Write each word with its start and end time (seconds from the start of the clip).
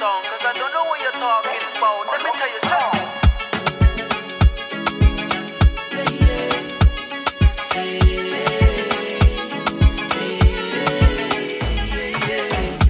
song, 0.00 0.22
cause 0.30 0.44
I 0.50 0.52
don't 0.58 0.72
know 0.76 0.86
what 0.90 0.98
you're 1.04 1.18
talking 1.28 1.62
about. 1.76 2.02
Let 2.12 2.20
me 2.26 2.30
tell 2.40 2.50
you 2.54 2.60
something. 2.70 3.08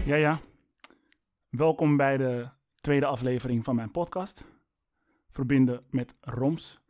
Ja, 0.06 0.16
ja. 0.16 0.38
Welkom 1.50 1.96
bij 1.96 2.16
de 2.16 2.48
tweede 2.80 3.06
aflevering 3.06 3.64
van 3.64 3.74
mijn 3.74 3.90
podcast. 3.90 4.44
Verbinden 5.30 5.84
met 5.90 6.14
Roms. 6.20 6.80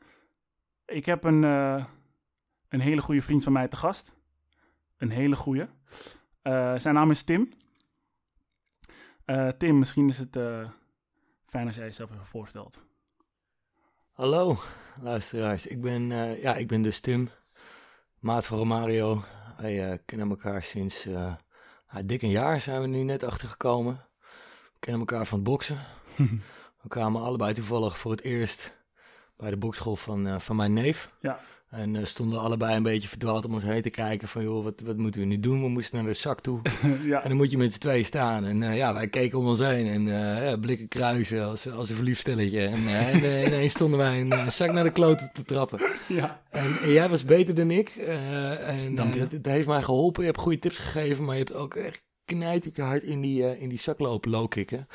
Ik 0.86 1.06
heb 1.06 1.24
een, 1.24 1.44
eh, 1.44 1.84
een 2.68 2.80
hele 2.80 3.00
goede 3.00 3.22
vriend 3.22 3.42
van 3.42 3.52
mij 3.52 3.68
te 3.68 3.76
gast. 3.76 4.14
Een 4.96 5.10
hele 5.10 5.36
goede. 5.36 5.68
Eh, 6.42 6.74
zijn 6.76 6.94
naam 6.94 7.10
is 7.10 7.22
Tim. 7.22 7.50
Eh, 9.30 9.48
Tim, 9.48 9.78
misschien 9.78 10.08
is 10.08 10.18
het 10.18 10.36
eh, 10.36 10.68
fijn 11.46 11.66
als 11.66 11.76
jij 11.76 11.84
jezelf 11.84 12.10
even 12.10 12.26
voorstelt. 12.26 12.82
Hallo, 14.12 14.58
luisteraars. 15.00 15.66
Ik 15.66 15.80
ben, 15.80 16.12
eh, 16.12 16.42
ja, 16.42 16.56
ik 16.56 16.68
ben 16.68 16.82
dus 16.82 17.00
Tim, 17.00 17.30
maat 18.18 18.46
van 18.46 18.58
Romario. 18.58 19.22
Wij 19.56 20.02
kennen 20.04 20.30
elkaar 20.30 20.62
sinds 20.62 21.08
ah, 21.86 22.00
dik 22.04 22.22
een 22.22 22.30
jaar 22.30 22.60
zijn 22.60 22.80
we 22.80 22.86
nu 22.86 23.02
net 23.02 23.22
achtergekomen. 23.22 24.06
We 24.72 24.78
kennen 24.78 25.00
elkaar 25.00 25.26
van 25.26 25.38
het 25.38 25.48
boksen. 25.48 25.78
We 26.82 26.88
kwamen 26.88 27.22
allebei 27.22 27.54
toevallig 27.54 27.98
voor 27.98 28.10
het 28.10 28.22
eerst 28.22 28.76
bij 29.36 29.50
de 29.50 29.56
bokschool 29.56 29.96
van, 29.96 30.40
van 30.40 30.56
mijn 30.56 30.72
neef. 30.72 31.12
Ja. 31.20 31.40
En 31.70 31.96
eh, 31.96 32.04
stonden 32.04 32.40
allebei 32.40 32.76
een 32.76 32.82
beetje 32.82 33.08
verdwaald 33.08 33.44
om 33.44 33.54
ons 33.54 33.62
heen 33.62 33.82
te 33.82 33.90
kijken 33.90 34.28
van, 34.28 34.42
joh, 34.42 34.64
wat, 34.64 34.80
wat 34.80 34.96
moeten 34.96 35.20
we 35.20 35.26
nu 35.26 35.40
doen? 35.40 35.62
We 35.62 35.68
moesten 35.68 35.96
naar 35.96 36.12
de 36.12 36.18
zak 36.18 36.40
toe. 36.40 36.60
ja. 37.04 37.22
En 37.22 37.28
dan 37.28 37.36
moet 37.36 37.50
je 37.50 37.58
met 37.58 37.72
z'n 37.72 37.78
tweeën 37.78 38.04
staan. 38.04 38.44
En 38.44 38.62
eh, 38.62 38.76
ja, 38.76 38.94
wij 38.94 39.08
keken 39.08 39.38
om 39.38 39.46
ons 39.46 39.58
heen 39.58 39.86
en 39.86 40.08
eh, 40.08 40.50
ja, 40.50 40.56
blikken 40.56 40.88
kruisen 40.88 41.44
als, 41.44 41.70
als 41.70 41.90
een 41.90 41.96
verliefd 41.96 42.20
stelletje. 42.20 42.66
En, 42.66 42.88
en 42.88 43.16
ineens 43.46 43.72
stonden 43.72 43.98
wij 43.98 44.20
een 44.20 44.52
zak 44.52 44.72
naar 44.72 44.84
de 44.84 44.92
kloten 44.92 45.30
te 45.32 45.42
trappen. 45.42 45.80
ja. 46.06 46.42
En, 46.50 46.78
en 46.82 46.92
jij 46.92 47.08
was 47.08 47.24
beter 47.24 47.54
dan 47.54 47.70
ik. 47.70 47.88
en 47.88 48.94
dat, 48.94 49.30
dat 49.30 49.52
heeft 49.52 49.66
mij 49.66 49.82
geholpen. 49.82 50.22
Je 50.22 50.28
hebt 50.28 50.40
goede 50.40 50.58
tips 50.58 50.78
gegeven, 50.78 51.24
maar 51.24 51.36
je 51.36 51.42
hebt 51.44 51.54
ook 51.54 51.74
echt 51.74 52.02
knijtertje 52.24 52.82
hard 52.82 53.02
in 53.02 53.20
die, 53.20 53.58
in 53.60 53.68
die 53.68 53.80
zak 53.80 53.98
lopen 53.98 54.30
low 54.30 54.48
kicken. 54.48 54.86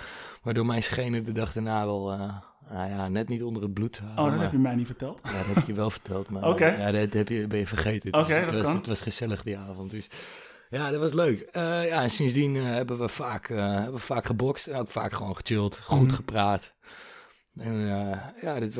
Waardoor 0.41 0.66
mijn 0.66 0.83
schenen 0.83 1.23
de 1.23 1.31
dag 1.31 1.53
daarna 1.53 1.85
wel, 1.85 2.11
nou 2.69 2.89
ja, 2.89 3.08
net 3.08 3.30
niet 3.30 3.44
onder 3.44 3.61
het 3.63 3.73
bloed 3.73 3.99
waren. 3.99 4.17
Oh, 4.17 4.23
dat 4.23 4.33
maar- 4.33 4.41
heb 4.44 4.52
je 4.52 4.58
mij 4.58 4.75
niet 4.75 4.85
verteld. 4.85 5.19
ja, 5.23 5.31
dat 5.38 5.45
heb 5.45 5.58
ik 5.58 5.66
je 5.66 5.73
wel 5.73 5.89
verteld, 5.89 6.30
maar 6.30 6.59
ja, 6.80 6.91
dat 6.91 7.13
heb 7.13 7.27
je, 7.30 7.47
ben 7.47 7.59
je 7.59 7.67
vergeten. 7.67 8.09
Het, 8.11 8.19
Oké, 8.19 8.27
was, 8.33 8.39
het, 8.39 8.49
dat 8.49 8.57
was, 8.57 8.66
kan. 8.66 8.75
het 8.75 8.88
was 8.88 9.02
gezellig 9.02 9.44
die 9.44 9.57
avond, 9.57 9.91
dus 9.91 10.07
ja, 10.69 10.89
dat 10.91 10.99
was 10.99 11.13
leuk. 11.13 11.39
Eh, 11.41 11.88
ja, 11.88 12.02
en 12.03 12.09
sindsdien 12.11 12.55
eh, 12.55 12.63
hebben, 12.63 12.97
we 12.97 13.07
vaak, 13.07 13.49
eh, 13.49 13.73
hebben 13.73 13.94
we 13.94 13.99
vaak 13.99 14.25
gebokst 14.25 14.67
en 14.67 14.80
ook 14.80 14.89
vaak 14.89 15.13
gewoon 15.13 15.35
gechilled, 15.35 15.80
goed 15.80 16.07
Mhm. 16.07 16.16
gepraat. 16.16 16.73
En 17.55 17.73
ja, 18.41 18.59
dit 18.59 18.75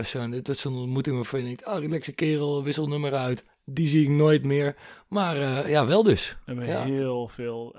was 0.46 0.60
zo'n 0.60 0.76
ontmoeting 0.78 1.16
waarvan 1.16 1.40
je 1.40 1.46
denkt, 1.46 1.66
oh, 1.68 1.78
relaxe 1.80 2.12
kerel, 2.12 2.64
wissel 2.64 2.88
nummer 2.88 3.14
uit. 3.16 3.46
Die 3.66 3.88
zie 3.90 4.04
ik 4.04 4.10
nooit 4.10 4.44
meer. 4.44 4.76
Maar 5.08 5.70
ja, 5.70 5.86
wel 5.86 6.04
dus. 6.04 6.30
We 6.30 6.38
hebben 6.46 6.66
Ja. 6.68 6.84
heel 6.84 7.28
veel 7.28 7.76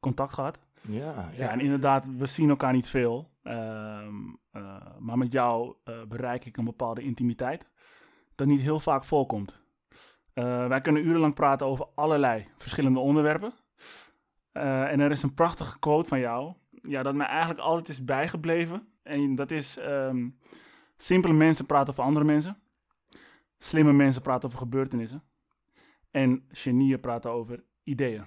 contact 0.00 0.34
gehad. 0.34 0.58
Ja, 0.80 1.04
Ja, 1.04 1.28
ja. 1.36 1.50
en 1.50 1.60
inderdaad, 1.60 2.06
we 2.18 2.26
zien 2.26 2.48
elkaar 2.48 2.72
niet 2.72 2.88
veel. 2.88 3.28
Ehm, 3.48 4.14
eh, 4.50 4.98
maar 4.98 5.18
met 5.18 5.32
jou 5.32 5.74
eh, 5.84 6.02
bereik 6.08 6.44
ik 6.44 6.56
een 6.56 6.64
bepaalde 6.64 7.02
intimiteit 7.02 7.68
dat 8.34 8.46
niet 8.46 8.60
heel 8.60 8.80
vaak 8.80 9.04
voorkomt. 9.04 9.60
Eh, 10.32 10.66
wij 10.66 10.80
kunnen 10.80 11.06
urenlang 11.06 11.34
praten 11.34 11.66
over 11.66 11.86
allerlei 11.94 12.48
verschillende 12.56 12.98
onderwerpen. 12.98 13.52
En 14.52 15.00
er 15.00 15.10
is 15.10 15.22
een 15.22 15.34
prachtige 15.34 15.78
quote 15.78 16.08
van 16.08 16.18
jou, 16.18 16.54
ja, 16.82 17.02
dat 17.02 17.14
mij 17.14 17.26
eigenlijk 17.26 17.60
altijd 17.60 17.88
is 17.88 18.04
bijgebleven. 18.04 18.88
En 19.02 19.34
dat 19.34 19.50
is, 19.50 19.76
ehm, 19.76 20.28
simpele 20.96 21.34
mensen 21.34 21.66
praten 21.66 21.92
over 21.92 22.04
andere 22.04 22.24
mensen. 22.24 22.58
Slimme 23.58 23.92
mensen 23.92 24.22
praten 24.22 24.48
over 24.48 24.60
gebeurtenissen. 24.60 25.22
En 26.10 26.44
genieën 26.48 27.00
praten 27.00 27.30
over 27.30 27.64
ideeën. 27.82 28.24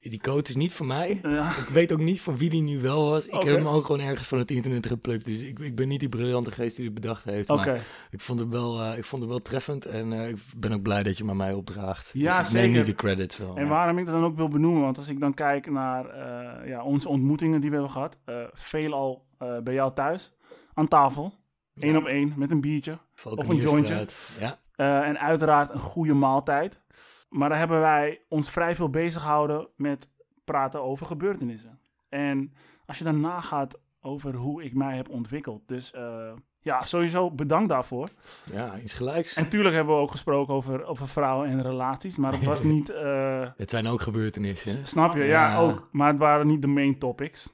Die 0.00 0.20
code 0.20 0.48
is 0.48 0.56
niet 0.56 0.72
van 0.72 0.86
mij. 0.86 1.18
Ja. 1.22 1.48
Ik 1.48 1.68
weet 1.72 1.92
ook 1.92 1.98
niet 1.98 2.20
van 2.20 2.36
wie 2.36 2.50
die 2.50 2.62
nu 2.62 2.80
wel 2.80 3.10
was. 3.10 3.26
Ik 3.26 3.42
heb 3.42 3.56
hem 3.56 3.66
ook 3.66 3.84
gewoon 3.84 4.00
ergens 4.00 4.28
van 4.28 4.38
het 4.38 4.50
internet 4.50 4.86
geplukt. 4.86 5.24
Dus 5.24 5.40
ik, 5.40 5.58
ik 5.58 5.74
ben 5.74 5.88
niet 5.88 6.00
die 6.00 6.08
briljante 6.08 6.50
geest 6.50 6.76
die 6.76 6.84
het 6.84 6.94
bedacht 6.94 7.24
heeft. 7.24 7.50
Oké. 7.50 7.66
Maar 7.66 7.86
ik 8.10 8.20
vond, 8.20 8.40
het 8.40 8.48
wel, 8.48 8.80
eh, 8.82 8.98
ik 8.98 9.04
vond 9.04 9.22
het 9.22 9.30
wel 9.30 9.42
treffend. 9.42 9.84
En 9.84 10.12
eh, 10.12 10.28
ik 10.28 10.36
ben 10.56 10.72
ook 10.72 10.82
blij 10.82 11.02
dat 11.02 11.18
je 11.18 11.24
maar 11.24 11.36
mij 11.36 11.52
opdraagt. 11.52 12.10
Ja, 12.12 12.38
dus 12.38 12.46
ik 12.46 12.52
neem 12.52 12.70
nu 12.70 12.76
zeker. 12.76 12.84
de 12.84 12.94
credits 12.94 13.36
wel. 13.36 13.56
En 13.56 13.62
ja. 13.62 13.68
waarom 13.68 13.98
ik 13.98 14.04
dat 14.04 14.14
dan 14.14 14.24
ook 14.24 14.36
wil 14.36 14.48
benoemen, 14.48 14.82
want 14.82 14.96
als 14.96 15.08
ik 15.08 15.20
dan 15.20 15.34
kijk 15.34 15.70
naar 15.70 16.06
eh, 16.06 16.68
ja, 16.68 16.82
onze 16.82 17.08
ontmoetingen 17.08 17.60
die 17.60 17.70
we 17.70 17.76
hebben 17.76 17.92
gehad, 17.92 18.16
eh 18.24 18.34
veelal 18.52 19.28
bij 19.62 19.74
jou 19.74 19.94
thuis, 19.94 20.32
aan 20.74 20.88
tafel, 20.88 21.34
één 21.74 21.92
Ja. 21.92 21.98
op 21.98 22.06
één, 22.06 22.32
met 22.36 22.50
een 22.50 22.60
biertje. 22.60 22.98
Valkenierstraat. 23.14 24.36
Ja, 24.40 24.58
eh, 24.74 25.08
en 25.08 25.18
uiteraard 25.18 25.72
een 25.72 25.78
goede 25.78 26.14
maaltijd. 26.14 26.80
Maar 27.30 27.48
daar 27.48 27.58
hebben 27.58 27.80
wij 27.80 28.20
ons 28.28 28.50
vrij 28.50 28.74
veel 28.74 28.90
bezig 28.90 29.22
gehouden 29.22 29.68
met 29.76 30.08
praten 30.44 30.82
over 30.82 31.06
gebeurtenissen. 31.06 31.78
En 32.08 32.54
als 32.86 32.98
je 32.98 33.04
dan 33.04 33.20
nagaat 33.20 33.80
over 34.00 34.34
hoe 34.34 34.64
ik 34.64 34.74
mij 34.74 34.96
heb 34.96 35.08
ontwikkeld. 35.08 35.62
Dus 35.66 35.92
eh, 35.92 36.32
ja, 36.60 36.84
sowieso 36.84 37.30
bedankt 37.30 37.68
daarvoor. 37.68 38.08
ja, 38.52 38.78
iets 38.78 38.94
gelijks. 38.94 39.34
En 39.34 39.42
natuurlijk 39.42 39.74
hebben 39.74 39.94
we 39.94 40.00
ook 40.00 40.10
gesproken 40.10 40.54
over, 40.54 40.84
over 40.84 41.08
vrouwen 41.08 41.48
en 41.48 41.62
relaties. 41.62 42.16
Maar 42.16 42.32
het 42.32 42.44
was 42.44 42.62
niet... 42.74 42.90
eh, 42.90 43.48
Het 43.56 43.70
zijn 43.70 43.86
ook 43.86 44.00
gebeurtenissen. 44.00 44.86
Snap 44.86 45.14
je? 45.14 45.24
Ja, 45.24 45.48
Ja. 45.50 45.58
ook. 45.58 45.88
Maar 45.92 46.08
het 46.08 46.18
waren 46.18 46.46
niet 46.46 46.62
de 46.62 46.68
main 46.68 46.98
topics. 46.98 47.52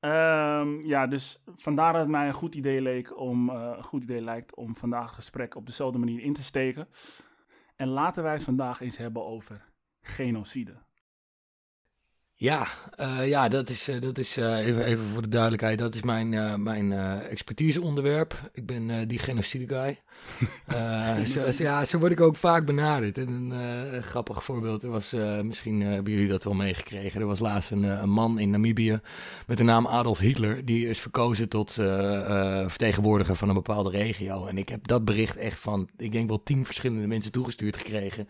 Ehm, 0.00 0.84
ja, 0.86 1.06
dus 1.06 1.42
vandaar 1.54 1.92
dat 1.92 2.00
het 2.02 2.10
mij 2.10 2.26
een 2.26 2.32
goed 2.32 2.54
idee 2.54 2.80
leek 2.80 3.18
om, 3.20 3.50
eh, 3.50 3.72
een 3.76 3.84
goed 3.84 4.02
idee 4.02 4.20
lijkt 4.20 4.54
om 4.54 4.76
vandaag 4.76 5.06
het 5.06 5.14
gesprek 5.14 5.54
op 5.56 5.66
dezelfde 5.66 5.98
manier 5.98 6.20
in 6.22 6.32
te 6.32 6.42
steken. 6.42 6.88
En 7.76 7.88
laten 7.88 8.22
wij 8.22 8.32
het 8.32 8.42
vandaag 8.42 8.80
eens 8.80 8.96
hebben 8.96 9.24
over 9.24 9.72
genocide. 10.00 10.83
Ja, 12.44 12.66
eh, 12.96 13.28
ja 13.28 13.48
dat 13.48 13.68
is, 13.68 13.88
eh, 13.88 14.00
dat 14.00 14.18
is 14.18 14.36
eh, 14.36 14.66
even, 14.66 14.84
even 14.84 15.04
voor 15.12 15.22
de 15.22 15.28
duidelijkheid, 15.28 15.78
dat 15.78 15.94
is 15.94 16.02
mijn, 16.02 16.62
mijn 16.62 16.92
expertiseonderwerp. 17.28 18.50
Ik 18.52 18.66
ben 18.66 19.08
die 19.08 19.18
genocide 19.18 19.68
guy. 19.74 19.98
Zo, 21.26 21.50
zo- 21.50 21.62
ja, 21.62 21.84
zo 21.84 21.98
word 21.98 22.12
ik 22.12 22.20
ook 22.20 22.36
vaak 22.36 22.66
benaderd. 22.66 23.18
En 23.18 23.28
een 23.28 24.02
grappig 24.02 24.44
voorbeeld, 24.44 24.82
er 24.82 24.90
was, 24.90 25.12
misschien 25.42 25.80
hebben 25.80 26.12
jullie 26.12 26.28
dat 26.28 26.44
wel 26.44 26.54
meegekregen, 26.54 27.20
er 27.20 27.26
was 27.26 27.38
laatst 27.38 27.70
een, 27.70 27.82
een 27.82 28.10
man 28.10 28.38
in 28.38 28.50
Namibië 28.50 29.00
met 29.46 29.58
de 29.58 29.64
naam 29.64 29.86
Adolf 29.86 30.18
Hitler. 30.18 30.64
Die 30.64 30.88
is 30.88 31.00
verkozen 31.00 31.48
tot 31.48 31.72
vertegenwoordiger 32.66 33.36
van 33.36 33.48
een 33.48 33.54
bepaalde 33.54 33.90
regio. 33.90 34.46
En 34.46 34.58
ik 34.58 34.68
heb 34.68 34.86
dat 34.86 35.04
bericht 35.04 35.36
echt 35.36 35.58
van, 35.58 35.88
ik 35.96 36.12
denk 36.12 36.28
wel 36.28 36.42
tien 36.42 36.64
verschillende 36.64 37.06
mensen 37.06 37.32
toegestuurd 37.32 37.76
gekregen. 37.76 38.28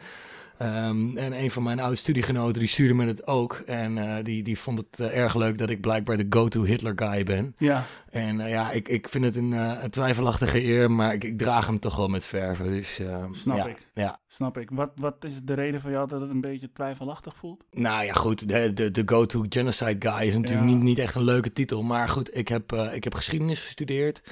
Ehm, 0.59 1.17
en 1.17 1.41
een 1.43 1.51
van 1.51 1.63
mijn 1.63 1.81
oude 1.81 1.97
studiegenoten 1.97 2.59
die 2.59 2.69
stuurde 2.69 2.95
me 2.95 3.07
het 3.07 3.27
ook. 3.27 3.63
En 3.67 3.99
eh, 3.99 4.25
die, 4.25 4.43
die 4.43 4.59
vond 4.59 4.79
het 4.79 5.01
eh, 5.01 5.19
erg 5.19 5.35
leuk 5.35 5.59
dat 5.59 5.71
ik 5.71 5.81
blijkbaar 5.81 6.17
de 6.17 6.27
go-to 6.31 6.63
Hitler 6.63 6.93
guy 6.97 7.25
ben. 7.25 7.55
Ja, 7.59 7.85
En 8.11 8.41
eh, 8.41 8.51
ja, 8.51 8.71
ik, 8.71 8.89
ik 8.89 9.09
vind 9.09 9.25
het 9.25 9.37
een, 9.37 9.53
een 9.53 9.91
twijfelachtige 9.91 10.65
eer, 10.65 10.91
maar 10.91 11.15
ik, 11.15 11.25
ik 11.25 11.39
draag 11.39 11.67
hem 11.67 11.79
toch 11.79 11.97
wel 11.97 12.09
met 12.09 12.25
verven. 12.25 12.71
Dus, 12.71 12.99
ehm, 12.99 13.33
Snap 13.33 13.57
ja, 13.57 13.67
ik. 13.67 13.79
Ja. 13.93 14.19
snap 14.29 14.59
ik. 14.59 14.69
Wat, 14.73 14.91
wat 14.97 15.25
is 15.25 15.41
de 15.43 15.55
reden 15.55 15.81
voor 15.81 15.91
jou 15.91 16.09
dat 16.09 16.21
het 16.21 16.31
een 16.31 16.41
beetje 16.41 16.73
twijfelachtig 16.73 17.37
voelt? 17.37 17.65
Nou 17.71 18.05
ja, 18.05 18.13
goed, 18.13 18.49
de, 18.49 18.73
de, 18.73 18.91
de 18.91 19.03
go-to 19.07 19.45
genocide 19.49 19.97
guy 20.11 20.27
is 20.29 20.35
natuurlijk 20.35 20.69
Ja. 20.69 20.75
niet, 20.75 20.83
niet 20.83 20.99
echt 20.99 21.15
een 21.15 21.25
leuke 21.25 21.53
titel. 21.53 21.83
Maar 21.83 22.09
goed, 22.09 22.37
ik 22.37 22.49
heb, 22.49 22.73
ik 22.73 23.05
heb 23.05 23.15
geschiedenis 23.15 23.61
gestudeerd. 23.61 24.23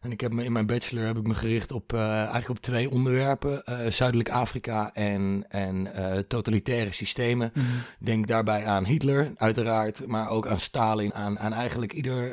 En 0.00 0.12
ik 0.12 0.20
heb 0.20 0.32
me, 0.32 0.44
in 0.44 0.52
mijn 0.52 0.66
bachelor 0.66 1.04
heb 1.04 1.16
ik 1.16 1.26
me 1.26 1.34
gericht 1.34 1.72
op, 1.72 1.92
eh, 1.92 2.00
eigenlijk 2.18 2.48
op 2.48 2.60
twee 2.60 2.90
onderwerpen. 2.90 3.64
eh, 3.64 3.90
Zuidelijk 3.90 4.30
Afrika 4.30 4.94
en, 4.94 5.44
en 5.48 5.92
eh, 5.94 6.18
totalitaire 6.18 6.92
systemen. 6.92 7.52
Denk 7.98 8.26
daarbij 8.26 8.66
aan 8.66 8.84
Hitler, 8.84 9.32
uiteraard, 9.36 10.06
maar 10.06 10.28
ook 10.30 10.46
aan 10.46 10.58
Stalin. 10.58 11.14
Aan, 11.14 11.38
aan 11.38 11.52
eigenlijk 11.52 11.92
ieder 11.92 12.32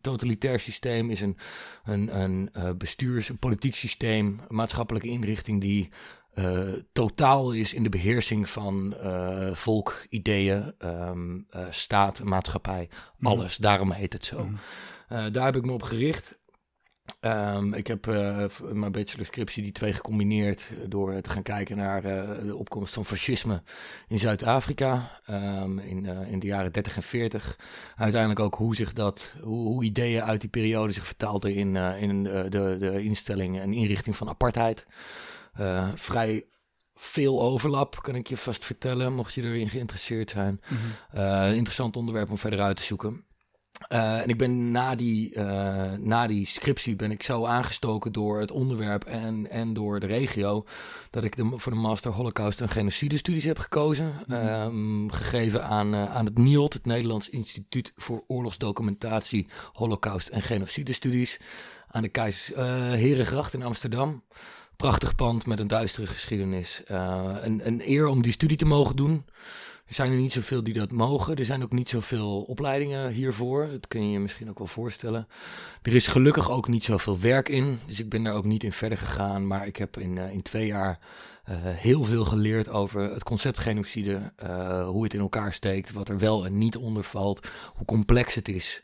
totalitair 0.00 0.60
systeem 0.60 1.10
is 1.10 1.20
een, 1.20 1.36
een, 1.84 2.20
een 2.20 2.50
bestuurs- 2.78 3.28
een 3.28 3.38
politiek 3.38 3.74
systeem, 3.74 4.40
een 4.48 4.56
maatschappelijke 4.56 5.08
inrichting 5.08 5.60
die 5.60 5.88
totaal 6.92 7.52
is 7.52 7.74
in 7.74 7.82
de 7.82 7.88
beheersing 7.88 8.48
van 8.48 8.94
volk, 9.52 10.06
ideeën, 10.08 10.74
ehm, 10.78 11.38
eh, 11.50 11.66
staat, 11.70 12.22
maatschappij, 12.22 12.88
alles. 13.22 13.56
Daarom 13.56 13.92
heet 13.92 14.12
het 14.12 14.24
zo. 14.26 14.44
Mhm. 14.44 15.32
Daar 15.32 15.44
heb 15.44 15.56
ik 15.56 15.64
me 15.64 15.72
op 15.72 15.82
gericht. 15.82 16.38
Ehm, 17.20 17.72
ik 17.72 17.86
heb 17.86 18.06
eh, 18.06 18.44
in 18.68 18.78
mijn 18.78 18.92
bachelorscriptie 18.92 19.62
die 19.62 19.72
twee 19.72 19.92
gecombineerd 19.92 20.70
door 20.86 21.20
te 21.20 21.30
gaan 21.30 21.42
kijken 21.42 21.76
naar 21.76 22.04
eh, 22.04 22.44
de 22.44 22.56
opkomst 22.56 22.94
van 22.94 23.04
fascisme 23.04 23.62
in 24.08 24.18
Zuid-Afrika 24.18 25.20
ehm, 25.26 25.78
in, 25.78 26.06
eh, 26.06 26.32
in 26.32 26.38
de 26.38 26.46
jaren 26.46 26.72
30 26.72 26.96
en 26.96 27.02
40. 27.02 27.58
Uiteindelijk 27.96 28.40
ook 28.40 28.54
hoe 28.54 28.74
zich 28.74 28.92
dat, 28.92 29.34
hoe, 29.42 29.68
hoe 29.68 29.84
ideeën 29.84 30.22
uit 30.22 30.40
die 30.40 30.50
periode 30.50 30.92
zich 30.92 31.06
vertaalden 31.06 31.54
in, 31.54 31.76
eh, 31.76 32.02
in 32.02 32.26
eh, 32.26 32.42
de, 32.42 32.76
de 32.78 33.02
instelling 33.02 33.58
en 33.58 33.72
inrichting 33.72 34.16
van 34.16 34.28
apartheid. 34.28 34.86
Eh, 35.52 35.88
vrij 35.94 36.44
veel 36.94 37.42
overlap, 37.42 38.02
kan 38.02 38.14
ik 38.14 38.26
je 38.26 38.36
vast 38.36 38.64
vertellen, 38.64 39.12
mocht 39.12 39.34
je 39.34 39.42
erin 39.42 39.68
geïnteresseerd 39.68 40.30
zijn. 40.30 40.60
Uh, 41.14 41.54
interessant 41.54 41.96
onderwerp 41.96 42.30
om 42.30 42.38
verder 42.38 42.60
uit 42.60 42.76
te 42.76 42.82
zoeken. 42.82 43.24
Uh, 43.88 44.20
en 44.20 44.28
ik 44.28 44.38
ben 44.38 44.70
na 44.70 44.94
die, 44.94 45.34
uh, 45.34 45.92
na 45.98 46.26
die 46.26 46.46
scriptie 46.46 46.96
ben 46.96 47.10
ik 47.10 47.22
zo 47.22 47.44
aangestoken 47.44 48.12
door 48.12 48.40
het 48.40 48.50
onderwerp 48.50 49.04
en, 49.04 49.50
en 49.50 49.72
door 49.72 50.00
de 50.00 50.06
regio, 50.06 50.64
dat 51.10 51.24
ik 51.24 51.36
de, 51.36 51.52
voor 51.56 51.72
de 51.72 51.78
Master 51.78 52.12
Holocaust 52.12 52.60
en 52.60 52.68
Genocide 52.68 53.16
Studies 53.16 53.44
heb 53.44 53.58
gekozen. 53.58 54.12
Mm 54.26 54.36
um, 54.36 55.10
gegeven 55.10 55.64
aan, 55.64 55.94
uh, 55.94 56.14
aan 56.16 56.24
het 56.24 56.38
NIOD, 56.38 56.72
het 56.72 56.86
Nederlands 56.86 57.28
Instituut 57.28 57.92
voor 57.96 58.24
Oorlogsdocumentatie, 58.26 59.46
Holocaust 59.72 60.28
en 60.28 60.42
Genocide 60.42 60.92
Studies, 60.92 61.40
aan 61.88 62.02
de 62.02 62.08
Keizers 62.08 62.56
Herengracht 63.00 63.54
in 63.54 63.62
Amsterdam. 63.62 64.22
Prachtig 64.76 65.14
pand 65.14 65.46
met 65.46 65.60
een 65.60 65.66
duistere 65.66 66.06
geschiedenis. 66.06 66.82
een, 66.86 67.66
een 67.66 67.82
eer 67.84 68.06
om 68.06 68.22
die 68.22 68.32
studie 68.32 68.56
te 68.56 68.64
mogen 68.64 68.96
doen. 68.96 69.24
Er 69.90 69.96
zijn 69.96 70.12
er 70.12 70.18
niet 70.18 70.32
zoveel 70.32 70.62
die 70.62 70.74
dat 70.74 70.92
mogen. 70.92 71.36
Er 71.36 71.44
zijn 71.44 71.62
ook 71.62 71.72
niet 71.72 71.88
zoveel 71.88 72.42
opleidingen 72.42 73.10
hiervoor. 73.10 73.68
Dat 73.70 73.88
kun 73.88 74.04
je 74.04 74.10
je 74.10 74.18
misschien 74.18 74.48
ook 74.48 74.58
wel 74.58 74.66
voorstellen. 74.66 75.28
Er 75.82 75.94
is 75.94 76.06
gelukkig 76.06 76.50
ook 76.50 76.68
niet 76.68 76.84
zoveel 76.84 77.20
werk 77.20 77.48
in. 77.48 77.78
Dus 77.86 78.00
ik 78.00 78.08
ben 78.08 78.22
daar 78.22 78.34
ook 78.34 78.44
niet 78.44 78.62
in 78.62 78.72
verder 78.72 78.98
gegaan. 78.98 79.46
Maar 79.46 79.66
ik 79.66 79.76
heb 79.76 79.96
in, 79.96 80.16
uh, 80.16 80.32
in 80.32 80.42
twee 80.42 80.66
jaar 80.66 80.98
uh, 81.48 81.56
heel 81.62 82.04
veel 82.04 82.24
geleerd 82.24 82.68
over 82.68 83.00
het 83.00 83.22
concept 83.22 83.58
genocide. 83.58 84.32
Uh, 84.42 84.88
hoe 84.88 85.02
het 85.02 85.14
in 85.14 85.20
elkaar 85.20 85.52
steekt. 85.52 85.92
Wat 85.92 86.08
er 86.08 86.18
wel 86.18 86.44
en 86.44 86.58
niet 86.58 86.76
onder 86.76 87.04
valt. 87.04 87.48
Hoe 87.74 87.86
complex 87.86 88.34
het 88.34 88.48
is. 88.48 88.80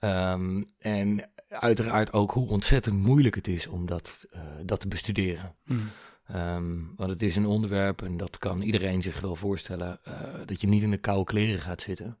Um, 0.00 0.64
en 0.78 1.30
uiteraard 1.48 2.12
ook 2.12 2.32
hoe 2.32 2.48
ontzettend 2.48 2.96
moeilijk 2.96 3.34
het 3.34 3.48
is 3.48 3.66
om 3.66 3.86
dat, 3.86 4.26
dat 4.64 4.80
te 4.80 4.88
bestuderen. 4.88 5.54
Mm. 5.64 5.90
Um, 6.34 6.92
want 6.96 7.10
het 7.10 7.22
is 7.22 7.36
een 7.36 7.46
onderwerp, 7.46 8.02
en 8.02 8.16
dat 8.16 8.38
kan 8.38 8.60
iedereen 8.60 9.02
zich 9.02 9.20
wel 9.20 9.36
voorstellen, 9.36 10.00
uh, 10.08 10.14
dat 10.44 10.60
je 10.60 10.66
niet 10.66 10.82
in 10.82 10.90
de 10.90 10.98
koude 10.98 11.24
kleren 11.24 11.60
gaat 11.60 11.80
zitten. 11.80 12.18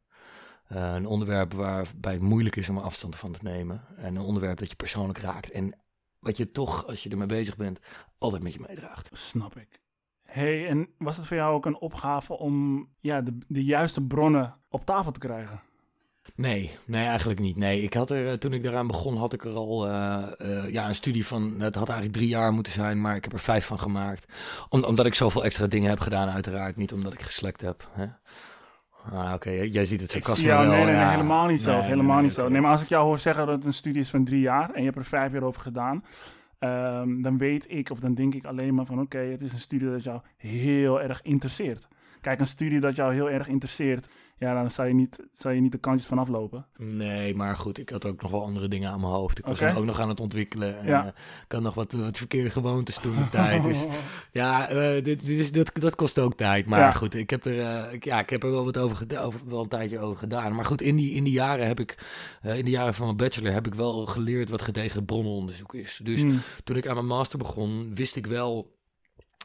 Uh, 0.72 0.94
een 0.94 1.06
onderwerp 1.06 1.52
waarbij 1.52 2.12
het 2.12 2.22
moeilijk 2.22 2.56
is 2.56 2.68
om 2.68 2.78
afstand 2.78 3.16
van 3.16 3.32
te 3.32 3.42
nemen. 3.42 3.84
En 3.96 4.16
een 4.16 4.22
onderwerp 4.22 4.58
dat 4.58 4.70
je 4.70 4.76
persoonlijk 4.76 5.18
raakt. 5.18 5.50
En 5.50 5.78
wat 6.18 6.36
je 6.36 6.50
toch, 6.50 6.86
als 6.86 7.02
je 7.02 7.10
ermee 7.10 7.26
bezig 7.26 7.56
bent, 7.56 7.80
altijd 8.18 8.42
met 8.42 8.52
je 8.52 8.64
meedraagt. 8.68 9.08
Snap 9.12 9.56
ik. 9.56 9.80
hey, 10.22 10.68
en 10.68 10.88
was 10.98 11.16
het 11.16 11.26
voor 11.26 11.36
jou 11.36 11.54
ook 11.54 11.66
een 11.66 11.80
opgave 11.80 12.32
om 12.32 12.88
ja, 13.00 13.20
de, 13.20 13.38
de 13.48 13.64
juiste 13.64 14.02
bronnen 14.02 14.56
op 14.68 14.84
tafel 14.84 15.12
te 15.12 15.18
krijgen? 15.18 15.60
Nee, 16.36 16.70
nee, 16.84 17.04
eigenlijk 17.04 17.40
niet. 17.40 17.56
Nee, 17.56 17.82
ik 17.82 17.94
had 17.94 18.10
er, 18.10 18.38
toen 18.38 18.52
ik 18.52 18.62
daaraan 18.62 18.86
begon, 18.86 19.16
had 19.16 19.32
ik 19.32 19.44
er 19.44 19.54
al 19.54 19.88
uh, 19.88 20.18
uh, 20.38 20.70
ja, 20.70 20.88
een 20.88 20.94
studie 20.94 21.26
van. 21.26 21.54
Het 21.58 21.74
had 21.74 21.88
eigenlijk 21.88 22.18
drie 22.18 22.28
jaar 22.28 22.52
moeten 22.52 22.72
zijn, 22.72 23.00
maar 23.00 23.16
ik 23.16 23.24
heb 23.24 23.32
er 23.32 23.38
vijf 23.38 23.66
van 23.66 23.78
gemaakt. 23.78 24.32
Om, 24.68 24.84
omdat 24.84 25.06
ik 25.06 25.14
zoveel 25.14 25.44
extra 25.44 25.66
dingen 25.66 25.90
heb 25.90 26.00
gedaan, 26.00 26.28
uiteraard. 26.28 26.76
Niet 26.76 26.92
omdat 26.92 27.12
ik 27.12 27.22
geslekt 27.22 27.60
heb. 27.60 27.88
Hè? 27.92 28.06
Ah, 29.12 29.24
oké, 29.24 29.34
okay. 29.34 29.68
jij 29.68 29.84
ziet 29.84 30.00
het 30.00 30.10
zo 30.10 30.18
kast 30.18 30.42
wel. 30.42 30.62
Nee, 30.62 30.84
nee, 30.84 30.94
nee, 30.94 31.04
helemaal 31.04 31.46
niet 31.46 31.60
zelfs. 31.60 31.86
Nee, 31.86 31.96
helemaal 31.96 32.20
niet 32.20 32.32
zo. 32.32 32.48
Nee, 32.48 32.60
maar 32.60 32.70
als 32.70 32.82
ik 32.82 32.88
jou 32.88 33.04
hoor 33.04 33.18
zeggen 33.18 33.46
dat 33.46 33.56
het 33.56 33.66
een 33.66 33.72
studie 33.72 34.00
is 34.00 34.10
van 34.10 34.24
drie 34.24 34.40
jaar 34.40 34.70
en 34.70 34.78
je 34.78 34.84
hebt 34.84 34.98
er 34.98 35.04
vijf 35.04 35.32
jaar 35.32 35.42
over 35.42 35.62
gedaan. 35.62 36.04
Um, 36.58 37.22
dan 37.22 37.38
weet 37.38 37.64
ik, 37.68 37.90
of 37.90 37.98
dan 37.98 38.14
denk 38.14 38.34
ik 38.34 38.44
alleen 38.44 38.74
maar 38.74 38.86
van 38.86 39.00
oké, 39.00 39.16
okay, 39.16 39.30
het 39.30 39.40
is 39.40 39.52
een 39.52 39.60
studie 39.60 39.90
dat 39.90 40.02
jou 40.02 40.20
heel 40.36 41.00
erg 41.00 41.22
interesseert. 41.22 41.88
Kijk, 42.20 42.40
een 42.40 42.46
studie 42.46 42.80
dat 42.80 42.96
jou 42.96 43.14
heel 43.14 43.30
erg 43.30 43.48
interesseert, 43.48 44.08
ja, 44.38 44.54
dan 44.54 44.70
zou 44.70 44.88
je 44.88 44.94
niet, 44.94 45.26
zou 45.32 45.54
je 45.54 45.60
niet 45.60 45.72
de 45.72 45.78
kantjes 45.78 46.08
vanaf 46.08 46.28
lopen. 46.28 46.66
Nee, 46.76 47.34
maar 47.34 47.56
goed, 47.56 47.78
ik 47.78 47.88
had 47.88 48.06
ook 48.06 48.22
nog 48.22 48.30
wel 48.30 48.42
andere 48.42 48.68
dingen 48.68 48.90
aan 48.90 49.00
mijn 49.00 49.12
hoofd. 49.12 49.38
Ik 49.38 49.46
was 49.46 49.60
okay. 49.60 49.74
ook 49.74 49.84
nog 49.84 50.00
aan 50.00 50.08
het 50.08 50.20
ontwikkelen. 50.20 50.78
En, 50.78 50.86
ja. 50.86 51.02
uh, 51.02 51.08
ik 51.44 51.52
had 51.52 51.62
nog 51.62 51.74
wat, 51.74 51.92
wat 51.92 52.16
verkeerde 52.16 52.50
gewoontes 52.50 52.98
toen 52.98 53.14
de 53.14 53.28
tijd. 53.38 53.62
Dus 53.62 53.86
ja, 54.32 54.72
uh, 54.72 55.04
dit, 55.04 55.04
dit 55.04 55.38
is, 55.38 55.52
dat, 55.52 55.70
dat 55.74 55.94
kost 55.94 56.18
ook 56.18 56.34
tijd. 56.34 56.66
Maar 56.66 56.80
ja. 56.80 56.92
goed, 56.92 57.14
ik 57.14 57.30
heb, 57.30 57.44
er, 57.44 57.54
uh, 57.54 57.92
ik, 57.92 58.04
ja, 58.04 58.18
ik 58.18 58.30
heb 58.30 58.42
er 58.42 58.50
wel 58.50 58.64
wat 58.64 58.78
over, 58.78 59.20
over 59.20 59.40
wel 59.46 59.62
een 59.62 59.68
tijdje 59.68 59.98
over 59.98 60.18
gedaan. 60.18 60.54
Maar 60.54 60.64
goed, 60.64 60.82
in 60.82 60.96
die, 60.96 61.12
in 61.12 61.24
die 61.24 61.32
jaren 61.32 61.66
heb 61.66 61.80
ik, 61.80 62.04
in 62.42 62.64
de 62.64 62.70
jaren 62.70 62.94
van 62.94 63.04
mijn 63.04 63.16
bachelor, 63.16 63.52
heb 63.52 63.66
ik 63.66 63.74
wel 63.74 64.06
geleerd 64.06 64.50
wat 64.50 64.62
gedegen 64.62 65.04
bronnenonderzoek 65.04 65.74
is. 65.74 66.00
Dus 66.02 66.22
mm. 66.22 66.40
toen 66.64 66.76
ik 66.76 66.86
aan 66.86 66.94
mijn 66.94 67.06
master 67.06 67.38
begon, 67.38 67.94
wist 67.94 68.16
ik 68.16 68.26
wel 68.26 68.75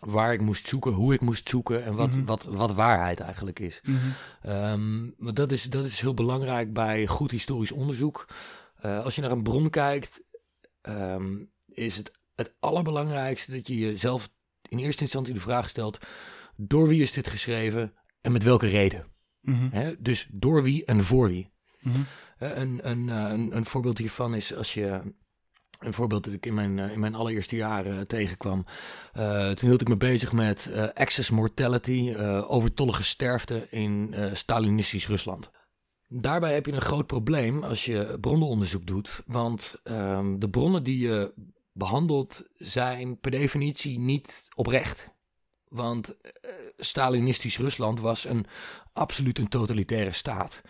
waar 0.02 0.34
ik 0.34 0.42
moest 0.42 0.68
zoeken, 0.68 0.92
hoe 0.92 1.14
ik 1.14 1.22
moest 1.22 1.50
zoeken 1.50 1.84
en 1.84 1.96
wat, 1.96 2.08
mm 2.08 2.14
-hmm. 2.14 2.26
wat, 2.26 2.44
wat 2.44 2.74
waarheid 2.74 3.20
eigenlijk 3.20 3.60
is. 3.60 3.82
Mm 3.84 3.98
-hmm. 3.98 4.52
um, 4.52 5.14
maar 5.18 5.34
dat 5.34 5.52
is, 5.52 5.64
dat 5.64 5.86
is 5.86 6.02
heel 6.02 6.14
belangrijk 6.14 6.74
bij 6.74 7.08
goed 7.08 7.32
historisch 7.32 7.72
onderzoek. 7.72 8.26
Uh, 8.86 9.04
als 9.04 9.16
je 9.16 9.22
naar 9.22 9.32
een 9.32 9.44
bron 9.44 9.70
kijkt, 9.70 10.22
um, 10.82 11.52
is 11.66 11.98
het 11.98 12.12
het 12.36 12.56
allerbelangrijkste 12.60 13.52
dat 13.52 13.68
je 13.68 13.78
jezelf 13.78 14.30
in 14.70 14.78
eerste 14.78 15.02
instantie 15.02 15.34
de 15.34 15.40
vraag 15.40 15.70
stelt: 15.70 15.98
door 16.56 16.88
wie 16.88 17.02
is 17.02 17.12
dit 17.12 17.28
geschreven 17.28 17.94
en 18.22 18.32
met 18.32 18.44
welke 18.44 18.68
reden? 18.68 19.06
Mm 19.42 19.56
-hmm. 19.56 19.70
He, 19.72 19.96
dus 20.00 20.28
door 20.32 20.64
wie 20.64 20.86
en 20.86 21.04
voor 21.04 21.28
wie. 21.28 21.50
Een, 22.38 22.80
een, 22.90 23.08
een, 23.08 23.56
een 23.56 23.66
voorbeeld 23.66 23.98
hiervan 23.98 24.36
is 24.36 24.54
als 24.56 24.74
je 24.74 25.02
een 25.82 25.94
voorbeeld 25.94 26.24
dat 26.24 26.34
ik 26.34 26.46
in 26.46 26.54
mijn, 26.54 26.78
uh, 26.78 26.92
in 26.92 27.00
mijn 27.00 27.16
allereerste 27.16 27.56
jaren 27.56 27.94
uh, 27.96 28.02
tegenkwam. 28.02 28.66
Uh, 29.18 29.50
toen 29.50 29.70
hield 29.70 29.82
ik 29.82 29.88
me 29.88 29.98
bezig 29.98 30.32
met 30.32 30.70
excess 30.94 31.30
mortality, 31.30 32.16
overtollige 32.48 33.04
sterfte 33.04 33.68
in 33.70 34.16
Stalinistisch 34.34 35.08
Rusland. 35.08 35.52
Daarbij 36.08 36.54
heb 36.54 36.66
je 36.66 36.72
een 36.72 36.82
groot 36.82 37.08
probleem 37.08 37.64
als 37.64 37.86
je 37.86 38.18
bronnenonderzoek 38.22 38.86
doet, 38.86 39.24
want 39.26 39.76
um, 39.84 40.40
de 40.40 40.50
bronnen 40.50 40.84
die 40.84 41.00
je 41.00 41.34
behandelt 41.74 42.44
zijn 42.58 43.20
per 43.20 43.32
definitie 43.32 44.00
niet 44.00 44.48
oprecht. 44.56 45.14
Want 45.68 46.18
Stalinistisch 46.78 47.58
Rusland 47.58 48.00
was 48.00 48.26
een 48.26 48.46
absoluut 48.94 49.38
een 49.38 49.48
totalitaire 49.48 50.12
staat 50.12 50.62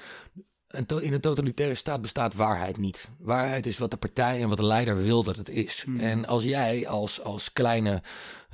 in 1.01 1.13
een 1.13 1.21
totalitaire 1.21 1.75
staat 1.75 2.01
bestaat 2.01 2.33
waarheid 2.33 2.77
niet. 2.77 3.09
Waarheid 3.19 3.65
is 3.65 3.77
wat 3.77 3.91
de 3.91 3.97
partij 3.97 4.41
en 4.41 4.49
wat 4.49 4.57
de 4.57 4.65
leider 4.65 5.03
wil 5.03 5.23
dat 5.23 5.35
het 5.35 5.49
is. 5.49 5.83
Hmm. 5.85 5.99
En 5.99 6.25
als 6.25 6.43
jij 6.43 6.87
als, 6.87 7.21
als 7.21 7.53
kleine 7.53 8.01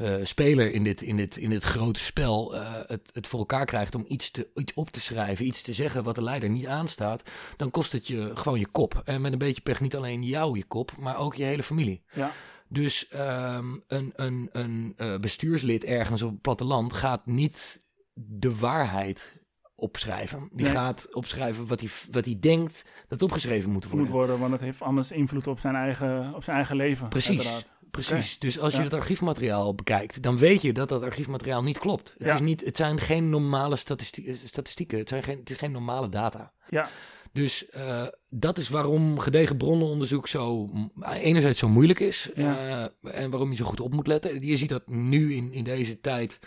uh, 0.01 0.15
speler 0.23 0.73
in 0.73 0.83
dit, 0.83 1.01
in, 1.01 1.17
dit, 1.17 1.37
in 1.37 1.49
dit 1.49 1.63
grote 1.63 1.99
spel 1.99 2.55
uh, 2.55 2.73
het, 2.87 3.09
het 3.13 3.27
voor 3.27 3.39
elkaar 3.39 3.65
krijgt 3.65 3.95
om 3.95 4.05
iets, 4.07 4.31
te, 4.31 4.47
iets 4.55 4.73
op 4.73 4.89
te 4.89 5.01
schrijven, 5.01 5.45
iets 5.45 5.61
te 5.61 5.73
zeggen 5.73 6.03
wat 6.03 6.15
de 6.15 6.23
leider 6.23 6.49
niet 6.49 6.67
aanstaat, 6.67 7.21
dan 7.57 7.71
kost 7.71 7.91
het 7.91 8.07
je 8.07 8.31
gewoon 8.35 8.59
je 8.59 8.67
kop. 8.67 9.01
En 9.05 9.21
met 9.21 9.31
een 9.31 9.37
beetje 9.37 9.61
pech 9.61 9.81
niet 9.81 9.95
alleen 9.95 10.23
jou 10.23 10.57
je 10.57 10.65
kop, 10.65 10.91
maar 10.97 11.17
ook 11.17 11.35
je 11.35 11.43
hele 11.43 11.63
familie. 11.63 12.03
Ja. 12.13 12.31
Dus 12.69 13.07
um, 13.13 13.83
een, 13.87 14.13
een, 14.15 14.49
een 14.51 14.93
uh, 14.97 15.17
bestuurslid 15.17 15.83
ergens 15.83 16.21
op 16.21 16.31
het 16.31 16.41
platteland 16.41 16.93
gaat 16.93 17.25
niet 17.25 17.83
de 18.13 18.55
waarheid 18.55 19.45
opschrijven. 19.79 20.49
Die 20.51 20.65
nee. 20.65 20.75
gaat 20.75 21.07
opschrijven 21.13 21.67
wat 21.67 21.79
hij, 21.79 21.89
wat 22.11 22.25
hij 22.25 22.37
denkt 22.39 22.81
dat 23.07 23.21
opgeschreven 23.21 23.71
moet 23.71 23.83
worden. 23.83 24.01
Moet 24.01 24.09
worden, 24.09 24.39
want 24.39 24.51
het 24.51 24.61
heeft 24.61 24.81
anders 24.81 25.11
invloed 25.11 25.47
op 25.47 25.59
zijn 25.59 25.75
eigen, 25.75 26.33
op 26.35 26.43
zijn 26.43 26.55
eigen 26.55 26.75
leven. 26.75 27.07
Precies. 27.07 27.37
Uiteraard. 27.37 27.75
Precies. 27.91 28.35
Okay. 28.35 28.49
Dus 28.49 28.59
als 28.59 28.75
je 28.75 28.81
het 28.81 28.93
archiefmateriaal 28.93 29.75
bekijkt, 29.75 30.21
dan 30.21 30.37
weet 30.37 30.61
je 30.61 30.73
dat 30.73 30.89
dat 30.89 31.03
archiefmateriaal 31.03 31.63
niet 31.63 31.77
klopt. 31.77 32.13
Het, 32.17 32.27
ja. 32.27 32.33
is 32.33 32.39
niet, 32.39 32.65
het 32.65 32.77
zijn 32.77 32.99
geen 32.99 33.29
normale 33.29 33.75
statistie 33.75 34.39
statistieken. 34.45 34.97
Het, 34.97 35.09
zijn 35.09 35.23
geen, 35.23 35.39
het 35.39 35.49
is 35.49 35.57
geen 35.57 35.71
normale 35.71 36.09
data. 36.09 36.51
Ja. 36.69 36.89
Dus 37.31 37.65
uh, 37.75 38.03
dat 38.29 38.57
is 38.57 38.69
waarom 38.69 39.19
gedegen 39.19 39.57
bronnenonderzoek 39.57 40.27
zo 40.27 40.69
enerzijds 41.13 41.59
zo 41.59 41.69
moeilijk 41.69 41.99
is. 41.99 42.29
Ja. 42.35 42.89
Uh, 43.03 43.15
en 43.21 43.29
waarom 43.29 43.49
je 43.49 43.57
zo 43.57 43.65
goed 43.65 43.79
op 43.79 43.93
moet 43.93 44.07
letten. 44.07 44.45
Je 44.45 44.57
ziet 44.57 44.69
dat 44.69 44.87
nu 44.87 45.33
in, 45.33 45.51
in 45.51 45.63
deze 45.63 46.01
tijd. 46.01 46.39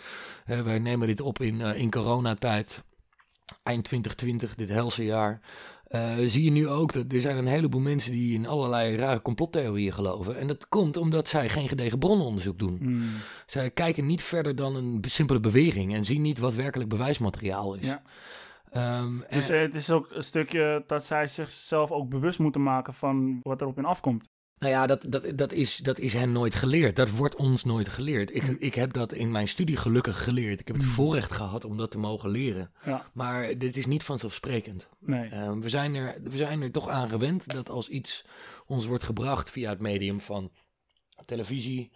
Uh, 0.47 0.61
wij 0.61 0.79
nemen 0.79 1.07
dit 1.07 1.21
op 1.21 1.41
in, 1.41 1.61
in 1.61 1.91
coronatijd 1.91 2.83
eind 3.63 3.83
2020, 3.83 4.55
dit 4.55 4.69
helse 4.69 5.05
jaar, 5.05 5.41
uh, 5.89 6.13
zie 6.25 6.43
je 6.43 6.51
nu 6.51 6.67
ook 6.67 6.93
dat 6.93 7.13
er 7.13 7.21
zijn 7.21 7.37
een 7.37 7.47
heleboel 7.47 7.81
mensen 7.81 8.11
die 8.11 8.33
in 8.33 8.47
allerlei 8.47 8.95
rare 8.95 9.21
complottheorieën 9.21 9.93
geloven. 9.93 10.37
En 10.37 10.47
dat 10.47 10.67
komt 10.67 10.97
omdat 10.97 11.27
zij 11.27 11.49
geen 11.49 11.67
gedegen 11.67 11.99
bronnenonderzoek 11.99 12.59
doen. 12.59 12.77
Mm. 12.81 13.09
Zij 13.45 13.71
kijken 13.71 14.05
niet 14.05 14.21
verder 14.21 14.55
dan 14.55 14.75
een 14.75 15.03
simpele 15.07 15.39
beweging 15.39 15.93
en 15.93 16.05
zien 16.05 16.21
niet 16.21 16.39
wat 16.39 16.53
werkelijk 16.53 16.89
bewijsmateriaal 16.89 17.75
is. 17.75 17.87
Ja. 17.87 18.01
Um, 19.01 19.23
dus 19.29 19.49
en... 19.49 19.61
het 19.61 19.75
is 19.75 19.91
ook 19.91 20.07
een 20.11 20.23
stukje 20.23 20.83
dat 20.87 21.05
zij 21.05 21.27
zichzelf 21.27 21.91
ook 21.91 22.09
bewust 22.09 22.39
moeten 22.39 22.63
maken 22.63 22.93
van 22.93 23.39
wat 23.41 23.61
erop 23.61 23.77
in 23.77 23.85
afkomt. 23.85 24.29
Nou 24.61 24.73
ja, 24.73 24.87
dat, 24.87 25.05
dat, 25.07 25.37
dat, 25.37 25.51
is, 25.51 25.77
dat 25.77 25.99
is 25.99 26.13
hen 26.13 26.31
nooit 26.31 26.55
geleerd. 26.55 26.95
Dat 26.95 27.09
wordt 27.09 27.35
ons 27.35 27.63
nooit 27.63 27.89
geleerd. 27.89 28.35
Ik, 28.35 28.43
ik 28.43 28.75
heb 28.75 28.93
dat 28.93 29.13
in 29.13 29.31
mijn 29.31 29.47
studie 29.47 29.77
gelukkig 29.77 30.23
geleerd. 30.23 30.59
Ik 30.59 30.67
heb 30.67 30.75
het 30.75 30.85
voorrecht 30.85 31.31
gehad 31.31 31.65
om 31.65 31.77
dat 31.77 31.91
te 31.91 31.97
mogen 31.97 32.29
leren. 32.29 32.71
Ja. 32.85 33.05
Maar 33.13 33.57
dit 33.57 33.77
is 33.77 33.85
niet 33.85 34.03
vanzelfsprekend. 34.03 34.89
Nee. 34.99 35.29
Uh, 35.29 35.51
we, 35.51 35.69
zijn 35.69 35.95
er, 35.95 36.17
we 36.23 36.37
zijn 36.37 36.61
er 36.61 36.71
toch 36.71 36.89
aan 36.89 37.07
gewend 37.07 37.53
dat 37.53 37.69
als 37.69 37.89
iets 37.89 38.25
ons 38.65 38.85
wordt 38.85 39.03
gebracht 39.03 39.49
via 39.49 39.69
het 39.69 39.79
medium 39.79 40.21
van 40.21 40.51
televisie, 41.25 41.91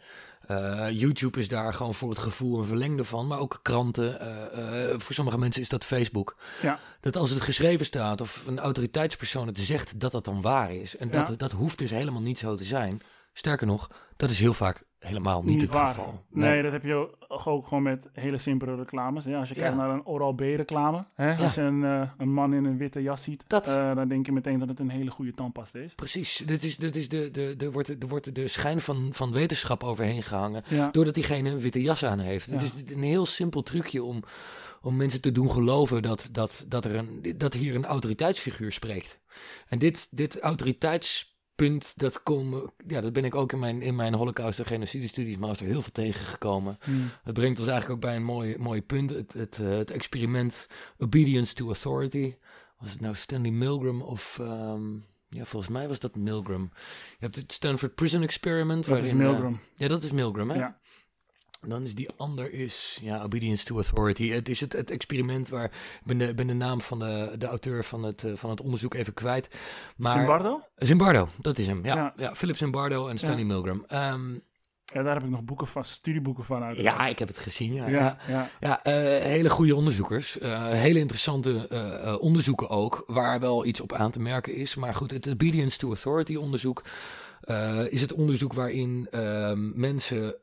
uh, 0.51 0.89
YouTube 0.91 1.39
is 1.39 1.47
daar 1.47 1.73
gewoon 1.73 1.93
voor 1.93 2.09
het 2.09 2.19
gevoel 2.19 2.59
een 2.59 2.65
verlengde 2.65 3.03
van, 3.03 3.27
maar 3.27 3.39
ook 3.39 3.59
kranten. 3.61 4.17
Uh, 4.21 4.89
uh, 4.89 4.99
voor 4.99 5.15
sommige 5.15 5.37
mensen 5.37 5.61
is 5.61 5.69
dat 5.69 5.83
Facebook. 5.83 6.35
Ja. 6.61 6.79
Dat 6.99 7.15
als 7.15 7.29
het 7.29 7.41
geschreven 7.41 7.85
staat 7.85 8.21
of 8.21 8.43
een 8.47 8.59
autoriteitspersoon 8.59 9.47
het 9.47 9.59
zegt, 9.59 9.99
dat 9.99 10.11
dat 10.11 10.25
dan 10.25 10.41
waar 10.41 10.73
is. 10.73 10.97
En 10.97 11.11
dat, 11.11 11.27
Ja. 11.27 11.33
dat 11.35 11.51
hoeft 11.51 11.77
dus 11.77 11.89
helemaal 11.89 12.21
niet 12.21 12.39
zo 12.39 12.55
te 12.55 12.63
zijn. 12.63 13.01
Sterker 13.33 13.67
nog, 13.67 13.89
dat 14.15 14.29
is 14.29 14.39
heel 14.39 14.53
vaak 14.53 14.83
helemaal 15.05 15.43
niet, 15.43 15.61
het 15.61 15.71
waar. 15.71 15.87
geval. 15.87 16.23
Nee. 16.29 16.61
dat 16.63 16.71
heb 16.71 16.83
je 16.83 16.93
ook, 17.27 17.65
gewoon 17.65 17.83
met 17.83 18.09
hele 18.13 18.37
simpele 18.37 18.75
reclames. 18.75 19.25
Ja, 19.25 19.39
als 19.39 19.49
je 19.49 19.55
Ja. 19.55 19.61
kijkt 19.61 19.77
naar 19.77 19.89
een 19.89 20.05
Oral-B 20.05 20.39
reclame, 20.39 21.03
hè, 21.13 21.31
Ja. 21.31 21.43
als 21.43 21.55
je 21.55 21.61
een, 21.61 21.83
eh, 21.83 22.09
een 22.17 22.33
man 22.33 22.53
in 22.53 22.65
een 22.65 22.77
witte 22.77 23.01
jas 23.01 23.23
ziet, 23.23 23.43
Dat. 23.47 23.67
eh, 23.67 23.95
dan 23.95 24.07
denk 24.07 24.25
je 24.25 24.31
meteen 24.31 24.59
dat 24.59 24.67
het 24.67 24.79
een 24.79 24.89
hele 24.89 25.11
goede 25.11 25.33
tandpasta 25.33 25.79
is. 25.79 25.93
Precies, 25.95 26.43
dit 26.45 26.63
is, 26.63 26.77
dit 26.77 26.95
is 26.95 27.09
de, 27.09 27.31
de, 27.31 27.53
de, 27.57 27.71
wordt, 27.71 27.89
er 27.89 28.07
wordt 28.07 28.35
de 28.35 28.47
schijn 28.47 28.81
van, 28.81 29.09
van 29.11 29.31
wetenschap 29.31 29.83
overheen 29.83 30.23
gehangen. 30.23 30.63
Ja, 30.67 30.89
Doordat 30.91 31.13
diegene 31.13 31.49
een 31.49 31.59
witte 31.59 31.81
jas 31.81 32.05
aan 32.05 32.19
heeft. 32.19 32.51
Het 32.51 32.61
is 32.61 32.71
een 32.93 33.03
heel 33.03 33.25
simpel 33.25 33.63
trucje 33.63 34.03
om, 34.03 34.23
om 34.81 34.95
mensen 34.95 35.21
te 35.21 35.31
doen 35.31 35.51
geloven 35.51 36.01
dat, 36.01 36.29
dat, 36.31 36.65
dat, 36.67 36.85
er 36.85 36.95
een, 36.95 37.33
dat 37.37 37.53
hier 37.53 37.75
een 37.75 37.85
autoriteitsfiguur 37.85 38.71
spreekt. 38.71 39.19
En 39.67 39.79
dit, 39.79 40.07
dit 40.11 40.41
autoriteitspunt, 41.55 41.93
dat, 41.97 42.23
kom, 42.23 42.71
ja, 42.87 43.01
dat 43.01 43.13
ben 43.13 43.25
ik 43.25 43.35
ook 43.35 43.51
in 43.51 43.59
mijn, 43.59 43.81
in 43.81 43.95
mijn 43.95 44.13
Holocaust 44.13 44.59
en 44.59 44.65
genocide 44.65 45.07
studies 45.07 45.37
master 45.37 45.65
heel 45.65 45.81
veel 45.81 45.91
tegengekomen. 45.91 46.77
Hmm. 46.83 47.09
Dat 47.23 47.33
brengt 47.33 47.59
ons 47.59 47.67
eigenlijk 47.67 47.95
ook 47.95 48.09
bij 48.09 48.15
een 48.15 48.23
mooi, 48.23 48.57
mooi 48.57 48.81
punt. 48.81 49.09
Het, 49.09 49.33
het, 49.33 49.59
eh, 49.59 49.69
het 49.69 49.91
experiment 49.91 50.67
Obedience 50.97 51.53
to 51.53 51.65
Authority. 51.65 52.35
Was 52.79 52.91
het 52.91 53.01
nou 53.01 53.15
Stanley 53.15 53.51
Milgram 53.51 54.01
of... 54.01 54.39
ehm, 54.39 54.93
ja, 55.29 55.45
volgens 55.45 55.71
mij 55.71 55.87
was 55.87 55.99
dat 55.99 56.15
Milgram. 56.15 56.69
Je 57.09 57.17
hebt 57.19 57.35
het 57.35 57.51
Stanford 57.51 57.95
Prison 57.95 58.21
Experiment. 58.21 58.85
dat 58.85 58.97
is 58.97 59.01
waarin, 59.01 59.21
eh, 59.21 59.31
Milgram. 59.31 59.59
ja, 59.75 59.87
dat 59.87 60.03
is 60.03 60.11
Milgram, 60.11 60.49
hè? 60.49 60.57
Ja. 60.57 60.79
Dan 61.67 61.83
is 61.83 61.95
die 61.95 62.09
ander 62.17 62.53
is, 62.53 62.99
ja, 63.01 63.23
Obedience 63.23 63.65
to 63.65 63.75
Authority. 63.75 64.29
Het 64.29 64.49
is 64.49 64.61
het, 64.61 64.73
het 64.73 64.91
experiment 64.91 65.49
waar, 65.49 65.65
ik 65.65 66.01
ben 66.03 66.17
de, 66.17 66.33
ben 66.33 66.47
de 66.47 66.53
naam 66.53 66.81
van 66.81 66.99
de, 66.99 67.35
de 67.37 67.45
auteur 67.45 67.83
van 67.83 68.03
het, 68.03 68.23
eh, 68.23 68.31
van 68.35 68.49
het 68.49 68.61
onderzoek 68.61 68.93
even 68.93 69.13
kwijt. 69.13 69.55
Maar, 69.97 70.17
Zimbardo? 70.17 70.61
Zimbardo, 70.75 71.27
dat 71.39 71.57
is 71.57 71.67
hem, 71.67 71.85
ja. 71.85 71.95
Ja. 71.95 72.13
ja. 72.17 72.35
Philip 72.35 72.57
Zimbardo 72.57 73.07
en 73.07 73.17
Stanley 73.17 73.39
Ja. 73.39 73.45
Milgram. 73.45 73.83
Ehm, 73.87 74.33
Ja, 74.93 75.03
daar 75.03 75.13
heb 75.13 75.23
ik 75.23 75.29
nog 75.29 75.43
boeken 75.43 75.67
van, 75.67 75.85
studieboeken 75.85 76.43
van 76.43 76.63
uit. 76.63 76.75
ja, 76.75 77.07
ik 77.07 77.19
heb 77.19 77.27
het 77.27 77.37
gezien, 77.37 77.73
ja. 77.73 77.87
ja. 77.87 77.97
ja, 77.97 78.17
ja. 78.27 78.49
Ja, 78.59 78.83
eh, 78.83 79.23
hele 79.23 79.49
goede 79.49 79.75
onderzoekers. 79.75 80.37
Eh, 80.39 80.69
hele 80.69 80.99
interessante 80.99 82.17
onderzoeken 82.21 82.69
ook, 82.69 83.03
waar 83.07 83.39
wel 83.39 83.65
iets 83.65 83.81
op 83.81 83.93
aan 83.93 84.11
te 84.11 84.19
merken 84.19 84.55
is. 84.55 84.75
Maar 84.75 84.95
goed, 84.95 85.11
het 85.11 85.29
Obedience 85.29 85.77
to 85.77 85.87
Authority 85.87 86.35
onderzoek 86.35 86.83
is 87.89 88.01
het 88.01 88.13
onderzoek 88.13 88.53
waarin 88.53 89.07
ehm, 89.11 89.79
mensen 89.79 90.35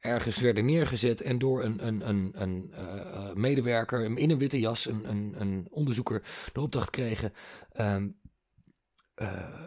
ergens 0.00 0.38
werden 0.38 0.64
neergezet 0.64 1.20
en 1.20 1.38
door 1.38 1.62
een, 1.62 1.86
een, 1.86 2.08
een, 2.08 2.30
een 2.34 2.72
eh, 2.72 3.32
medewerker 3.34 4.18
in 4.18 4.30
een 4.30 4.38
witte 4.38 4.60
jas, 4.60 4.86
een, 4.86 5.08
een, 5.10 5.34
een 5.38 5.66
onderzoeker, 5.70 6.22
de 6.52 6.60
opdracht 6.60 6.90
kregen. 6.90 7.32
ehm, 7.72 8.08
eh, 9.14 9.64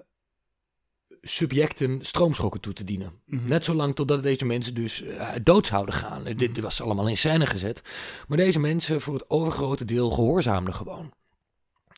subjecten 1.22 2.06
stroomschokken 2.06 2.62
toe 2.62 2.74
te 2.74 2.84
dienen. 2.84 3.22
Mhm. 3.26 3.48
Net 3.48 3.64
zolang 3.64 3.96
totdat 3.96 4.24
deze 4.24 4.46
mensen 4.46 4.74
dus 4.74 5.02
uh, 5.02 5.32
dood 5.44 5.68
zouden 5.68 5.94
gaan. 5.94 6.24
Dit, 6.24 6.40
dit 6.40 6.60
was 6.60 6.82
allemaal 6.82 7.08
in 7.08 7.18
scène 7.18 7.46
gezet. 7.46 7.82
Maar 8.28 8.38
deze 8.38 8.60
mensen 8.60 9.02
voor 9.02 9.14
het 9.14 9.30
overgrote 9.30 9.86
deel 9.86 10.10
gehoorzaamden 10.10 10.74
gewoon. 10.74 11.14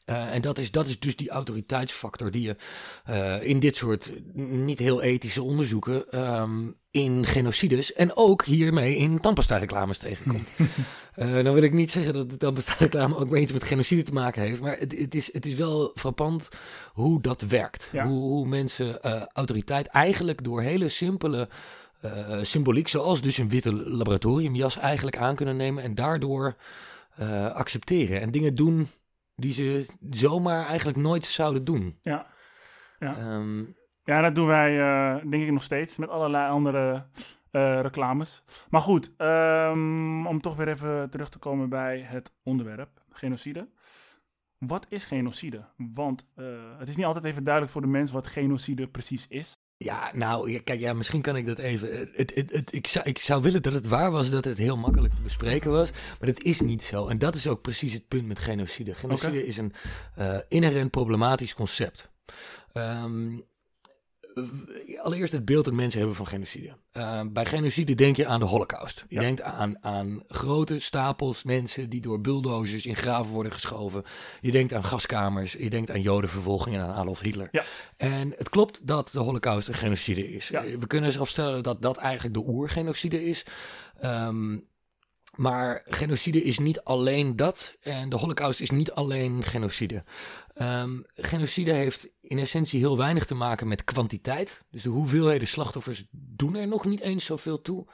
Uh, 0.05 0.33
en 0.33 0.41
dat 0.41 0.57
is, 0.57 0.71
dat 0.71 0.88
is 0.88 1.00
dus 1.00 1.15
die 1.15 1.29
autoriteitsfactor 1.29 2.31
die 2.31 2.41
je 2.41 2.55
uh, 3.09 3.47
in 3.47 3.59
dit 3.59 3.75
soort 3.75 4.12
niet 4.33 4.79
heel 4.79 5.01
ethische 5.01 5.41
onderzoeken 5.43 6.25
um, 6.41 6.75
in 6.91 7.25
genocides 7.25 7.93
en 7.93 8.15
ook 8.15 8.45
hiermee 8.45 8.95
in 8.95 9.19
tandpasta-reclames 9.19 9.97
tegenkomt. 9.97 10.50
uh, 11.15 11.33
dan 11.43 11.53
wil 11.53 11.63
ik 11.63 11.74
niet 11.74 11.91
zeggen 11.91 12.13
dat 12.13 12.29
de 12.29 12.38
tandpasta-reclame 12.38 13.17
ook 13.17 13.35
iets 13.35 13.51
met 13.51 13.63
genocide 13.63 14.03
te 14.03 14.13
maken 14.13 14.41
heeft, 14.41 14.62
maar 14.62 14.77
het, 14.77 15.00
het, 15.00 15.15
is, 15.15 15.33
het 15.33 15.45
is 15.45 15.53
wel 15.53 15.91
frappant 15.95 16.50
hoe 16.93 17.21
dat 17.21 17.41
werkt. 17.41 17.89
Ja. 17.91 18.07
Hoe, 18.07 18.21
hoe 18.21 18.47
mensen 18.47 19.01
autoriteit 19.33 19.88
eigenlijk 19.88 20.43
door 20.43 20.62
hele 20.62 20.89
simpele 20.89 21.50
symboliek, 22.41 22.88
zoals 22.88 23.21
dus 23.21 23.38
een 23.38 23.50
witte 23.50 23.74
laboratoriumjas, 23.74 24.77
eigenlijk 24.77 25.17
aan 25.17 25.35
kunnen 25.35 25.57
nemen 25.57 25.83
en 25.83 25.95
daardoor 25.95 26.55
accepteren 27.53 28.21
en 28.21 28.31
dingen 28.31 28.55
doen 28.55 28.88
die 29.35 29.53
ze 29.53 29.85
zomaar 30.09 30.65
eigenlijk 30.65 30.97
nooit 30.97 31.25
zouden 31.25 31.63
doen. 31.63 31.97
Ja. 32.01 32.27
Ja. 32.99 33.35
Um, 33.35 33.75
ja, 34.03 34.21
dat 34.21 34.35
doen 34.35 34.47
wij 34.47 34.77
uh, 34.77 35.31
denk 35.31 35.43
ik 35.43 35.51
nog 35.51 35.63
steeds 35.63 35.97
met 35.97 36.09
allerlei 36.09 36.49
andere 36.49 37.05
uh, 37.51 37.81
reclames. 37.81 38.43
Maar 38.69 38.81
goed, 38.81 39.11
um, 39.17 40.27
om 40.27 40.41
toch 40.41 40.55
weer 40.55 40.67
even 40.67 41.09
terug 41.09 41.29
te 41.29 41.39
komen 41.39 41.69
bij 41.69 41.99
het 41.99 42.33
onderwerp, 42.43 42.89
genocide. 43.09 43.69
Wat 44.57 44.85
is 44.89 45.05
genocide? 45.05 45.65
Want 45.77 46.27
uh, 46.35 46.77
het 46.77 46.87
is 46.87 46.95
niet 46.95 47.05
altijd 47.05 47.25
even 47.25 47.43
duidelijk 47.43 47.73
voor 47.73 47.81
de 47.81 47.87
mens 47.87 48.11
wat 48.11 48.27
genocide 48.27 48.87
precies 48.87 49.27
is. 49.27 49.57
Ja, 49.77 50.12
nou, 50.13 50.60
kijk, 50.60 50.79
ja, 50.79 50.94
misschien 50.94 51.22
kan 51.22 51.36
ik 51.36 51.46
dat 51.46 51.58
even. 51.58 51.89
Het, 52.12 52.36
het, 52.36 52.51
het, 52.51 52.74
ik, 52.74 52.88
zou, 52.88 53.05
ik 53.05 53.20
zou 53.20 53.41
willen 53.41 53.62
dat 53.62 53.74
het 53.74 53.88
waar 53.88 54.12
was, 54.12 54.29
dat 54.29 54.46
het 54.46 54.58
heel 54.58 54.77
makkelijk 54.77 55.13
te 55.13 55.22
bespreken 55.22 55.72
was. 55.72 55.91
Maar 55.91 56.34
dat 56.34 56.41
is 56.41 56.60
niet 56.60 56.84
zo. 56.84 57.08
En 57.08 57.17
dat 57.17 57.36
is 57.36 57.48
ook 57.48 57.62
precies 57.62 57.94
het 57.94 58.08
punt 58.08 58.27
met 58.27 58.39
genocide. 58.39 58.94
Genocide 58.94 59.27
okay. 59.32 59.41
is 59.41 59.58
een 59.58 59.74
uh, 60.20 60.38
inherent 60.48 60.91
problematisch 60.91 61.53
concept. 61.53 62.10
Um, 62.74 63.46
allereerst 65.01 65.31
het 65.31 65.45
beeld 65.45 65.65
dat 65.65 65.73
mensen 65.73 65.99
hebben 65.99 66.17
van 66.17 66.27
genocide. 66.27 66.73
Uh, 66.93 67.21
bij 67.27 67.45
genocide 67.45 67.95
denk 67.95 68.15
je 68.15 68.25
aan 68.25 68.39
de 68.39 68.45
holocaust. 68.45 69.05
Je 69.07 69.15
ja. 69.15 69.21
denkt 69.21 69.41
aan, 69.41 69.83
aan 69.83 70.23
grote 70.27 70.79
stapels 70.79 71.43
mensen 71.43 71.89
die 71.89 72.01
door 72.01 72.21
bulldozers 72.21 72.85
in 72.85 72.95
graven 72.95 73.31
worden 73.31 73.51
geschoven. 73.51 74.03
Je 74.41 74.51
denkt 74.51 74.73
aan 74.73 74.83
gaskamers. 74.83 75.53
Je 75.53 75.69
denkt 75.69 75.91
aan 75.91 76.01
jodenvervolging 76.01 76.75
en 76.75 76.81
aan 76.81 76.93
Adolf 76.95 77.19
Hitler. 77.19 77.47
Ja. 77.51 77.63
En 77.97 78.33
het 78.37 78.49
klopt 78.49 78.87
dat 78.87 79.09
de 79.11 79.19
holocaust 79.19 79.67
een 79.67 79.73
genocide 79.73 80.33
is. 80.33 80.47
Ja. 80.47 80.63
We 80.63 80.87
kunnen 80.87 81.11
zelfs 81.11 81.31
stellen 81.31 81.63
dat 81.63 81.81
dat 81.81 81.97
eigenlijk 81.97 82.33
de 82.33 82.47
oergenocide 82.47 83.25
is. 83.25 83.45
Um, 84.03 84.67
maar 85.35 85.81
genocide 85.85 86.43
is 86.43 86.59
niet 86.59 86.81
alleen 86.81 87.35
dat. 87.35 87.75
En 87.81 88.09
de 88.09 88.17
holocaust 88.17 88.61
is 88.61 88.69
niet 88.69 88.91
alleen 88.91 89.43
genocide. 89.43 90.03
Um, 90.61 91.05
genocide 91.15 91.73
heeft 91.73 92.07
in 92.21 92.39
essentie 92.39 92.79
heel 92.79 92.97
weinig 92.97 93.25
te 93.25 93.35
maken 93.35 93.67
met 93.67 93.83
kwantiteit. 93.83 94.61
Dus 94.69 94.81
de 94.81 94.89
hoeveelheden 94.89 95.47
slachtoffers 95.47 96.05
doen 96.11 96.55
er 96.55 96.67
nog 96.67 96.85
niet 96.85 97.01
eens 97.01 97.25
zoveel 97.25 97.61
toe. 97.61 97.85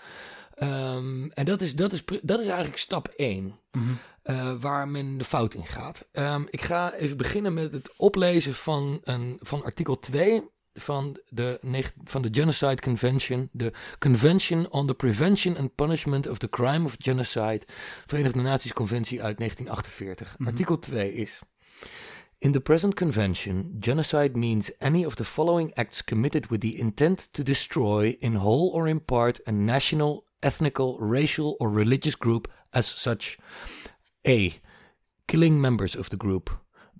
Um, 0.63 1.31
en 1.31 1.45
dat 1.45 1.61
is, 1.61 1.75
dat, 1.75 1.93
is, 1.93 2.03
dat 2.21 2.39
is 2.39 2.45
eigenlijk 2.45 2.77
stap 2.77 3.07
1. 3.07 3.55
Mm-hmm. 3.71 3.97
Uh, 4.23 4.53
waar 4.59 4.87
men 4.87 5.17
de 5.17 5.23
fout 5.23 5.53
in 5.53 5.65
gaat. 5.65 6.07
Um, 6.11 6.47
ik 6.49 6.61
ga 6.61 6.93
even 6.93 7.17
beginnen 7.17 7.53
met 7.53 7.73
het 7.73 7.91
oplezen 7.97 8.53
van, 8.53 9.01
een, 9.03 9.37
van 9.41 9.63
artikel 9.63 9.99
2 9.99 10.43
van 10.73 11.19
de, 11.29 11.59
van 12.03 12.21
de 12.21 12.29
Genocide 12.31 12.81
Convention, 12.81 13.49
de 13.51 13.71
Convention 13.99 14.69
on 14.69 14.87
the 14.87 14.93
Prevention 14.93 15.57
and 15.57 15.75
Punishment 15.75 16.27
of 16.27 16.37
the 16.37 16.49
Crime 16.49 16.85
of 16.85 16.95
Genocide, 16.97 17.61
Verenigde 18.05 18.41
Naties 18.41 18.73
Conventie 18.73 19.21
uit 19.21 19.37
1948. 19.37 20.35
Mhm. 20.37 20.47
Artikel 20.47 20.79
2 20.79 21.13
is. 21.13 21.41
In 22.37 22.51
the 22.51 22.59
present 22.59 22.95
convention, 22.95 23.75
genocide 23.79 24.37
means 24.37 24.77
any 24.77 25.05
of 25.05 25.15
the 25.15 25.23
following 25.23 25.73
acts 25.75 26.03
committed 26.03 26.47
with 26.47 26.61
the 26.61 26.77
intent 26.77 27.33
to 27.33 27.43
destroy, 27.43 28.15
in 28.19 28.35
whole 28.35 28.71
or 28.73 28.87
in 28.87 29.05
part, 29.05 29.39
a 29.43 29.51
national, 29.51 30.25
ethnical, 30.39 30.97
racial, 30.99 31.55
or 31.59 31.69
religious 31.69 32.17
group 32.17 32.47
as 32.69 32.87
such. 32.87 33.37
A. 34.23 34.59
Killing 35.25 35.61
members 35.61 35.95
of 35.95 36.09
the 36.09 36.17
group. 36.17 36.49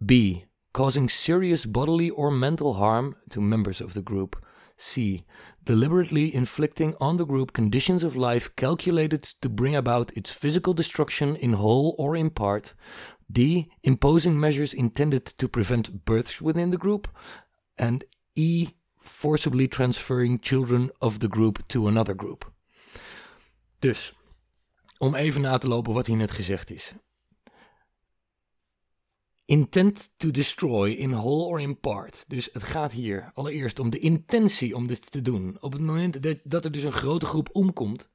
B 0.06 0.46
causing 0.74 1.10
serious 1.10 1.66
bodily 1.66 2.10
or 2.10 2.32
mental 2.32 2.74
harm 2.74 3.16
to 3.30 3.42
members 3.42 3.82
of 3.82 3.94
the 3.94 4.02
group. 4.02 4.36
C. 4.78 5.26
Deliberately 5.64 6.34
inflicting 6.34 6.96
on 7.00 7.18
the 7.18 7.26
group 7.26 7.54
conditions 7.54 8.04
of 8.04 8.16
life 8.16 8.56
calculated 8.56 9.24
to 9.42 9.50
bring 9.50 9.76
about 9.76 10.12
its 10.18 10.32
physical 10.32 10.74
destruction 10.74 11.36
in 11.36 11.54
whole 11.54 11.96
or 11.98 12.16
in 12.16 12.30
part. 12.32 12.74
D. 13.32 13.70
Imposing 13.84 14.40
measures 14.40 14.74
intended 14.74 15.26
to 15.38 15.48
prevent 15.48 16.04
births 16.04 16.42
within 16.42 16.72
the 16.72 16.78
group. 16.78 17.08
And 17.78 18.04
E. 18.36 18.70
Forcibly 18.98 19.68
transferring 19.68 20.40
children 20.40 20.90
of 21.00 21.20
the 21.20 21.28
group 21.28 21.68
to 21.68 21.88
another 21.88 22.16
group. 22.16 22.52
Dus, 23.80 24.14
om 24.98 25.16
even 25.16 25.42
na 25.42 25.58
te 25.58 25.68
lopen 25.68 25.94
wat 25.94 26.08
hier 26.08 26.16
net 26.16 26.32
gezegd 26.32 26.72
is. 26.72 26.94
Intent 29.52 30.12
to 30.18 30.32
destroy 30.32 30.90
in 30.92 31.12
whole 31.12 31.44
or 31.44 31.60
in 31.60 31.80
part. 31.80 32.26
Dus 32.28 32.50
het 32.54 32.64
gaat 32.64 32.92
hier 32.92 33.32
allereerst 33.34 33.80
om 33.80 33.90
de 33.90 34.00
intentie 34.00 34.76
om 34.76 34.88
dit 34.88 35.12
te 35.12 35.22
doen. 35.22 35.58
Op 35.60 35.72
het 35.72 35.82
moment 35.82 36.24
dat, 36.24 36.38
dat 36.44 36.66
er 36.66 36.72
dus 36.72 36.84
een 36.84 36.92
grote 36.92 37.26
groep 37.26 37.50
omkomt 37.52 38.10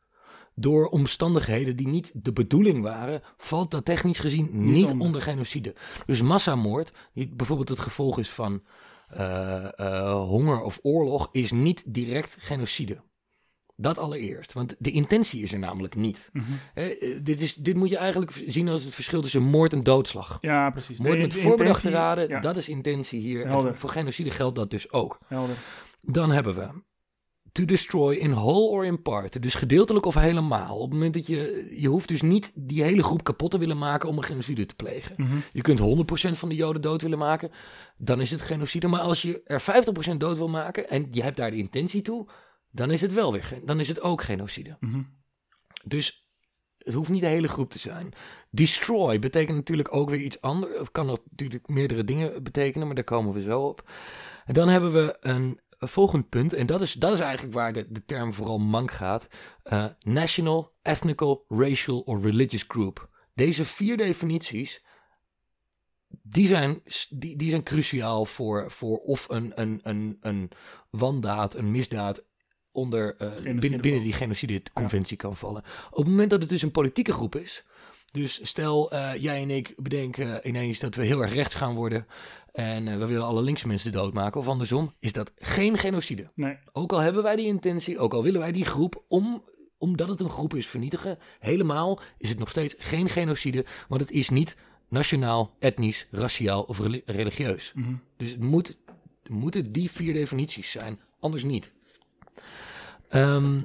door 0.55 0.89
omstandigheden 0.89 1.77
die 1.77 1.89
niet 1.89 2.11
de 2.15 2.33
bedoeling 2.33 2.83
waren, 2.83 3.23
valt 3.37 3.71
dat 3.71 3.85
technisch 3.85 4.19
gezien 4.19 4.49
niet, 4.53 4.75
niet 4.75 4.85
onder. 4.85 5.07
onder 5.07 5.23
genocide. 5.23 5.75
Dus 6.07 6.23
massamoord, 6.23 6.93
die 7.15 7.29
bijvoorbeeld 7.29 7.69
het 7.69 7.79
gevolg 7.79 8.19
is 8.19 8.31
van 8.31 8.63
uh, 9.17 9.69
uh, 9.77 10.23
honger 10.23 10.61
of 10.61 10.79
oorlog, 10.83 11.29
is 11.33 11.53
niet 11.53 11.83
direct 11.87 12.37
genocide. 12.39 13.01
Dat 13.79 13.99
allereerst, 13.99 14.53
want 14.53 14.75
de 14.79 14.91
intentie 14.91 15.43
is 15.43 15.53
er 15.53 15.59
namelijk 15.59 15.95
niet. 15.95 16.29
Mm-hmm. 16.33 16.59
Eh, 16.75 17.19
dit, 17.23 17.43
is, 17.43 17.55
dit 17.55 17.77
moet 17.77 17.89
je 17.91 17.97
eigenlijk 17.97 18.43
zien 18.47 18.69
als 18.69 18.85
het 18.85 18.95
verschil 18.95 19.23
tussen 19.23 19.43
moord 19.43 19.73
en 19.73 19.83
doodslag. 19.83 20.39
Ja, 20.41 20.71
precies. 20.71 20.99
Moord 20.99 21.13
De- 21.13 21.19
met 21.19 21.31
de 21.31 21.39
voorbedachte 21.41 21.87
intentie- 21.87 22.07
raden, 22.07 22.29
ja. 22.29 22.41
dat 22.41 22.57
is 22.57 22.69
intentie 22.69 23.21
hier. 23.21 23.43
En 23.43 23.49
Helder. 23.49 23.79
voor 23.79 23.91
genocide 23.91 24.31
geldt 24.31 24.57
dat 24.57 24.71
dus 24.71 24.93
ook. 24.93 25.19
Helder. 25.27 25.57
Dan 26.01 26.31
hebben 26.31 26.55
we 26.55 26.69
to 27.53 27.65
destroy 27.65 28.15
in 28.15 28.31
whole 28.31 28.69
or 28.69 28.85
in 28.85 29.03
part. 29.03 29.43
Dus 29.43 29.55
gedeeltelijk 29.55 30.07
of 30.07 30.15
helemaal. 30.15 30.77
Op 30.77 30.83
het 30.83 30.93
moment 30.93 31.15
dat 31.15 31.27
je, 31.27 31.73
je 31.77 31.89
hoeft 31.89 32.09
dus 32.09 32.23
niet 32.23 32.53
die 32.55 32.83
hele 32.83 33.03
groep 33.03 33.25
kapot 33.25 33.51
te 33.51 33.59
willen 33.59 33.79
maken 33.79 34.09
om 34.09 34.17
een 34.17 34.25
genocide 34.25 34.67
te 34.67 34.75
plegen. 34.75 35.15
Mhm. 35.17 35.37
Je 35.53 35.61
kunt 35.63 35.79
100% 35.79 36.39
van 36.39 36.49
de 36.49 36.55
Joden 36.55 36.83
dood 36.83 37.03
willen 37.03 37.19
maken, 37.19 37.51
dan 37.99 38.21
is 38.21 38.31
het 38.31 38.41
genocide. 38.41 38.87
Maar 38.87 39.01
als 39.01 39.23
je 39.23 39.41
er 39.45 39.61
50% 39.61 40.21
dood 40.21 40.37
wil 40.37 40.49
maken 40.49 40.89
en 40.89 41.09
je 41.11 41.23
hebt 41.23 41.37
daar 41.37 41.51
de 41.51 41.57
intentie 41.57 42.03
toe, 42.03 42.27
dan 42.77 42.91
is 42.91 43.01
het 43.01 43.13
wel 43.13 43.33
weer, 43.33 43.61
dan 43.65 43.81
is 43.81 43.89
het 43.89 44.01
ook 44.01 44.23
genocide. 44.23 44.77
Mhm. 44.81 45.03
Dus 45.85 46.29
het 46.79 46.95
hoeft 46.95 47.09
niet 47.09 47.21
de 47.21 47.27
hele 47.27 47.49
groep 47.49 47.71
te 47.71 47.79
zijn. 47.79 48.13
Destroy 48.51 49.19
betekent 49.19 49.57
natuurlijk 49.57 49.95
ook 49.95 50.11
weer 50.11 50.21
iets 50.21 50.41
anders. 50.41 50.79
Of 50.79 50.93
kan 50.93 51.07
natuurlijk 51.07 51.69
meerdere 51.69 52.05
dingen 52.05 52.43
betekenen, 52.43 52.87
maar 52.87 52.97
daar 52.97 53.05
komen 53.05 53.33
we 53.33 53.43
zo 53.43 53.61
op. 53.61 53.91
En 54.45 54.55
dan 54.55 54.69
hebben 54.69 54.93
we 54.93 55.17
een, 55.21 55.61
een 55.79 55.89
volgend 55.89 56.29
punt. 56.29 56.53
En 56.53 56.67
dat 56.67 56.81
is, 56.81 56.93
dat 56.93 57.13
is 57.13 57.21
eigenlijk 57.21 57.55
waar 57.55 57.73
de, 57.73 57.87
de 57.89 58.05
term 58.05 58.33
vooral 58.33 58.59
mank 58.59 58.91
gaat. 58.91 59.27
Eh, 59.63 59.87
national, 59.99 60.75
ethnical, 60.83 61.45
racial 61.49 62.01
or 62.01 62.21
religious 62.21 62.65
group. 62.69 63.09
Deze 63.35 63.65
vier 63.65 63.97
definities, 63.97 64.85
die 66.09 66.47
zijn, 66.47 66.83
die, 67.11 67.37
die 67.37 67.51
zijn 67.51 67.63
cruciaal 67.63 68.25
voor, 68.25 68.71
voor 68.71 68.99
of 68.99 69.29
een, 69.29 69.61
een, 69.61 69.81
een, 69.83 70.17
een 70.21 70.51
wandaad, 70.91 71.55
een 71.55 71.71
misdaad 71.71 72.25
onder, 72.77 73.17
eh, 73.17 73.29
binnen, 73.43 73.81
binnen 73.81 74.03
die 74.03 74.13
genocide-conventie 74.13 75.17
kan 75.17 75.37
vallen. 75.37 75.63
Op 75.91 75.97
het 75.97 76.07
moment 76.07 76.31
dat 76.31 76.41
het 76.41 76.49
dus 76.49 76.63
een 76.63 76.71
politieke 76.71 77.13
groep 77.13 77.37
is, 77.37 77.65
dus 78.13 78.41
stel 78.43 78.91
eh, 78.91 79.23
jij 79.23 79.43
en 79.43 79.51
ik 79.51 79.75
bedenken 79.77 80.49
ineens 80.49 80.79
dat 80.79 80.95
we 80.95 81.05
heel 81.05 81.23
erg 81.23 81.33
rechts 81.33 81.55
gaan 81.55 81.75
worden 81.75 82.07
en 82.53 82.89
eh, 82.89 82.97
we 82.97 83.07
willen 83.07 83.27
alle 83.27 83.43
linkse 83.43 83.67
mensen 83.67 83.93
doodmaken, 83.93 84.41
of 84.41 84.49
andersom, 84.49 84.95
is 84.99 85.13
dat 85.13 85.33
geen 85.39 85.79
genocide. 85.79 86.31
Nee. 86.35 86.57
Ook 86.73 86.93
al 86.93 86.99
hebben 86.99 87.23
wij 87.23 87.37
die 87.37 87.47
intentie, 87.47 87.99
ook 87.99 88.15
al 88.15 88.23
willen 88.23 88.41
wij 88.41 88.53
die 88.53 88.65
groep 88.65 89.05
om 89.09 89.45
omdat 89.79 90.09
het 90.09 90.21
een 90.21 90.31
groep 90.31 90.55
is 90.55 90.67
vernietigen, 90.67 91.19
helemaal 91.39 92.01
is 92.19 92.29
het 92.29 92.39
nog 92.39 92.51
steeds 92.51 92.75
geen 92.79 93.09
genocide, 93.09 93.65
want 93.89 94.01
het 94.01 94.11
is 94.11 94.29
niet 94.29 94.57
nationaal, 94.89 95.57
etnisch, 95.59 96.07
raciaal 96.11 96.63
of 96.63 96.79
reli- 96.79 97.03
religieus. 97.05 97.73
Mhm. 97.75 97.95
Dus 98.17 98.31
het 98.31 98.41
moet, 98.41 98.79
het 99.23 99.33
moeten 99.33 99.73
die 99.73 99.91
vier 99.91 100.13
definities 100.13 100.71
zijn, 100.71 101.01
anders 101.21 101.45
niet. 101.45 101.73
Ehm, 103.09 103.61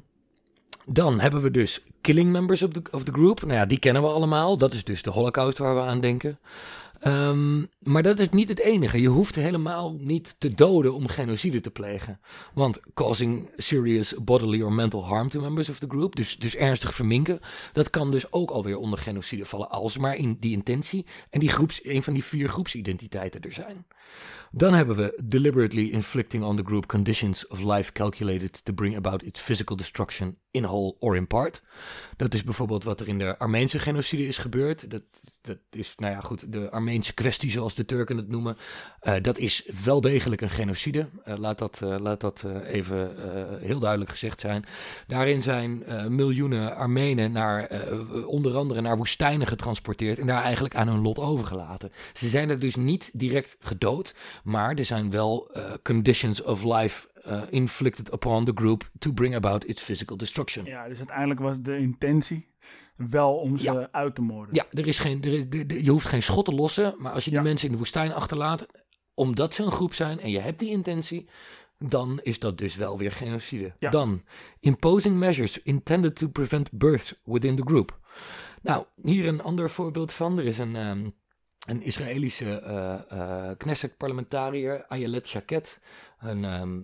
dan 0.86 1.20
hebben 1.20 1.42
we 1.42 1.52
dus 1.52 1.82
killing 2.02 2.32
members 2.32 2.64
of 2.64 2.72
the, 2.72 2.82
of 2.92 3.04
the 3.04 3.12
group. 3.12 3.42
Nou 3.42 3.54
ja, 3.54 3.66
die 3.66 3.80
kennen 3.80 4.02
we 4.02 4.08
allemaal. 4.08 4.58
Dat 4.58 4.74
is 4.74 4.84
dus 4.84 5.02
de 5.02 5.10
holocaust 5.10 5.58
waar 5.58 5.76
we 5.76 5.82
aan 5.82 6.00
denken. 6.00 6.40
Ehm, 7.02 7.64
maar 7.80 8.04
dat 8.04 8.20
is 8.20 8.30
niet 8.30 8.50
het 8.50 8.60
enige. 8.60 9.02
Je 9.02 9.08
hoeft 9.08 9.36
helemaal 9.36 9.96
niet 10.00 10.36
te 10.38 10.54
doden 10.54 10.94
om 10.94 11.08
genocide 11.08 11.60
te 11.60 11.72
plegen. 11.72 12.20
Want 12.54 12.80
causing 12.94 13.50
serious 13.58 14.14
bodily 14.24 14.62
or 14.62 14.74
mental 14.74 15.06
harm 15.06 15.30
to 15.30 15.42
members 15.42 15.70
of 15.70 15.80
the 15.80 15.88
group, 15.88 16.16
dus, 16.16 16.38
dus 16.38 16.56
ernstig 16.56 16.94
verminken, 16.94 17.40
dat 17.74 17.90
kan 17.90 18.12
dus 18.12 18.32
ook 18.32 18.50
alweer 18.50 18.78
onder 18.78 19.00
genocide 19.00 19.46
vallen, 19.46 19.70
als 19.70 19.98
maar 19.98 20.16
in 20.16 20.38
die 20.40 20.52
intentie 20.52 21.06
en 21.30 21.40
die 21.40 21.50
groeps, 21.50 21.86
een 21.86 22.04
van 22.04 22.14
die 22.14 22.24
vier 22.24 22.50
groepsidentiteiten 22.50 23.42
er 23.42 23.54
zijn. 23.54 23.86
Dan 24.52 24.74
hebben 24.74 24.96
we 24.96 25.22
deliberately 25.24 25.90
inflicting 25.90 26.44
on 26.44 26.56
the 26.56 26.64
group 26.66 26.86
conditions 26.86 27.48
of 27.48 27.64
life 27.64 27.92
calculated 27.92 28.66
to 28.66 28.74
bring 28.74 28.96
about 28.96 29.24
its 29.24 29.42
physical 29.42 29.76
destruction 29.76 30.38
in 30.52 30.64
whole 30.64 30.96
or 31.00 31.16
in 31.16 31.28
part. 31.28 31.62
Dat 32.18 32.34
is 32.34 32.44
bijvoorbeeld 32.44 32.84
wat 32.84 33.00
er 33.00 33.08
in 33.08 33.18
de 33.18 33.38
Armeense 33.38 33.80
genocide 33.80 34.28
is 34.28 34.38
gebeurd. 34.38 34.90
Dat, 34.90 35.04
dat 35.42 35.58
is, 35.70 35.94
nou 35.96 36.14
ja, 36.14 36.20
goed, 36.20 36.52
de 36.52 36.72
Armeense 36.72 36.91
kwestie, 37.14 37.52
zoals 37.52 37.76
de 37.76 37.86
Turken 37.86 38.18
het 38.18 38.28
noemen. 38.28 38.58
Eh, 39.00 39.14
dat 39.22 39.38
is 39.38 39.66
wel 39.84 40.02
degelijk 40.02 40.42
een 40.42 40.50
genocide. 40.50 41.08
Eh, 41.24 41.38
laat 41.38 41.58
dat, 41.58 41.80
eh, 41.84 41.96
laat 42.00 42.20
dat 42.22 42.46
even 42.64 43.12
heel 43.62 43.80
duidelijk 43.80 44.12
gezegd 44.12 44.40
zijn. 44.40 44.66
Daarin 45.08 45.42
zijn 45.42 45.84
miljoenen 46.16 46.76
Armenen 46.76 47.32
naar, 47.32 47.70
onder 48.26 48.56
andere 48.56 48.82
naar 48.82 48.98
woestijnen 48.98 49.48
getransporteerd 49.48 50.20
en 50.20 50.28
daar 50.28 50.44
eigenlijk 50.44 50.76
aan 50.76 50.88
hun 50.88 51.02
lot 51.02 51.20
overgelaten. 51.20 51.92
Ze 52.14 52.30
zijn 52.30 52.50
er 52.50 52.60
dus 52.60 52.76
niet 52.76 53.10
direct 53.14 53.58
gedood, 53.60 54.16
maar 54.44 54.76
er 54.76 54.86
zijn 54.86 55.10
wel 55.10 55.50
conditions 55.84 56.44
of 56.44 56.64
life 56.64 57.08
inflicted 57.50 58.14
upon 58.14 58.46
the 58.46 58.52
group 58.56 58.90
to 59.00 59.12
bring 59.12 59.36
about 59.36 59.66
its 59.66 59.84
physical 59.84 60.18
destruction. 60.18 60.66
Ja, 60.66 60.88
dus 60.88 60.98
uiteindelijk 60.98 61.40
was 61.40 61.62
de 61.62 61.78
intentie 61.78 62.51
wel 63.10 63.36
om 63.36 63.58
ze 63.58 63.64
Ja. 63.72 63.88
uit 63.92 64.16
te 64.16 64.22
moorden. 64.22 64.56
Ja, 64.56 64.66
er 64.72 64.88
is 64.88 65.00
geen, 65.00 65.22
er, 65.24 65.34
er- 65.34 65.66
er- 65.68 65.82
je 65.84 65.90
hoeft 65.92 66.06
geen 66.08 66.24
schot 66.24 66.46
te 66.46 66.54
lossen, 66.54 66.96
maar 66.98 67.12
als 67.12 67.24
je 67.24 67.30
die 67.30 67.40
Ja. 67.40 67.46
mensen 67.46 67.66
in 67.66 67.72
de 67.72 67.78
woestijn 67.80 68.14
achterlaat, 68.14 68.66
omdat 69.14 69.54
ze 69.54 69.64
een 69.64 69.72
groep 69.72 69.94
zijn 69.94 70.20
en 70.20 70.30
je 70.30 70.40
hebt 70.40 70.60
die 70.60 70.70
intentie, 70.70 71.30
dan 71.78 72.20
is 72.24 72.40
dat 72.40 72.58
dus 72.58 72.76
wel 72.76 72.98
weer 72.98 73.12
genocide. 73.12 73.74
Ja. 73.80 73.90
Dan, 73.90 74.24
imposing 74.60 75.18
measures 75.18 75.62
intended 75.62 76.16
to 76.16 76.28
prevent 76.28 76.72
births 76.72 77.20
within 77.24 77.56
the 77.56 77.64
group. 77.66 78.00
Nou, 78.62 78.86
hier 79.02 79.28
een 79.28 79.42
ander 79.42 79.70
voorbeeld 79.70 80.12
van. 80.14 80.38
Er 80.38 80.46
is 80.46 80.58
een, 80.58 80.76
ehm, 80.76 81.10
een 81.68 81.82
Israëlische 81.82 82.60
eh, 82.62 83.52
Knesset-parlementariër, 83.58 84.86
Ayelet 84.88 85.28
Shaket, 85.28 85.78
een, 86.20 86.46
ehm, 86.46 86.80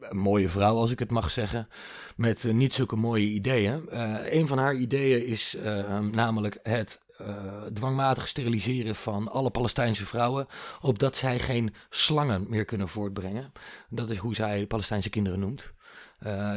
een 0.00 0.16
mooie 0.16 0.48
vrouw, 0.48 0.76
als 0.76 0.90
ik 0.90 0.98
het 0.98 1.10
mag 1.10 1.30
zeggen, 1.30 1.68
met 2.16 2.44
eh, 2.44 2.52
niet 2.52 2.74
zulke 2.74 2.96
mooie 2.96 3.26
ideeën. 3.26 3.88
Eh, 3.88 4.32
een 4.32 4.46
van 4.46 4.58
haar 4.58 4.74
ideeën 4.74 5.26
is 5.26 5.54
eh, 5.54 5.98
namelijk 5.98 6.58
het 6.62 7.02
eh, 7.16 7.62
dwangmatig 7.72 8.28
steriliseren 8.28 8.94
van 8.94 9.30
alle 9.30 9.50
Palestijnse 9.50 10.06
vrouwen, 10.06 10.46
opdat 10.80 11.16
zij 11.16 11.38
geen 11.38 11.74
slangen 11.90 12.46
meer 12.48 12.64
kunnen 12.64 12.88
voortbrengen. 12.88 13.52
Dat 13.88 14.10
is 14.10 14.16
hoe 14.16 14.34
zij 14.34 14.66
Palestijnse 14.66 15.10
kinderen 15.10 15.40
noemt. 15.40 15.72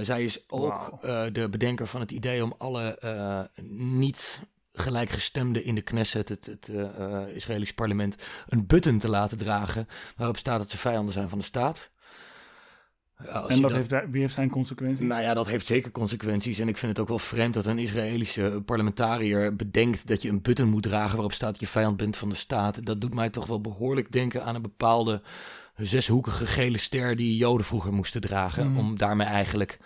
Zij 0.02 0.24
is 0.24 0.50
ook 0.50 1.00
de 1.34 1.48
bedenker 1.52 1.88
van 1.88 2.00
het 2.00 2.12
idee 2.12 2.44
om 2.44 2.54
alle 2.58 3.00
niet 3.72 4.42
gelijkgestemden 4.74 5.64
in 5.64 5.76
de 5.76 5.82
Knesset, 5.82 6.30
het, 6.30 6.46
het 6.46 6.72
Israëlisch 7.34 7.74
parlement, 7.74 8.16
een 8.48 8.68
button 8.68 8.98
te 8.98 9.10
laten 9.10 9.38
dragen 9.38 9.88
waarop 10.16 10.38
staat 10.38 10.60
dat 10.60 10.70
ze 10.70 10.78
vijanden 10.78 11.14
zijn 11.14 11.30
van 11.30 11.38
de 11.38 11.44
staat. 11.44 11.90
Ja, 13.24 13.48
en 13.48 13.62
dat 13.62 13.72
dan- 13.72 13.80
heeft 13.80 14.10
weer 14.12 14.30
zijn 14.30 14.50
consequenties. 14.50 15.08
nou 15.08 15.22
ja, 15.22 15.34
dat 15.34 15.48
heeft 15.48 15.68
zeker 15.68 15.92
consequenties. 15.92 16.60
En 16.60 16.68
ik 16.68 16.78
vind 16.78 16.92
het 16.92 17.02
ook 17.02 17.08
wel 17.08 17.20
vreemd 17.20 17.54
dat 17.54 17.66
een 17.66 17.78
Israëlische 17.78 18.62
parlementariër 18.66 19.56
bedenkt 19.56 20.08
dat 20.08 20.22
je 20.22 20.30
een 20.30 20.42
button 20.42 20.70
moet 20.70 20.84
dragen 20.84 21.14
waarop 21.14 21.34
staat 21.34 21.52
dat 21.52 21.60
je 21.60 21.68
vijand 21.68 21.98
bent 21.98 22.18
van 22.18 22.30
de 22.30 22.36
staat. 22.36 22.86
Dat 22.86 23.02
doet 23.02 23.14
mij 23.14 23.30
toch 23.30 23.46
wel 23.46 23.62
behoorlijk 23.62 24.12
denken 24.12 24.44
aan 24.44 24.56
een 24.56 24.62
bepaalde 24.62 25.22
zeshoekige 25.76 26.46
gele 26.48 26.78
ster 26.78 27.16
die 27.16 27.38
Joden 27.38 27.66
vroeger 27.66 27.94
moesten 27.94 28.22
dragen. 28.22 28.68
Mm. 28.70 28.78
Om 28.78 28.98
daarmee 28.98 29.28
eigenlijk 29.28 29.80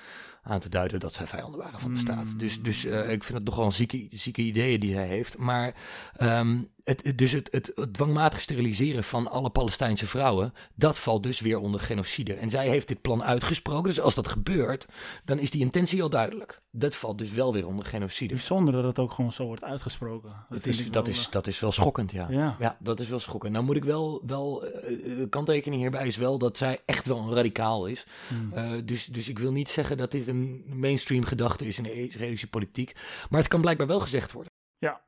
aan 0.44 0.60
te 0.60 0.70
duiden 0.70 1.00
dat 1.00 1.14
zij 1.14 1.28
vijanden 1.28 1.60
waren 1.60 1.80
van 1.80 1.94
de 1.94 2.00
staat. 2.00 2.26
Mm. 2.26 2.38
Dus, 2.38 2.62
dus 2.62 2.86
eh, 2.86 3.12
ik 3.12 3.24
vind 3.24 3.38
het 3.38 3.48
nogal 3.48 3.66
een 3.66 3.72
zieke, 3.72 4.08
zieke 4.12 4.42
ideeën 4.42 4.80
die 4.80 4.96
hij 4.96 5.08
heeft. 5.08 5.38
Maar 5.38 5.74
ehm, 6.18 6.62
het, 6.84 7.14
dus 7.16 7.32
het, 7.32 7.48
het, 7.52 7.72
het 7.76 7.94
dwangmatig 7.94 8.42
steriliseren 8.42 9.04
van 9.04 9.32
alle 9.32 9.50
Palestijnse 9.50 10.08
vrouwen, 10.08 10.54
dat 10.76 10.98
valt 10.98 11.24
dus 11.24 11.40
weer 11.40 11.60
onder 11.60 11.80
genocide. 11.80 12.34
En 12.34 12.50
zij 12.50 12.68
heeft 12.68 12.88
dit 12.88 13.02
plan 13.02 13.24
uitgesproken. 13.24 13.84
Dus 13.84 14.00
als 14.00 14.16
dat 14.16 14.28
gebeurt, 14.28 14.88
dan 15.26 15.40
is 15.40 15.52
die 15.52 15.62
intentie 15.62 16.04
al 16.04 16.10
duidelijk. 16.10 16.62
Dat 16.72 16.96
valt 16.96 17.18
dus 17.18 17.32
wel 17.32 17.54
weer 17.54 17.68
onder 17.68 17.86
genocide. 17.86 18.34
Bijzonder 18.34 18.74
dat 18.74 18.84
het 18.84 19.00
ook 19.00 19.12
gewoon 19.12 19.32
zo 19.32 19.46
wordt 19.46 19.64
uitgesproken. 19.64 20.46
Dat, 20.50 20.66
is, 20.66 20.92
dat, 20.92 21.08
wel, 21.08 21.16
is, 21.16 21.26
eh, 21.26 21.32
dat 21.32 21.48
is 21.48 21.60
wel 21.60 21.72
schokkend, 21.72 22.12
ja. 22.12 22.28
Ja. 22.30 22.56
Ja, 22.60 22.78
dat 22.80 23.00
is 23.00 23.08
wel 23.08 23.20
schokkend. 23.20 23.54
Nou 23.54 23.66
moet 23.66 23.76
ik 23.76 23.84
wel, 23.84 24.22
wel 24.26 24.66
eh, 24.66 24.82
de 25.18 25.28
kanttekening 25.30 25.82
hierbij 25.82 26.08
is 26.08 26.18
wel 26.18 26.38
dat 26.38 26.58
zij 26.58 26.80
echt 26.86 27.06
wel 27.06 27.18
een 27.18 27.34
radicaal 27.34 27.86
is. 27.86 28.06
hmm. 28.28 28.54
Eh, 28.54 28.72
dus, 28.86 29.06
dus 29.06 29.30
ik 29.30 29.40
wil 29.40 29.52
niet 29.52 29.70
zeggen 29.70 29.98
dat 29.98 30.12
dit 30.12 30.28
een 30.28 30.64
mainstream 30.68 31.24
gedachte 31.24 31.66
is 31.66 31.78
in 31.78 31.84
de 31.84 32.08
Israëlische 32.08 32.48
politiek. 32.48 32.96
Maar 33.30 33.40
het 33.40 33.50
kan 33.50 33.62
blijkbaar 33.62 33.88
wel 33.88 34.00
gezegd 34.00 34.32
worden. 34.32 34.52
Ja. 34.78 35.02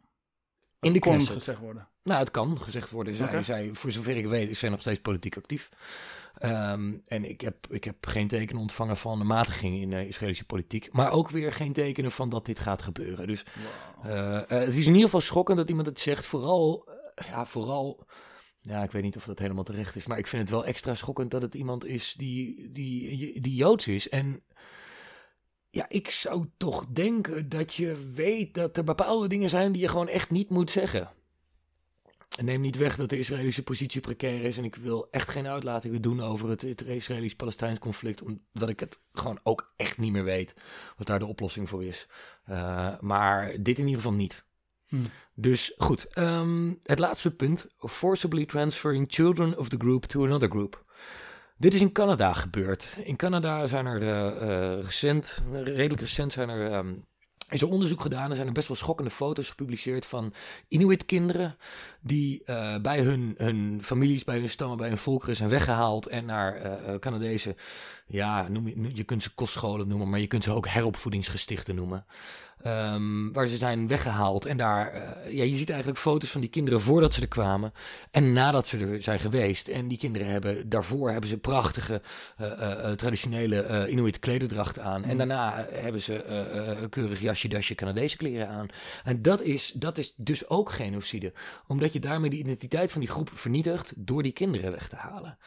In 0.83 0.93
de 0.93 0.99
kon 0.99 1.13
Knesset. 1.15 1.35
gezegd 1.37 1.59
worden. 1.59 1.87
Nou, 2.03 2.19
het 2.19 2.31
kan 2.31 2.61
gezegd 2.61 2.91
worden. 2.91 3.15
Zij, 3.15 3.43
zij, 3.43 3.69
voor 3.73 3.91
zover 3.91 4.17
ik 4.17 4.27
weet, 4.27 4.49
is 4.49 4.59
zij 4.59 4.69
nog 4.69 4.81
steeds 4.81 4.99
politiek 4.99 5.37
actief. 5.37 5.69
Ehm, 6.37 6.93
en 7.05 7.29
ik 7.29 7.41
heb, 7.41 7.55
ik 7.69 7.83
heb 7.83 7.95
geen 8.07 8.27
tekenen 8.27 8.61
ontvangen 8.61 8.97
van 8.97 9.19
een 9.19 9.27
matiging 9.27 9.81
in 9.81 9.89
de 9.89 10.07
Israëlische 10.07 10.45
politiek. 10.45 10.89
Maar 10.91 11.11
ook 11.11 11.29
weer 11.29 11.53
geen 11.53 11.73
tekenen 11.73 12.11
van 12.11 12.29
dat 12.29 12.45
dit 12.45 12.59
gaat 12.59 12.81
gebeuren. 12.81 13.27
Dus 13.27 13.43
Wow. 14.01 14.11
eh, 14.11 14.37
eh, 14.37 14.47
het 14.47 14.67
is 14.75 14.85
in 14.85 14.87
ieder 14.91 15.03
geval 15.03 15.21
schokkend 15.21 15.57
dat 15.57 15.69
iemand 15.69 15.87
het 15.87 15.99
zegt. 15.99 16.25
Vooral, 16.25 16.87
eh, 17.15 17.27
ja, 17.27 17.45
vooral. 17.45 18.05
Ja, 18.61 18.83
ik 18.83 18.91
weet 18.91 19.03
niet 19.03 19.15
of 19.15 19.25
dat 19.25 19.39
helemaal 19.39 19.63
terecht 19.63 19.95
is. 19.95 20.05
Maar 20.05 20.17
ik 20.17 20.27
vind 20.27 20.41
het 20.41 20.51
wel 20.51 20.65
extra 20.65 20.93
schokkend 20.95 21.31
dat 21.31 21.41
het 21.41 21.53
iemand 21.55 21.85
is 21.85 22.13
die, 22.17 22.69
die, 22.71 23.41
die 23.41 23.55
Joods 23.55 23.87
is. 23.87 24.09
En 24.09 24.43
ja, 25.73 25.85
ik 25.89 26.09
zou 26.09 26.45
toch 26.57 26.85
denken 26.89 27.49
dat 27.49 27.73
je 27.73 28.11
weet 28.13 28.53
dat 28.53 28.77
er 28.77 28.83
bepaalde 28.83 29.27
dingen 29.27 29.49
zijn 29.49 29.71
die 29.71 29.81
je 29.81 29.87
gewoon 29.87 30.07
echt 30.07 30.29
niet 30.29 30.49
moet 30.49 30.71
zeggen. 30.71 31.11
En 32.37 32.45
neem 32.45 32.61
niet 32.61 32.77
weg 32.77 32.95
dat 32.95 33.09
de 33.09 33.17
Israëlische 33.17 33.63
positie 33.63 34.01
precair 34.01 34.43
is. 34.43 34.57
En 34.57 34.63
ik 34.63 34.75
wil 34.75 35.07
echt 35.11 35.29
geen 35.29 35.47
uitlatingen 35.47 36.01
doen 36.01 36.21
over 36.21 36.49
het, 36.49 36.61
het 36.61 36.81
Israëlisch-Palestijns 36.81 37.79
conflict. 37.79 38.21
Omdat 38.21 38.69
ik 38.69 38.79
het 38.79 38.99
gewoon 39.13 39.39
ook 39.43 39.73
echt 39.75 39.97
niet 39.97 40.11
meer 40.11 40.23
weet 40.23 40.55
wat 40.97 41.07
daar 41.07 41.19
de 41.19 41.25
oplossing 41.25 41.69
voor 41.69 41.83
is. 41.83 42.07
Uh, 42.49 42.99
maar 42.99 43.47
dit 43.59 43.77
in 43.77 43.85
ieder 43.85 44.01
geval 44.01 44.17
niet. 44.17 44.43
Hmm. 44.87 45.05
Dus 45.33 45.73
goed, 45.77 46.17
um, 46.17 46.79
het 46.83 46.99
laatste 46.99 47.35
punt. 47.35 47.67
Forcibly 47.79 48.45
transferring 48.45 49.05
children 49.07 49.57
of 49.57 49.69
the 49.69 49.77
group 49.77 50.03
to 50.03 50.25
another 50.25 50.49
group. 50.49 50.83
Dit 51.63 51.73
is 51.73 51.81
in 51.81 51.91
Canada 51.91 52.33
gebeurd. 52.33 52.97
In 53.03 53.15
Canada 53.15 53.67
zijn 53.67 53.85
er 53.85 54.01
eh, 54.01 54.75
eh, 54.75 54.83
recent, 54.83 55.43
redelijk 55.51 56.01
recent, 56.01 56.33
zijn 56.33 56.49
er, 56.49 56.71
ehm, 56.71 56.93
is 57.49 57.61
er 57.61 57.69
onderzoek 57.69 58.01
gedaan. 58.01 58.29
Er 58.29 58.35
zijn 58.35 58.47
er 58.47 58.53
best 58.53 58.67
wel 58.67 58.77
schokkende 58.77 59.11
foto's 59.11 59.49
gepubliceerd 59.49 60.05
van 60.05 60.33
Inuit-kinderen. 60.67 61.57
die 62.01 62.43
eh, 62.45 62.77
bij 62.81 62.99
hun, 62.99 63.33
hun 63.37 63.79
families, 63.83 64.23
bij 64.23 64.39
hun 64.39 64.49
stammen, 64.49 64.77
bij 64.77 64.87
hun 64.87 64.97
volkeren 64.97 65.35
zijn 65.35 65.49
weggehaald. 65.49 66.07
en 66.07 66.25
naar 66.25 66.55
eh, 66.55 66.99
Canadese, 66.99 67.55
ja, 68.07 68.47
noem 68.47 68.67
je, 68.67 68.89
je 68.93 69.03
kunt 69.03 69.23
ze 69.23 69.33
kostscholen 69.33 69.87
noemen, 69.87 70.09
maar 70.09 70.19
je 70.19 70.27
kunt 70.27 70.43
ze 70.43 70.51
ook 70.51 70.67
heropvoedingsgestichten 70.67 71.75
noemen. 71.75 72.05
Ehm, 72.63 73.31
waar 73.31 73.47
ze 73.47 73.57
zijn 73.57 73.87
weggehaald. 73.87 74.45
En 74.45 74.57
daar, 74.57 74.91
eh, 74.93 75.33
ja, 75.33 75.43
je 75.43 75.55
ziet 75.55 75.69
eigenlijk 75.69 75.99
foto's 75.99 76.31
van 76.31 76.41
die 76.41 76.49
kinderen 76.49 76.81
voordat 76.81 77.13
ze 77.13 77.21
er 77.21 77.27
kwamen. 77.27 77.73
En 78.11 78.33
nadat 78.33 78.67
ze 78.67 78.77
er 78.77 79.03
zijn 79.03 79.19
geweest. 79.19 79.67
En 79.67 79.87
die 79.87 79.97
kinderen 79.97 80.27
hebben, 80.27 80.69
daarvoor 80.69 81.11
hebben 81.11 81.29
ze 81.29 81.37
prachtige 81.37 82.01
eh, 82.37 82.89
eh, 82.89 82.97
traditionele 82.97 83.87
Inuit 83.89 84.19
klederdracht 84.19 84.79
aan. 84.79 85.03
En 85.03 85.11
Mm. 85.11 85.17
daarna 85.17 85.67
hebben 85.71 86.01
ze 86.01 86.23
een 86.23 86.89
keurig 86.89 87.21
jasje, 87.21 87.47
dasje 87.47 87.75
Canadese 87.75 88.17
kleren 88.17 88.49
aan. 88.49 88.67
En 89.03 89.21
dat 89.21 89.41
is, 89.41 89.71
dat 89.75 89.97
is 89.97 90.13
dus 90.17 90.49
ook 90.49 90.71
genocide. 90.71 91.33
Omdat 91.67 91.93
je 91.93 91.99
daarmee 91.99 92.29
de 92.29 92.37
identiteit 92.37 92.91
van 92.91 93.01
die 93.01 93.09
groep 93.09 93.29
vernietigt 93.33 93.93
door 93.95 94.23
die 94.23 94.31
kinderen 94.31 94.71
weg 94.71 94.87
te 94.87 94.95
halen. 94.95 95.37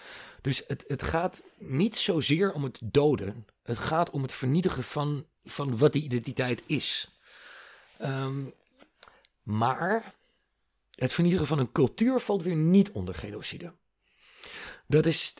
Dus 0.40 0.64
het, 0.66 0.84
het 0.86 1.02
gaat 1.02 1.42
niet 1.58 1.96
zozeer 1.96 2.52
om 2.52 2.64
het 2.64 2.78
doden. 2.82 3.46
Het 3.62 3.78
gaat 3.78 4.10
om 4.10 4.22
het 4.22 4.32
vernietigen 4.32 4.82
van, 4.82 5.26
van 5.46 5.78
wat 5.78 5.92
die 5.92 6.02
identiteit 6.02 6.62
is. 6.66 7.08
Ehm, 7.98 8.44
maar 9.42 10.14
het 10.94 11.12
vernietigen 11.12 11.46
van 11.46 11.58
een 11.58 11.72
cultuur 11.72 12.20
valt 12.20 12.42
weer 12.42 12.56
niet 12.56 12.90
onder 12.90 13.14
genocide. 13.14 13.72
Dat 14.86 15.06
is. 15.06 15.34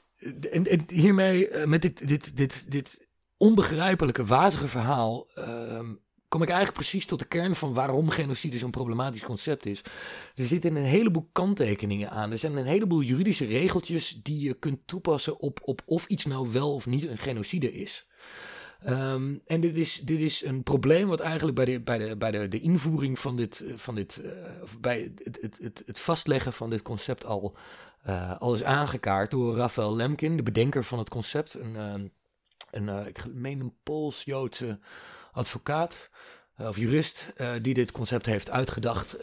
En, 0.50 0.66
en 0.66 0.84
hiermee, 0.86 1.48
eh, 1.48 1.66
met 1.66 1.82
dit, 1.82 2.08
dit, 2.08 2.36
dit, 2.36 2.70
dit 2.70 3.06
onbegrijpelijke, 3.36 4.24
wazige 4.24 4.68
verhaal. 4.68 5.26
ehm, 5.34 5.94
kom 6.28 6.42
ik 6.42 6.48
eigenlijk 6.48 6.78
precies 6.78 7.06
tot 7.06 7.18
de 7.18 7.24
kern 7.24 7.54
van 7.54 7.74
waarom 7.74 8.10
genocide 8.10 8.58
zo'n 8.58 8.70
problematisch 8.70 9.22
concept 9.22 9.66
is. 9.66 9.82
Er 10.34 10.46
zitten 10.46 10.76
een 10.76 10.84
heleboel 10.84 11.28
kanttekeningen 11.32 12.10
aan. 12.10 12.30
Er 12.30 12.38
zijn 12.38 12.56
een 12.56 12.66
heleboel 12.66 13.02
juridische 13.02 13.44
regeltjes 13.44 14.20
die 14.22 14.40
je 14.40 14.54
kunt 14.54 14.86
toepassen 14.86 15.40
op, 15.40 15.60
op 15.62 15.82
of 15.84 16.06
iets 16.06 16.24
nou 16.24 16.52
wel 16.52 16.74
of 16.74 16.86
niet 16.86 17.02
een 17.02 17.18
genocide 17.18 17.72
is. 17.72 18.06
Ehm, 18.82 19.34
en 19.46 19.60
dit 19.60 19.76
is, 19.76 20.00
dit 20.04 20.20
is 20.20 20.44
een 20.44 20.62
probleem 20.62 21.08
wat 21.08 21.20
eigenlijk 21.20 21.56
bij 21.56 21.64
de, 21.64 21.80
bij 21.80 21.98
de, 21.98 22.16
bij 22.16 22.30
de, 22.30 22.48
de 22.48 22.60
invoering 22.60 23.18
van 23.18 23.36
dit, 23.36 23.60
eh, 23.60 23.72
van 23.76 23.94
dit 23.94 24.20
eh, 24.20 24.30
bij 24.80 25.12
het, 25.22 25.38
het, 25.40 25.58
het, 25.62 25.82
het 25.86 25.98
vastleggen 25.98 26.52
van 26.52 26.70
dit 26.70 26.82
concept 26.82 27.24
al, 27.24 27.56
eh, 28.02 28.38
al 28.38 28.54
is 28.54 28.62
aangekaart 28.62 29.30
door 29.30 29.56
Raphael 29.56 29.96
Lemkin, 29.96 30.36
de 30.36 30.42
bedenker 30.42 30.84
van 30.84 30.98
het 30.98 31.08
concept. 31.08 31.54
Een, 31.54 31.76
ehm, 31.76 32.06
een 32.70 33.06
ik 33.06 33.24
meen 33.34 33.60
een 33.60 33.74
Pools-Joodse 33.82 34.78
advocaat 35.32 36.10
of 36.58 36.76
jurist 36.76 37.32
die 37.62 37.74
dit 37.74 37.92
concept 37.92 38.26
heeft 38.26 38.50
uitgedacht. 38.50 39.16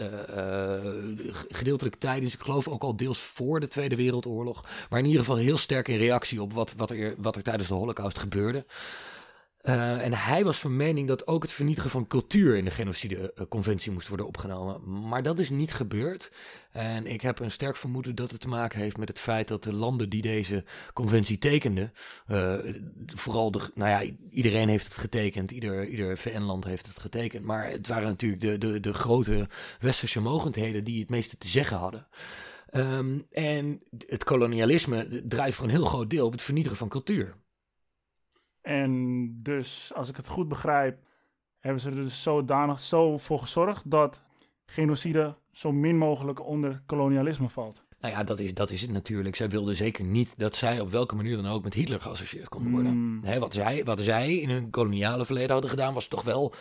gedeeltelijk 1.49 1.95
tijdens, 1.95 2.33
ik 2.33 2.39
geloof 2.39 2.67
ook 2.67 2.83
al 2.83 2.95
deels 2.95 3.19
voor 3.19 3.59
de 3.59 3.67
Tweede 3.67 3.95
Wereldoorlog. 3.95 4.65
Maar 4.89 4.99
in 4.99 5.05
ieder 5.05 5.19
geval 5.19 5.35
heel 5.35 5.57
sterk 5.57 5.87
in 5.87 5.97
reactie 5.97 6.41
op 6.41 6.53
wat, 6.53 6.73
wat, 6.77 6.89
er, 6.89 7.15
wat 7.17 7.35
er 7.35 7.43
tijdens 7.43 7.67
de 7.67 7.73
Holocaust 7.73 8.19
gebeurde. 8.19 8.65
Eh, 9.63 10.05
en 10.05 10.13
hij 10.13 10.43
was 10.43 10.59
van 10.59 10.75
mening 10.75 11.07
dat 11.07 11.27
ook 11.27 11.41
het 11.41 11.51
vernietigen 11.51 11.89
van 11.89 12.07
cultuur 12.07 12.55
in 12.55 12.65
de 12.65 12.71
genocideconventie 12.71 13.91
moest 13.91 14.07
worden 14.07 14.27
opgenomen. 14.27 15.07
Maar 15.07 15.23
dat 15.23 15.39
is 15.39 15.49
niet 15.49 15.73
gebeurd. 15.73 16.31
En 16.71 17.05
ik 17.05 17.21
heb 17.21 17.39
een 17.39 17.51
sterk 17.51 17.75
vermoeden 17.75 18.15
dat 18.15 18.31
het 18.31 18.39
te 18.39 18.47
maken 18.47 18.79
heeft 18.79 18.97
met 18.97 19.07
het 19.07 19.19
feit 19.19 19.47
dat 19.47 19.63
de 19.63 19.73
landen 19.73 20.09
die 20.09 20.21
deze 20.21 20.63
conventie 20.93 21.37
tekenden, 21.37 21.93
eh, 22.27 22.53
vooral 23.05 23.51
de, 23.51 23.59
nou 23.75 23.89
ja, 23.89 24.11
iedereen 24.29 24.69
heeft 24.69 24.85
het 24.85 24.97
getekend, 24.97 25.51
ieder, 25.51 25.87
ieder 25.87 26.17
VN-land 26.17 26.63
heeft 26.63 26.87
het 26.87 26.99
getekend. 26.99 27.45
Maar 27.45 27.69
het 27.69 27.87
waren 27.87 28.07
natuurlijk 28.07 28.41
de, 28.41 28.57
de, 28.57 28.79
de 28.79 28.93
grote 28.93 29.47
westerse 29.79 30.21
mogendheden 30.21 30.83
die 30.83 30.99
het 30.99 31.09
meeste 31.09 31.37
te 31.37 31.47
zeggen 31.47 31.77
hadden. 31.77 32.07
Ehm, 32.69 33.19
en 33.31 33.81
het 34.07 34.23
kolonialisme 34.23 35.21
draait 35.27 35.53
voor 35.53 35.65
een 35.65 35.71
heel 35.71 35.85
groot 35.85 36.09
deel 36.09 36.25
op 36.25 36.31
het 36.31 36.41
vernietigen 36.41 36.77
van 36.77 36.89
cultuur. 36.89 37.35
En 38.63 39.29
dus, 39.43 39.91
als 39.95 40.09
ik 40.09 40.15
het 40.15 40.27
goed 40.27 40.47
begrijp, 40.47 40.97
hebben 41.59 41.81
ze 41.81 41.89
er 41.89 41.95
dus 41.95 42.21
zodanig 42.21 42.79
zo 42.79 43.17
voor 43.17 43.39
gezorgd 43.39 43.91
dat 43.91 44.21
genocide 44.65 45.35
zo 45.51 45.71
min 45.71 45.97
mogelijk 45.97 46.45
onder 46.45 46.81
kolonialisme 46.85 47.49
valt. 47.49 47.83
Nou 47.99 48.15
ja, 48.15 48.23
dat 48.23 48.39
is, 48.39 48.53
dat 48.53 48.71
is 48.71 48.81
het 48.81 48.91
natuurlijk. 48.91 49.35
Zij 49.35 49.49
wilden 49.49 49.75
zeker 49.75 50.05
niet 50.05 50.33
dat 50.37 50.55
zij 50.55 50.79
op 50.79 50.91
welke 50.91 51.15
manier 51.15 51.35
dan 51.35 51.47
ook 51.47 51.63
met 51.63 51.73
Hitler 51.73 52.01
geassocieerd 52.01 52.49
konden 52.49 52.71
worden. 52.71 52.93
Mm. 52.97 53.23
Hè, 53.23 53.39
wat, 53.39 53.53
zij, 53.53 53.83
wat 53.83 54.01
zij 54.01 54.35
in 54.37 54.49
hun 54.49 54.69
koloniale 54.69 55.25
verleden 55.25 55.51
hadden 55.51 55.69
gedaan, 55.69 55.93
was 55.93 56.07
toch 56.07 56.23
wel 56.23 56.53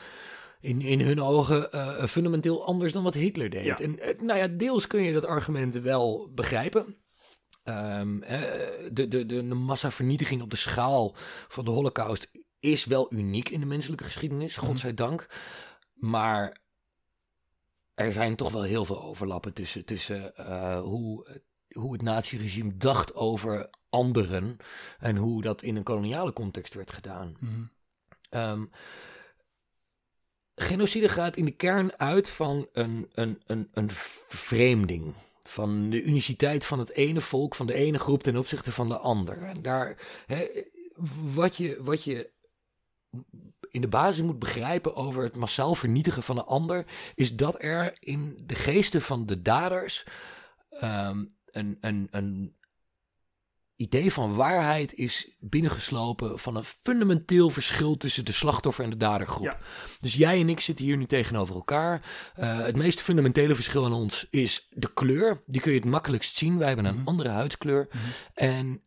in, 0.60 0.80
in 0.80 1.00
hun 1.00 1.22
ogen 1.22 1.72
eh, 1.72 2.04
fundamenteel 2.04 2.66
anders 2.66 2.92
dan 2.92 3.02
wat 3.02 3.14
Hitler 3.14 3.50
deed. 3.50 3.64
Ja. 3.64 3.78
En 3.78 3.98
eh, 3.98 4.20
nou 4.20 4.38
ja, 4.38 4.48
deels 4.48 4.86
kun 4.86 5.02
je 5.02 5.12
dat 5.12 5.26
argument 5.26 5.74
wel 5.74 6.30
begrijpen. 6.34 6.96
Eh, 7.62 8.00
de, 8.92 9.08
de, 9.08 9.26
de, 9.26 9.42
massavernietiging 9.42 10.42
op 10.42 10.50
de 10.50 10.56
schaal 10.56 11.14
van 11.48 11.64
de 11.64 11.70
Holocaust 11.70 12.30
is 12.60 12.84
wel 12.84 13.12
uniek 13.12 13.48
in 13.48 13.60
de 13.60 13.66
menselijke 13.66 14.04
geschiedenis, 14.04 14.56
Mhm. 14.56 14.66
godzijdank. 14.66 15.26
Maar 15.94 16.60
er 17.94 18.12
zijn 18.12 18.36
toch 18.36 18.52
wel 18.52 18.62
heel 18.62 18.84
veel 18.84 19.02
overlappen 19.02 19.52
tussen, 19.52 19.84
tussen 19.84 20.36
eh, 20.36 20.80
hoe, 20.80 21.40
hoe 21.72 21.92
het 21.92 22.02
naziregime 22.02 22.76
dacht 22.76 23.14
over 23.14 23.70
anderen 23.90 24.56
en 24.98 25.16
hoe 25.16 25.42
dat 25.42 25.62
in 25.62 25.76
een 25.76 25.82
koloniale 25.82 26.32
context 26.32 26.74
werd 26.74 26.92
gedaan. 26.92 27.36
Ehm, 28.30 28.64
genocide 30.54 31.08
gaat 31.08 31.36
in 31.36 31.44
de 31.44 31.50
kern 31.56 31.98
uit 31.98 32.28
van 32.30 32.68
een, 32.72 33.10
een, 33.12 33.42
een, 33.46 33.68
een 33.72 33.90
vervreemding. 33.90 35.14
Van 35.42 35.90
de 35.90 36.02
uniciteit 36.02 36.64
van 36.64 36.78
het 36.78 36.90
ene 36.90 37.20
volk, 37.20 37.54
van 37.54 37.66
de 37.66 37.74
ene 37.74 37.98
groep 37.98 38.22
ten 38.22 38.36
opzichte 38.36 38.72
van 38.72 38.88
de 38.88 38.98
ander. 38.98 39.42
En 39.42 39.62
daar, 39.62 39.96
hè, 40.26 40.46
wat, 41.34 41.56
je, 41.56 41.78
wat 41.82 42.04
je 42.04 42.30
in 43.70 43.80
de 43.80 43.88
basis 43.88 44.24
moet 44.24 44.38
begrijpen 44.38 44.96
over 44.96 45.22
het 45.22 45.36
massaal 45.36 45.74
vernietigen 45.74 46.22
van 46.22 46.36
een 46.38 46.44
ander, 46.44 46.86
is 47.14 47.36
dat 47.36 47.62
er 47.62 47.96
in 47.98 48.42
de 48.46 48.54
geesten 48.54 49.02
van 49.02 49.26
de 49.26 49.42
daders 49.42 50.04
ehm, 50.70 51.24
een, 51.50 51.78
een, 51.80 52.08
een 52.10 52.56
idee 53.82 54.12
van 54.12 54.34
waarheid 54.34 54.94
is 54.94 55.30
binnengeslopen 55.40 56.38
van 56.38 56.56
een 56.56 56.64
fundamenteel 56.64 57.50
verschil 57.50 57.96
tussen 57.96 58.24
de 58.24 58.32
slachtoffer 58.32 58.84
en 58.84 58.90
de 58.90 58.96
dadergroep. 58.96 59.44
Ja. 59.44 59.58
Dus 60.00 60.14
jij 60.14 60.40
en 60.40 60.48
ik 60.48 60.60
zitten 60.60 60.84
hier 60.84 60.96
nu 60.96 61.06
tegenover 61.06 61.54
elkaar. 61.54 62.02
Eh, 62.34 62.58
het 62.58 62.76
meest 62.76 63.00
fundamentele 63.00 63.54
verschil 63.54 63.84
aan 63.84 63.92
ons 63.92 64.26
is 64.30 64.66
de 64.70 64.92
kleur. 64.92 65.42
Die 65.46 65.60
kun 65.60 65.72
je 65.72 65.78
het 65.78 65.88
makkelijkst 65.88 66.36
zien. 66.36 66.58
Wij 66.58 66.66
hebben 66.66 66.84
een 66.84 66.96
Mhm. 66.98 67.08
andere 67.08 67.28
huidskleur. 67.28 67.88
Mhm. 67.90 67.98
En 68.34 68.82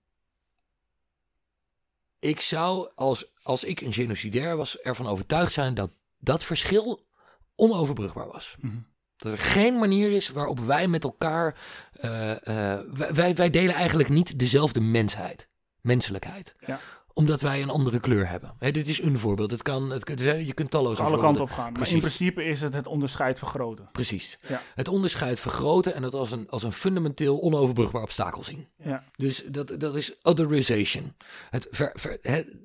ik 2.19 2.41
zou, 2.41 2.91
als, 2.95 3.25
als 3.43 3.63
ik 3.63 3.81
een 3.81 3.93
genocidair 3.93 4.57
was, 4.57 4.79
ervan 4.79 5.07
overtuigd 5.07 5.53
zijn 5.53 5.73
dat 5.73 5.91
dat 6.19 6.43
verschil 6.43 7.07
onoverbrugbaar 7.55 8.27
was. 8.27 8.55
Mhm. 8.59 8.75
Dat 9.17 9.31
er 9.31 9.37
geen 9.37 9.77
manier 9.79 10.11
is 10.11 10.29
waarop 10.29 10.59
wij 10.59 10.87
met 10.87 11.03
elkaar. 11.03 11.55
eh, 11.93 12.31
eh, 12.31 12.79
wij- 13.13 13.35
wij, 13.35 13.49
delen 13.49 13.75
eigenlijk 13.75 14.09
niet 14.09 14.39
dezelfde 14.39 14.79
mensheid, 14.81 15.47
menselijkheid. 15.81 16.55
Ja. 16.65 16.79
Omdat 17.13 17.41
wij 17.41 17.61
een 17.61 17.69
andere 17.69 17.99
kleur 17.99 18.29
hebben. 18.29 18.53
Hè, 18.59 18.71
dit 18.71 18.87
is 18.87 19.01
een 19.01 19.19
voorbeeld. 19.19 19.51
Het 19.51 19.61
kan, 19.61 19.89
het, 19.89 20.07
het- 20.07 20.19
je 20.19 20.53
kunt 20.53 20.71
talloze 20.71 21.01
Alle 21.01 21.17
kanten 21.19 21.43
op 21.43 21.49
gaan. 21.51 21.73
Maar 21.73 21.89
in 21.89 21.99
principe 21.99 22.43
is 22.43 22.61
het 22.61 22.73
het 22.73 22.87
onderscheid 22.87 23.37
vergroten. 23.37 23.89
Precies. 23.91 24.39
Ja. 24.47 24.61
Het 24.75 24.87
onderscheid 24.87 25.39
vergroten 25.39 25.95
en 25.95 26.03
het 26.03 26.13
als 26.13 26.31
een, 26.31 26.49
als 26.49 26.63
een 26.63 26.71
fundamenteel 26.71 27.41
onoverbrugbaar 27.41 28.01
obstakel 28.01 28.43
zien. 28.43 28.67
Ja. 28.83 29.03
Dus 29.15 29.43
dat, 29.47 29.75
dat 29.79 29.95
is 29.95 30.13
otherization. 30.21 31.13
Het, 31.49 31.67
ver, 31.71 31.91
ver- 31.93 32.17
het- 32.21 32.55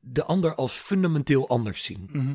de 0.00 0.24
ander 0.24 0.54
als 0.54 0.72
fundamenteel 0.72 1.48
anders 1.48 1.84
zien. 1.84 2.08
Mhm. 2.12 2.34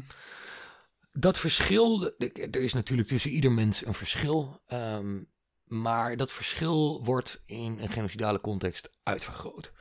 Dat 1.17 1.38
verschil, 1.38 2.12
er 2.17 2.56
is 2.56 2.73
natuurlijk 2.73 3.08
tussen 3.08 3.32
ieder 3.32 3.51
mens 3.51 3.86
een 3.86 3.93
verschil. 3.93 4.62
ehm, 4.65 5.23
maar 5.63 6.17
dat 6.17 6.32
verschil 6.32 7.04
wordt 7.04 7.41
in 7.45 7.80
een 7.80 7.89
genocidale 7.89 8.41
context 8.41 8.89
uitvergroot. 9.04 9.71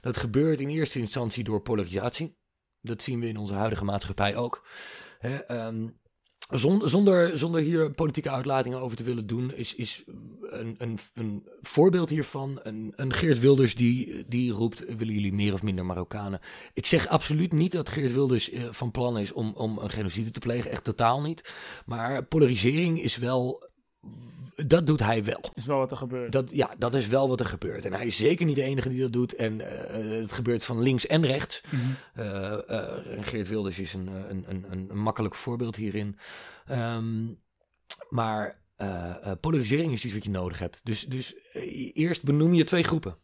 Dat 0.00 0.16
gebeurt 0.16 0.60
in 0.60 0.68
eerste 0.68 0.98
instantie 0.98 1.44
door 1.44 1.62
polarisatie. 1.62 2.38
Dat 2.80 3.02
zien 3.02 3.20
we 3.20 3.28
in 3.28 3.36
onze 3.36 3.54
huidige 3.54 3.84
maatschappij 3.84 4.36
ook. 4.36 4.66
Ehm, 5.20 5.88
zon- 6.48 6.88
zonder, 6.88 7.38
zonder 7.38 7.60
hier 7.60 7.90
politieke 7.90 8.30
uitlatingen 8.30 8.80
over 8.80 8.96
te 8.96 9.02
willen 9.02 9.26
doen, 9.26 9.52
is, 9.54 9.74
is 9.74 10.04
een, 10.40 10.74
een, 10.78 10.98
een 11.14 11.46
voorbeeld 11.60 12.08
hiervan 12.08 12.60
een, 12.62 12.92
een 12.96 13.12
Geert 13.12 13.40
Wilders 13.40 13.74
die, 13.74 14.24
die 14.28 14.52
roept: 14.52 14.84
willen 14.96 15.14
jullie 15.14 15.32
meer 15.32 15.52
of 15.52 15.62
minder 15.62 15.86
Marokkanen? 15.86 16.40
Ik 16.74 16.86
zeg 16.86 17.08
absoluut 17.08 17.52
niet 17.52 17.72
dat 17.72 17.88
Geert 17.88 18.12
Wilders 18.12 18.50
eh, 18.50 18.62
van 18.70 18.90
plan 18.90 19.18
is 19.18 19.32
om, 19.32 19.52
om 19.56 19.78
een 19.78 19.90
genocide 19.90 20.30
te 20.30 20.38
plegen, 20.38 20.70
echt 20.70 20.84
totaal 20.84 21.20
niet. 21.22 21.54
Maar 21.86 22.24
polarisering 22.24 23.02
is 23.02 23.16
wel 23.16 23.68
dat 24.66 24.86
doet 24.86 25.00
hij 25.00 25.24
wel. 25.24 25.50
Is 25.54 25.66
wel 25.66 25.78
wat 25.78 25.90
er 25.90 25.96
gebeurt. 25.96 26.32
Dat, 26.32 26.50
ja, 26.52 26.70
dat 26.78 26.94
is 26.94 27.06
wel 27.06 27.28
wat 27.28 27.40
er 27.40 27.46
gebeurt. 27.46 27.84
En 27.84 27.92
hij 27.92 28.06
is 28.06 28.16
zeker 28.16 28.46
niet 28.46 28.56
de 28.56 28.62
enige 28.62 28.88
die 28.88 29.00
dat 29.00 29.12
doet. 29.12 29.34
En 29.34 29.60
eh, 29.60 30.20
het 30.20 30.32
gebeurt 30.32 30.64
van 30.64 30.82
links 30.82 31.06
en 31.06 31.26
rechts. 31.26 31.60
Mhm. 31.70 31.82
Eh, 32.14 32.52
eh, 32.52 33.04
Geert 33.20 33.48
Wilders 33.48 33.78
is 33.78 33.94
een, 33.94 34.08
een, 34.28 34.44
een, 34.48 34.64
een, 34.70 34.98
makkelijk 34.98 35.34
voorbeeld 35.34 35.76
hierin. 35.76 36.18
Ehm, 36.66 37.26
maar 38.08 38.58
eh, 38.78 39.30
eh, 39.30 39.32
polarisering 39.40 39.92
is 39.92 40.04
iets 40.04 40.14
wat 40.14 40.24
je 40.24 40.30
nodig 40.30 40.58
hebt. 40.58 40.80
Dus, 40.84 41.04
dus 41.06 41.34
eh, 41.52 41.90
eerst 41.94 42.22
benoem 42.22 42.54
je 42.54 42.64
twee 42.64 42.82
groepen. 42.82 43.16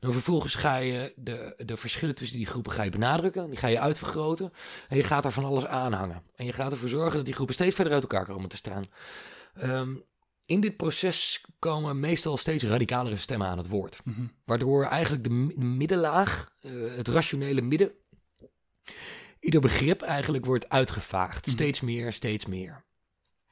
Dan 0.00 0.12
vervolgens 0.12 0.54
ga 0.54 0.76
je 0.76 1.12
de, 1.16 1.54
de 1.56 1.76
verschillen 1.76 2.14
tussen 2.14 2.36
die 2.36 2.46
groepen 2.46 2.72
ga 2.72 2.82
je 2.82 2.90
benadrukken. 2.90 3.48
Die 3.48 3.58
ga 3.58 3.66
je 3.66 3.80
uitvergroten. 3.80 4.52
En 4.88 4.96
je 4.96 5.02
gaat 5.02 5.22
daar 5.22 5.32
van 5.32 5.44
alles 5.44 5.66
aanhangen. 5.66 6.22
En 6.34 6.44
je 6.44 6.52
gaat 6.52 6.72
ervoor 6.72 6.88
zorgen 6.88 7.16
dat 7.16 7.24
die 7.24 7.34
groepen 7.34 7.54
steeds 7.54 7.74
verder 7.74 7.92
uit 7.92 8.02
elkaar 8.02 8.24
komen 8.24 8.48
te 8.48 8.56
staan. 8.56 8.86
Ehm, 9.54 9.94
in 10.48 10.60
dit 10.60 10.76
proces 10.76 11.44
komen 11.58 12.00
meestal 12.00 12.36
steeds 12.36 12.64
radicalere 12.64 13.16
stemmen 13.16 13.46
aan 13.48 13.58
het 13.58 13.68
woord. 13.68 14.00
Mhm. 14.04 14.26
Waardoor 14.44 14.84
eigenlijk 14.84 15.24
de 15.24 15.30
mi- 15.30 15.54
middenlaag, 15.56 16.54
eh, 16.60 16.72
het 16.96 17.08
rationele 17.08 17.60
midden, 17.60 17.92
ieder 19.40 19.60
begrip 19.60 20.02
eigenlijk 20.02 20.44
wordt 20.44 20.68
uitgevaagd. 20.68 21.46
Mhm. 21.46 21.54
Steeds 21.54 21.80
meer, 21.80 22.12
steeds 22.12 22.46
meer. 22.46 22.84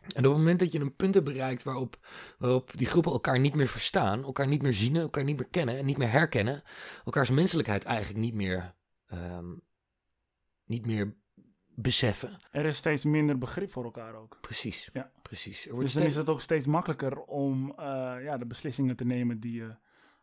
En 0.00 0.26
op 0.26 0.32
het 0.32 0.40
moment 0.40 0.58
dat 0.58 0.72
je 0.72 0.80
een 0.80 0.96
punt 0.96 1.14
hebt 1.14 1.26
bereikt 1.26 1.62
waarop, 1.62 2.06
waarop 2.38 2.70
die 2.76 2.86
groepen 2.86 3.12
elkaar 3.12 3.38
niet 3.38 3.54
meer 3.54 3.68
verstaan, 3.68 4.24
elkaar 4.24 4.46
niet 4.46 4.62
meer 4.62 4.74
zien, 4.74 4.96
elkaar 4.96 5.24
niet 5.24 5.38
meer 5.38 5.48
kennen 5.48 5.78
en 5.78 5.84
niet 5.84 5.98
meer 5.98 6.10
herkennen, 6.10 6.62
elkaars 7.04 7.30
menselijkheid 7.30 7.84
eigenlijk 7.84 8.18
niet 8.18 8.34
meer, 8.34 8.74
ehm, 9.06 9.52
niet 10.64 10.86
meer 10.86 11.16
beseffen. 11.76 12.38
Er 12.50 12.66
is 12.66 12.76
steeds 12.76 13.04
minder 13.04 13.38
begrip 13.38 13.72
voor 13.72 13.84
elkaar 13.84 14.14
ook. 14.14 14.38
Precies, 14.40 14.88
Ja. 14.92 15.10
precies. 15.22 15.62
Dus 15.62 15.72
dan 15.72 15.88
steeds- 15.88 16.06
is 16.06 16.16
het 16.16 16.28
ook 16.28 16.40
steeds 16.40 16.66
makkelijker 16.66 17.18
om 17.20 17.70
eh, 17.78 17.84
ja, 18.22 18.38
de 18.38 18.46
beslissingen 18.46 18.96
te 18.96 19.04
nemen 19.04 19.40
die 19.40 19.52
je 19.52 19.74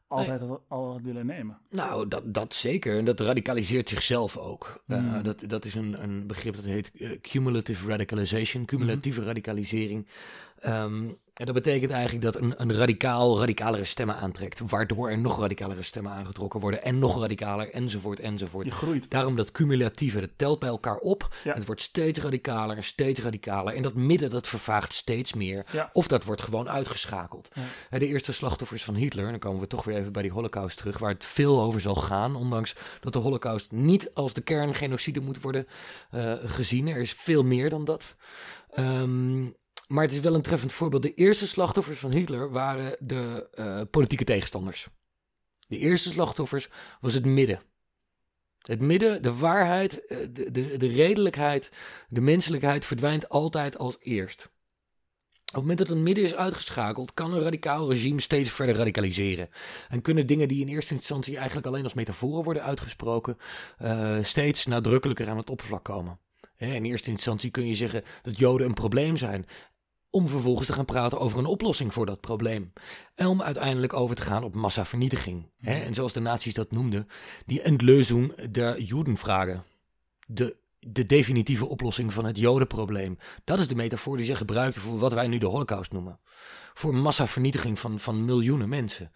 altijd 0.08 0.42
al, 0.68 1.02
willen 1.02 1.26
nemen. 1.26 1.58
Nou, 1.70 2.08
dat, 2.08 2.34
dat 2.34 2.54
zeker. 2.54 2.98
En 2.98 3.06
dat 3.06 3.20
radicaliseert 3.20 3.90
zichzelf 3.90 4.38
ook. 4.38 4.84
Eh, 4.88 4.98
Mm. 4.98 5.24
dat, 5.24 5.44
dat 5.48 5.66
is 5.66 5.76
een, 5.76 6.04
een 6.04 6.28
begrip 6.28 6.56
dat 6.56 6.66
heet 6.66 6.92
eh, 6.92 7.20
cumulative 7.22 7.88
radicalization, 7.88 8.66
cumulatieve 8.66 9.24
radicalisering. 9.24 10.08
Ehm, 10.60 11.10
en 11.34 11.46
dat 11.46 11.54
betekent 11.54 11.92
eigenlijk 11.92 12.24
dat 12.24 12.36
een, 12.36 12.54
een 12.58 12.74
radicaal 12.74 13.40
radicalere 13.40 13.86
stemmen 13.86 14.16
aantrekt, 14.16 14.62
waardoor 14.66 15.10
er 15.10 15.18
nog 15.18 15.40
radicalere 15.40 15.84
stemmen 15.84 16.12
aangetrokken 16.12 16.60
worden 16.60 16.84
en 16.84 17.00
nog 17.00 17.20
radicaler, 17.20 17.72
enzovoort, 17.72 18.20
enzovoort. 18.20 18.66
Je 18.66 18.72
groeit. 18.72 19.10
Daarom 19.10 19.36
dat 19.36 19.52
cumulatieve, 19.52 20.20
dat 20.20 20.30
telt 20.36 20.60
bij 20.60 20.70
elkaar 20.70 20.98
op. 20.98 21.36
Ja. 21.44 21.54
Het 21.54 21.66
wordt 21.66 21.82
steeds 21.82 22.20
radicaler, 22.20 22.84
steeds 22.84 23.20
radicaler. 23.22 23.76
En 23.76 23.82
dat 23.82 23.94
midden, 23.94 24.30
dat 24.30 24.48
vervaagt 24.48 24.94
steeds 24.94 25.34
meer. 25.34 25.66
Ja. 25.72 25.90
Of 25.94 26.08
dat 26.08 26.24
wordt 26.24 26.42
gewoon 26.42 26.70
uitgeschakeld. 26.70 27.50
Ja. 27.54 27.62
Hè, 27.90 28.00
De 28.00 28.08
eerste 28.08 28.34
slachtoffers 28.34 28.84
van 28.84 28.96
Hitler, 28.96 29.26
en 29.26 29.32
dan 29.32 29.40
komen 29.40 29.62
we 29.62 29.68
toch 29.68 29.84
weer 29.84 29.98
even 29.98 30.12
bij 30.12 30.22
die 30.22 30.32
holocaust 30.32 30.78
terug, 30.78 30.98
waar 30.98 31.12
het 31.12 31.26
veel 31.26 31.62
over 31.62 31.82
zal 31.82 31.96
gaan. 31.96 32.36
Ondanks 32.36 32.76
dat 33.00 33.14
de 33.14 33.20
holocaust 33.20 33.72
niet 33.72 34.12
als 34.14 34.34
de 34.34 34.42
kerngenocide 34.42 35.20
moet 35.20 35.42
worden 35.42 35.68
eh, 36.12 36.34
gezien. 36.46 36.88
Er 36.88 37.02
is 37.02 37.14
veel 37.14 37.44
meer 37.44 37.70
dan 37.70 37.86
dat. 37.86 38.16
Ehm, 38.72 39.46
maar 39.88 40.04
het 40.04 40.14
is 40.14 40.20
wel 40.20 40.34
een 40.34 40.42
treffend 40.42 40.74
voorbeeld. 40.74 41.02
De 41.02 41.14
eerste 41.14 41.48
slachtoffers 41.48 42.00
van 42.00 42.14
Hitler 42.14 42.52
waren 42.52 42.96
de 43.00 43.50
eh, 43.54 43.82
politieke 43.92 44.24
tegenstanders. 44.24 44.88
De 45.68 45.78
eerste 45.78 46.10
slachtoffers 46.10 46.70
was 47.02 47.14
het 47.14 47.26
midden. 47.26 47.62
Het 48.62 48.82
midden, 48.82 49.22
de 49.22 49.34
waarheid, 49.36 50.06
eh, 50.06 50.18
de, 50.32 50.52
de, 50.52 50.78
de 50.78 50.88
redelijkheid, 50.88 51.70
de 52.10 52.22
menselijkheid 52.22 52.86
verdwijnt 52.86 53.30
altijd 53.30 53.78
als 53.78 53.98
eerst. 54.00 54.52
Op 55.54 55.60
het 55.60 55.70
moment 55.70 55.88
dat 55.88 55.98
het 55.98 56.06
midden 56.06 56.24
is 56.24 56.36
uitgeschakeld, 56.36 57.14
kan 57.14 57.34
een 57.34 57.42
radicaal 57.42 57.92
regime 57.92 58.22
steeds 58.22 58.50
verder 58.50 58.76
radicaliseren. 58.76 59.50
En 59.90 60.02
kunnen 60.02 60.28
dingen 60.28 60.48
die 60.48 60.62
in 60.62 60.68
eerste 60.68 60.94
instantie 60.94 61.38
eigenlijk 61.38 61.68
alleen 61.68 61.84
als 61.84 61.94
metaforen 61.94 62.44
worden 62.44 62.64
uitgesproken, 62.64 63.38
eh, 63.78 64.18
steeds 64.22 64.66
nadrukkelijker 64.66 65.30
aan 65.30 65.38
het 65.38 65.50
oppervlak 65.50 65.84
komen. 65.84 66.20
In 66.58 66.86
eerste 66.86 67.10
instantie 67.10 67.52
kun 67.52 67.68
je 67.68 67.76
zeggen 67.76 68.04
dat 68.22 68.38
Joden 68.38 68.68
een 68.68 68.74
probleem 68.74 69.18
zijn. 69.18 69.46
Om 70.16 70.30
vervolgens 70.30 70.68
te 70.68 70.74
gaan 70.74 70.86
praten 70.86 71.20
over 71.20 71.40
een 71.40 71.46
oplossing 71.46 71.94
voor 71.94 72.06
dat 72.06 72.22
probleem. 72.22 72.74
En 73.16 73.28
om 73.28 73.42
uiteindelijk 73.42 73.94
over 73.94 74.16
te 74.16 74.22
gaan 74.22 74.44
op 74.44 74.54
massavernietiging. 74.54 75.50
Hè? 75.58 75.80
En 75.80 75.94
zoals 75.94 76.14
de 76.14 76.20
nazi's 76.20 76.54
dat 76.54 76.72
noemden, 76.72 77.08
die 77.46 77.62
Endlösung 77.62 78.50
der 78.52 78.82
Judenfrage. 78.82 79.62
De, 80.28 80.56
de 80.80 81.06
definitieve 81.06 81.66
oplossing 81.66 82.14
van 82.14 82.26
het 82.26 82.38
Jodenprobleem. 82.38 83.18
Dat 83.44 83.60
is 83.60 83.68
de 83.68 83.76
metafoor 83.76 84.18
die 84.18 84.26
ze 84.26 84.36
gebruikten 84.36 84.82
voor 84.82 85.00
wat 85.00 85.14
wij 85.14 85.28
nu 85.28 85.38
de 85.38 85.46
Holocaust 85.46 85.92
noemen. 85.92 86.20
Voor 86.74 86.96
massavernietiging 86.96 87.80
van, 87.80 88.00
van 88.00 88.26
miljoenen 88.26 88.70
mensen. 88.70 89.12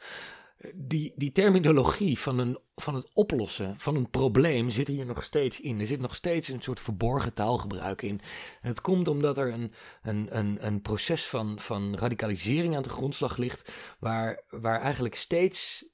Die, 0.73 1.13
die 1.15 1.31
terminologie 1.31 2.19
van, 2.19 2.39
een, 2.39 2.59
van 2.75 2.95
het 2.95 3.09
oplossen 3.13 3.79
van 3.79 3.95
een 3.95 4.09
probleem 4.09 4.69
zit 4.69 4.87
hier 4.87 5.05
nog 5.05 5.23
steeds 5.23 5.59
in. 5.59 5.79
Er 5.79 5.85
zit 5.85 5.99
nog 5.99 6.15
steeds 6.15 6.47
een 6.47 6.61
soort 6.61 6.79
verborgen 6.79 7.33
taalgebruik 7.33 8.01
in. 8.01 8.19
En 8.61 8.67
het 8.67 8.81
komt 8.81 9.07
omdat 9.07 9.37
er 9.37 9.53
een, 9.53 9.73
een, 10.01 10.37
een, 10.37 10.65
een 10.65 10.81
proces 10.81 11.25
van, 11.25 11.59
van 11.59 11.97
radicalisering 11.97 12.75
aan 12.75 12.81
de 12.81 12.89
grondslag 12.89 13.37
ligt, 13.37 13.71
waar, 13.99 14.43
waar 14.49 14.81
eigenlijk 14.81 15.15
steeds 15.15 15.85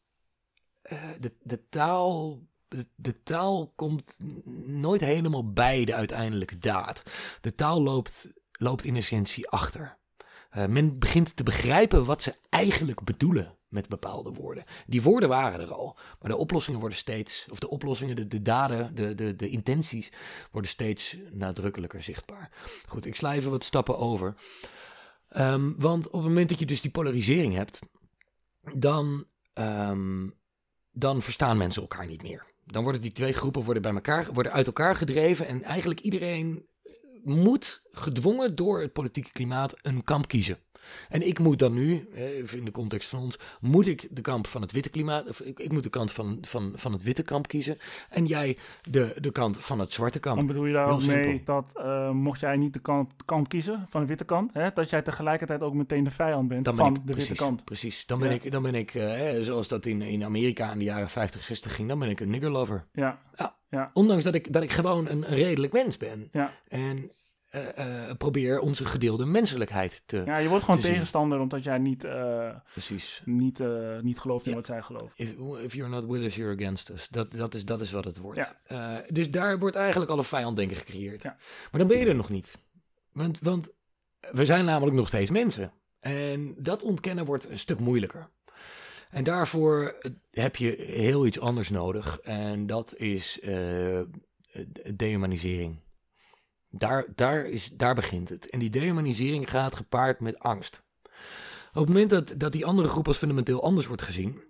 eh, 0.81 1.09
de, 1.19 1.33
de 1.41 1.69
taal. 1.69 2.41
De, 2.95 3.23
taal 3.23 3.73
komt 3.75 4.19
nooit 4.65 5.01
helemaal 5.01 5.51
bij 5.51 5.85
de 5.85 5.93
uiteindelijke 5.93 6.57
daad. 6.57 7.03
De 7.41 7.55
taal 7.55 7.81
loopt, 7.81 8.33
loopt 8.51 8.85
in 8.85 8.95
essentie 8.95 9.49
achter. 9.49 9.97
Eh, 10.49 10.65
men 10.65 10.99
begint 10.99 11.35
te 11.35 11.43
begrijpen 11.43 12.05
wat 12.05 12.21
ze 12.21 12.35
eigenlijk 12.49 13.03
bedoelen 13.03 13.57
met 13.73 13.89
bepaalde 13.89 14.31
woorden. 14.31 14.63
Die 14.87 15.01
woorden 15.01 15.29
waren 15.29 15.59
er 15.59 15.73
al, 15.73 15.97
maar 16.19 16.29
de 16.29 16.37
oplossingen 16.37 16.79
worden 16.79 16.97
steeds, 16.97 17.45
of 17.49 17.59
de 17.59 17.69
oplossingen, 17.69 18.15
de, 18.15 18.27
de 18.27 18.41
daden, 18.41 18.95
de, 18.95 19.15
de, 19.15 19.35
de 19.35 19.49
intenties 19.49 20.11
worden 20.51 20.71
steeds 20.71 21.17
nadrukkelijker 21.31 22.01
zichtbaar. 22.01 22.51
Goed, 22.87 23.05
ik 23.05 23.15
sla 23.15 23.33
even 23.33 23.51
wat 23.51 23.63
stappen 23.63 23.97
over. 23.97 24.35
Ehm, 25.29 25.73
want 25.77 26.05
op 26.05 26.13
het 26.13 26.23
moment 26.23 26.49
dat 26.49 26.59
je 26.59 26.65
dus 26.65 26.81
die 26.81 26.91
polarisering 26.91 27.53
hebt, 27.53 27.79
dan, 28.75 29.25
ehm, 29.53 30.29
dan 30.91 31.21
verstaan 31.21 31.57
mensen 31.57 31.81
elkaar 31.81 32.05
niet 32.05 32.23
meer. 32.23 32.51
Dan 32.65 32.83
worden 32.83 33.01
die 33.01 33.11
twee 33.11 33.33
groepen 33.33 33.63
worden 33.63 33.81
bij 33.81 33.93
elkaar, 33.93 34.33
worden 34.33 34.51
uit 34.51 34.67
elkaar 34.67 34.95
gedreven 34.95 35.47
en 35.47 35.63
eigenlijk 35.63 35.99
iedereen 35.99 36.67
moet 37.23 37.81
gedwongen 37.91 38.55
door 38.55 38.81
het 38.81 38.93
politieke 38.93 39.31
klimaat 39.31 39.75
een 39.81 40.03
kamp 40.03 40.27
kiezen. 40.27 40.57
En 41.09 41.27
ik 41.27 41.39
moet 41.39 41.59
dan 41.59 41.73
nu, 41.73 42.07
in 42.53 42.65
de 42.65 42.71
context 42.71 43.09
van 43.09 43.19
ons, 43.19 43.39
moet 43.61 43.87
ik 43.87 44.07
de 44.11 44.21
kamp 44.21 44.47
van 44.47 44.61
het 44.61 44.71
witte 44.71 44.89
klimaat, 44.89 45.29
of 45.29 45.39
ik, 45.39 45.59
ik 45.59 45.71
moet 45.71 45.83
de 45.83 45.89
kant 45.89 46.11
van, 46.11 46.37
van, 46.41 46.71
van 46.75 46.91
het 46.91 47.03
witte 47.03 47.23
kamp 47.23 47.47
kiezen. 47.47 47.77
En 48.09 48.25
jij 48.25 48.57
de, 48.89 49.15
de 49.21 49.31
kant 49.31 49.57
van 49.57 49.79
het 49.79 49.93
zwarte 49.93 50.19
kamp. 50.19 50.37
Dan 50.37 50.47
bedoel 50.47 50.65
je 50.65 50.73
daar 50.73 50.87
ook 50.87 51.05
mee 51.05 51.41
dat 51.45 51.71
eh, 51.75 52.09
mocht 52.11 52.39
jij 52.39 52.55
niet 52.55 52.73
de 52.73 52.79
kant, 52.79 53.11
kant 53.25 53.47
kiezen 53.47 53.85
van 53.89 54.01
de 54.01 54.07
witte 54.07 54.25
kant, 54.25 54.53
hè, 54.53 54.69
dat 54.73 54.89
jij 54.89 55.01
tegelijkertijd 55.01 55.61
ook 55.61 55.73
meteen 55.73 56.03
de 56.03 56.11
vijand 56.11 56.47
bent 56.47 56.63
ben 56.63 56.75
van 56.75 56.95
ik, 56.95 57.05
de 57.05 57.11
precies, 57.11 57.29
witte 57.29 57.43
kant. 57.43 57.63
Precies, 57.65 58.05
dan 58.05 58.19
ben 58.19 58.29
Ja. 58.29 58.35
ik, 58.35 58.51
dan 58.51 58.63
ben 58.63 58.75
ik 58.75 58.95
eh, 58.95 59.41
zoals 59.41 59.67
dat 59.67 59.85
in, 59.85 60.01
in 60.01 60.23
Amerika 60.23 60.71
in 60.71 60.77
de 60.77 60.83
jaren 60.83 61.09
50, 61.09 61.43
60 61.43 61.75
ging, 61.75 61.87
dan 61.87 61.99
ben 61.99 62.09
ik 62.09 62.19
een 62.19 62.29
niggerlover. 62.29 62.85
Ja, 62.93 63.21
Ondanks 63.93 64.23
dat 64.23 64.35
ik, 64.35 64.53
dat 64.53 64.63
ik 64.63 64.71
gewoon 64.71 65.07
een, 65.07 65.31
een 65.31 65.35
redelijk 65.35 65.73
mens 65.73 65.97
ben. 65.97 66.29
ja. 66.31 66.51
En 66.67 67.11
probeer 68.17 68.59
onze 68.59 68.85
gedeelde 68.85 69.25
menselijkheid 69.25 70.03
te... 70.05 70.21
ja, 70.25 70.37
je 70.37 70.49
wordt 70.49 70.63
gewoon 70.63 70.81
zien. 70.81 70.91
tegenstander 70.91 71.39
omdat 71.39 71.63
jij 71.63 71.77
niet, 71.77 72.03
eh, 72.03 72.55
Precies. 72.71 73.21
niet, 73.25 73.59
eh, 73.59 73.99
niet 74.01 74.19
gelooft 74.19 74.45
in 74.45 74.51
Ja. 74.51 74.57
wat 74.57 74.65
zij 74.65 74.81
geloven. 74.81 75.11
If, 75.15 75.29
if 75.63 75.73
you're 75.73 75.89
not 75.91 76.05
with 76.05 76.21
us, 76.21 76.35
you're 76.35 76.55
against 76.55 76.89
us. 76.89 77.07
Dat, 77.09 77.31
dat, 77.31 77.53
is, 77.53 77.65
dat 77.65 77.81
is 77.81 77.91
wat 77.91 78.05
het 78.05 78.17
wordt. 78.17 78.39
Ja. 78.39 78.59
Eh, 78.65 79.07
dus 79.07 79.31
daar 79.31 79.59
wordt 79.59 79.75
eigenlijk 79.75 80.11
al 80.11 80.17
een 80.17 80.23
vijanddenken 80.23 80.77
gecreëerd. 80.77 81.21
Ja. 81.21 81.35
Maar 81.71 81.79
dan 81.79 81.87
ben 81.87 81.97
je 81.99 82.05
er 82.05 82.15
nog 82.15 82.29
niet. 82.29 82.57
Want, 83.11 83.39
want 83.39 83.71
we 84.31 84.45
zijn 84.45 84.65
namelijk 84.65 84.95
nog 84.95 85.07
steeds 85.07 85.29
mensen. 85.29 85.71
En 85.99 86.55
dat 86.57 86.83
ontkennen 86.83 87.25
wordt 87.25 87.49
een 87.49 87.59
stuk 87.59 87.79
moeilijker. 87.79 88.29
En 89.09 89.23
daarvoor 89.23 89.95
heb 90.31 90.55
je 90.55 90.75
heel 90.87 91.25
iets 91.25 91.39
anders 91.39 91.69
nodig. 91.69 92.19
En 92.19 92.67
dat 92.67 92.95
is 92.97 93.39
eh, 93.39 93.99
dehumanisering. 94.95 95.75
Daar, 96.75 97.05
daar, 97.15 97.45
is, 97.45 97.69
daar 97.73 97.95
begint 97.95 98.29
het. 98.29 98.49
En 98.49 98.59
die 98.59 98.69
dehumanisering 98.69 99.49
gaat 99.49 99.75
gepaard 99.75 100.19
met 100.19 100.39
angst. 100.39 100.83
Op 101.73 101.79
het 101.79 101.87
moment 101.87 102.09
dat, 102.09 102.33
dat 102.37 102.51
die 102.51 102.65
andere 102.65 102.87
groep 102.87 103.07
als 103.07 103.17
fundamenteel 103.17 103.63
anders 103.63 103.85
wordt 103.87 104.01
gezien, 104.01 104.41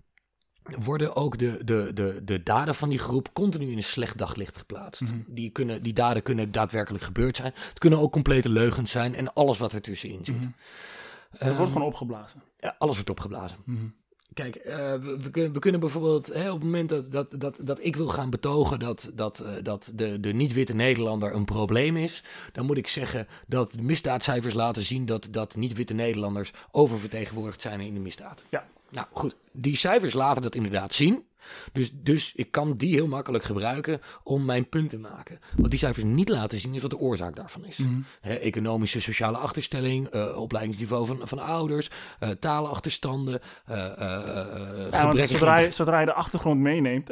worden 0.63 1.15
ook 1.15 1.37
de, 1.37 1.61
de, 1.63 1.91
de, 1.93 2.21
de 2.23 2.43
daden 2.43 2.75
van 2.75 2.89
die 2.89 2.99
groep 2.99 3.33
continu 3.33 3.71
in 3.71 3.77
een 3.77 3.83
slecht 3.83 4.17
daglicht 4.17 4.57
geplaatst. 4.57 5.01
Mhm. 5.01 5.13
die, 5.27 5.49
kunnen, 5.49 5.83
die 5.83 5.93
daden 5.93 6.23
kunnen 6.23 6.51
daadwerkelijk 6.51 7.03
gebeurd 7.03 7.35
zijn. 7.37 7.53
Het 7.55 7.79
kunnen 7.79 7.99
ook 7.99 8.11
complete 8.11 8.49
leugens 8.49 8.91
zijn 8.91 9.15
en 9.15 9.33
alles 9.33 9.57
wat 9.57 9.73
ertussenin 9.73 10.25
zit. 10.25 10.35
Mhm. 10.35 10.47
Ehm, 11.31 11.47
Het 11.47 11.57
wordt 11.57 11.71
gewoon 11.71 11.87
opgeblazen. 11.87 12.43
ja, 12.59 12.75
alles 12.77 12.95
wordt 12.95 13.09
opgeblazen. 13.09 13.57
Mhm. 13.65 13.85
Kijk, 14.33 14.55
eh, 14.55 14.93
we, 14.93 15.29
kunnen, 15.31 15.53
we 15.53 15.59
kunnen 15.59 15.79
bijvoorbeeld 15.79 16.33
hè, 16.33 16.51
op 16.51 16.55
het 16.55 16.63
moment 16.63 16.89
dat, 16.89 17.11
dat, 17.11 17.35
dat, 17.37 17.55
dat 17.61 17.79
ik 17.85 17.95
wil 17.95 18.07
gaan 18.07 18.29
betogen 18.29 18.79
dat, 18.79 19.11
dat, 19.13 19.39
eh, 19.39 19.51
dat 19.63 19.91
de, 19.95 20.19
de 20.19 20.33
niet-witte 20.33 20.73
Nederlander 20.73 21.33
een 21.33 21.45
probleem 21.45 21.97
is, 21.97 22.23
dan 22.51 22.65
moet 22.65 22.77
ik 22.77 22.87
zeggen 22.87 23.27
dat 23.47 23.71
de 23.71 23.81
misdaadcijfers 23.81 24.53
laten 24.53 24.83
zien 24.83 25.05
dat, 25.05 25.27
dat 25.31 25.55
niet-witte 25.55 25.93
Nederlanders 25.93 26.51
oververtegenwoordigd 26.71 27.61
zijn 27.61 27.79
in 27.79 27.93
de 27.93 27.99
misdaad. 27.99 28.43
Ja. 28.49 28.67
Nou 28.89 29.07
goed, 29.11 29.35
die 29.51 29.75
cijfers 29.75 30.13
laten 30.13 30.41
dat 30.41 30.55
inderdaad 30.55 30.93
zien. 30.93 31.25
Dus, 31.71 31.91
dus 31.93 32.33
ik 32.35 32.51
kan 32.51 32.77
die 32.77 32.93
heel 32.93 33.07
makkelijk 33.07 33.43
gebruiken 33.43 34.01
om 34.23 34.45
mijn 34.45 34.69
punt 34.69 34.89
te 34.89 34.97
maken. 34.97 35.39
Wat 35.57 35.69
die 35.69 35.79
cijfers 35.79 36.05
niet 36.05 36.29
laten 36.29 36.59
zien 36.59 36.73
is 36.73 36.81
wat 36.81 36.91
de 36.91 36.97
oorzaak 36.97 37.35
daarvan 37.35 37.65
is. 37.65 37.77
Mhm. 37.77 37.91
Economische, 38.21 39.01
sociale 39.01 39.37
achterstelling, 39.37 40.07
eh, 40.07 40.37
opleidingsniveau 40.37 41.05
van, 41.05 41.19
van 41.23 41.39
ouders, 41.39 41.89
eh 42.19 42.29
talenachterstanden, 42.29 43.41
eh 43.65 43.91
eh, 43.91 44.91
Ja, 44.91 45.25
zodra, 45.25 45.59
je, 45.59 45.71
zodra 45.71 45.99
je 45.99 46.05
de 46.05 46.13
achtergrond 46.13 46.59
meeneemt, 46.59 47.07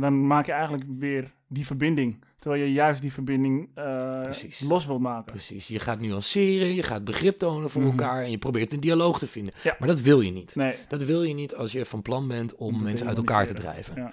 dan 0.00 0.26
maak 0.26 0.46
je 0.46 0.52
eigenlijk 0.52 0.84
weer 0.98 1.32
die 1.54 1.66
verbinding. 1.66 2.24
Terwijl 2.38 2.62
je 2.64 2.72
juist 2.72 3.00
die 3.02 3.12
verbinding 3.12 3.70
eh, 3.74 4.20
los 4.60 4.86
wilt 4.86 5.00
maken. 5.00 5.32
Precies, 5.32 5.68
je 5.68 5.78
gaat 5.78 6.00
nuanceren, 6.00 6.74
je 6.74 6.82
gaat 6.82 7.04
begrip 7.04 7.38
tonen 7.38 7.70
voor 7.70 7.82
Mhm. 7.82 7.90
elkaar 7.90 8.22
en 8.22 8.30
je 8.30 8.38
probeert 8.38 8.72
een 8.72 8.80
dialoog 8.80 9.18
te 9.18 9.26
vinden. 9.26 9.54
Ja. 9.62 9.76
Maar 9.78 9.88
dat 9.88 10.00
wil 10.00 10.20
je 10.20 10.30
niet. 10.30 10.54
Nee. 10.54 10.74
Dat 10.88 11.02
wil 11.02 11.22
je 11.22 11.34
niet 11.34 11.54
als 11.54 11.72
je 11.72 11.84
van 11.84 12.02
plan 12.02 12.28
bent 12.28 12.54
om 12.54 12.82
mensen 12.82 13.06
uit 13.06 13.16
elkaar 13.16 13.46
te 13.46 13.54
drijven. 13.54 13.94
Ja. 13.96 14.12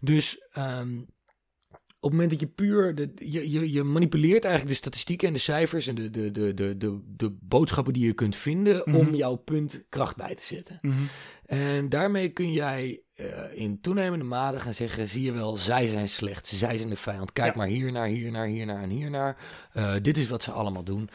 Dus 0.00 0.40
ehm, 0.52 0.98
op 2.00 2.10
het 2.10 2.20
moment 2.20 2.30
dat 2.30 2.40
je 2.40 2.46
puur, 2.54 2.94
de, 2.94 3.12
je, 3.14 3.50
je, 3.50 3.72
je 3.72 3.82
manipuleert 3.82 4.44
eigenlijk 4.44 4.74
de 4.74 4.80
statistieken 4.80 5.28
en 5.28 5.34
de 5.34 5.40
cijfers 5.40 5.86
en 5.86 5.94
de, 5.94 6.10
de, 6.10 6.30
de, 6.30 6.54
de, 6.54 6.76
de, 6.76 7.00
de 7.16 7.36
boodschappen 7.40 7.92
die 7.92 8.06
je 8.06 8.12
kunt 8.12 8.36
vinden 8.36 8.82
Mhm. 8.84 8.96
om 8.96 9.14
jouw 9.14 9.34
punt 9.36 9.84
kracht 9.88 10.16
bij 10.16 10.34
te 10.34 10.42
zetten. 10.44 10.78
Mhm. 10.82 10.94
En 11.46 11.88
daarmee 11.88 12.28
kun 12.28 12.52
jij 12.52 13.02
eh, 13.14 13.26
in 13.52 13.80
toenemende 13.80 14.24
mate 14.24 14.60
gaan 14.60 14.74
zeggen: 14.74 15.08
zie 15.08 15.22
je 15.22 15.32
wel, 15.32 15.56
zij 15.56 15.86
zijn 15.86 16.08
slecht, 16.08 16.46
zij 16.46 16.76
zijn 16.76 16.88
de 16.88 16.96
vijand. 16.96 17.32
Kijk 17.32 17.52
Ja. 17.52 17.58
maar 17.58 17.66
hier 17.66 17.92
naar, 17.92 18.06
hier 18.06 18.30
naar, 18.30 18.46
hier 18.46 18.66
naar 18.66 18.82
en 18.82 18.88
hier 18.88 19.10
naar. 19.10 19.36
Eh, 19.72 19.94
dit 20.02 20.18
is 20.18 20.28
wat 20.28 20.42
ze 20.42 20.50
allemaal 20.50 20.84
doen. 20.84 21.10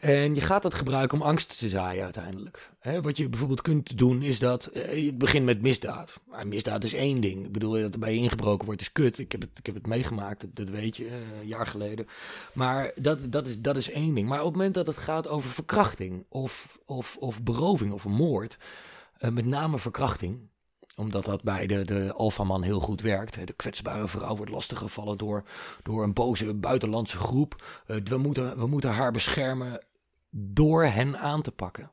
En 0.00 0.34
je 0.34 0.40
gaat 0.40 0.62
dat 0.62 0.74
gebruiken 0.74 1.20
om 1.20 1.26
angst 1.26 1.58
te 1.58 1.68
zaaien 1.68 2.04
uiteindelijk. 2.04 2.70
Hè, 2.78 3.02
wat 3.02 3.16
je 3.16 3.28
bijvoorbeeld 3.28 3.62
kunt 3.62 3.98
doen 3.98 4.22
is 4.22 4.38
dat 4.38 4.66
eh, 4.66 5.04
je 5.04 5.12
begint 5.12 5.44
met 5.44 5.62
misdaad. 5.62 6.20
Maar 6.24 6.46
misdaad 6.46 6.84
is 6.84 6.92
één 6.92 7.20
ding. 7.20 7.44
Ik 7.44 7.52
bedoel, 7.52 7.72
dat 7.72 7.92
er 7.92 7.98
bij 7.98 8.14
je 8.14 8.20
ingebroken 8.20 8.66
wordt 8.66 8.80
is 8.80 8.92
kut. 8.92 9.18
Ik 9.18 9.32
heb 9.32 9.40
het, 9.40 9.58
ik 9.58 9.66
heb 9.66 9.74
het 9.74 9.86
meegemaakt, 9.86 10.40
dat, 10.40 10.50
dat 10.54 10.68
weet 10.68 10.96
je, 10.96 11.08
een 11.40 11.46
jaar 11.46 11.66
geleden. 11.66 12.06
Maar 12.52 12.92
dat, 12.96 13.32
dat, 13.32 13.46
is, 13.46 13.60
dat 13.60 13.76
is 13.76 13.90
één 13.90 14.14
ding. 14.14 14.28
Maar 14.28 14.38
op 14.40 14.46
het 14.46 14.56
moment 14.56 14.74
dat 14.74 14.86
het 14.86 14.96
gaat 14.96 15.28
over 15.28 15.50
verkrachting 15.50 16.24
of, 16.28 16.78
of, 16.86 17.16
of 17.16 17.42
beroving 17.42 17.92
of 17.92 18.04
moord, 18.04 18.56
met 19.30 19.46
name 19.46 19.78
verkrachting, 19.78 20.38
omdat 20.96 21.24
dat 21.24 21.42
bij 21.42 21.66
de, 21.66 21.84
de 21.84 22.12
alfaman 22.12 22.62
heel 22.62 22.80
goed 22.80 23.00
werkt. 23.00 23.34
hè. 23.34 23.44
De 23.44 23.52
kwetsbare 23.52 24.08
vrouw 24.08 24.36
wordt 24.36 24.52
lastiggevallen 24.52 25.18
door, 25.18 25.44
door 25.82 26.02
een 26.02 26.12
boze 26.12 26.54
buitenlandse 26.54 27.16
groep. 27.16 27.82
Eh, 27.86 27.96
we, 28.04 28.16
moeten, 28.16 28.58
we 28.58 28.66
moeten 28.66 28.90
haar 28.90 29.12
beschermen 29.12 29.84
door 30.30 30.84
hen 30.84 31.18
aan 31.18 31.42
te 31.42 31.52
pakken. 31.52 31.90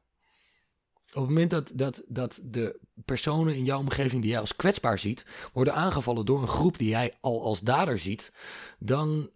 Op 1.13 1.21
het 1.21 1.29
moment 1.29 1.49
dat, 1.49 1.71
dat, 1.73 2.01
dat 2.07 2.41
de 2.43 2.79
personen 3.05 3.55
in 3.55 3.63
jouw 3.63 3.79
omgeving 3.79 4.21
die 4.21 4.31
jij 4.31 4.39
als 4.39 4.55
kwetsbaar 4.55 4.99
ziet, 4.99 5.25
worden 5.53 5.73
aangevallen 5.73 6.25
door 6.25 6.41
een 6.41 6.47
groep 6.47 6.77
die 6.77 6.89
jij 6.89 7.13
al 7.21 7.43
als 7.43 7.59
dader 7.59 7.97
ziet, 7.99 8.31
dan, 8.79 9.29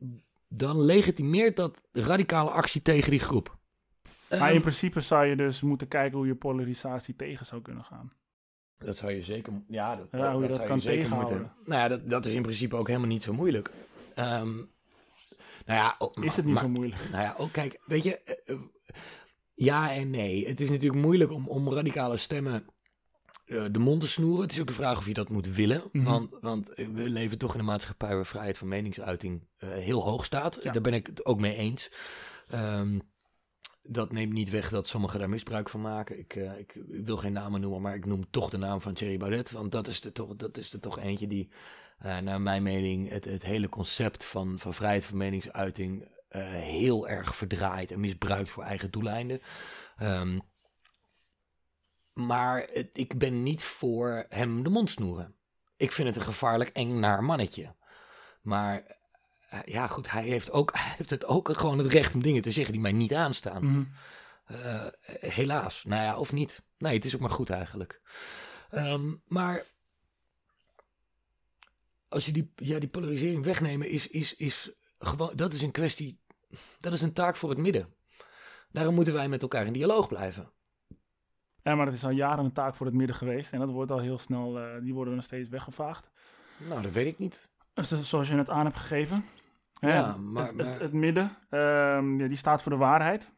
dan 0.47 0.81
legitimeert 0.81 1.55
dat 1.55 1.81
radicale 1.91 2.49
actie 2.49 2.81
tegen 2.81 3.11
die 3.11 3.19
groep. 3.19 3.57
Maar 4.29 4.39
Ehm, 4.39 4.53
in 4.53 4.61
principe 4.61 5.01
zou 5.01 5.25
je 5.25 5.35
dus 5.35 5.61
moeten 5.61 5.87
kijken 5.87 6.17
hoe 6.17 6.27
je 6.27 6.35
polarisatie 6.35 7.15
tegen 7.15 7.45
zou 7.45 7.61
kunnen 7.61 7.83
gaan. 7.83 8.11
Dat 8.77 8.95
zou 8.97 9.11
je 9.11 9.21
zeker, 9.21 9.53
ja, 9.67 9.95
dat, 9.95 10.07
Ja, 10.11 10.31
hoe 10.33 10.41
je 10.41 10.47
dat 10.47 10.55
zou 10.55 10.67
kan 10.67 10.81
zeker 10.81 11.09
moeten- 11.15 11.51
Nou 11.65 11.81
ja, 11.81 11.87
dat, 11.87 12.09
dat 12.09 12.25
is 12.25 12.33
in 12.33 12.41
principe 12.41 12.75
ook 12.75 12.87
helemaal 12.87 13.07
niet 13.07 13.23
zo 13.23 13.33
moeilijk. 13.33 13.71
Ehm, 14.15 14.55
nou 15.65 15.79
ja, 15.79 15.95
oh, 15.97 16.23
Is 16.23 16.35
het 16.35 16.45
niet 16.45 16.53
maar- 16.53 16.63
zo 16.63 16.69
moeilijk? 16.69 17.01
Nou 17.11 17.23
ja, 17.23 17.35
ook 17.37 17.51
kijk, 17.51 17.79
weet 17.85 18.03
je, 18.03 18.19
eh, 18.19 18.35
eh, 18.55 18.59
ja 19.53 19.91
en 19.93 20.09
nee. 20.09 20.47
Het 20.47 20.61
is 20.61 20.69
natuurlijk 20.69 21.01
moeilijk 21.01 21.31
om, 21.31 21.47
om 21.47 21.73
radicale 21.73 22.17
stemmen 22.17 22.65
eh, 23.45 23.65
de 23.71 23.79
mond 23.79 24.01
te 24.01 24.07
snoeren. 24.07 24.41
Het 24.41 24.51
is 24.51 24.59
ook 24.61 24.67
een 24.67 24.73
vraag 24.73 24.97
of 24.97 25.07
je 25.07 25.13
dat 25.13 25.29
moet 25.29 25.47
willen. 25.55 25.81
Mhm. 25.91 26.03
Want, 26.05 26.37
want 26.41 26.67
we 26.75 27.09
leven 27.09 27.37
toch 27.37 27.53
in 27.53 27.59
een 27.59 27.65
maatschappij 27.65 28.15
waar 28.15 28.25
vrijheid 28.25 28.57
van 28.57 28.67
meningsuiting 28.67 29.47
heel 29.57 30.03
hoog 30.03 30.25
staat. 30.25 30.57
Ja. 30.63 30.71
Daar 30.71 30.81
ben 30.81 30.93
ik 30.93 31.07
het 31.07 31.25
ook 31.25 31.39
mee 31.39 31.55
eens. 31.55 31.91
Ehm, 32.49 32.99
dat 33.87 34.11
neemt 34.11 34.33
niet 34.33 34.49
weg 34.49 34.69
dat 34.69 34.87
sommigen 34.87 35.19
daar 35.19 35.29
misbruik 35.29 35.69
van 35.69 35.81
maken. 35.81 36.19
Ik, 36.19 36.35
eh, 36.35 36.57
ik, 36.57 36.81
wil 36.87 37.17
geen 37.17 37.33
namen 37.33 37.61
noemen, 37.61 37.81
maar 37.81 37.95
ik 37.95 38.05
noem 38.05 38.29
toch 38.29 38.49
de 38.49 38.57
naam 38.57 38.81
van 38.81 38.93
Thierry 38.93 39.17
Baudet. 39.17 39.51
Want 39.51 39.71
dat 39.71 39.87
is 39.87 40.05
er 40.05 40.11
toch, 40.11 40.35
dat 40.35 40.57
is 40.57 40.75
toch 40.79 40.99
eentje 40.99 41.27
die, 41.27 41.49
eh, 41.99 42.17
naar 42.17 42.41
mijn 42.41 42.63
mening, 42.63 43.09
het, 43.09 43.25
het 43.25 43.43
hele 43.43 43.69
concept 43.69 44.25
van, 44.25 44.59
van 44.59 44.73
vrijheid 44.73 45.05
van 45.05 45.17
meningsuiting 45.17 46.07
eh, 46.27 46.41
heel 46.51 47.07
erg 47.07 47.35
verdraait 47.35 47.91
en 47.91 47.99
misbruikt 47.99 48.49
voor 48.49 48.63
eigen 48.63 48.91
doeleinden. 48.91 49.41
Ehm, 49.97 50.39
maar 52.13 52.69
ik 52.93 53.17
ben 53.17 53.43
niet 53.43 53.63
voor 53.63 54.25
hem 54.29 54.63
de 54.63 54.69
mond 54.69 54.89
snoeren. 54.89 55.35
Ik 55.77 55.91
vind 55.91 56.07
het 56.07 56.17
een 56.17 56.23
gevaarlijk 56.23 56.69
eng 56.69 56.99
naar 56.99 57.23
mannetje. 57.23 57.75
Maar 58.41 58.96
ja, 59.65 59.87
goed, 59.87 60.11
hij 60.11 60.23
heeft, 60.23 60.51
ook, 60.51 60.71
hij 60.77 60.93
heeft 60.97 61.09
het 61.09 61.25
ook 61.25 61.57
gewoon 61.57 61.77
het 61.77 61.91
recht 61.91 62.15
om 62.15 62.21
dingen 62.21 62.41
te 62.41 62.51
zeggen 62.51 62.73
die 62.73 62.81
mij 62.81 62.91
niet 62.91 63.13
aanstaan. 63.13 63.65
Mhm. 63.65 63.83
Eh, 64.45 64.85
helaas. 65.19 65.83
Nou 65.83 66.03
ja, 66.03 66.17
of 66.17 66.33
niet. 66.33 66.61
Nee, 66.77 66.93
het 66.93 67.05
is 67.05 67.15
ook 67.15 67.21
maar 67.21 67.29
goed 67.29 67.49
eigenlijk. 67.49 68.01
Ehm, 68.69 69.13
maar 69.27 69.65
als 72.07 72.25
je 72.25 72.31
die, 72.31 72.51
ja, 72.55 72.79
die 72.79 72.89
polarisering 72.89 73.43
wegnemen, 73.43 73.89
is, 73.89 74.07
is, 74.07 74.35
is 74.35 74.71
gewoon, 74.99 75.31
dat 75.35 75.53
is 75.53 75.61
een 75.61 75.71
kwestie, 75.71 76.19
dat 76.79 76.93
is 76.93 77.01
een 77.01 77.13
taak 77.13 77.35
voor 77.35 77.49
het 77.49 77.57
midden. 77.57 77.93
Daarom 78.71 78.95
moeten 78.95 79.13
wij 79.13 79.29
met 79.29 79.41
elkaar 79.41 79.65
in 79.65 79.73
dialoog 79.73 80.07
blijven. 80.07 80.51
Ja, 81.63 81.75
maar 81.75 81.85
het 81.85 81.95
is 81.95 82.03
al 82.03 82.09
jaren 82.09 82.45
een 82.45 82.51
taak 82.51 82.75
voor 82.75 82.85
het 82.85 82.95
midden 82.95 83.15
geweest. 83.15 83.53
En 83.53 83.59
dat 83.59 83.69
wordt 83.69 83.91
al 83.91 83.99
heel 83.99 84.17
snel, 84.17 84.59
eh, 84.59 84.81
die 84.81 84.93
worden 84.93 85.15
nog 85.15 85.23
steeds 85.23 85.49
weggevaagd. 85.49 86.09
Nou, 86.57 86.81
dat 86.81 86.91
weet 86.91 87.07
ik 87.07 87.19
niet. 87.19 87.49
Zoals 87.85 88.27
je 88.27 88.35
het 88.35 88.49
aan 88.49 88.65
hebt 88.65 88.77
gegeven. 88.77 89.25
Ja, 89.79 90.17
maar- 90.17 90.47
het, 90.47 90.57
het, 90.57 90.65
maar- 90.67 90.79
het 90.79 90.93
midden, 90.93 91.37
ehm, 91.49 92.19
ja, 92.19 92.27
die 92.27 92.37
staat 92.37 92.61
voor 92.61 92.71
de 92.71 92.77
waarheid. 92.77 93.29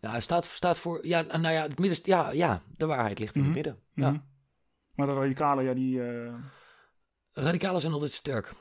Nou, 0.00 0.14
het 0.14 0.22
staat, 0.22 0.44
staat 0.44 0.78
voor, 0.78 1.06
ja, 1.06 1.20
nou 1.22 1.48
ja, 1.54 1.62
het 1.62 1.78
midden, 1.78 1.98
ja, 2.02 2.30
ja, 2.30 2.60
de 2.76 2.86
waarheid 2.86 3.18
ligt 3.18 3.34
in 3.34 3.40
Mhm. 3.42 3.50
het 3.54 3.64
midden. 3.64 3.82
Ja. 3.94 4.10
Mhm. 4.10 4.20
Maar 4.94 5.06
de 5.06 5.12
radicalen, 5.14 5.64
ja, 5.64 5.74
die... 5.74 6.02
eh, 6.02 6.34
Radicalen 7.32 7.80
zijn 7.80 7.92
altijd 7.92 8.12
sterk. 8.12 8.52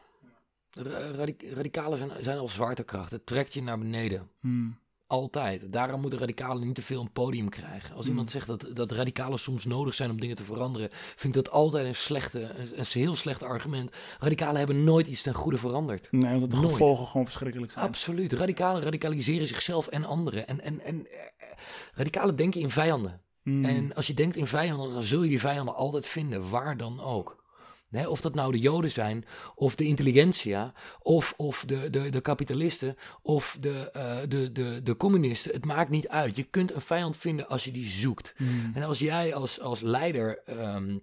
Ra- 0.72 1.12
radi- 1.12 1.54
radicalen 1.54 1.98
zijn, 1.98 2.12
zijn 2.24 2.38
als 2.38 2.54
zwaartekracht. 2.54 3.12
Het 3.12 3.26
trekt 3.26 3.54
je 3.54 3.62
naar 3.64 3.78
beneden. 3.78 4.30
hmm. 4.40 4.80
Altijd. 5.08 5.72
Daarom 5.74 6.02
moeten 6.02 6.20
radicalen 6.20 6.66
niet 6.66 6.76
te 6.76 6.82
veel 6.82 7.02
een 7.02 7.12
podium 7.12 7.50
krijgen. 7.50 7.96
Als 7.96 8.04
Mm. 8.06 8.12
iemand 8.12 8.32
zegt 8.32 8.48
dat, 8.48 8.66
dat 8.74 8.92
radicalen 8.92 9.40
soms 9.40 9.66
nodig 9.66 9.94
zijn 9.94 10.10
om 10.10 10.20
dingen 10.20 10.36
te 10.36 10.44
veranderen, 10.44 10.90
vind 10.92 11.36
ik 11.36 11.44
dat 11.44 11.54
altijd 11.54 11.86
een, 11.86 11.96
slechte, 11.96 12.42
een, 12.42 12.80
een 12.80 12.86
heel 12.90 13.16
slecht 13.16 13.44
argument. 13.44 13.92
Radicalen 14.20 14.58
hebben 14.58 14.84
nooit 14.84 15.08
iets 15.08 15.22
ten 15.22 15.34
goede 15.34 15.58
veranderd. 15.58 16.08
Nee, 16.12 16.34
omdat 16.34 16.50
de 16.52 16.56
Nooit. 16.56 16.72
gevolgen 16.72 17.06
gewoon 17.08 17.26
verschrikkelijk 17.26 17.72
zijn. 17.72 17.86
Absoluut. 17.86 18.34
Radicalen 18.34 18.82
radicaliseren 18.82 19.48
zichzelf 19.48 19.88
en 19.88 20.06
anderen. 20.06 20.48
En, 20.48 20.62
en, 20.62 20.80
en 20.82 21.06
eh, 21.08 21.48
radicalen 21.94 22.36
denken 22.36 22.62
in 22.62 22.70
vijanden. 22.70 23.22
Hmm. 23.44 23.66
En 23.66 23.96
als 23.96 24.08
je 24.08 24.14
denkt 24.14 24.36
in 24.36 24.48
vijanden, 24.48 24.90
dan 24.90 25.04
zul 25.04 25.24
je 25.24 25.30
die 25.30 25.40
vijanden 25.40 25.76
altijd 25.76 26.08
vinden, 26.08 26.50
waar 26.50 26.78
dan 26.78 27.02
ook. 27.02 27.44
Of 27.92 28.22
dat 28.22 28.36
nou 28.36 28.52
de 28.52 28.60
Joden 28.60 28.92
zijn, 28.92 29.26
of 29.56 29.76
de 29.76 29.84
intelligentsia, 29.84 30.74
of, 31.00 31.34
of 31.38 31.64
de, 31.66 31.90
de, 31.90 32.10
de 32.10 32.22
kapitalisten, 32.22 32.96
of 33.22 33.58
de, 33.60 33.92
eh, 33.92 34.18
de, 34.28 34.52
de, 34.52 34.80
de 34.84 34.98
communisten. 34.98 35.52
Het 35.54 35.66
maakt 35.66 35.90
niet 35.90 36.08
uit. 36.08 36.36
Je 36.36 36.44
kunt 36.44 36.74
een 36.74 36.82
vijand 36.82 37.18
vinden 37.18 37.48
als 37.48 37.64
je 37.64 37.72
die 37.72 37.90
zoekt. 37.90 38.34
Hmm. 38.38 38.72
En 38.74 38.84
als 38.84 39.00
jij 39.00 39.34
als, 39.36 39.60
als 39.60 39.82
leider 39.82 40.40
ehm, 40.46 40.98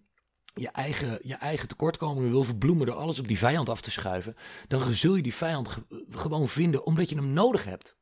je, 0.55 0.69
eigen, 0.69 1.19
je 1.23 1.35
eigen 1.35 1.69
tekortkomingen 1.69 2.31
wil 2.31 2.45
verbloemen 2.45 2.87
door 2.87 2.95
alles 2.97 3.19
op 3.19 3.29
die 3.29 3.39
vijand 3.39 3.69
af 3.69 3.81
te 3.81 3.91
schuiven, 3.91 4.37
dan 4.69 4.93
zul 4.93 5.15
je 5.15 5.23
die 5.23 5.35
vijand 5.35 5.69
ge- 5.69 6.05
gewoon 6.11 6.49
vinden 6.49 6.85
omdat 6.87 7.09
je 7.09 7.17
hem 7.17 7.33
nodig 7.33 7.65
hebt. 7.65 7.97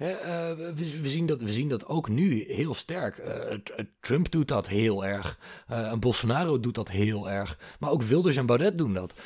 Eh, 0.00 0.52
we, 0.52 1.00
we 1.02 1.08
zien 1.08 1.26
dat, 1.26 1.40
we 1.40 1.52
zien 1.52 1.68
dat 1.68 1.86
ook 1.86 2.08
nu 2.08 2.44
heel 2.52 2.74
sterk. 2.74 3.18
Eh, 3.18 3.58
Trump 4.00 4.30
doet 4.30 4.48
dat 4.48 4.68
heel 4.68 5.04
erg. 5.04 5.38
En 5.66 6.00
Bolsonaro 6.00 6.60
doet 6.60 6.74
dat 6.74 6.88
heel 6.88 7.30
erg. 7.30 7.76
Maar 7.78 7.90
ook 7.90 8.02
Wilders 8.02 8.36
en 8.36 8.46
Baudet 8.46 8.76
doen 8.76 8.92
dat. 8.92 9.20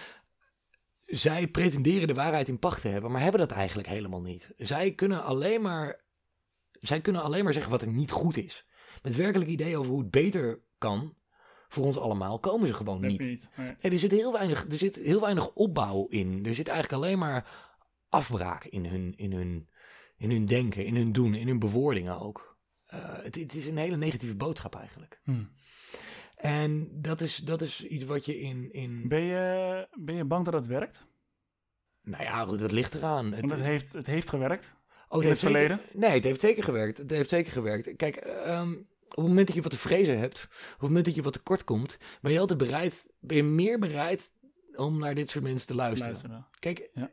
Zij 1.07 1.49
pretenderen 1.49 2.09
de 2.09 2.15
waarheid 2.15 2.49
in 2.49 2.59
pacht 2.59 2.81
te 2.81 2.89
hebben, 2.89 3.11
maar 3.11 3.21
hebben 3.21 3.41
dat 3.41 3.51
eigenlijk 3.51 3.89
helemaal 3.89 4.21
niet. 4.21 4.53
Zij 4.57 4.93
kunnen 4.93 5.25
alleen 5.25 5.63
maar, 5.63 6.01
zij 6.81 7.01
kunnen 7.01 7.23
alleen 7.23 7.45
maar 7.45 7.53
zeggen 7.53 7.71
wat 7.71 7.83
er 7.83 7.93
niet 7.93 8.11
goed 8.11 8.37
is. 8.37 8.67
Met 9.03 9.17
werkelijk 9.17 9.51
idee 9.51 9.77
over 9.77 9.91
hoe 9.91 10.01
het 10.01 10.11
beter 10.11 10.61
kan 10.79 11.15
voor 11.69 11.85
ons 11.85 11.99
allemaal, 11.99 12.39
komen 12.39 12.67
ze 12.67 12.75
gewoon 12.75 13.01
niet. 13.01 13.21
niet. 13.21 13.49
Nee, 13.57 13.93
er, 13.93 13.99
zit 13.99 14.11
heel 14.11 14.33
weinig, 14.33 14.67
er 14.71 14.77
zit 14.77 14.97
heel 14.97 15.21
weinig 15.21 15.51
opbouw 15.53 16.07
in. 16.07 16.47
Er 16.47 16.55
zit 16.55 16.69
eigenlijk 16.69 17.03
alleen 17.03 17.19
maar 17.19 17.47
afbraak 18.09 18.65
in 18.65 18.87
hun, 18.87 19.13
in 19.17 19.33
hun, 19.33 19.69
in 20.17 20.31
hun 20.31 20.45
denken, 20.45 20.85
in 20.85 20.97
hun 20.97 21.13
doen, 21.13 21.35
in 21.35 21.47
hun 21.47 21.59
bewoordingen 21.59 22.21
ook. 22.21 22.57
Eh, 22.87 22.99
het, 23.23 23.35
het 23.35 23.55
is 23.55 23.67
een 23.67 23.77
hele 23.77 23.97
negatieve 23.97 24.35
boodschap 24.37 24.75
eigenlijk. 24.75 25.21
Hmm. 25.25 25.51
En 26.37 26.89
dat 26.93 27.21
is, 27.21 27.37
dat 27.37 27.63
is 27.63 27.85
iets 27.87 28.05
wat 28.05 28.25
je 28.25 28.41
in... 28.41 28.73
in 28.73 29.09
Ben 29.09 29.23
je, 29.23 29.89
ben 29.99 30.15
je 30.15 30.25
bang 30.25 30.45
dat 30.45 30.55
het 30.55 30.67
werkt? 30.67 31.07
nou 32.03 32.23
ja, 32.25 32.45
dat 32.45 32.73
ligt 32.73 32.95
eraan. 32.95 33.33
Het- 33.33 33.41
Want 33.41 33.51
het 33.53 33.61
heeft, 33.61 33.93
het 33.93 34.07
heeft 34.07 34.29
gewerkt. 34.29 34.73
Oh, 35.09 35.23
in 35.23 35.29
het 35.29 35.39
zeker- 35.39 35.57
verleden? 35.59 35.81
nee, 35.93 36.11
het 36.11 36.25
heeft 36.25 36.41
zeker 36.41 36.63
gewerkt. 36.63 36.99
Het 36.99 37.11
heeft 37.11 37.29
zeker 37.29 37.53
gewerkt. 37.53 37.97
Kijk, 37.97 38.17
ehm, 38.17 38.73
op 39.09 39.17
het 39.17 39.27
moment 39.27 39.47
dat 39.47 39.57
je 39.57 39.63
wat 39.63 39.71
te 39.71 39.79
vrezen 39.79 40.19
hebt, 40.19 40.45
op 40.45 40.71
het 40.71 40.81
moment 40.81 41.05
dat 41.05 41.15
je 41.15 41.23
wat 41.23 41.33
tekort 41.33 41.65
komt, 41.65 41.99
ben 42.21 42.33
je 42.33 42.39
altijd 42.39 42.59
bereid, 42.59 43.11
ben 43.21 43.37
je 43.37 43.43
meer 43.43 43.79
bereid 43.79 44.33
om 44.75 44.99
naar 44.99 45.15
dit 45.15 45.31
soort 45.31 45.45
mensen 45.45 45.67
te 45.67 45.75
luisteren. 45.75 46.13
Luisteren. 46.13 46.47
Kijk, 46.59 46.91
ja, 46.95 47.11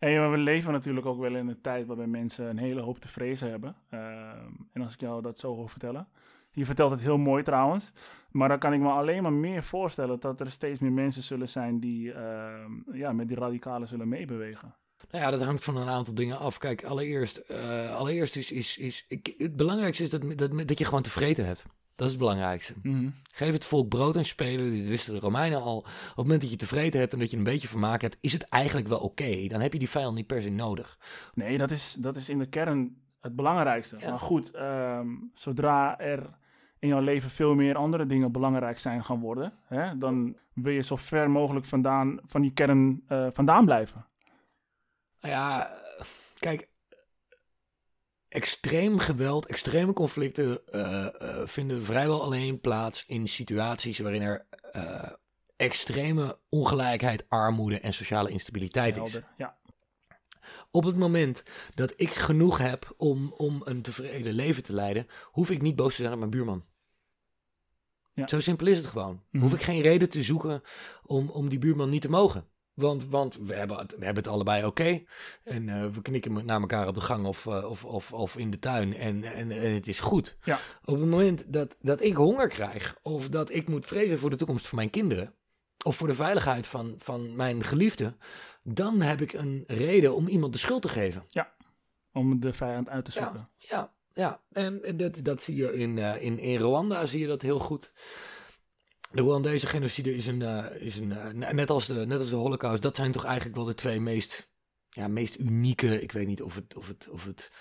maar 0.00 0.30
we 0.30 0.36
leven 0.36 0.72
natuurlijk 0.72 1.06
ook 1.06 1.20
wel 1.20 1.34
in 1.34 1.48
een 1.48 1.60
tijd 1.60 1.86
waarbij 1.86 2.06
mensen 2.06 2.46
een 2.46 2.58
hele 2.58 2.80
hoop 2.80 2.98
te 2.98 3.08
vrezen 3.08 3.50
hebben. 3.50 3.76
Ehm, 3.90 4.52
en 4.72 4.82
als 4.82 4.92
ik 4.92 5.00
jou 5.00 5.22
dat 5.22 5.38
zo 5.38 5.54
hoor 5.54 5.68
vertellen. 5.68 6.08
Je 6.50 6.66
vertelt 6.66 6.90
het 6.90 7.00
heel 7.00 7.18
mooi 7.18 7.42
trouwens. 7.42 7.92
Maar 8.30 8.48
dan 8.48 8.58
kan 8.58 8.72
ik 8.72 8.80
me 8.80 8.88
alleen 8.88 9.22
maar 9.22 9.32
meer 9.32 9.62
voorstellen 9.62 10.20
dat 10.20 10.40
er 10.40 10.50
steeds 10.50 10.80
meer 10.80 10.92
mensen 10.92 11.22
zullen 11.22 11.48
zijn 11.48 11.80
die 11.80 12.12
ehm, 12.12 12.72
ja, 12.92 13.12
met 13.12 13.28
die 13.28 13.36
radicalen 13.36 13.88
zullen 13.88 14.08
meebewegen. 14.08 14.74
nou 15.10 15.24
ja, 15.24 15.30
dat 15.30 15.42
hangt 15.42 15.64
van 15.64 15.76
een 15.76 15.88
aantal 15.88 16.14
dingen 16.14 16.38
af. 16.38 16.58
Kijk, 16.58 16.84
allereerst, 16.84 17.36
eh, 17.36 17.96
allereerst 17.96 18.36
is, 18.36 18.52
is, 18.52 18.76
is 18.78 19.04
ik, 19.08 19.34
het 19.38 19.56
belangrijkste 19.56 20.02
is 20.02 20.10
dat, 20.10 20.38
dat, 20.38 20.68
dat 20.68 20.78
je 20.78 20.84
gewoon 20.84 21.02
tevreden 21.02 21.46
hebt. 21.46 21.64
Dat 21.98 22.06
is 22.06 22.12
het 22.12 22.22
belangrijkste. 22.22 22.74
Mhm. 22.82 23.08
Geef 23.32 23.52
het 23.52 23.64
volk 23.64 23.88
brood 23.88 24.16
en 24.16 24.24
spelen. 24.24 24.70
Dit 24.70 24.88
wisten 24.88 25.14
de 25.14 25.20
Romeinen 25.20 25.62
al. 25.62 25.76
Op 25.76 25.84
het 26.06 26.16
moment 26.16 26.40
dat 26.40 26.50
je 26.50 26.56
tevreden 26.56 27.00
hebt 27.00 27.12
en 27.12 27.18
dat 27.18 27.30
je 27.30 27.36
een 27.36 27.42
beetje 27.42 27.68
vermaak 27.68 28.00
hebt, 28.00 28.18
is 28.20 28.32
het 28.32 28.42
eigenlijk 28.42 28.88
wel 28.88 28.98
oké. 28.98 29.46
Dan 29.46 29.60
heb 29.60 29.72
je 29.72 29.78
die 29.78 29.90
vijand 29.90 30.14
niet 30.14 30.26
per 30.26 30.42
se 30.42 30.50
nodig. 30.50 30.98
Nee, 31.34 31.58
dat 31.58 31.70
is, 31.70 31.96
dat 32.00 32.16
is 32.16 32.28
in 32.28 32.38
de 32.38 32.46
kern 32.46 32.96
het 33.20 33.36
belangrijkste. 33.36 33.98
Ja. 33.98 34.08
Maar 34.08 34.18
goed, 34.18 34.50
ehm, 34.50 35.08
zodra 35.34 35.98
er 35.98 36.30
in 36.78 36.88
jouw 36.88 37.00
leven 37.00 37.30
veel 37.30 37.54
meer 37.54 37.76
andere 37.76 38.06
dingen 38.06 38.32
belangrijk 38.32 38.78
zijn 38.78 39.04
gaan 39.04 39.20
worden, 39.20 39.52
hè, 39.64 39.98
dan 39.98 40.36
wil 40.54 40.72
je 40.72 40.82
zo 40.82 40.96
ver 40.96 41.30
mogelijk 41.30 41.66
vandaan, 41.66 42.18
van 42.26 42.40
die 42.40 42.52
kern 42.52 43.02
eh, 43.06 43.26
vandaan 43.32 43.64
blijven. 43.64 44.06
Nou 45.20 45.34
ja, 45.34 45.70
kijk. 46.38 46.68
Extreem 48.28 48.98
geweld, 48.98 49.46
extreme 49.46 49.92
conflicten 49.92 50.66
eh, 50.66 51.06
eh, 51.06 51.46
vinden 51.46 51.84
vrijwel 51.84 52.22
alleen 52.22 52.60
plaats 52.60 53.04
in 53.06 53.28
situaties 53.28 53.98
waarin 53.98 54.22
er 54.22 54.46
eh, 54.72 55.10
extreme 55.56 56.38
ongelijkheid, 56.48 57.24
armoede 57.28 57.80
en 57.80 57.94
sociale 57.94 58.30
instabiliteit 58.30 58.96
is. 58.96 59.18
Ja. 59.36 59.56
Op 60.70 60.84
het 60.84 60.96
moment 60.96 61.42
dat 61.74 61.92
ik 61.96 62.10
genoeg 62.10 62.58
heb 62.58 62.94
om, 62.96 63.32
om 63.32 63.62
een 63.64 63.82
tevreden 63.82 64.32
leven 64.32 64.62
te 64.62 64.72
leiden, 64.72 65.06
hoef 65.24 65.50
ik 65.50 65.62
niet 65.62 65.76
boos 65.76 65.94
te 65.94 66.00
zijn 66.00 66.12
op 66.12 66.18
mijn 66.18 66.30
buurman. 66.30 66.64
Ja. 68.14 68.26
Zo 68.26 68.40
simpel 68.40 68.66
is 68.66 68.76
het 68.76 68.86
gewoon. 68.86 69.22
Mhm. 69.30 69.42
Hoef 69.42 69.52
ik 69.52 69.62
geen 69.62 69.80
reden 69.80 70.08
te 70.08 70.22
zoeken 70.22 70.62
om, 71.02 71.28
om 71.28 71.48
die 71.48 71.58
buurman 71.58 71.88
niet 71.88 72.02
te 72.02 72.10
mogen. 72.10 72.48
Want, 72.78 73.08
want 73.08 73.36
we, 73.36 73.54
hebben 73.54 73.76
het, 73.76 73.90
we 73.98 74.04
hebben 74.04 74.22
het 74.22 74.32
allebei 74.32 74.64
oké. 74.64 75.02
En 75.44 75.68
eh, 75.68 75.86
we 75.86 76.02
knikken 76.02 76.44
naar 76.46 76.60
elkaar 76.60 76.88
op 76.88 76.94
de 76.94 77.00
gang 77.00 77.26
of, 77.26 77.46
eh, 77.46 77.70
of, 77.70 77.84
of, 77.84 78.12
of 78.12 78.36
in 78.36 78.50
de 78.50 78.58
tuin. 78.58 78.96
En, 78.96 79.24
en, 79.24 79.50
en 79.50 79.74
het 79.74 79.88
is 79.88 80.00
goed. 80.00 80.36
Ja. 80.42 80.58
Op 80.84 80.94
het 80.94 81.08
moment 81.08 81.52
dat, 81.52 81.76
dat 81.80 82.02
ik 82.02 82.14
honger 82.14 82.48
krijg. 82.48 82.98
Of 83.02 83.28
dat 83.28 83.50
ik 83.50 83.68
moet 83.68 83.86
vrezen 83.86 84.18
voor 84.18 84.30
de 84.30 84.36
toekomst 84.36 84.66
van 84.66 84.78
mijn 84.78 84.90
kinderen. 84.90 85.34
Of 85.84 85.96
voor 85.96 86.08
de 86.08 86.14
veiligheid 86.14 86.66
van, 86.66 86.94
van 86.98 87.36
mijn 87.36 87.64
geliefde. 87.64 88.16
Dan 88.62 89.00
heb 89.00 89.20
ik 89.20 89.32
een 89.32 89.64
reden 89.66 90.14
om 90.14 90.26
iemand 90.26 90.52
de 90.52 90.58
schuld 90.58 90.82
te 90.82 90.88
geven. 90.88 91.24
Om 92.12 92.40
de 92.40 92.52
vijand 92.52 92.88
uit 92.88 93.04
te 93.04 93.12
zoeken. 93.12 93.48
Ja, 93.56 93.92
ja. 94.12 94.40
En 94.52 94.84
en 94.84 94.96
dat, 94.96 95.24
dat 95.24 95.42
zie 95.42 95.56
je 95.56 95.72
in, 95.72 95.98
eh, 95.98 96.22
in, 96.22 96.38
in 96.38 96.58
Rwanda 96.58 97.06
zie 97.06 97.20
je 97.20 97.26
dat 97.26 97.42
heel 97.42 97.58
goed. 97.58 97.92
De 99.10 99.22
Rwandese 99.22 99.66
genocide 99.66 100.16
is 100.16 100.26
een, 100.26 100.42
eh, 100.42 100.82
is 100.82 100.96
een 100.96 101.12
eh, 101.12 101.52
net, 101.52 101.70
als 101.70 101.86
de, 101.86 102.06
net 102.06 102.18
als 102.18 102.28
de 102.28 102.36
Holocaust, 102.36 102.82
dat 102.82 102.96
zijn 102.96 103.12
toch 103.12 103.24
eigenlijk 103.24 103.56
wel 103.56 103.64
de 103.64 103.74
twee 103.74 104.00
meest, 104.00 104.50
ja, 104.88 105.08
meest 105.08 105.38
unieke. 105.38 106.02
Ik 106.02 106.12
weet 106.12 106.26
niet 106.26 106.42
of 106.42 106.54
het, 106.54 106.76
of, 106.76 106.88
het, 106.88 107.08
of 107.10 107.24
het 107.24 107.52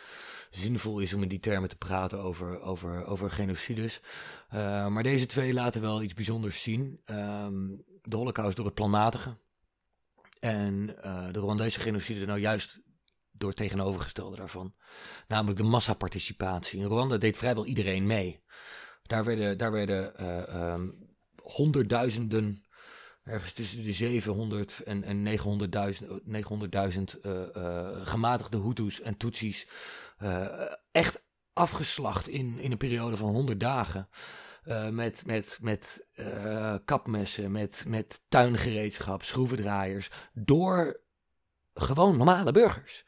zinvol 0.50 1.00
is 1.00 1.14
om 1.14 1.22
in 1.22 1.28
die 1.28 1.40
termen 1.40 1.70
te 1.70 1.78
praten 1.78 2.20
over, 2.20 2.62
over, 2.62 3.06
over 3.06 3.32
genocides. 3.32 4.02
Eh, 4.50 4.88
maar 4.88 5.04
deze 5.04 5.26
twee 5.26 5.54
laten 5.54 5.82
wel 5.82 6.02
iets 6.02 6.14
bijzonders 6.14 6.62
zien. 6.62 7.02
Ehm, 7.06 7.68
de 8.02 8.16
Holocaust 8.16 8.56
door 8.56 8.66
het 8.66 8.76
planmatige. 8.76 9.38
En 10.40 10.86
de 11.32 11.40
Rwandese 11.40 11.80
genocide 11.80 12.26
nou 12.26 12.40
juist 12.40 12.82
door 13.32 13.50
het 13.50 13.58
tegenovergestelde 13.58 14.36
daarvan. 14.36 14.76
Namelijk 15.28 15.58
de 15.58 15.66
massaparticipatie. 15.66 16.80
In 16.80 16.86
Rwanda 16.86 17.18
deed 17.18 17.38
vrijwel 17.38 17.66
iedereen 17.66 18.06
mee. 18.06 18.44
Daar 19.04 19.24
werden, 19.24 19.58
daar 19.58 19.72
werden 19.72 20.18
eh, 20.18 20.48
ehm, 20.48 20.90
honderdduizenden, 21.52 22.66
ergens 23.24 23.54
tussen 23.54 23.84
de 23.84 23.92
700 23.92 24.80
en, 24.84 25.04
en 25.04 25.38
900.000 25.38 26.06
900.000 26.06 27.22
eh, 27.22 27.56
eh, 27.56 28.08
gematigde 28.08 28.58
Hutus 28.62 29.02
en 29.02 29.18
Tutsis 29.18 29.68
eh, 30.18 30.72
echt 30.92 31.22
afgeslacht 31.54 32.28
in, 32.28 32.60
in 32.60 32.72
een 32.72 32.78
periode 32.78 33.18
van 33.18 33.30
100 33.30 33.60
dagen. 33.60 34.08
Eh, 34.64 34.90
met 34.90 35.26
met, 35.26 35.58
met 35.62 36.06
eh, 36.14 36.76
kapmessen, 36.86 37.52
met, 37.52 37.84
met 37.88 38.26
tuingereedschap, 38.30 39.24
schroevendraaiers. 39.24 40.10
Door 40.34 41.00
gewoon 41.74 42.18
normale 42.18 42.52
burgers. 42.52 43.06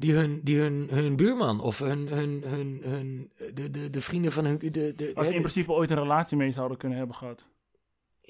Die 0.00 0.12
hun, 0.12 0.40
die 0.42 0.58
hun, 0.58 0.88
hun 0.90 1.16
buurman 1.16 1.60
of 1.60 1.78
hun, 1.78 2.08
hun, 2.08 2.42
hun, 2.46 2.80
hun, 2.84 3.30
de, 3.54 3.70
de, 3.70 3.90
de 3.90 4.00
vrienden 4.00 4.32
van 4.32 4.44
hun. 4.44 4.58
De, 4.58 4.70
de, 4.70 5.12
Als 5.14 5.26
ze 5.26 5.34
in 5.34 5.40
principe 5.40 5.72
ooit 5.72 5.90
een 5.90 5.96
relatie 5.96 6.36
mee 6.36 6.52
zouden 6.52 6.76
kunnen 6.76 6.98
hebben 6.98 7.16
gehad. 7.16 7.46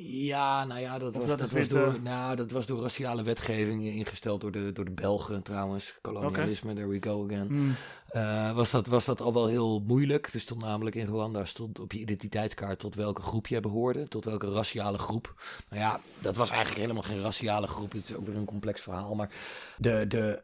ja, 0.03 0.65
nou 0.65 0.81
ja, 0.81 0.99
dat 0.99 1.15
Of 1.15 1.27
was, 1.27 1.39
dat 1.39 1.51
was 1.51 1.69
door, 1.69 2.01
nou, 2.03 2.37
dat 2.37 2.51
was 2.51 2.67
door 2.67 2.83
raciale 2.83 3.23
wetgeving 3.23 3.85
ingesteld 3.85 4.41
door 4.41 4.53
de, 4.53 4.73
door 4.73 4.85
de 4.85 4.91
Belgen 4.91 5.43
trouwens. 5.43 5.99
Kolonialisme, 6.01 6.75
there 6.75 6.89
we 6.89 6.97
go 7.01 7.25
again. 7.25 7.47
Hmm. 7.47 7.75
Eh, 8.09 8.55
was, 8.55 8.71
dat, 8.71 8.87
was 8.87 9.05
dat 9.05 9.21
al 9.21 9.33
wel 9.33 9.47
heel 9.47 9.81
moeilijk. 9.87 10.31
Er 10.35 10.41
stond 10.41 10.61
namelijk 10.61 10.97
in 10.97 11.07
Rwanda 11.07 11.45
stond 11.45 11.79
op 11.79 11.93
je 11.93 11.99
identiteitskaart 11.99 12.79
tot 12.79 12.95
welke 12.95 13.23
groep 13.23 13.47
je 13.47 13.61
behoorde. 13.61 14.09
Tot 14.09 14.25
welke 14.25 14.53
raciale 14.53 14.99
groep. 14.99 15.35
Nou 15.69 15.83
ja, 15.83 16.01
dat 16.19 16.37
was 16.37 16.51
eigenlijk 16.51 16.81
helemaal 16.81 17.03
geen 17.03 17.23
raciale 17.23 17.67
groep. 17.67 17.93
Het 17.93 18.05
is 18.05 18.15
ook 18.15 18.27
weer 18.27 18.37
een 18.37 18.45
complex 18.45 18.81
verhaal. 18.81 19.15
Maar 19.15 19.31
de, 19.77 20.05
de, 20.09 20.43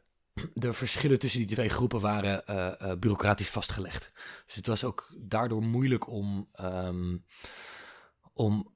de 0.55 0.73
verschillen 0.73 1.19
tussen 1.19 1.47
die 1.47 1.55
twee 1.55 1.69
groepen 1.69 2.01
waren 2.01 2.47
eh, 2.47 2.81
eh, 2.81 2.99
bureaucratisch 2.99 3.49
vastgelegd. 3.49 4.11
Dus 4.47 4.55
het 4.55 4.67
was 4.67 4.85
ook 4.85 5.15
daardoor 5.19 5.63
moeilijk 5.63 6.09
om... 6.09 6.49
ehm, 6.53 7.17
om, 8.39 8.73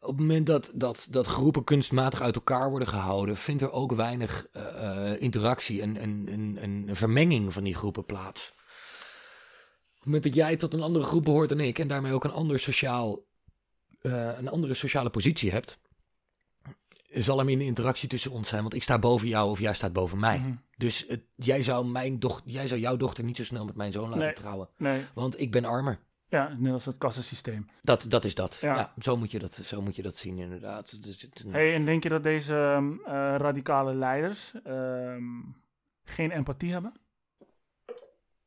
op 0.00 0.10
het 0.10 0.18
moment 0.18 0.46
dat, 0.46 0.70
dat, 0.74 1.06
dat 1.10 1.26
groepen 1.26 1.64
kunstmatig 1.64 2.20
uit 2.20 2.34
elkaar 2.34 2.70
worden 2.70 2.88
gehouden, 2.88 3.36
vindt 3.36 3.62
er 3.62 3.72
ook 3.72 3.92
weinig 3.92 4.46
eh, 4.52 5.20
interactie 5.20 5.82
en, 5.82 5.96
en, 5.96 6.56
en, 6.60 6.96
vermenging 6.96 7.52
van 7.52 7.64
die 7.64 7.74
groepen 7.74 8.04
plaats. 8.04 8.52
Op 8.54 9.94
het 9.94 10.04
moment 10.04 10.22
dat 10.22 10.34
jij 10.34 10.56
tot 10.56 10.72
een 10.72 10.82
andere 10.82 11.04
groep 11.04 11.24
behoort 11.24 11.48
dan 11.48 11.60
ik 11.60 11.78
en 11.78 11.88
daarmee 11.88 12.12
ook 12.12 12.24
een, 12.24 12.30
ander 12.30 12.58
sociaal, 12.58 13.24
een 14.00 14.48
andere 14.48 14.74
sociale 14.74 15.10
positie 15.10 15.50
hebt, 15.50 15.78
zal 17.22 17.38
er 17.38 17.44
minder 17.44 17.66
interactie 17.66 18.08
tussen 18.08 18.30
ons 18.30 18.48
zijn, 18.48 18.62
want 18.62 18.74
ik 18.74 18.82
sta 18.82 18.98
boven 18.98 19.28
jou 19.28 19.50
of 19.50 19.60
jij 19.60 19.74
staat 19.74 19.92
boven 19.92 20.18
mij. 20.18 20.38
Mhm. 20.38 20.52
Dus 20.76 21.04
het, 21.08 21.22
jij, 21.36 21.62
zou 21.62 21.86
mijn 21.86 22.18
doch, 22.18 22.42
jij 22.44 22.66
zou 22.66 22.80
jouw 22.80 22.96
dochter 22.96 23.24
niet 23.24 23.36
zo 23.36 23.44
snel 23.44 23.64
met 23.64 23.74
mijn 23.76 23.92
zoon 23.92 24.08
laten 24.08 24.22
Nee. 24.22 24.32
trouwen, 24.32 24.68
Nee, 24.76 25.02
want 25.14 25.40
ik 25.40 25.50
ben 25.50 25.64
armer. 25.64 25.98
ja, 26.28 26.56
net 26.58 26.72
als 26.72 26.84
het 26.84 26.98
kassensysteem. 26.98 27.66
Dat, 27.82 28.06
dat 28.08 28.24
is 28.24 28.34
dat. 28.34 28.58
Ja. 28.60 28.74
Ja. 28.76 28.92
zo, 29.02 29.16
moet 29.16 29.30
je 29.30 29.38
dat 29.38 29.54
zo 29.54 29.82
moet 29.82 29.96
je 29.96 30.02
dat 30.02 30.16
zien, 30.16 30.38
inderdaad. 30.38 30.98
Een- 31.44 31.52
Hey, 31.52 31.74
en 31.74 31.84
denk 31.84 32.02
je 32.02 32.08
dat 32.08 32.22
deze 32.22 32.54
ehm, 32.54 32.92
eh, 32.92 33.34
radicale 33.38 33.94
leiders 33.94 34.52
ehm, 34.64 35.22
geen 36.04 36.30
empathie 36.30 36.72
hebben? 36.72 36.92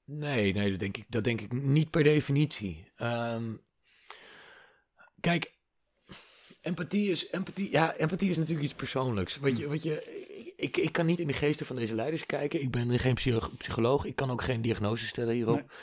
Nee, 0.04 0.54
nee 0.54 0.70
dat, 0.70 0.80
denk 0.80 0.98
ik, 0.98 1.06
dat 1.10 1.24
denk 1.24 1.42
ik 1.42 1.52
niet 1.54 1.90
per 1.90 2.04
definitie. 2.04 2.92
Ehm, 2.96 3.56
kijk, 5.20 5.56
empathie 6.68 7.10
is, 7.10 7.30
empathie, 7.30 7.72
ja, 7.72 7.96
empathie 7.96 8.30
is 8.30 8.38
natuurlijk 8.38 8.66
iets 8.66 8.74
persoonlijks. 8.74 9.38
Wat 9.38 9.58
je, 9.58 9.68
wat 9.68 9.84
je, 9.84 10.54
ik, 10.56 10.78
ik 10.78 10.92
kan 10.92 11.06
niet 11.06 11.20
in 11.20 11.28
de 11.28 11.34
geesten 11.34 11.66
van 11.66 11.76
deze 11.76 11.96
leiders 11.96 12.26
kijken. 12.26 12.62
Ik 12.62 12.72
ben 12.72 13.00
geen 13.00 13.14
psycho- 13.14 13.52
psycholoog. 13.58 14.06
Ik 14.06 14.16
kan 14.16 14.32
ook 14.32 14.42
geen 14.42 14.62
diagnose 14.62 15.06
stellen 15.06 15.34
hierop. 15.34 15.74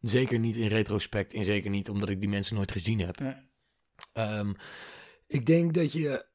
Zeker 0.00 0.38
niet 0.38 0.56
in 0.56 0.68
retrospect 0.68 1.32
en 1.32 1.44
zeker 1.44 1.70
niet 1.70 1.88
omdat 1.88 2.08
ik 2.08 2.20
die 2.20 2.28
mensen 2.28 2.56
nooit 2.56 2.72
gezien 2.72 2.98
heb. 2.98 3.20
Nee. 3.20 3.34
Ehm, 4.12 4.52
ik 5.26 5.46
denk 5.46 5.74
dat 5.74 5.92
je. 5.92 6.26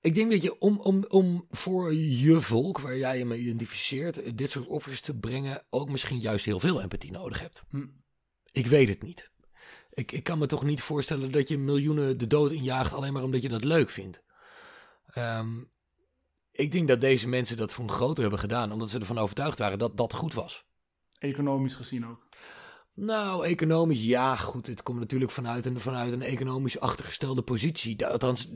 Ik 0.00 0.14
denk 0.14 0.30
dat 0.30 0.42
je 0.42 0.58
om, 0.58 0.80
om, 0.80 1.04
om 1.08 1.46
voor 1.50 1.94
je 1.94 2.40
volk, 2.40 2.80
waar 2.80 2.96
jij 2.96 3.18
je 3.18 3.24
mee 3.24 3.40
identificeert, 3.40 4.38
dit 4.38 4.50
soort 4.50 4.66
offers 4.66 5.00
te 5.00 5.14
brengen, 5.14 5.66
ook 5.70 5.90
misschien 5.90 6.20
juist 6.20 6.44
heel 6.44 6.60
veel 6.60 6.82
empathie 6.82 7.10
nodig 7.12 7.40
hebt. 7.40 7.62
Hm. 7.70 7.86
Ik 8.52 8.66
weet 8.66 8.88
het 8.88 9.02
niet. 9.02 9.30
Ik, 9.96 10.12
ik 10.12 10.24
kan 10.24 10.38
me 10.38 10.46
toch 10.46 10.62
niet 10.62 10.80
voorstellen 10.80 11.32
dat 11.32 11.48
je 11.48 11.58
miljoenen 11.58 12.18
de 12.18 12.26
dood 12.26 12.52
injaagt 12.52 12.92
alleen 12.92 13.12
maar 13.12 13.22
omdat 13.22 13.42
je 13.42 13.48
dat 13.48 13.64
leuk 13.64 13.90
vindt. 13.90 14.22
Ehm, 15.06 15.62
ik 16.52 16.72
denk 16.72 16.88
dat 16.88 17.00
deze 17.00 17.28
mensen 17.28 17.56
dat 17.56 17.72
voor 17.72 17.84
een 17.84 17.90
groter 17.90 18.22
hebben 18.22 18.40
gedaan, 18.40 18.72
omdat 18.72 18.90
ze 18.90 18.98
ervan 18.98 19.18
overtuigd 19.18 19.58
waren 19.58 19.78
dat 19.78 19.96
dat 19.96 20.12
goed 20.12 20.34
was. 20.34 20.64
Economisch 21.18 21.74
gezien 21.74 22.06
ook. 22.06 22.26
Nou, 22.94 23.44
economisch, 23.44 24.04
ja, 24.04 24.36
goed. 24.36 24.66
Het 24.66 24.82
komt 24.82 24.98
natuurlijk 24.98 25.30
vanuit 25.30 25.66
een, 25.66 25.80
vanuit 25.80 26.12
een 26.12 26.22
economisch 26.22 26.80
achtergestelde 26.80 27.42
positie. 27.42 28.06
Althans, 28.06 28.48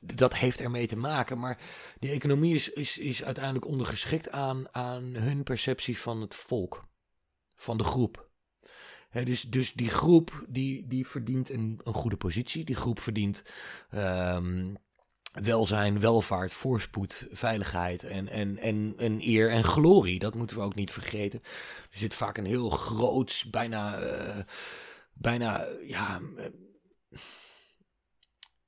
dat 0.00 0.36
heeft 0.36 0.60
ermee 0.60 0.86
te 0.86 0.96
maken. 0.96 1.38
Maar 1.38 1.60
die 1.98 2.10
economie 2.10 2.54
is, 2.54 2.70
is, 2.70 2.98
is 2.98 3.24
uiteindelijk 3.24 3.66
ondergeschikt 3.66 4.30
aan, 4.30 4.74
aan 4.74 5.02
hun 5.02 5.42
perceptie 5.42 5.98
van 5.98 6.20
het 6.20 6.34
volk, 6.34 6.88
van 7.54 7.76
de 7.76 7.84
groep. 7.84 8.27
Dus, 9.12 9.42
dus 9.42 9.72
die 9.72 9.88
groep 9.88 10.44
die, 10.48 10.86
die 10.86 11.06
verdient 11.06 11.50
een, 11.50 11.80
een 11.84 11.94
goede 11.94 12.16
positie. 12.16 12.64
Die 12.64 12.74
groep 12.74 13.00
verdient 13.00 13.42
ehm, 13.90 14.74
welzijn, 15.32 16.00
welvaart, 16.00 16.52
voorspoed, 16.52 17.26
veiligheid 17.30 18.04
en, 18.04 18.28
en, 18.28 18.58
en, 18.58 18.94
en 18.96 19.18
eer 19.20 19.50
en 19.50 19.64
glorie. 19.64 20.18
Dat 20.18 20.34
moeten 20.34 20.56
we 20.56 20.62
ook 20.62 20.74
niet 20.74 20.92
vergeten. 20.92 21.40
Er 21.90 21.98
zit 21.98 22.14
vaak 22.14 22.38
een 22.38 22.44
heel 22.44 22.70
groots, 22.70 23.50
bijna, 23.50 23.98
eh, 23.98 24.44
bijna, 25.12 25.66
ja, 25.86 26.20
eh, 26.36 26.44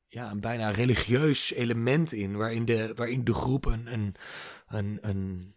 ja, 0.06 0.30
een 0.30 0.40
bijna 0.40 0.70
religieus 0.70 1.52
element 1.52 2.12
in, 2.12 2.36
waarin 2.36 2.64
de, 2.64 2.92
waarin 2.94 3.24
de 3.24 3.34
groep 3.34 3.64
een, 3.64 3.92
een, 3.92 4.14
een, 4.68 4.98
een, 5.00 5.54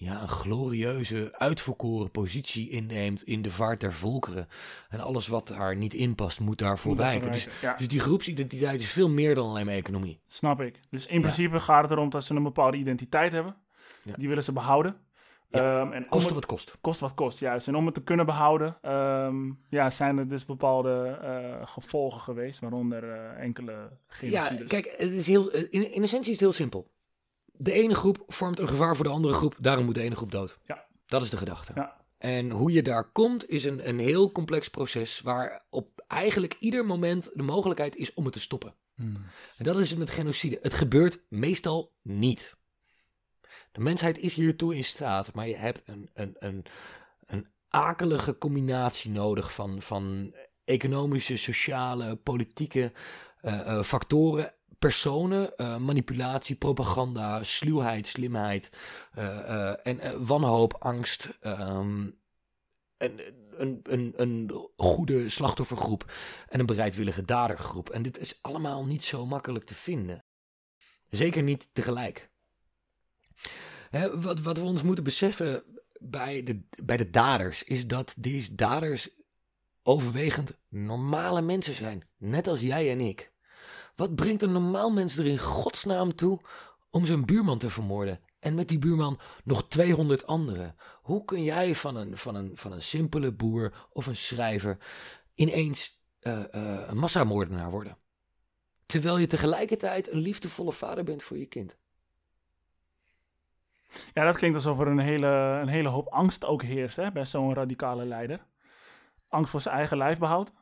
ja, 0.00 0.22
een 0.22 0.28
glorieuze, 0.28 1.28
uitverkoren 1.32 2.10
positie 2.10 2.70
inneemt 2.70 3.22
in 3.22 3.42
de 3.42 3.50
vaart 3.50 3.80
der 3.80 3.92
volkeren. 3.92 4.48
En 4.88 5.00
alles 5.00 5.26
wat 5.26 5.48
daar 5.48 5.76
niet 5.76 5.94
in 5.94 6.14
past, 6.14 6.40
moet 6.40 6.58
daarvoor 6.58 6.90
Moet 6.90 7.00
wijken. 7.00 7.32
Dus, 7.32 7.48
ja. 7.60 7.74
dus 7.76 7.88
die 7.88 8.00
groepsidentiteit 8.00 8.80
is 8.80 8.90
veel 8.90 9.08
meer 9.08 9.34
dan 9.34 9.48
alleen 9.48 9.66
maar 9.66 9.74
economie. 9.74 10.20
Snap 10.26 10.60
ik. 10.60 10.80
Dus 10.90 11.06
in 11.06 11.20
principe 11.20 11.60
gaat 11.60 11.82
het 11.82 11.90
erom 11.90 12.10
dat 12.10 12.24
ze 12.24 12.34
een 12.34 12.42
bepaalde 12.42 12.76
identiteit 12.76 13.32
hebben. 13.32 13.56
Ja. 14.02 14.14
Die 14.16 14.28
willen 14.28 14.44
ze 14.44 14.52
behouden. 14.52 14.96
Ja, 15.50 15.80
Ehm, 15.80 15.92
en 15.92 16.06
Kost 16.08 16.24
het, 16.24 16.34
wat 16.34 16.46
kost. 16.46 16.76
kost 16.80 17.00
wat 17.00 17.14
kost, 17.14 17.38
juist. 17.38 17.68
En 17.68 17.76
om 17.76 17.84
het 17.84 17.94
te 17.94 18.02
kunnen 18.02 18.26
behouden, 18.26 18.76
ehm, 18.82 19.50
ja, 19.68 19.90
zijn 19.90 20.18
er 20.18 20.28
dus 20.28 20.44
bepaalde 20.44 21.18
eh, 21.22 21.66
gevolgen 21.66 22.20
geweest, 22.20 22.60
waaronder 22.60 23.10
eh, 23.12 23.42
enkele 23.42 23.72
Ja, 24.20 24.42
genocides. 24.42 24.66
kijk, 24.66 24.94
het 24.96 25.10
is 25.10 25.26
heel, 25.26 25.50
in, 25.50 25.92
in 25.92 26.02
essentie 26.02 26.26
is 26.32 26.38
het 26.40 26.40
heel 26.40 26.52
simpel. 26.52 26.90
De 27.58 27.72
ene 27.72 27.94
groep 27.94 28.24
vormt 28.26 28.58
een 28.58 28.68
gevaar 28.68 28.96
voor 28.96 29.04
de 29.04 29.10
andere 29.10 29.34
groep, 29.34 29.56
daarom 29.58 29.84
moet 29.84 29.94
de 29.94 30.02
ene 30.02 30.16
groep 30.16 30.32
dood. 30.32 30.58
Ja. 30.66 30.86
Dat 31.06 31.22
is 31.22 31.30
de 31.30 31.36
gedachte. 31.36 31.72
Ja. 31.74 31.96
En 32.18 32.50
hoe 32.50 32.72
je 32.72 32.82
daar 32.82 33.12
komt 33.12 33.48
is 33.48 33.64
een, 33.64 33.88
een 33.88 33.98
heel 33.98 34.32
complex 34.32 34.68
proces 34.68 35.20
waar 35.20 35.64
op 35.70 36.04
eigenlijk 36.06 36.56
ieder 36.58 36.86
moment 36.86 37.30
de 37.34 37.42
mogelijkheid 37.42 37.96
is 37.96 38.14
om 38.14 38.24
het 38.24 38.32
te 38.32 38.40
stoppen. 38.40 38.74
Hmm. 38.94 39.24
En 39.56 39.64
dat 39.64 39.78
is 39.78 39.90
het 39.90 39.98
met 39.98 40.10
genocide. 40.10 40.58
Het 40.62 40.74
gebeurt 40.74 41.20
meestal 41.28 41.92
niet. 42.02 42.56
De 43.72 43.80
mensheid 43.80 44.18
is 44.18 44.34
hiertoe 44.34 44.76
in 44.76 44.84
staat, 44.84 45.34
maar 45.34 45.48
je 45.48 45.56
hebt 45.56 45.82
een, 45.84 46.10
een, 46.14 46.36
een, 46.38 46.64
een 47.26 47.46
akelige 47.68 48.38
combinatie 48.38 49.10
nodig 49.10 49.52
van, 49.52 49.82
van 49.82 50.34
economische, 50.64 51.36
sociale, 51.36 52.16
politieke 52.16 52.92
eh, 53.40 53.60
eh, 53.60 53.82
factoren, 53.82 54.54
personen, 54.78 55.56
eh, 55.56 55.76
manipulatie, 55.76 56.56
propaganda, 56.56 57.44
sluwheid, 57.44 58.06
slimheid 58.06 58.70
eh, 59.12 59.70
eh, 59.70 59.76
en 59.82 60.26
wanhoop, 60.26 60.74
angst. 60.74 61.28
ehm, 61.40 62.10
een, 62.98 63.20
een, 63.56 63.80
een, 63.82 64.12
een 64.16 64.68
goede 64.76 65.28
slachtoffergroep 65.28 66.12
en 66.48 66.60
een 66.60 66.66
bereidwillige 66.66 67.24
dadergroep. 67.24 67.90
En 67.90 68.02
dit 68.02 68.18
is 68.18 68.38
allemaal 68.42 68.86
niet 68.86 69.04
zo 69.04 69.26
makkelijk 69.26 69.64
te 69.64 69.74
vinden. 69.74 70.24
Zeker 71.10 71.42
niet 71.42 71.68
tegelijk. 71.72 72.30
Hè, 73.90 74.20
wat, 74.20 74.40
wat 74.40 74.58
we 74.58 74.64
ons 74.64 74.82
moeten 74.82 75.04
beseffen 75.04 75.62
bij 76.00 76.42
de, 76.42 76.60
bij 76.84 76.96
de 76.96 77.10
daders 77.10 77.62
is 77.62 77.86
dat 77.86 78.14
deze 78.18 78.54
daders 78.54 79.08
overwegend 79.82 80.58
normale 80.68 81.42
mensen 81.42 81.74
zijn. 81.74 82.08
Net 82.16 82.46
als 82.46 82.60
jij 82.60 82.90
en 82.90 83.00
ik. 83.00 83.32
Wat 83.98 84.14
brengt 84.14 84.42
een 84.42 84.52
normaal 84.52 84.90
mens 84.90 85.16
er 85.16 85.26
in 85.26 85.38
godsnaam 85.38 86.14
toe 86.14 86.40
om 86.90 87.06
zijn 87.06 87.24
buurman 87.24 87.58
te 87.58 87.70
vermoorden? 87.70 88.20
En 88.38 88.54
met 88.54 88.68
die 88.68 88.78
buurman 88.78 89.18
nog 89.44 89.68
200 89.68 90.26
anderen. 90.26 90.76
Hoe 91.02 91.24
kun 91.24 91.42
jij 91.42 91.74
van 91.74 91.96
een, 91.96 92.16
van 92.16 92.34
een, 92.34 92.50
van 92.54 92.72
een 92.72 92.82
simpele 92.82 93.32
boer 93.32 93.86
of 93.92 94.06
een 94.06 94.16
schrijver 94.16 94.78
ineens 95.34 96.02
eh, 96.20 96.54
eh, 96.54 96.88
een 96.88 96.96
massamoordenaar 96.98 97.70
worden? 97.70 97.96
Terwijl 98.86 99.18
je 99.18 99.26
tegelijkertijd 99.26 100.12
een 100.12 100.20
liefdevolle 100.20 100.72
vader 100.72 101.04
bent 101.04 101.22
voor 101.22 101.38
je 101.38 101.46
kind. 101.46 101.76
Ja, 104.12 104.24
dat 104.24 104.36
klinkt 104.36 104.56
alsof 104.56 104.78
er 104.78 104.86
een 104.86 104.98
hele, 104.98 105.58
een 105.62 105.68
hele 105.68 105.88
hoop 105.88 106.08
angst 106.08 106.44
ook 106.44 106.62
heerst 106.62 106.96
hè, 106.96 107.12
bij 107.12 107.24
zo'n 107.24 107.54
radicale 107.54 108.04
leider. 108.04 108.46
Angst 109.28 109.50
voor 109.50 109.60
zijn 109.60 109.74
eigen 109.74 109.96
lijfbehoud. 109.96 110.52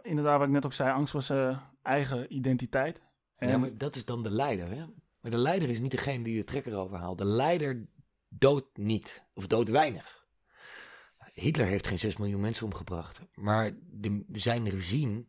Inderdaad, 0.00 0.38
wat 0.38 0.46
ik 0.46 0.52
net 0.52 0.64
ook 0.64 0.72
zei, 0.72 0.92
angst 0.92 1.12
voor 1.12 1.22
zijn 1.22 1.70
eigen 1.82 2.34
identiteit. 2.36 3.00
En, 3.36 3.48
Ja, 3.48 3.58
maar 3.58 3.76
dat 3.78 3.96
is 3.96 4.04
dan 4.04 4.22
de 4.22 4.30
leider. 4.30 4.68
Hè? 4.70 4.84
Maar 5.20 5.30
de 5.30 5.36
leider 5.36 5.68
is 5.70 5.80
niet 5.80 5.90
degene 5.90 6.24
die 6.24 6.36
de 6.38 6.44
trekker 6.44 6.76
overhaalt. 6.76 7.18
De 7.18 7.24
leider 7.24 7.86
doodt 8.28 8.76
niet, 8.76 9.24
of 9.34 9.46
doodt 9.46 9.68
weinig. 9.68 10.20
Hitler 11.34 11.66
heeft 11.66 11.86
geen 11.86 11.98
6 11.98 12.16
miljoen 12.16 12.40
mensen 12.40 12.64
omgebracht. 12.66 13.20
Maar 13.34 13.70
de, 13.90 14.24
zijn 14.32 14.68
regime, 14.68 15.24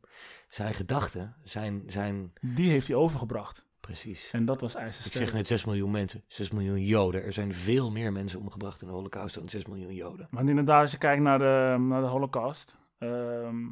zijn 0.49 0.73
gedachten, 0.73 1.35
zijn, 1.43 1.83
zijn... 1.87 2.33
Die 2.41 2.69
heeft 2.71 2.87
hij 2.87 2.95
overgebracht. 2.95 3.65
Precies. 3.79 4.29
En 4.31 4.45
dat 4.45 4.61
was 4.61 4.73
Ik 4.73 4.79
ijzersterk. 4.79 5.25
zeg 5.25 5.33
net 5.33 5.47
6 5.47 5.65
miljoen 5.65 5.91
mensen, 5.91 6.23
6 6.27 6.51
miljoen 6.51 6.85
Joden. 6.85 7.23
Er 7.23 7.33
zijn 7.33 7.53
veel 7.53 7.91
meer 7.91 8.11
mensen 8.11 8.39
omgebracht 8.39 8.81
in 8.81 8.87
de 8.87 8.93
Holocaust 8.93 9.35
dan 9.35 9.49
6 9.49 9.65
miljoen 9.65 9.93
Joden. 9.93 10.27
Want 10.31 10.49
inderdaad, 10.49 10.81
als 10.81 10.91
je 10.91 10.97
kijkt 10.97 11.21
naar 11.21 11.39
de, 11.39 11.77
naar 11.79 12.01
de 12.01 12.07
Holocaust. 12.07 12.75
ehm 12.99 13.65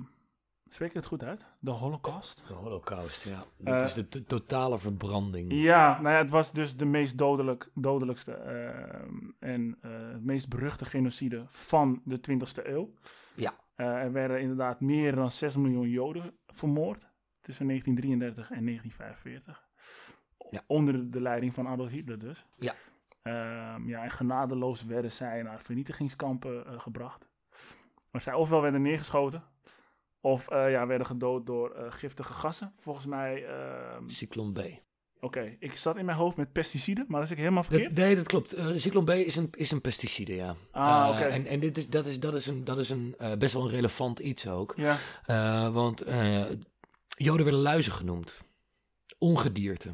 spreek 0.74 0.90
ik 0.90 0.96
het 0.96 1.06
goed 1.06 1.24
uit? 1.24 1.46
De 1.60 1.72
Holocaust? 1.72 2.44
De 2.48 2.54
Holocaust, 2.54 3.24
ja. 3.24 3.44
Dat 3.58 3.82
Eh, 3.82 3.88
is 3.88 3.94
de 3.94 4.08
to- 4.08 4.24
totale 4.24 4.80
verbranding. 4.80 5.52
Ja, 5.54 6.02
nou 6.02 6.14
ja, 6.16 6.22
het 6.22 6.30
was 6.30 6.52
dus 6.52 6.78
de 6.78 6.86
meest 6.86 7.18
dodelijk, 7.18 7.70
dodelijkste 7.74 8.32
ehm, 8.34 9.16
en 9.40 9.78
eh, 9.82 9.92
het 10.12 10.24
meest 10.24 10.50
beruchte 10.50 10.86
genocide 10.86 11.44
van 11.48 12.02
de 12.06 12.20
20e 12.20 12.68
eeuw. 12.70 12.94
Ja. 13.36 13.54
Eh, 13.76 13.86
er 13.88 14.12
werden 14.12 14.42
inderdaad 14.42 14.82
meer 14.82 15.16
dan 15.16 15.32
6 15.32 15.56
miljoen 15.56 15.90
Joden 15.90 16.38
vermoord 16.48 17.10
tussen 17.42 17.66
1933 17.68 18.52
en 18.52 18.64
1945. 18.66 19.68
Ja. 20.50 20.62
Onder 20.68 21.12
de 21.12 21.22
leiding 21.22 21.54
van 21.54 21.68
Adolf 21.68 21.90
Hitler 21.90 22.20
dus. 22.20 22.46
Ja. 22.58 22.74
Ehm, 23.22 23.88
ja, 23.88 24.04
en 24.04 24.12
genadeloos 24.12 24.86
werden 24.86 25.12
zij 25.12 25.42
naar 25.42 25.62
vernietigingskampen 25.62 26.82
gebracht. 26.82 27.30
Maar 28.12 28.22
zij 28.22 28.34
ofwel 28.34 28.62
werden 28.62 28.82
neergeschoten, 28.82 29.44
of 30.22 30.48
eh, 30.48 30.72
ja, 30.72 30.88
werden 30.88 31.08
gedood 31.08 31.46
door 31.46 31.72
eh, 31.72 31.86
giftige 31.90 32.34
gassen. 32.34 32.74
Volgens 32.80 33.06
mij 33.06 33.46
ehm, 33.46 34.08
Cyclone 34.10 34.52
B. 34.52 34.82
Oké, 35.20 35.56
ik 35.60 35.74
zat 35.74 35.98
in 35.98 36.06
mijn 36.06 36.18
hoofd 36.18 36.38
met 36.38 36.52
pesticiden, 36.52 37.06
maar 37.08 37.20
dat 37.20 37.30
is 37.30 37.32
ik 37.32 37.42
helemaal 37.42 37.64
verkeerd. 37.64 37.96
Dat, 37.96 38.06
nee, 38.06 38.16
dat 38.16 38.28
klopt. 38.28 38.54
Eh 38.54 38.68
Cyclone 38.76 39.06
B 39.06 39.26
is 39.26 39.36
een, 39.36 39.48
is 39.52 39.72
een 39.72 39.82
pesticide, 39.82 40.36
ja. 40.36 40.56
Ah, 40.72 41.10
oké. 41.14 41.24
En, 41.24 41.46
en 41.46 41.60
dit 41.60 41.78
is, 41.78 41.90
dat 41.90 42.06
is, 42.06 42.20
dat 42.20 42.34
is, 42.34 42.48
een, 42.48 42.64
dat 42.64 42.78
is 42.78 42.90
een, 42.90 43.16
best 43.38 43.54
wel 43.54 43.64
een 43.64 43.70
relevant 43.70 44.20
iets 44.20 44.48
ook. 44.48 44.74
Ja, 44.78 45.72
want 45.72 46.04
Joden 47.08 47.44
werden 47.44 47.62
luizen 47.62 47.92
genoemd. 47.92 48.42
Ongedierte. 49.18 49.94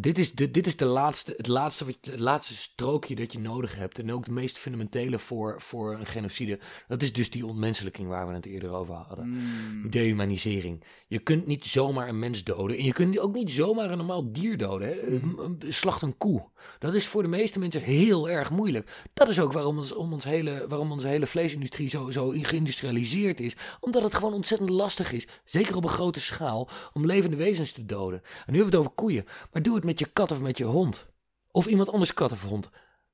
Dit 0.00 0.18
is, 0.18 0.32
de, 0.32 0.50
dit 0.50 0.66
is 0.66 0.76
de 0.76 0.84
laatste, 0.84 1.34
het, 1.36 1.46
laatste 1.46 1.84
het 2.00 2.18
laatste 2.18 2.54
strookje 2.54 3.14
dat 3.14 3.32
je 3.32 3.38
nodig 3.38 3.76
hebt. 3.76 3.98
En 3.98 4.12
ook 4.12 4.24
de 4.24 4.30
meest 4.30 4.58
fundamentele 4.58 5.18
voor, 5.18 5.60
voor 5.60 5.94
een 5.94 6.06
genocide. 6.06 6.58
Dat 6.88 7.02
is 7.02 7.12
dus 7.12 7.30
die 7.30 7.46
ontmenselijking 7.46 8.08
waar 8.08 8.28
we 8.28 8.34
het 8.34 8.46
eerder 8.46 8.70
over 8.70 8.94
hadden. 8.94 9.28
Mm, 9.28 9.90
Dehumanisering. 9.90 10.84
Je 11.08 11.18
kunt 11.18 11.46
niet 11.46 11.64
zomaar 11.64 12.08
een 12.08 12.18
mens 12.18 12.44
doden. 12.44 12.76
En 12.76 12.84
je 12.84 12.92
kunt 12.92 13.18
ook 13.18 13.34
niet 13.34 13.50
zomaar 13.50 13.90
een 13.90 13.96
normaal 13.96 14.32
dier 14.32 14.58
doden. 14.58 14.88
Hè? 14.88 15.06
Een- 15.06 15.62
Slacht 15.68 16.02
een 16.02 16.16
koe. 16.16 16.50
Dat 16.78 16.94
is 16.94 17.06
voor 17.06 17.22
de 17.22 17.28
meeste 17.28 17.58
mensen 17.58 17.82
heel 17.82 18.28
erg 18.30 18.50
moeilijk. 18.50 19.02
Dat 19.14 19.28
is 19.28 19.40
ook 19.40 19.52
waarom, 19.52 19.78
ons, 19.78 19.92
om 19.92 20.12
ons 20.12 20.24
hele, 20.24 20.64
waarom 20.68 20.92
onze 20.92 21.06
hele 21.06 21.26
vleesindustrie 21.26 21.88
zo, 21.88 22.10
zo 22.10 22.28
geïndustrialiseerd 22.36 23.40
is. 23.40 23.56
Omdat 23.80 24.02
het 24.02 24.14
gewoon 24.14 24.34
ontzettend 24.34 24.70
lastig 24.70 25.12
is. 25.12 25.26
Zeker 25.44 25.76
op 25.76 25.82
een 25.84 25.88
grote 25.90 26.20
schaal. 26.20 26.68
Om 26.92 27.06
levende 27.06 27.36
wezens 27.36 27.72
te 27.72 27.86
doden. 27.86 28.20
En 28.22 28.52
nu 28.52 28.58
hebben 28.58 28.58
we 28.64 28.64
het 28.64 28.76
over 28.76 28.90
koeien. 28.90 29.24
Maar 29.52 29.62
doe 29.62 29.74
het 29.74 29.81
met 29.84 29.98
je 29.98 30.06
kat 30.06 30.30
of 30.30 30.40
met 30.40 30.58
je 30.58 30.64
hond. 30.64 31.10
Of 31.50 31.66
iemand 31.66 31.92
anders 31.92 32.14
kat 32.14 32.32
of 32.32 32.44
hond. 32.44 32.70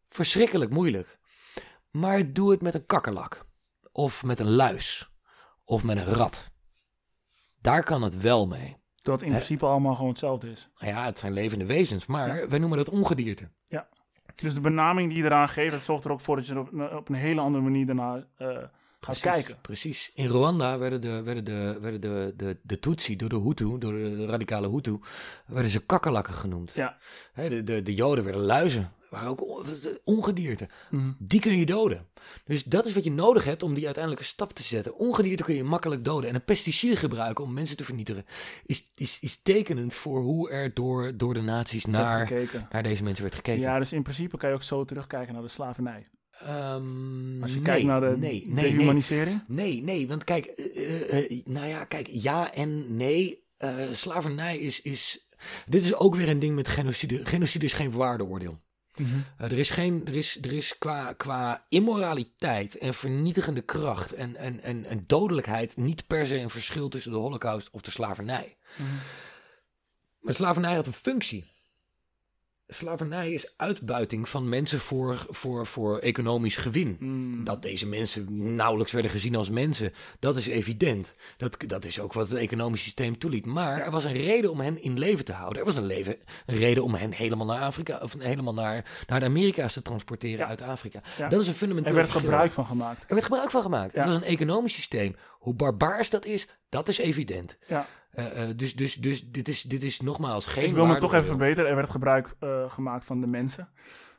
Verschrikkelijk 0.09 0.71
moeilijk. 0.71 1.19
Maar 1.91 2.33
doe 2.33 2.51
het 2.51 2.63
met 2.63 2.75
een 2.75 2.87
kakkerlak. 2.87 3.47
Of 3.93 4.25
met 4.25 4.39
een 4.39 4.51
luis. 4.51 5.11
Of 5.65 5.85
met 5.85 5.97
een 5.97 6.05
rat. 6.05 6.51
Daar 7.61 7.83
kan 7.83 8.03
het 8.03 8.21
wel 8.21 8.47
mee. 8.47 8.77
dat 9.03 9.23
in 9.23 9.31
principe 9.31 9.67
allemaal 9.67 9.95
gewoon 9.95 10.11
hetzelfde 10.11 10.51
is. 10.51 10.69
Nou 10.79 10.93
ja, 10.93 11.05
het 11.05 11.19
zijn 11.19 11.33
levende 11.33 11.67
wezens, 11.67 12.07
maar 12.07 12.49
wij 12.49 12.59
noemen 12.59 12.79
dat 12.79 12.89
ongedierte. 12.89 13.51
Dus 14.35 14.55
de 14.55 14.61
benaming 14.61 15.09
die 15.09 15.19
je 15.19 15.25
eraan 15.25 15.49
geeft, 15.49 15.71
dat 15.71 15.83
zorgt 15.83 16.05
er 16.05 16.13
ook 16.13 16.21
voor 16.21 16.37
dat 16.37 16.47
je 16.47 16.53
er 16.53 16.59
op, 16.59 16.93
op 16.97 17.09
een 17.09 17.15
hele 17.15 17.41
andere 17.41 17.65
manier 17.65 17.87
daarna 17.87 18.27
eh, 19.01 19.07
gaat 19.09 19.21
kijken. 19.21 19.57
Precies. 19.61 20.11
In 20.15 20.29
Rwanda 20.29 20.79
werden 20.79 21.01
de, 21.01 21.23
werden 21.23 21.45
de, 21.45 21.79
werden 21.81 22.01
de, 22.01 22.35
de, 22.37 22.57
de 22.63 22.79
Tutsi 22.79 23.17
door 23.17 23.29
de 23.29 23.41
Hutu, 23.41 23.79
door 23.79 23.93
de, 23.93 24.27
radicale 24.27 24.71
Hutu, 24.71 24.99
werden 25.47 25.71
ze 25.71 25.81
kakkerlakken 25.81 26.35
genoemd. 26.35 26.73
Ja. 26.75 26.99
De, 27.35 27.63
de, 27.63 27.83
de 27.83 27.95
Joden 27.95 28.25
werden 28.25 28.43
luizen, 28.43 28.93
waren 29.11 29.29
ook 29.29 29.47
on- 29.49 29.67
ongedierte. 30.05 30.69
Mhm. 30.91 31.13
Die 31.19 31.41
kun 31.41 31.57
je 31.59 31.67
doden. 31.67 32.07
Dus 32.45 32.63
dat 32.65 32.87
is 32.87 32.95
wat 32.95 33.05
je 33.05 33.11
nodig 33.13 33.45
hebt 33.45 33.63
om 33.63 33.75
die 33.75 33.85
uiteindelijke 33.85 34.27
stap 34.27 34.53
te 34.53 34.63
zetten. 34.63 34.95
Ongedierte 34.97 35.43
kun 35.45 35.55
je 35.55 35.65
makkelijk 35.65 36.05
doden. 36.05 36.29
En 36.29 36.35
een 36.35 36.45
pesticide 36.45 36.97
gebruiken 36.97 37.45
om 37.45 37.53
mensen 37.53 37.77
te 37.77 37.85
vernietigen 37.85 38.25
is, 38.67 38.91
is, 38.95 39.19
is 39.21 39.43
tekenend 39.43 39.95
voor 39.95 40.21
hoe 40.21 40.51
er 40.51 40.75
door, 40.75 41.17
door 41.17 41.35
de 41.35 41.41
nazi's 41.43 41.85
Werd 41.85 41.97
naar, 41.97 42.33
naar 42.71 42.83
deze 42.83 43.03
mensen 43.03 43.23
werd 43.23 43.35
gekeken. 43.35 43.61
Ja, 43.61 43.79
dus 43.79 43.93
in 43.93 44.03
principe 44.03 44.37
kan 44.37 44.49
je 44.49 44.55
ook 44.55 44.63
zo 44.63 44.85
terugkijken 44.85 45.33
naar 45.35 45.43
de 45.43 45.49
slavernij. 45.49 46.09
Ehm, 46.41 47.43
Als 47.43 47.51
je 47.51 47.57
nee, 47.57 47.65
kijkt 47.65 47.87
naar 47.87 48.01
de 48.01 48.17
nee, 48.17 48.43
nee, 48.47 48.55
nee. 48.55 48.71
dehumanisering. 48.71 49.43
Nee, 49.47 49.83
nee, 49.83 50.09
want 50.09 50.25
kijk, 50.25 50.47
eh, 50.47 51.03
eh, 51.03 51.31
eh, 51.31 51.47
nou 51.47 51.67
ja, 51.67 51.85
kijk, 51.85 52.09
ja 52.11 52.55
en 52.55 52.97
nee. 52.97 53.47
Slavernij 53.93 54.59
is, 54.59 54.83
is. 54.83 55.29
Dit 55.67 55.85
is 55.85 55.95
ook 55.95 56.15
weer 56.15 56.29
een 56.29 56.39
ding 56.39 56.55
met 56.55 56.69
genocide. 56.69 57.27
Genocide 57.27 57.65
is 57.65 57.73
geen 57.73 57.91
waardeoordeel. 57.91 58.61
Mhm. 58.97 59.19
Er 59.39 59.59
is, 59.59 59.71
geen, 59.71 60.07
er 60.07 60.15
is, 60.15 60.39
er 60.43 60.53
is 60.53 60.79
qua, 60.79 61.13
qua 61.13 61.65
immoraliteit 61.69 62.79
en 62.79 62.95
vernietigende 62.95 63.61
kracht 63.61 64.13
en, 64.13 64.37
en, 64.37 64.63
en, 64.63 64.85
en 64.85 65.05
dodelijkheid 65.07 65.77
niet 65.77 66.07
per 66.07 66.27
se 66.27 66.39
een 66.39 66.51
verschil 66.51 66.89
tussen 66.89 67.13
de 67.13 67.19
holocaust 67.19 67.71
of 67.71 67.81
de 67.81 67.91
slavernij. 67.91 68.57
Mhm. 68.77 68.89
Maar 70.21 70.35
slavernij 70.35 70.75
had 70.75 70.87
een 70.87 70.93
functie. 70.93 71.45
Slavernij 72.71 73.33
is 73.33 73.53
uitbuiting 73.57 74.29
van 74.29 74.49
mensen 74.49 74.81
voor, 74.81 75.27
voor, 75.29 75.67
voor 75.67 75.99
economisch 75.99 76.57
gewin. 76.57 76.97
Mm. 77.01 77.45
Dat 77.45 77.63
deze 77.63 77.87
mensen 77.87 78.55
nauwelijks 78.57 78.93
werden 78.93 79.11
gezien 79.11 79.37
als 79.37 79.51
mensen, 79.51 79.93
dat 80.19 80.37
is 80.37 80.47
evident. 80.47 81.15
Dat, 81.37 81.57
dat 81.67 81.85
is 81.85 82.01
ook 82.01 82.13
wat 82.13 82.29
het 82.29 82.39
economisch 82.39 82.83
systeem 82.83 83.19
toeliet. 83.19 83.47
Maar 83.47 83.81
er 83.81 83.91
was 83.91 84.05
een 84.05 84.13
reden 84.17 84.51
om 84.51 84.61
hen 84.61 84.83
in 84.83 84.99
leven 84.99 85.25
te 85.25 85.33
houden. 85.33 85.59
Er 85.59 85.65
was 85.65 85.77
een, 85.77 85.87
leven, 85.87 86.17
een 86.47 86.57
reden 86.57 86.85
om 86.85 86.95
hen 86.95 87.13
helemaal 87.13 87.47
naar 87.47 87.61
Afrika, 87.63 87.99
of 88.03 88.15
helemaal 88.19 88.55
naar, 88.55 89.05
naar 89.07 89.21
de 89.21 89.27
Amerika's 89.27 89.73
te 89.73 89.83
transporteren 89.83 90.39
Ja. 90.39 90.47
uit 90.47 90.63
Afrika. 90.63 91.01
Ja. 91.19 91.29
Dat 91.29 91.41
is 91.41 91.47
een 91.49 91.55
fundamenteel 91.55 91.91
Er 91.91 91.97
werd 91.99 92.09
verschil. 92.11 92.31
gebruik 92.31 92.53
van 92.53 92.67
gemaakt. 92.67 93.01
Er 93.03 93.15
werd 93.15 93.25
gebruik 93.25 93.51
van 93.51 93.63
gemaakt. 93.63 93.93
Ja. 93.95 93.99
Het 94.01 94.09
was 94.09 94.17
een 94.17 94.29
economisch 94.29 94.75
systeem. 94.75 95.17
Hoe 95.39 95.55
barbaars 95.55 96.11
dat 96.11 96.25
is, 96.25 96.47
dat 96.69 96.89
is 96.89 96.99
evident. 96.99 97.57
Ja. 97.67 97.87
Eh, 98.19 98.43
eh, 98.43 98.57
dus 98.57 98.77
dus, 98.77 98.95
dus 98.95 99.25
dit, 99.31 99.49
is, 99.49 99.63
dit 99.63 99.83
is 99.83 100.01
nogmaals 100.01 100.47
geen 100.47 100.65
Ik 100.65 100.75
wil 100.75 100.87
me 100.87 100.99
toch 100.99 101.15
even 101.15 101.27
verbeteren. 101.27 101.71
Er 101.71 101.77
werd 101.77 101.91
gebruik 101.91 102.35
eh, 102.39 102.71
gemaakt 102.71 103.05
van 103.05 103.21
de 103.21 103.27
mensen. 103.27 103.69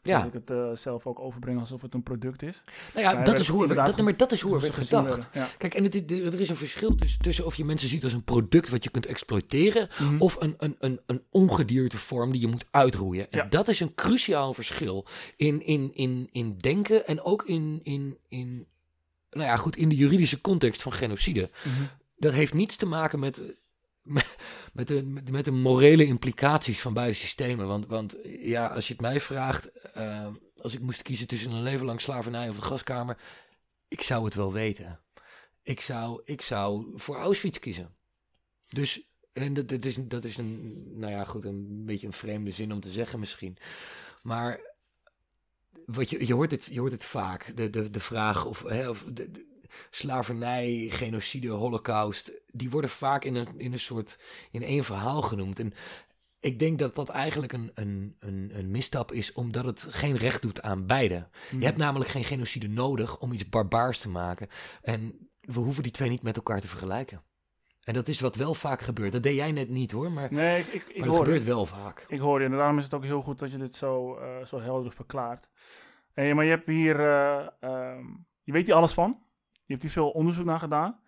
Ja. 0.03 0.21
Dat 0.23 0.33
ik 0.33 0.41
het 0.45 0.79
zelf 0.79 1.05
ook 1.05 1.19
overbreng 1.19 1.59
alsof 1.59 1.81
het 1.81 1.93
een 1.93 2.03
product 2.03 2.41
is. 2.41 2.63
Nou 2.93 3.05
ja, 3.05 3.13
Maar 3.13 3.25
dat 3.25 3.39
is 3.39 3.47
hoe 3.47 3.67
er, 3.67 3.75
dat, 3.75 3.97
maar 3.97 4.17
dat 4.17 4.31
is 4.31 4.41
hoe 4.41 4.53
er 4.55 4.61
werd 4.61 4.73
gedacht. 4.73 5.27
Ja. 5.33 5.47
Kijk, 5.57 5.73
en 5.73 5.83
het, 5.83 6.11
er 6.11 6.39
is 6.39 6.49
een 6.49 6.55
verschil 6.55 6.95
tussen, 6.95 7.19
tussen 7.21 7.45
of 7.45 7.55
je 7.55 7.65
mensen 7.65 7.89
ziet 7.89 8.03
als 8.03 8.13
een 8.13 8.23
product 8.23 8.69
wat 8.69 8.83
je 8.83 8.89
kunt 8.89 9.05
exploiteren, 9.05 9.89
Mhm. 9.99 10.15
of 10.17 10.41
een, 10.41 10.55
een, 10.57 10.75
een, 10.79 10.99
een 11.05 11.23
ongedierte 11.29 11.97
vorm 11.97 12.31
die 12.31 12.41
je 12.41 12.47
moet 12.47 12.65
uitroeien. 12.71 13.31
En 13.31 13.37
Ja. 13.37 13.45
dat 13.45 13.67
is 13.67 13.79
een 13.79 13.95
cruciaal 13.95 14.53
verschil 14.53 15.05
in, 15.35 15.61
in, 15.61 15.89
in, 15.93 16.27
in 16.31 16.55
denken 16.57 17.07
en 17.07 17.21
ook 17.21 17.43
in, 17.45 17.79
in, 17.83 18.17
in, 18.27 18.67
nou 19.29 19.45
ja, 19.45 19.55
goed, 19.55 19.75
in 19.75 19.89
de 19.89 19.95
juridische 19.95 20.41
context 20.41 20.81
van 20.81 20.93
genocide. 20.93 21.49
Mhm. 21.63 21.83
Dat 22.17 22.33
heeft 22.33 22.53
niets 22.53 22.75
te 22.75 22.85
maken 22.85 23.19
met, 23.19 23.41
met, 24.73 24.87
de, 24.87 25.03
met, 25.31 25.45
de 25.45 25.51
morele 25.51 26.05
implicaties 26.05 26.81
van 26.81 26.93
beide 26.93 27.13
systemen. 27.13 27.67
Want, 27.67 27.87
want 27.87 28.15
ja, 28.23 28.67
als 28.67 28.87
je 28.87 28.93
het 28.93 29.01
mij 29.01 29.19
vraagt, 29.19 29.71
eh, 29.81 30.27
als 30.57 30.73
ik 30.73 30.79
moest 30.79 31.01
kiezen 31.01 31.27
tussen 31.27 31.51
een 31.51 31.63
leven 31.63 31.85
lang 31.85 32.01
slavernij 32.01 32.49
of 32.49 32.55
de 32.55 32.61
gaskamer, 32.61 33.17
ik 33.87 34.01
zou 34.01 34.25
het 34.25 34.33
wel 34.33 34.53
weten. 34.53 34.99
Ik 35.63 35.81
zou, 35.81 36.21
ik 36.25 36.41
zou 36.41 36.91
voor 36.95 37.15
Auschwitz 37.15 37.59
kiezen. 37.59 37.95
Dus, 38.67 39.01
en 39.33 39.53
dat, 39.53 39.67
dat, 39.67 39.85
is, 39.85 39.95
dat 39.95 40.25
is 40.25 40.37
een, 40.37 40.83
nou 40.99 41.11
ja, 41.11 41.23
goed, 41.23 41.43
een 41.43 41.85
beetje 41.85 42.07
een 42.07 42.13
vreemde 42.13 42.51
zin 42.51 42.73
om 42.73 42.79
te 42.79 42.91
zeggen 42.91 43.19
misschien. 43.19 43.57
Maar 44.21 44.59
wat 45.85 46.09
je, 46.09 46.27
je, 46.27 46.33
hoort 46.33 46.51
het, 46.51 46.65
je 46.71 46.79
hoort 46.79 46.91
het 46.91 47.05
vaak, 47.05 47.51
de, 47.55 47.69
de, 47.69 47.89
de 47.89 47.99
vraag 47.99 48.45
of, 48.45 48.63
hè, 48.63 48.89
of 48.89 49.05
de 49.13 49.47
slavernij, 49.89 50.87
genocide, 50.89 51.49
holocaust, 51.49 52.31
die 52.51 52.69
worden 52.69 52.89
vaak 52.89 53.23
in 53.23 53.35
een, 53.35 53.47
in 53.57 53.73
een 53.73 53.79
soort, 53.79 54.19
in 54.51 54.63
één 54.63 54.83
verhaal 54.83 55.21
genoemd. 55.21 55.59
En 55.59 55.73
ik 56.39 56.59
denk 56.59 56.79
dat 56.79 56.95
dat 56.95 57.09
eigenlijk 57.09 57.53
een, 57.53 57.71
een, 57.73 58.15
een, 58.19 58.51
een 58.53 58.71
misstap 58.71 59.11
is, 59.11 59.31
omdat 59.31 59.65
het 59.65 59.85
geen 59.89 60.17
recht 60.17 60.41
doet 60.41 60.61
aan 60.61 60.85
beide. 60.85 61.27
Mhm. 61.51 61.59
Je 61.59 61.65
hebt 61.65 61.77
namelijk 61.77 62.09
geen 62.09 62.23
genocide 62.23 62.67
nodig 62.67 63.19
om 63.19 63.31
iets 63.31 63.49
barbaars 63.49 63.99
te 63.99 64.09
maken. 64.09 64.47
En 64.81 65.29
we 65.41 65.59
hoeven 65.59 65.83
die 65.83 65.91
twee 65.91 66.09
niet 66.09 66.21
met 66.21 66.35
elkaar 66.35 66.61
te 66.61 66.67
vergelijken. 66.67 67.21
En 67.83 67.93
dat 67.93 68.07
is 68.07 68.19
wat 68.19 68.35
wel 68.35 68.53
vaak 68.53 68.81
gebeurt. 68.81 69.11
Dat 69.11 69.23
deed 69.23 69.35
jij 69.35 69.51
net 69.51 69.69
niet 69.69 69.91
hoor, 69.91 70.11
maar, 70.11 70.33
Nee, 70.33 70.59
ik, 70.59 70.65
ik, 70.67 70.73
ik 70.73 70.87
maar 70.87 71.07
het 71.07 71.15
hoor 71.15 71.25
gebeurt 71.25 71.43
wel 71.43 71.65
vaak. 71.65 72.05
Ik 72.07 72.19
hoor 72.19 72.39
je. 72.39 72.45
En 72.45 72.51
daarom 72.51 72.77
is 72.77 72.83
het 72.83 72.93
ook 72.93 73.03
heel 73.03 73.21
goed 73.21 73.39
dat 73.39 73.51
je 73.51 73.57
dit 73.57 73.75
zo, 73.75 74.15
eh, 74.15 74.45
zo 74.45 74.59
helder 74.59 74.91
verklaart. 74.91 75.49
Hey, 76.13 76.33
maar 76.33 76.43
je 76.45 76.49
hebt 76.49 76.67
hier... 76.67 76.99
eh, 76.99 77.47
ehm, 77.59 78.05
je 78.43 78.51
weet 78.51 78.65
hier 78.65 78.75
alles 78.75 78.93
van. 78.93 79.19
Je 79.69 79.75
hebt 79.75 79.81
hier 79.81 79.91
veel 80.03 80.09
onderzoek 80.09 80.45
naar 80.45 80.59
gedaan. 80.59 80.99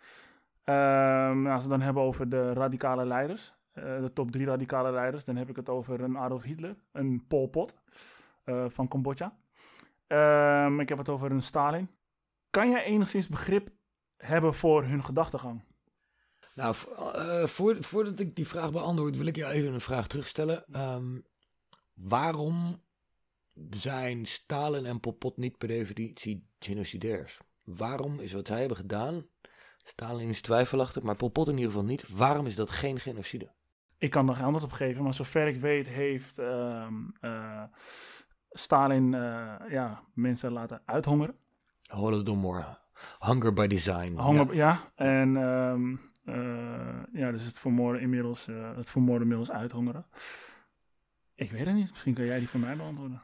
Ehm, 0.63 1.41
nou, 1.41 1.55
als 1.55 1.65
we 1.65 1.69
het 1.69 1.69
dan 1.69 1.81
hebben 1.81 2.03
over 2.03 2.29
de 2.29 2.53
radicale 2.53 3.05
leiders. 3.05 3.53
eh, 3.71 3.83
de 3.83 4.13
top 4.13 4.31
drie 4.31 4.45
radicale 4.45 4.91
leiders. 4.91 5.25
Dan 5.25 5.35
heb 5.35 5.49
ik 5.49 5.55
het 5.55 5.69
over 5.69 6.01
een 6.01 6.17
Adolf 6.17 6.43
Hitler. 6.43 6.75
Een 6.91 7.25
Pol 7.27 7.47
Pot 7.47 7.75
eh, 8.43 8.65
van 8.69 8.87
Cambodja. 8.87 9.37
Ehm, 10.07 10.79
ik 10.79 10.89
heb 10.89 10.97
het 10.97 11.09
over 11.09 11.31
een 11.31 11.43
Stalin. 11.43 11.89
Kan 12.49 12.69
jij 12.69 12.83
enigszins 12.83 13.27
begrip 13.27 13.69
hebben 14.17 14.53
voor 14.53 14.83
hun 14.83 15.03
gedachtegang? 15.03 15.63
Nou, 16.55 16.75
eh, 17.15 17.43
voor, 17.45 17.83
voordat 17.83 18.19
ik 18.19 18.35
die 18.35 18.47
vraag 18.47 18.71
beantwoord, 18.71 19.17
wil 19.17 19.25
ik 19.27 19.35
jou 19.35 19.51
even 19.53 19.73
een 19.73 19.81
vraag 19.81 20.07
terugstellen. 20.07 20.65
Ehm, 20.71 21.19
waarom 21.93 22.83
zijn 23.69 24.25
Stalin 24.25 24.85
en 24.85 24.99
Pol 24.99 25.13
Pot 25.13 25.37
niet 25.37 25.57
per 25.57 25.67
definitie 25.67 26.47
genocidairs? 26.59 27.39
Waarom 27.63 28.19
is 28.19 28.33
wat 28.33 28.47
zij 28.47 28.59
hebben 28.59 28.77
gedaan, 28.77 29.25
Stalin 29.85 30.29
is 30.29 30.41
twijfelachtig, 30.41 31.03
maar 31.03 31.15
Pol 31.15 31.29
Pot 31.29 31.47
in 31.47 31.53
ieder 31.53 31.71
geval 31.71 31.85
niet, 31.85 32.09
waarom 32.09 32.45
is 32.45 32.55
dat 32.55 32.69
geen 32.69 32.99
genocide? 32.99 33.51
Ik 33.97 34.09
kan 34.09 34.29
er 34.29 34.35
geen 34.35 34.43
antwoord 34.43 34.63
op 34.63 34.71
geven, 34.71 35.03
maar 35.03 35.13
zover 35.13 35.47
ik 35.47 35.61
weet 35.61 35.87
heeft 35.87 36.39
ehm, 36.39 36.93
eh, 37.19 37.63
Stalin 38.49 39.13
eh, 39.13 39.55
ja, 39.69 40.03
mensen 40.13 40.51
laten 40.51 40.81
uithongeren. 40.85 41.35
Holodomor, 41.87 42.79
hunger 43.19 43.53
by 43.53 43.67
design. 43.67 44.13
Ja. 44.13 44.47
ja. 44.51 44.79
en 44.95 45.37
ehm, 45.37 45.95
eh, 46.25 47.03
ja, 47.13 47.31
dus 47.31 47.45
het 47.45 47.59
vermoorden 47.59 48.01
inmiddels, 48.01 48.45
het 48.75 48.89
vermoorden 48.89 49.21
inmiddels 49.21 49.51
uithongeren. 49.51 50.05
Ik 51.35 51.51
weet 51.51 51.65
het 51.65 51.75
niet, 51.75 51.89
misschien 51.89 52.13
kan 52.13 52.25
jij 52.25 52.39
die 52.39 52.49
voor 52.49 52.59
mij 52.59 52.75
beantwoorden. 52.75 53.21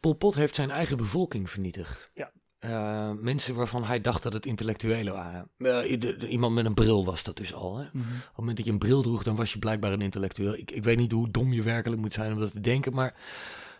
Pol 0.00 0.14
Pot 0.14 0.34
heeft 0.34 0.54
zijn 0.54 0.70
eigen 0.70 0.96
bevolking 0.96 1.50
vernietigd. 1.50 2.08
Ja. 2.12 2.32
Eh, 2.64 3.10
mensen 3.20 3.54
waarvan 3.54 3.84
hij 3.84 4.00
dacht 4.00 4.22
dat 4.22 4.32
het 4.32 4.46
intellectuelen 4.46 5.12
waren. 5.12 5.48
Eh, 5.56 6.30
iemand 6.30 6.54
met 6.54 6.64
een 6.64 6.74
bril 6.74 7.04
was 7.04 7.22
dat 7.22 7.36
dus 7.36 7.54
al. 7.54 7.76
Hè? 7.76 7.84
Op 7.84 7.92
het 7.92 8.36
moment 8.36 8.56
dat 8.56 8.66
je 8.66 8.72
een 8.72 8.78
bril 8.78 9.02
droeg, 9.02 9.22
dan 9.22 9.36
was 9.36 9.52
je 9.52 9.58
blijkbaar 9.58 9.92
een 9.92 10.00
intellectueel. 10.00 10.54
Ik, 10.54 10.70
ik 10.70 10.84
weet 10.84 10.96
niet 10.96 11.12
hoe 11.12 11.30
dom 11.30 11.52
je 11.52 11.62
werkelijk 11.62 12.00
moet 12.00 12.12
zijn 12.12 12.32
om 12.32 12.38
dat 12.38 12.52
te 12.52 12.60
denken, 12.60 12.94
maar 12.94 13.14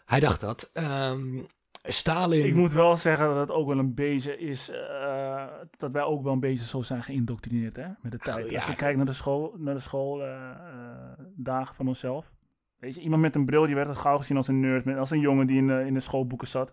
hij 0.05 0.21
dacht 0.21 0.41
dat. 0.41 0.71
Ehm, 0.73 1.39
Stalin. 1.83 2.47
Ik 2.47 2.55
moet 2.55 2.73
wel 2.73 2.97
zeggen 2.97 3.27
dat 3.27 3.37
het 3.37 3.51
ook 3.51 3.67
wel 3.67 3.79
een 3.79 3.95
beetje 3.95 4.39
is, 4.39 4.71
eh, 4.71 5.45
dat 5.79 5.93
wij 5.93 6.03
ook 6.03 6.23
wel 6.23 6.33
een 6.33 6.41
beetje 6.41 6.67
zo 6.67 6.83
zijn 6.83 7.03
geïndoctrineerd 7.03 7.77
hè, 7.77 7.87
met 8.01 8.13
de 8.13 8.19
tijd. 8.19 8.51
ja. 8.51 8.57
Als 8.57 8.67
je 8.67 8.75
kijkt 8.75 8.97
naar 8.97 9.07
de 9.07 9.13
school, 9.13 9.55
naar 9.59 9.75
de 9.75 9.81
schooldagen 9.81 11.75
van 11.75 11.89
onszelf. 11.89 12.33
Weet 12.79 12.95
je, 12.95 13.01
iemand 13.01 13.23
met 13.23 13.35
een 13.35 13.45
bril 13.45 13.67
die 13.67 13.75
werd 13.75 13.89
al 13.89 13.95
gauw 13.95 14.17
gezien 14.17 14.37
als 14.37 14.49
een 14.49 14.61
nerd, 14.61 14.97
als 14.97 15.11
een 15.11 15.21
jongen 15.21 15.47
die 15.47 15.57
in 15.57 15.67
de, 15.67 15.85
in 15.87 15.95
de 15.95 16.01
schoolboeken 16.01 16.49
zat. 16.49 16.73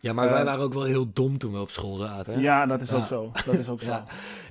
Ja, 0.00 0.12
maar 0.12 0.26
Eh, 0.26 0.32
wij 0.32 0.44
waren 0.44 0.64
ook 0.64 0.72
wel 0.72 0.84
heel 0.84 1.12
dom 1.12 1.38
toen 1.38 1.52
we 1.52 1.58
op 1.58 1.70
school 1.70 1.96
zaten. 1.96 2.32
Hè? 2.34 2.40
Ja, 2.40 2.66
dat 2.66 2.80
is 2.80 2.90
Ja. 2.90 2.96
ook 2.96 3.06
zo. 3.06 3.32
Dat 3.44 3.54
is 3.58 3.68
ook 3.68 3.80
zo. 3.90 3.90
Ja. 3.90 4.04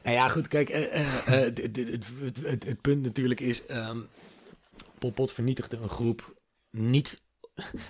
Nou 0.04 0.16
ja, 0.16 0.30
goed, 0.30 0.48
kijk, 0.48 0.70
eh, 0.70 1.00
eh, 1.28 1.48
eh, 1.48 1.54
het, 2.44 2.82
punt 2.82 3.02
natuurlijk 3.02 3.40
is, 3.40 3.66
ehm 3.66 3.98
Pol 5.00 5.12
Pot 5.12 5.32
vernietigde 5.32 5.78
een 5.78 5.90
groep 5.90 6.34
niet, 6.70 7.22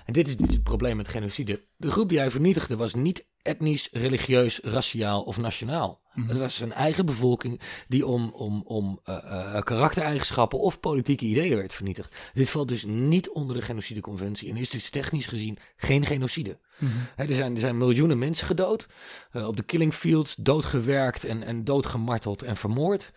en 0.05 0.13
dit 0.13 0.27
is 0.27 0.37
dus 0.37 0.53
het 0.53 0.63
probleem 0.63 0.97
met 0.97 1.07
genocide, 1.07 1.65
de 1.77 1.91
groep 1.91 2.09
die 2.09 2.17
hij 2.17 2.31
vernietigde 2.31 2.75
was 2.77 2.93
niet 2.93 3.25
etnisch, 3.45 3.89
religieus, 3.91 4.59
raciaal 4.63 5.23
of 5.23 5.37
nationaal. 5.37 6.01
Mhm. 6.13 6.27
Het 6.27 6.37
was 6.37 6.55
zijn 6.55 6.73
eigen 6.73 7.05
bevolking 7.05 7.61
die 7.87 8.05
om, 8.05 8.29
om, 8.29 8.63
om 8.65 8.99
eh, 9.03 9.15
eh, 9.15 9.63
karaktereigenschappen 9.63 10.59
of 10.59 10.79
politieke 10.79 11.25
ideeën 11.25 11.55
werd 11.55 11.73
vernietigd. 11.73 12.15
Dit 12.33 12.49
valt 12.49 12.67
dus 12.67 12.85
niet 12.85 13.29
onder 13.29 13.55
de 13.55 13.61
genocideconventie 13.61 14.49
en 14.49 14.57
is 14.57 14.69
dus 14.69 14.89
technisch 14.89 15.25
gezien 15.25 15.57
geen 15.77 16.05
genocide. 16.05 16.59
Mhm. 16.77 16.91
Er, 17.15 17.33
zijn, 17.33 17.53
er 17.53 17.59
zijn 17.59 17.77
miljoenen 17.77 18.17
mensen 18.17 18.47
gedood, 18.47 18.87
eh, 19.31 19.47
op 19.47 19.55
de 19.55 19.63
killing 19.63 19.93
fields, 19.93 20.35
doodgewerkt 20.35 21.23
en, 21.23 21.43
en 21.43 21.63
doodgemarteld 21.63 22.41
en 22.41 22.55
vermoord. 22.55 23.11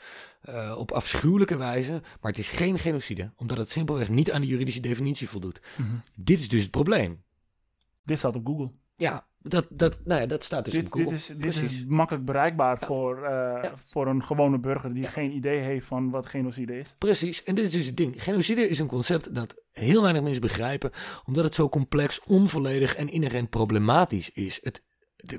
op 0.76 0.92
afschuwelijke 0.92 1.56
wijze, 1.56 1.90
maar 1.90 2.30
het 2.30 2.38
is 2.38 2.48
geen 2.50 2.78
genocide, 2.78 3.32
omdat 3.36 3.58
het 3.58 3.70
simpelweg 3.70 4.08
niet 4.08 4.32
aan 4.32 4.40
de 4.40 4.46
juridische 4.46 4.80
definitie 4.80 5.28
voldoet. 5.28 5.60
Mhm. 5.76 5.94
Dit 6.14 6.38
is 6.38 6.48
dus 6.48 6.62
het 6.62 6.70
probleem. 6.70 7.22
Dit 8.04 8.18
staat 8.18 8.36
op 8.36 8.46
Google. 8.46 8.72
Ja, 8.96 9.27
Dat, 9.40 9.66
dat, 9.70 9.98
nou 10.04 10.20
ja, 10.20 10.26
dat 10.26 10.44
staat 10.44 10.64
dus 10.64 10.74
Dit, 10.74 10.84
op 10.84 10.92
Google. 10.92 11.08
dit, 11.10 11.18
is, 11.18 11.26
dit 11.26 11.56
is 11.56 11.84
makkelijk 11.86 12.24
bereikbaar 12.24 12.78
voor, 12.78 13.16
eh, 13.24 13.30
Ja. 13.62 13.72
voor 13.90 14.06
een 14.06 14.24
gewone 14.24 14.58
burger 14.58 14.94
die 14.94 15.04
geen 15.06 15.32
idee 15.32 15.60
heeft 15.60 15.86
van 15.86 16.10
wat 16.10 16.26
genocide 16.26 16.78
is. 16.78 16.94
Precies, 16.98 17.42
en 17.42 17.54
dit 17.54 17.64
is 17.64 17.70
dus 17.70 17.86
het 17.86 17.96
ding. 17.96 18.22
Genocide 18.22 18.68
is 18.68 18.78
een 18.78 18.86
concept 18.86 19.34
dat 19.34 19.56
heel 19.72 20.02
weinig 20.02 20.22
mensen 20.22 20.40
begrijpen, 20.42 20.90
omdat 21.26 21.44
het 21.44 21.54
zo 21.54 21.68
complex, 21.68 22.20
onvolledig 22.26 22.94
en 22.96 23.08
inherent 23.08 23.50
problematisch 23.50 24.30
is. 24.30 24.58
Het, 24.62 24.82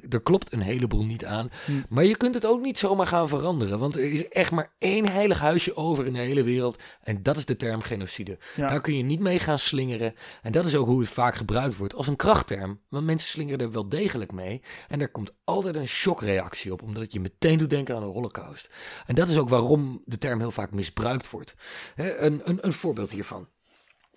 er 0.09 0.21
klopt 0.21 0.53
een 0.53 0.61
heleboel 0.61 1.05
niet 1.05 1.25
aan, 1.25 1.49
Hm. 1.65 1.71
maar 1.89 2.03
je 2.05 2.17
kunt 2.17 2.34
het 2.36 2.45
ook 2.45 2.61
niet 2.61 2.77
zomaar 2.80 3.07
gaan 3.07 3.27
veranderen, 3.27 3.80
want 3.80 3.95
er 3.95 4.11
is 4.13 4.27
echt 4.27 4.51
maar 4.51 4.71
één 4.80 5.09
heilig 5.09 5.39
huisje 5.39 5.75
over 5.75 6.05
in 6.05 6.13
de 6.13 6.19
hele 6.19 6.43
wereld 6.43 6.82
en 7.03 7.23
dat 7.23 7.38
is 7.38 7.45
de 7.45 7.55
term 7.55 7.82
genocide. 7.82 8.38
Ja. 8.55 8.69
Daar 8.69 8.82
kun 8.82 8.97
je 8.97 9.03
niet 9.03 9.19
mee 9.19 9.39
gaan 9.39 9.59
slingeren 9.59 10.13
en 10.41 10.51
dat 10.51 10.65
is 10.65 10.75
ook 10.75 10.88
hoe 10.88 10.99
het 10.99 11.09
vaak 11.09 11.36
gebruikt 11.36 11.77
wordt 11.77 11.93
als 11.95 12.07
een 12.07 12.15
krachtterm, 12.15 12.80
want 12.89 13.05
mensen 13.05 13.30
slingeren 13.30 13.59
er 13.59 13.71
wel 13.71 13.89
degelijk 13.89 14.32
mee 14.32 14.61
en 14.88 15.01
er 15.01 15.11
komt 15.11 15.32
altijd 15.43 15.75
een 15.75 15.88
shockreactie 15.88 16.71
op, 16.71 16.82
omdat 16.82 17.03
het 17.03 17.13
je 17.13 17.19
meteen 17.19 17.57
doet 17.57 17.69
denken 17.69 17.95
aan 17.95 18.01
de 18.01 18.07
holocaust. 18.07 18.69
En 19.05 19.15
dat 19.15 19.27
is 19.30 19.38
ook 19.38 19.49
waarom 19.49 20.01
de 20.05 20.17
term 20.17 20.39
heel 20.39 20.51
vaak 20.51 20.71
misbruikt 20.71 21.30
wordt. 21.30 21.55
Hè, 21.95 22.17
een, 22.17 22.41
een, 22.43 22.57
een 22.61 22.73
voorbeeld 22.73 23.11
hiervan. 23.11 23.47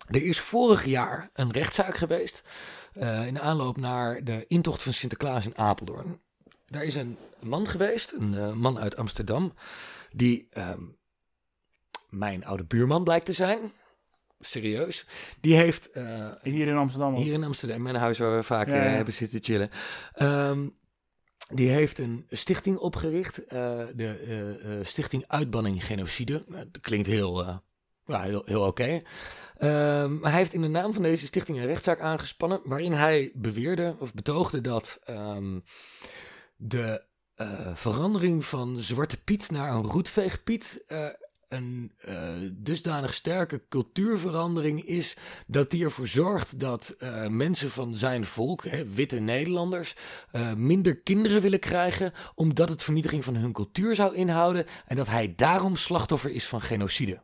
Er 0.07 0.23
is 0.23 0.39
vorig 0.39 0.85
jaar 0.85 1.29
een 1.33 1.51
rechtszaak 1.51 1.97
geweest 1.97 2.41
eh, 2.93 3.27
in 3.27 3.39
aanloop 3.39 3.77
naar 3.77 4.23
de 4.23 4.45
intocht 4.47 4.83
van 4.83 4.93
Sinterklaas 4.93 5.45
in 5.45 5.57
Apeldoorn. 5.57 6.19
Daar 6.65 6.83
is 6.83 6.95
een 6.95 7.17
man 7.39 7.67
geweest, 7.67 8.11
een 8.11 8.35
eh, 8.37 8.51
man 8.53 8.79
uit 8.79 8.97
Amsterdam, 8.97 9.53
die 10.11 10.47
ehm, 10.49 10.81
mijn 12.09 12.45
oude 12.45 12.63
buurman 12.63 13.03
blijkt 13.03 13.25
te 13.25 13.33
zijn. 13.33 13.59
Serieus. 14.39 15.05
Die 15.41 15.55
heeft 15.55 15.91
eh, 15.91 16.31
Hier 16.41 16.67
in 16.67 16.75
Amsterdam 16.75 17.13
ook. 17.15 17.19
hier 17.21 17.33
in 17.33 17.43
Amsterdam, 17.43 17.81
mijn 17.81 17.95
huis 17.95 18.17
waar 18.17 18.35
we 18.35 18.43
vaak 18.43 18.67
Ja, 18.67 18.75
ja. 18.75 18.81
hebben 18.81 19.13
zitten 19.13 19.43
chillen. 19.43 19.69
Ehm, 20.13 20.67
die 21.49 21.69
heeft 21.69 21.99
een 21.99 22.25
stichting 22.29 22.77
opgericht, 22.77 23.35
de 23.35 24.79
Stichting 24.83 25.23
Uitbanning 25.27 25.85
Genocide. 25.85 26.43
Nou, 26.47 26.65
dat 26.71 26.81
klinkt 26.81 27.07
heel, 27.07 27.61
ja, 28.05 28.41
heel, 28.45 28.65
oké. 28.65 29.01
Ehm, 29.57 30.19
maar 30.19 30.31
hij 30.31 30.39
heeft 30.39 30.53
in 30.53 30.61
de 30.61 30.67
naam 30.67 30.93
van 30.93 31.03
deze 31.03 31.25
stichting 31.25 31.57
een 31.57 31.65
rechtszaak 31.65 31.99
aangespannen, 31.99 32.61
waarin 32.63 32.91
hij 32.91 33.31
beweerde 33.33 33.95
of 33.99 34.13
betoogde 34.13 34.61
dat 34.61 34.99
ehm, 35.03 35.59
de 36.55 37.05
eh, 37.35 37.75
verandering 37.75 38.45
van 38.45 38.79
Zwarte 38.79 39.23
Piet 39.23 39.51
naar 39.51 39.73
een 39.73 39.83
roetveegpiet 39.83 40.83
eh, 40.87 41.07
een 41.49 41.91
eh, 41.97 42.31
dusdanig 42.51 43.13
sterke 43.13 43.63
cultuurverandering 43.69 44.83
is 44.83 45.17
dat 45.47 45.71
die 45.71 45.83
ervoor 45.83 46.07
zorgt 46.07 46.59
dat 46.59 46.95
mensen 47.29 47.69
van 47.69 47.95
zijn 47.95 48.25
volk, 48.25 48.63
hè, 48.65 48.85
witte 48.85 49.19
Nederlanders, 49.19 49.95
minder 50.55 50.97
kinderen 50.97 51.41
willen 51.41 51.59
krijgen, 51.59 52.13
omdat 52.35 52.69
het 52.69 52.83
vernietiging 52.83 53.23
van 53.23 53.35
hun 53.35 53.51
cultuur 53.51 53.95
zou 53.95 54.15
inhouden 54.15 54.65
en 54.85 54.95
dat 54.95 55.07
hij 55.07 55.33
daarom 55.35 55.75
slachtoffer 55.75 56.31
is 56.31 56.47
van 56.47 56.61
genocide. 56.61 57.21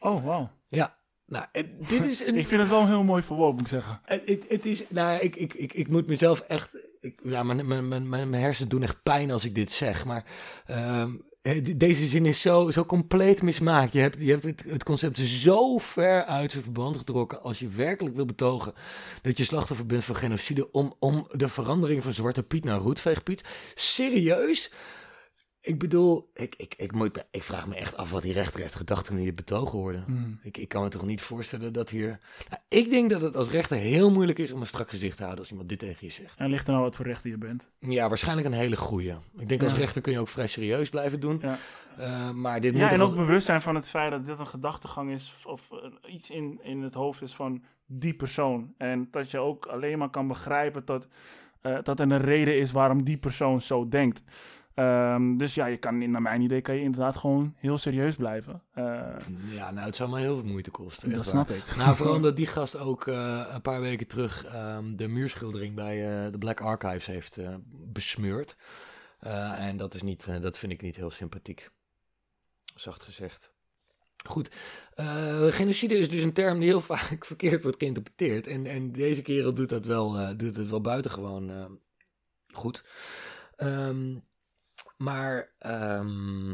Oh, 0.00 0.24
wauw. 0.24 0.50
Ja, 0.68 0.98
nou, 1.26 1.44
eh, 1.52 1.64
dit 1.88 2.04
is 2.04 2.24
een. 2.26 2.34
Ik 2.42 2.46
vind 2.46 2.60
het 2.60 2.70
wel 2.70 2.86
heel 2.86 3.04
mooi 3.04 3.22
verwoord, 3.22 3.52
moet 3.52 3.60
ik 3.60 3.66
zeggen. 3.68 4.00
Het, 4.04 4.22
het, 4.28 4.44
het 4.48 4.66
is, 4.66 4.84
nou, 4.88 5.20
ik, 5.20 5.36
ik, 5.36 5.54
ik, 5.54 5.72
ik 5.72 5.88
moet 5.88 6.06
mezelf 6.06 6.40
echt, 6.40 6.76
ik, 7.00 7.20
ja, 7.22 7.42
mijn, 7.42 7.66
mijn, 7.68 7.88
mijn, 7.88 8.08
mijn 8.08 8.34
hersenen 8.34 8.68
doen 8.70 8.82
echt 8.82 9.02
pijn 9.02 9.30
als 9.30 9.44
ik 9.44 9.54
dit 9.54 9.72
zeg, 9.72 10.04
maar 10.04 10.24
ehm, 10.66 11.16
eh, 11.42 11.64
de- 11.64 11.76
deze 11.76 12.06
zin 12.06 12.26
is 12.26 12.40
zo, 12.40 12.70
zo 12.70 12.84
compleet 12.84 13.42
mismaakt. 13.42 13.92
Je 13.92 14.00
hebt, 14.00 14.16
je 14.18 14.30
hebt 14.30 14.42
het, 14.42 14.64
het 14.68 14.84
concept 14.84 15.18
zo 15.18 15.78
ver 15.78 16.24
uit 16.24 16.50
zijn 16.50 16.62
verband 16.62 16.96
getrokken 16.96 17.42
als 17.42 17.58
je 17.58 17.68
werkelijk 17.68 18.16
wil 18.16 18.24
betogen 18.26 18.72
dat 19.22 19.36
je 19.38 19.44
slachtoffer 19.44 19.86
bent 19.86 20.04
van 20.04 20.16
genocide 20.16 20.70
om, 20.72 20.94
om 20.98 21.28
de 21.32 21.48
verandering 21.48 22.02
van 22.02 22.14
Zwarte 22.14 22.42
Piet 22.42 22.64
naar 22.64 22.78
Roetveegpiet. 22.78 23.42
Serieus? 23.74 24.70
Ik 25.70 25.78
bedoel, 25.78 26.30
ik, 26.34 26.54
ik, 26.56 26.74
ik, 26.76 26.92
moet, 26.92 27.24
ik 27.30 27.42
vraag 27.42 27.66
me 27.66 27.74
echt 27.74 27.96
af 27.96 28.10
wat 28.10 28.22
die 28.22 28.32
rechter 28.32 28.60
heeft 28.60 28.74
gedacht 28.74 29.04
toen 29.04 29.16
hij 29.16 29.24
dit 29.24 29.34
betogen 29.34 29.78
hoorde. 29.78 30.02
Hmm. 30.06 30.38
Ik, 30.42 30.56
ik 30.56 30.68
kan 30.68 30.82
me 30.82 30.88
toch 30.88 31.04
niet 31.06 31.20
voorstellen 31.20 31.72
dat 31.72 31.90
hier... 31.90 32.18
Nou, 32.48 32.62
ik 32.68 32.90
denk 32.90 33.10
dat 33.10 33.20
het 33.20 33.36
als 33.36 33.48
rechter 33.48 33.76
heel 33.76 34.10
moeilijk 34.10 34.38
is 34.38 34.52
om 34.52 34.60
een 34.60 34.66
strak 34.66 34.90
gezicht 34.90 35.14
te 35.16 35.22
houden 35.22 35.40
als 35.40 35.50
iemand 35.50 35.68
dit 35.68 35.78
tegen 35.78 36.06
je 36.06 36.12
zegt. 36.12 36.40
En 36.40 36.50
ligt 36.50 36.66
er 36.66 36.72
nou 36.72 36.84
wat 36.84 36.96
voor 36.96 37.06
rechter 37.06 37.30
je 37.30 37.38
bent? 37.38 37.70
Ja, 37.78 38.08
waarschijnlijk 38.08 38.46
een 38.46 38.52
hele 38.52 38.76
goeie. 38.76 39.14
Ik 39.38 39.48
denk 39.48 39.62
als 39.62 39.74
rechter 39.74 40.02
kun 40.02 40.12
je 40.12 40.18
ook 40.18 40.28
vrij 40.28 40.46
serieus 40.46 40.88
blijven 40.88 41.20
doen. 41.20 41.38
Ja. 41.42 41.58
Eh, 41.98 42.30
maar 42.30 42.60
dit 42.60 42.72
moet 42.72 42.80
Ja, 42.80 42.90
en 42.90 43.00
ook 43.02 43.14
wel- 43.14 43.24
bewust 43.26 43.46
zijn 43.46 43.62
van 43.62 43.74
het 43.74 43.88
feit 43.88 44.10
dat 44.10 44.26
dit 44.26 44.38
een 44.38 44.46
gedachtegang 44.46 45.10
is 45.12 45.34
of 45.44 45.68
eh, 45.72 46.14
iets 46.14 46.30
in, 46.30 46.58
in 46.62 46.82
het 46.82 46.94
hoofd 46.94 47.22
is 47.22 47.34
van 47.34 47.62
die 47.86 48.14
persoon. 48.14 48.74
En 48.76 49.08
dat 49.10 49.30
je 49.30 49.38
ook 49.38 49.66
alleen 49.66 49.98
maar 49.98 50.10
kan 50.10 50.28
begrijpen 50.28 50.84
dat, 50.84 51.06
eh, 51.60 51.78
dat 51.82 52.00
er 52.00 52.10
een 52.10 52.20
reden 52.20 52.58
is 52.58 52.72
waarom 52.72 53.04
die 53.04 53.16
persoon 53.18 53.60
zo 53.60 53.88
denkt. 53.88 54.22
Ehm, 54.74 55.36
dus 55.36 55.54
ja, 55.54 55.66
je 55.66 55.76
kan, 55.76 56.10
naar 56.10 56.22
mijn 56.22 56.40
idee 56.40 56.60
kan 56.60 56.74
je 56.74 56.80
inderdaad 56.80 57.16
gewoon 57.16 57.54
heel 57.56 57.78
serieus 57.78 58.16
blijven. 58.16 58.62
Eh, 58.72 58.84
Ja, 59.50 59.70
nou, 59.70 59.86
het 59.86 59.96
zou 59.96 60.10
me 60.10 60.18
heel 60.18 60.36
veel 60.36 60.50
moeite 60.50 60.70
kosten. 60.70 61.10
dat 61.10 61.26
snap 61.26 61.48
waar. 61.48 61.56
ik. 61.56 61.76
Nou, 61.76 61.96
vooral 61.96 62.14
omdat 62.20 62.36
die 62.36 62.46
gast 62.46 62.76
ook 62.78 63.06
eh, 63.06 63.46
een 63.52 63.60
paar 63.62 63.80
weken 63.80 64.06
terug 64.06 64.44
ehm, 64.44 64.96
de 64.96 65.08
muurschildering 65.08 65.74
bij 65.74 66.24
eh, 66.24 66.32
de 66.32 66.38
Black 66.38 66.60
Archives 66.60 67.06
heeft 67.06 67.40
besmeurd. 67.70 68.56
En 69.20 69.76
dat, 69.76 69.94
is 69.94 70.02
niet, 70.02 70.42
dat 70.42 70.58
vind 70.58 70.72
ik 70.72 70.82
niet 70.82 70.96
heel 70.96 71.10
sympathiek. 71.10 71.70
Zacht 72.74 73.02
gezegd. 73.02 73.52
Goed, 74.26 74.50
genocide 75.50 75.98
is 75.98 76.10
dus 76.10 76.22
een 76.22 76.32
term 76.32 76.58
die 76.58 76.68
heel 76.68 76.80
vaak 76.94 77.24
verkeerd 77.24 77.62
wordt 77.62 77.82
geïnterpreteerd. 77.82 78.46
En, 78.46 78.66
en 78.66 78.92
deze 78.92 79.22
kerel 79.22 79.54
doet 79.54 79.68
dat 79.68 79.84
wel, 79.84 80.36
doet 80.36 80.56
het 80.56 80.70
wel 80.70 80.80
buitengewoon 80.80 81.50
eh, 81.50 81.64
goed. 82.52 82.84
Ehm, 83.56 84.16
maar 85.02 85.52
ehm, 85.58 86.50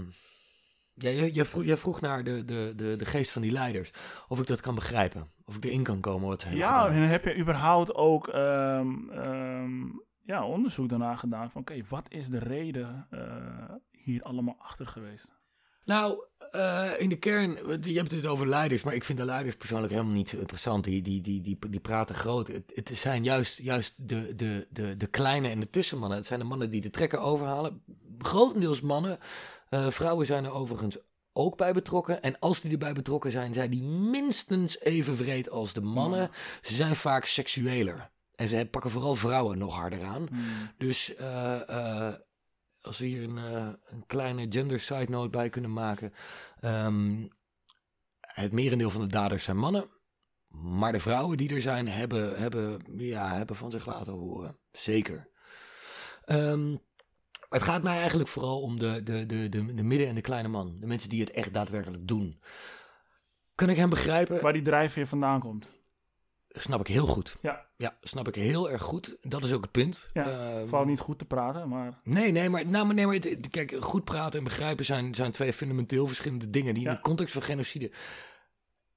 ja, 0.95 1.09
je, 1.11 1.35
je, 1.35 1.45
vroeg, 1.45 1.65
je 1.65 1.77
vroeg 1.77 2.01
naar 2.01 2.25
de, 2.25 2.45
de, 2.45 2.73
de, 2.77 2.97
de 2.97 3.05
geest 3.05 3.31
van 3.31 3.43
die 3.43 3.53
leiders. 3.53 3.91
Of 4.29 4.41
ik 4.41 4.47
dat 4.47 4.61
kan 4.61 4.75
begrijpen. 4.75 5.27
Of 5.45 5.57
ik 5.57 5.65
erin 5.65 5.83
kan 5.83 6.01
komen 6.01 6.29
wat 6.29 6.41
ze 6.43 6.57
Ja, 6.57 6.83
gedaan. 6.83 7.03
en 7.03 7.09
heb 7.09 7.25
je 7.25 7.37
überhaupt 7.39 7.95
ook 7.95 8.29
ehm, 8.29 9.11
ehm, 9.11 9.83
ja, 10.23 10.45
onderzoek 10.47 10.89
daarna 10.89 11.17
gedaan 11.17 11.51
van 11.51 11.61
oké, 11.61 11.83
wat 11.89 12.07
is 12.13 12.29
de 12.29 12.39
reden 12.39 13.07
eh, 13.11 13.75
hier 13.91 14.23
allemaal 14.23 14.57
achter 14.59 14.87
geweest? 14.87 15.35
Nou, 15.87 16.25
eh, 16.51 16.91
in 16.99 17.09
de 17.09 17.17
kern, 17.17 17.59
je 17.83 17.97
hebt 17.97 18.11
het 18.11 18.27
over 18.27 18.49
leiders, 18.49 18.83
maar 18.83 18.95
ik 18.95 19.05
vind 19.05 19.19
de 19.19 19.25
leiders 19.25 19.57
persoonlijk 19.57 19.93
helemaal 19.93 20.15
niet 20.15 20.29
zo 20.29 20.39
interessant. 20.39 20.85
Die, 20.85 21.03
die, 21.03 21.21
die, 21.21 21.41
die, 21.41 21.59
die 21.71 21.81
praten 21.81 22.15
groot. 22.15 22.47
Het, 22.47 22.73
het 22.75 22.91
zijn 22.95 23.25
juist, 23.25 23.59
juist 23.59 24.09
de, 24.09 24.35
de, 24.35 24.67
de, 24.71 24.97
de 24.97 25.07
kleine 25.07 25.49
en 25.49 25.61
de 25.61 25.71
tussenmannen. 25.71 26.19
Het 26.19 26.27
zijn 26.27 26.39
de 26.39 26.45
mannen 26.45 26.71
die 26.71 26.81
de 26.81 26.91
trekker 26.91 27.19
overhalen. 27.19 27.83
Grotendeels 28.19 28.81
mannen. 28.81 29.19
Eh, 29.69 29.91
vrouwen 29.91 30.27
zijn 30.27 30.45
er 30.45 30.53
overigens 30.53 30.99
ook 31.33 31.57
bij 31.57 31.73
betrokken. 31.73 32.23
En 32.23 32.39
als 32.39 32.61
die 32.61 32.73
erbij 32.73 32.93
betrokken 32.93 33.31
zijn, 33.31 33.55
zijn 33.55 33.71
die 33.71 33.83
minstens 33.83 34.81
even 34.81 35.17
vreed 35.17 35.51
als 35.51 35.73
de 35.73 35.81
mannen. 35.81 36.31
Ze 36.63 36.75
zijn 36.75 36.97
vaak 36.97 37.25
seksueler. 37.25 38.11
En 38.35 38.49
ze 38.49 38.69
pakken 38.71 38.91
vooral 38.91 39.15
vrouwen 39.15 39.59
nog 39.59 39.75
harder 39.75 40.05
aan. 40.05 40.27
Hmm. 40.31 40.71
Dus 40.79 41.15
eh, 41.15 42.09
als 42.87 42.99
we 42.99 43.07
hier 43.07 43.23
een, 43.23 43.39
eh, 43.39 43.69
een 43.85 44.07
kleine 44.07 44.47
gender 44.49 44.81
side 44.81 45.11
note 45.11 45.29
bij 45.31 45.49
kunnen 45.49 45.73
maken. 45.73 46.13
ehm, 46.61 47.27
het 48.21 48.53
merendeel 48.53 48.91
van 48.91 49.01
de 49.01 49.07
daders 49.07 49.45
zijn 49.45 49.57
mannen. 49.59 49.91
Maar 50.49 50.93
de 50.93 51.01
vrouwen 51.01 51.37
die 51.37 51.55
er 51.55 51.61
zijn, 51.61 51.89
hebben, 51.89 52.39
hebben, 52.39 52.83
ja, 52.97 53.35
hebben 53.37 53.57
van 53.57 53.71
zich 53.71 53.87
laten 53.87 54.13
horen. 54.13 54.59
Zeker. 54.73 55.29
Ehm, 56.25 56.77
het 57.49 57.63
gaat 57.63 57.83
mij 57.83 57.99
eigenlijk 57.99 58.29
vooral 58.29 58.61
om 58.61 58.79
de, 58.79 59.03
de, 59.03 59.27
de, 59.27 59.49
de, 59.49 59.75
de 59.75 59.83
midden- 59.83 60.09
en 60.09 60.15
de 60.15 60.21
kleine 60.21 60.49
man. 60.49 60.77
De 60.81 60.87
mensen 60.87 61.09
die 61.09 61.21
het 61.21 61.31
echt 61.31 61.53
daadwerkelijk 61.53 62.09
doen. 62.09 62.41
Kan 63.55 63.71
ik 63.71 63.77
hem 63.77 63.91
begrijpen? 63.91 64.41
Waar 64.43 64.53
die 64.53 64.63
drijfveer 64.63 65.07
vandaan 65.07 65.41
komt. 65.41 65.69
Snap 66.59 66.81
ik 66.81 66.87
heel 66.87 67.07
goed. 67.07 67.37
Ja. 67.43 67.67
Ja, 67.77 67.97
snap 68.03 68.29
ik 68.29 68.35
heel 68.35 68.71
erg 68.71 68.83
goed. 68.83 69.17
Dat 69.23 69.45
is 69.45 69.53
ook 69.53 69.63
het 69.63 69.71
punt. 69.71 70.09
Ja, 70.13 70.23
Ehm, 70.25 70.69
Vooral 70.69 70.85
niet 70.87 71.01
goed 71.01 71.19
te 71.19 71.25
praten, 71.25 71.69
maar 71.69 72.01
Nee, 72.05 72.33
nee, 72.33 72.49
maar, 72.51 72.67
nou, 72.67 72.87
maar, 72.87 72.95
nee, 72.95 73.07
maar 73.07 73.15
het- 73.15 73.49
kijk, 73.51 73.77
goed 73.81 74.05
praten 74.05 74.39
en 74.39 74.45
begrijpen 74.45 74.85
zijn, 74.85 75.15
zijn 75.15 75.31
twee 75.33 75.53
fundamenteel 75.53 76.07
verschillende 76.07 76.51
dingen 76.51 76.75
die 76.75 76.83
Ja. 76.83 76.89
in 76.91 76.95
de 76.95 77.01
context 77.03 77.33
van 77.33 77.43
genocide 77.43 77.91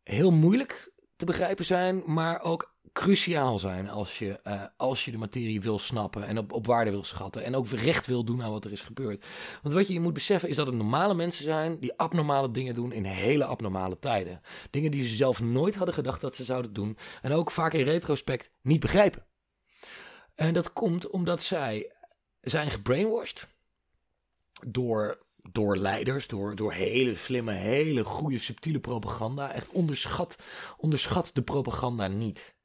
heel 0.03 0.31
moeilijk 0.31 0.91
te 1.15 1.25
begrijpen 1.25 1.65
zijn, 1.65 2.03
maar 2.05 2.41
ook 2.41 2.75
cruciaal 2.93 3.59
zijn 3.59 3.89
als 3.89 4.17
je, 4.17 4.39
eh, 4.43 4.63
als 4.77 5.05
je 5.05 5.11
de 5.11 5.17
materie 5.17 5.61
wil 5.61 5.79
snappen 5.79 6.23
en 6.23 6.37
op, 6.37 6.53
op 6.53 6.65
waarde 6.65 6.91
wil 6.91 7.03
schatten 7.03 7.43
en 7.43 7.55
ook 7.55 7.67
recht 7.67 8.05
wil 8.05 8.23
doen 8.23 8.43
aan 8.43 8.51
wat 8.51 8.65
er 8.65 8.71
is 8.71 8.81
gebeurd. 8.81 9.25
Want 9.61 9.75
wat 9.75 9.87
je 9.87 9.99
moet 9.99 10.13
beseffen 10.13 10.49
is 10.49 10.55
dat 10.55 10.67
het 10.67 10.75
normale 10.75 11.13
mensen 11.13 11.43
zijn 11.43 11.79
die 11.79 11.97
abnormale 11.97 12.51
dingen 12.51 12.75
doen 12.75 12.91
in 12.91 13.03
hele 13.03 13.45
abnormale 13.45 13.99
tijden. 13.99 14.41
Dingen 14.69 14.91
die 14.91 15.07
ze 15.07 15.15
zelf 15.15 15.41
nooit 15.41 15.75
hadden 15.75 15.93
gedacht 15.93 16.21
dat 16.21 16.35
ze 16.35 16.43
zouden 16.43 16.73
doen 16.73 16.97
en 17.21 17.31
ook 17.31 17.51
vaak 17.51 17.73
in 17.73 17.83
retrospect 17.83 18.49
niet 18.61 18.79
begrijpen. 18.79 19.25
En 20.35 20.53
dat 20.53 20.73
komt 20.73 21.09
omdat 21.09 21.41
zij 21.41 21.91
zijn 22.41 22.71
gebrainwashed 22.71 23.47
door, 24.67 25.23
door 25.51 25.77
leiders, 25.77 26.27
door, 26.27 26.55
door 26.55 26.73
hele 26.73 27.15
slimme, 27.15 27.51
hele 27.51 28.03
goede, 28.03 28.37
subtiele 28.37 28.79
propaganda. 28.79 29.51
Echt 29.51 29.69
onderschat, 29.69 30.37
onderschat 30.77 31.31
de 31.33 31.41
propaganda 31.41 32.07
niet. 32.07 32.57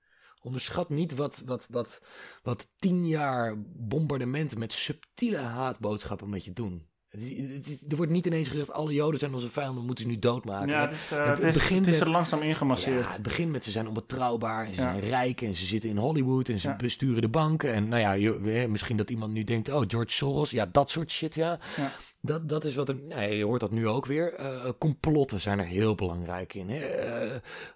Onderschat 0.45 0.88
niet 0.88 1.14
wat, 1.14 1.42
wat, 1.47 1.66
wat, 1.70 2.01
wat 2.42 2.70
tien 2.78 3.07
jaar 3.09 3.55
bombardementen 3.76 4.59
met 4.59 4.72
subtiele 4.72 5.36
haatboodschappen 5.36 6.28
met 6.28 6.45
je 6.45 6.53
doen. 6.53 6.86
Het 7.09 7.22
is- 7.22 7.55
het 7.55 7.66
is- 7.68 7.84
er 7.88 7.97
wordt 7.97 8.12
niet 8.12 8.26
ineens 8.26 8.49
gezegd, 8.49 8.72
alle 8.72 8.92
joden 8.92 9.18
zijn 9.20 9.34
onze 9.34 9.49
vijanden, 9.49 9.80
we 9.80 9.86
moeten 9.86 10.05
ze 10.05 10.11
nu 10.11 10.18
doodmaken. 10.18 10.68
Ja, 10.68 10.80
het 10.80 10.90
is, 10.92 11.11
eh, 11.12 11.26
Het- 11.26 11.38
is, 11.42 11.53
begint 11.53 11.86
het 11.86 11.95
is 11.95 12.01
er 12.01 12.11
langzaam 12.11 12.40
ingemasseerd. 12.42 13.01
Ja, 13.01 13.12
het 13.12 13.22
begint 13.22 13.51
met 13.53 13.64
ze 13.64 13.70
zijn 13.70 13.88
onbetrouwbaar 13.88 14.66
en 14.66 14.74
ze 14.74 14.80
Ja. 14.80 14.90
zijn 14.92 15.01
rijk 15.01 15.40
en 15.40 15.55
ze 15.55 15.66
zitten 15.66 15.90
in 15.90 15.97
Hollywood 15.97 16.49
en 16.49 16.61
ze 16.61 16.68
Ja. 16.68 16.76
besturen 16.76 17.22
de 17.22 17.28
banken. 17.28 17.72
En 17.72 17.88
nou 17.88 18.01
ja, 18.01 18.12
je, 18.12 18.66
misschien 18.68 18.97
dat 18.97 19.11
iemand 19.11 19.32
nu 19.32 19.45
denkt, 19.45 19.68
oh, 19.72 19.82
George 19.86 20.11
Soros, 20.12 20.51
ja, 20.51 20.66
dat 20.66 20.90
soort 20.90 21.11
shit, 21.11 21.34
ja. 21.34 21.59
Ja. 21.76 21.92
Dat, 22.27 22.49
dat 22.49 22.64
is 22.64 22.75
wat 22.75 22.89
er, 22.89 22.97
nou 23.09 23.22
je 23.22 23.45
hoort 23.45 23.61
dat 23.61 23.70
nu 23.70 23.89
ook 23.89 24.07
weer. 24.07 24.35
Eh, 24.35 24.68
complotten 24.79 25.41
zijn 25.41 25.59
er 25.59 25.66
heel 25.66 25.95
belangrijk 25.95 26.55
in. 26.55 26.70
Hè? 26.70 26.81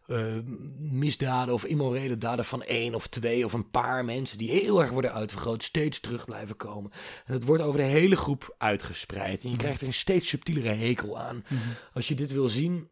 Eh, 0.06 0.36
misdaden 0.78 1.54
of 1.54 1.64
immorele 1.64 2.18
daden 2.18 2.44
van 2.44 2.62
één 2.62 2.94
of 2.94 3.06
twee 3.06 3.44
of 3.44 3.52
een 3.52 3.70
paar 3.70 4.04
mensen 4.04 4.38
die 4.38 4.50
heel 4.50 4.80
erg 4.80 4.90
worden 4.90 5.12
uitvergroot, 5.12 5.62
steeds 5.62 6.00
terug 6.00 6.24
blijven 6.24 6.56
komen. 6.56 6.90
En 7.26 7.32
het 7.32 7.44
wordt 7.44 7.62
over 7.62 7.80
de 7.80 7.86
hele 7.86 8.16
groep 8.16 8.54
uitgespreid. 8.58 9.44
En 9.44 9.50
je 9.50 9.56
krijgt 9.56 9.80
er 9.80 9.86
een 9.86 9.92
steeds 9.92 10.28
subtielere 10.28 10.74
hekel 10.74 11.18
aan. 11.18 11.44
Als 11.94 12.08
je 12.08 12.14
dit 12.14 12.32
wil 12.32 12.48
zien, 12.48 12.88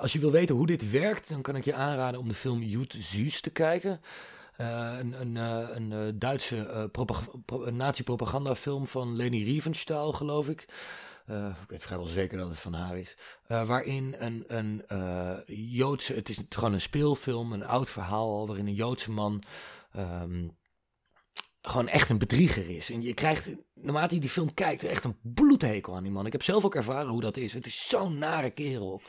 als 0.00 0.12
je 0.12 0.18
wil 0.18 0.30
weten 0.30 0.54
hoe 0.54 0.66
dit 0.66 0.90
werkt, 0.90 1.28
dan 1.28 1.42
kan 1.42 1.56
ik 1.56 1.64
je 1.64 1.74
aanraden 1.74 2.20
om 2.20 2.28
de 2.28 2.34
film 2.34 2.62
Jut 2.62 2.96
Süß 2.96 3.40
te 3.40 3.50
kijken. 3.50 4.00
Eh, 4.56 4.94
een, 4.98 5.20
een, 5.20 5.36
eh, 5.36 5.76
een 5.76 5.92
eh, 5.92 6.12
Duitse 6.14 6.90
nazi-propagandafilm 7.72 8.86
van 8.86 9.16
Leni 9.16 9.44
Riefenstahl, 9.44 10.12
geloof 10.12 10.48
ik. 10.48 10.66
Ik 11.62 11.68
weet 11.68 11.82
vrijwel 11.82 12.06
zeker 12.06 12.38
dat 12.38 12.48
het 12.48 12.58
van 12.58 12.72
haar 12.72 12.98
is. 12.98 13.16
Waarin 13.46 14.14
een, 14.18 14.44
een 14.46 14.84
Joodse, 15.46 16.12
het 16.14 16.28
is 16.28 16.40
gewoon 16.48 16.72
een 16.72 16.80
speelfilm, 16.80 17.52
een 17.52 17.66
oud 17.66 17.90
verhaal 17.90 18.28
al, 18.28 18.46
waarin 18.46 18.66
een 18.66 18.74
Joodse 18.74 19.10
man 19.10 19.42
ehm, 19.92 20.48
gewoon 21.68 21.88
echt 21.88 22.08
een 22.10 22.18
bedrieger 22.18 22.70
is. 22.70 22.90
En 22.90 23.02
je 23.02 23.14
krijgt, 23.14 23.48
naarmate 23.74 24.14
je 24.14 24.20
die 24.20 24.30
film 24.30 24.54
kijkt, 24.54 24.84
echt 24.84 25.04
een 25.04 25.16
bloedhekel 25.22 25.96
aan 25.96 26.02
die 26.02 26.12
man. 26.12 26.26
Ik 26.26 26.32
heb 26.32 26.42
zelf 26.42 26.64
ook 26.64 26.74
ervaren 26.74 27.08
hoe 27.08 27.20
dat 27.20 27.36
is. 27.36 27.52
Het 27.52 27.66
is 27.66 27.88
zo'n 27.88 28.18
nare 28.18 28.50
kerel. 28.50 29.02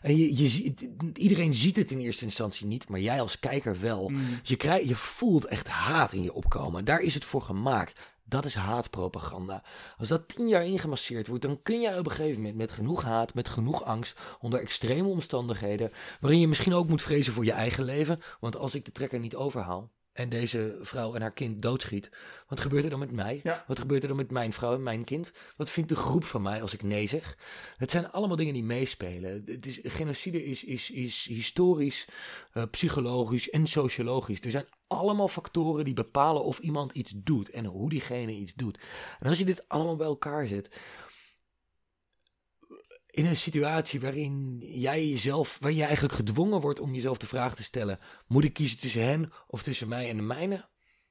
En 0.00 0.16
je, 0.16 0.36
je, 0.36 0.74
iedereen 1.14 1.54
ziet 1.54 1.76
het 1.76 1.90
in 1.90 1.98
eerste 1.98 2.24
instantie 2.24 2.66
niet, 2.66 2.88
maar 2.88 3.00
jij 3.00 3.20
als 3.20 3.38
kijker 3.38 3.80
wel. 3.80 4.08
Mm. 4.08 4.38
Dus 4.40 4.48
je, 4.48 4.56
krijgt, 4.56 4.88
je 4.88 4.94
voelt 4.94 5.44
echt 5.44 5.68
haat 5.68 6.12
in 6.12 6.22
je 6.22 6.32
opkomen. 6.32 6.84
Daar 6.84 7.00
is 7.00 7.14
het 7.14 7.24
voor 7.24 7.42
gemaakt. 7.42 8.00
Dat 8.24 8.44
is 8.44 8.54
haatpropaganda. 8.54 9.62
Als 9.98 10.08
dat 10.08 10.28
tien 10.28 10.48
jaar 10.48 10.64
ingemasseerd 10.64 11.26
wordt, 11.26 11.42
dan 11.42 11.62
kun 11.62 11.80
je 11.80 11.98
op 11.98 12.06
een 12.06 12.12
gegeven 12.12 12.40
moment 12.40 12.56
met 12.56 12.72
genoeg 12.72 13.02
haat, 13.02 13.34
met 13.34 13.48
genoeg 13.48 13.84
angst, 13.84 14.20
onder 14.40 14.60
extreme 14.60 15.08
omstandigheden, 15.08 15.92
waarin 16.20 16.40
je 16.40 16.48
misschien 16.48 16.74
ook 16.74 16.88
moet 16.88 17.02
vrezen 17.02 17.32
voor 17.32 17.44
je 17.44 17.52
eigen 17.52 17.84
leven. 17.84 18.20
Want 18.40 18.56
als 18.56 18.74
ik 18.74 18.84
de 18.84 18.92
trekker 18.92 19.18
niet 19.18 19.34
overhaal 19.34 19.90
en 20.20 20.28
deze 20.28 20.78
vrouw 20.80 21.14
en 21.14 21.20
haar 21.20 21.32
kind 21.32 21.62
doodschiet, 21.62 22.10
wat 22.48 22.60
gebeurt 22.60 22.84
er 22.84 22.90
dan 22.90 22.98
met 22.98 23.12
mij? 23.12 23.40
Ja. 23.42 23.64
Wat 23.66 23.78
gebeurt 23.78 24.02
er 24.02 24.08
dan 24.08 24.16
met 24.16 24.30
mijn 24.30 24.52
vrouw 24.52 24.74
en 24.74 24.82
mijn 24.82 25.04
kind? 25.04 25.30
Wat 25.56 25.70
vindt 25.70 25.88
de 25.88 25.96
groep 25.96 26.24
van 26.24 26.42
mij 26.42 26.62
als 26.62 26.74
ik 26.74 26.82
nee 26.82 27.06
zeg? 27.06 27.36
Het 27.76 27.90
zijn 27.90 28.10
allemaal 28.10 28.36
dingen 28.36 28.52
die 28.52 28.64
meespelen. 28.64 29.42
Het 29.46 29.66
is, 29.66 29.80
genocide 29.82 30.44
is, 30.44 30.64
is, 30.64 30.90
is 30.90 31.26
historisch, 31.28 32.08
eh, 32.52 32.62
psychologisch 32.70 33.50
en 33.50 33.66
sociologisch. 33.66 34.40
Er 34.40 34.50
zijn 34.50 34.66
allemaal 34.86 35.28
factoren 35.28 35.84
die 35.84 35.94
bepalen 35.94 36.44
of 36.44 36.58
iemand 36.58 36.92
iets 36.92 37.12
doet 37.16 37.50
en 37.50 37.64
hoe 37.64 37.90
diegene 37.90 38.32
iets 38.32 38.54
doet. 38.54 38.78
En 39.20 39.28
als 39.28 39.38
je 39.38 39.44
dit 39.44 39.68
allemaal 39.68 39.96
bij 39.96 40.06
elkaar 40.06 40.46
zet, 40.46 40.78
in 43.10 43.26
een 43.26 43.36
situatie 43.36 44.00
waarin 44.00 44.58
jij 44.66 45.08
jezelf, 45.08 45.56
waarin 45.60 45.78
je 45.78 45.84
eigenlijk 45.84 46.14
gedwongen 46.14 46.60
wordt 46.60 46.80
om 46.80 46.94
jezelf 46.94 47.18
de 47.18 47.26
vraag 47.26 47.54
te 47.54 47.62
stellen: 47.62 47.98
moet 48.26 48.44
ik 48.44 48.52
kiezen 48.52 48.78
tussen 48.78 49.04
hen 49.04 49.32
of 49.46 49.62
tussen 49.62 49.88
mij 49.88 50.08
en 50.10 50.16
de 50.16 50.22
mijne? 50.22 50.68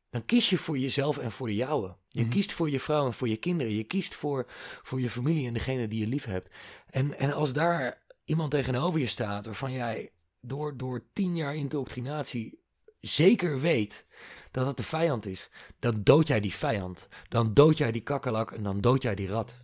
Dan 0.10 0.26
kies 0.26 0.50
je 0.50 0.58
voor 0.58 0.78
jezelf 0.78 1.18
en 1.18 1.32
voor 1.32 1.48
de 1.48 1.56
jouwe. 1.56 1.96
Je 2.08 2.22
Mhm. 2.22 2.30
kiest 2.30 2.52
voor 2.52 2.70
je 2.70 2.80
vrouw 2.80 3.06
en 3.06 3.14
voor 3.14 3.30
je 3.30 3.38
kinderen. 3.38 3.74
Je 3.74 3.84
kiest 3.84 4.16
voor, 4.16 4.46
voor 4.84 5.02
je 5.02 5.10
familie 5.10 5.48
en 5.48 5.54
degene 5.54 5.88
die 5.88 6.00
je 6.00 6.08
lief 6.08 6.26
hebt. 6.26 6.50
En, 6.90 7.20
en 7.20 7.34
als 7.34 7.54
daar 7.54 8.04
iemand 8.26 8.52
tegenover 8.52 9.00
je 9.00 9.08
staat 9.08 9.46
waarvan 9.46 9.72
jij 9.72 10.12
door, 10.42 10.78
door 10.78 11.06
tien 11.14 11.36
jaar 11.36 11.56
indoctrinatie 11.56 12.60
zeker 13.00 13.60
weet 13.60 14.06
dat 14.52 14.66
het 14.66 14.78
de 14.78 14.84
vijand 14.84 15.26
is, 15.26 15.50
dan 15.80 16.04
dood 16.04 16.28
jij 16.28 16.40
die 16.40 16.54
vijand. 16.54 17.08
Dan 17.28 17.54
dood 17.54 17.78
jij 17.78 17.92
die 17.92 18.02
kakkerlak 18.02 18.52
en 18.52 18.64
dan 18.64 18.82
dood 18.82 19.02
jij 19.02 19.16
die 19.16 19.28
rat. 19.28 19.58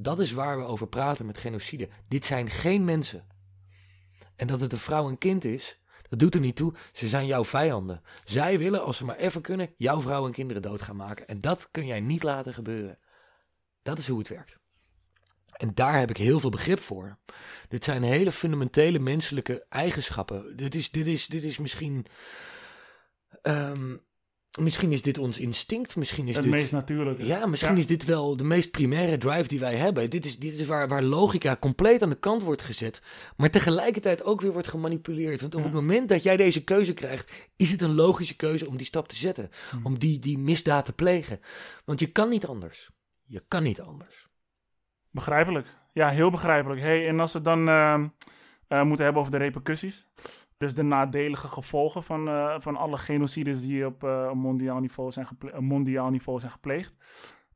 Dat 0.00 0.20
is 0.20 0.32
waar 0.32 0.58
we 0.58 0.64
over 0.64 0.86
praten 0.88 1.26
met 1.26 1.38
genocide. 1.38 1.88
Dit 2.08 2.24
zijn 2.24 2.50
geen 2.50 2.84
mensen. 2.84 3.26
En 4.36 4.46
dat 4.46 4.60
het 4.60 4.72
een 4.72 4.78
vrouw 4.78 5.08
en 5.08 5.18
kind 5.18 5.44
is, 5.44 5.78
dat 6.08 6.18
doet 6.18 6.34
er 6.34 6.40
niet 6.40 6.56
toe. 6.56 6.74
Ze 6.92 7.08
zijn 7.08 7.26
jouw 7.26 7.44
vijanden. 7.44 8.02
Zij 8.24 8.58
willen, 8.58 8.84
als 8.84 8.96
ze 8.96 9.04
maar 9.04 9.16
even 9.16 9.40
kunnen, 9.40 9.74
jouw 9.76 10.00
vrouw 10.00 10.26
en 10.26 10.32
kinderen 10.32 10.62
dood 10.62 10.82
gaan 10.82 10.96
maken. 10.96 11.26
En 11.28 11.40
dat 11.40 11.68
kun 11.70 11.86
jij 11.86 12.00
niet 12.00 12.22
laten 12.22 12.54
gebeuren. 12.54 12.98
Dat 13.82 13.98
is 13.98 14.08
hoe 14.08 14.18
het 14.18 14.28
werkt. 14.28 14.58
En 15.52 15.74
daar 15.74 15.98
heb 15.98 16.10
ik 16.10 16.16
heel 16.16 16.40
veel 16.40 16.50
begrip 16.50 16.80
voor. 16.80 17.18
Dit 17.68 17.84
zijn 17.84 18.02
hele 18.02 18.32
fundamentele 18.32 18.98
menselijke 18.98 19.66
eigenschappen. 19.68 20.56
Dit 20.56 20.74
is, 20.74 20.90
dit 20.90 21.06
is, 21.06 21.26
dit 21.26 21.44
is 21.44 21.58
misschien. 21.58 22.06
ehm, 23.42 23.96
misschien 24.58 24.92
is 24.92 25.02
dit 25.02 25.18
ons 25.18 25.38
instinct. 25.38 25.96
Misschien 25.96 26.28
is 26.28 26.34
het 26.34 26.44
dit. 26.44 26.52
meest 26.52 26.72
natuurlijke. 26.72 27.26
Ja, 27.26 27.46
misschien 27.46 27.72
Ja. 27.72 27.78
is 27.78 27.86
dit 27.86 28.04
wel 28.04 28.36
de 28.36 28.44
meest 28.44 28.70
primaire 28.70 29.18
drive 29.18 29.48
die 29.48 29.58
wij 29.60 29.76
hebben. 29.76 30.10
Dit 30.10 30.24
is, 30.24 30.38
dit 30.38 30.58
is 30.58 30.66
waar, 30.66 30.88
waar 30.88 31.02
logica 31.02 31.56
compleet 31.60 32.02
aan 32.02 32.08
de 32.08 32.18
kant 32.18 32.42
wordt 32.42 32.62
gezet, 32.62 33.02
maar 33.36 33.50
tegelijkertijd 33.50 34.24
ook 34.24 34.40
weer 34.40 34.52
wordt 34.52 34.68
gemanipuleerd. 34.68 35.40
Want 35.40 35.54
op 35.54 35.60
Ja. 35.60 35.66
het 35.66 35.74
moment 35.74 36.08
dat 36.08 36.22
jij 36.22 36.36
deze 36.36 36.64
keuze 36.64 36.94
krijgt, 36.94 37.48
is 37.56 37.70
het 37.70 37.82
een 37.82 37.94
logische 37.94 38.36
keuze 38.36 38.68
om 38.68 38.76
die 38.76 38.86
stap 38.86 39.08
te 39.08 39.16
zetten. 39.16 39.50
Hmm. 39.70 39.86
Om 39.86 39.98
die, 39.98 40.18
die 40.18 40.38
misdaad 40.38 40.84
te 40.84 40.92
plegen. 40.92 41.40
Want 41.84 42.00
je 42.00 42.06
kan 42.06 42.28
niet 42.28 42.46
anders. 42.46 42.90
Je 43.24 43.42
kan 43.48 43.62
niet 43.62 43.80
anders. 43.80 44.28
Begrijpelijk. 45.10 45.66
Ja, 45.92 46.08
heel 46.08 46.30
begrijpelijk. 46.30 46.80
Hey, 46.80 47.08
en 47.08 47.20
als 47.20 47.32
we 47.32 47.38
het 47.38 47.46
dan 47.46 47.68
ehm, 47.68 48.06
eh, 48.68 48.82
moeten 48.82 49.04
hebben 49.04 49.22
over 49.22 49.32
de 49.34 49.38
repercussies. 49.38 50.06
Dus 50.58 50.74
de 50.74 50.82
nadelige 50.82 51.48
gevolgen 51.48 52.02
van, 52.02 52.28
eh, 52.28 52.60
van 52.60 52.76
alle 52.76 52.96
genocides 52.98 53.60
die 53.60 53.86
op 53.86 54.04
eh, 54.04 54.32
mondiaal, 54.32 54.80
niveau 54.80 55.12
zijn 55.12 55.28
mondiaal 55.58 56.10
niveau 56.10 56.40
zijn 56.40 56.52
gepleegd. 56.52 56.94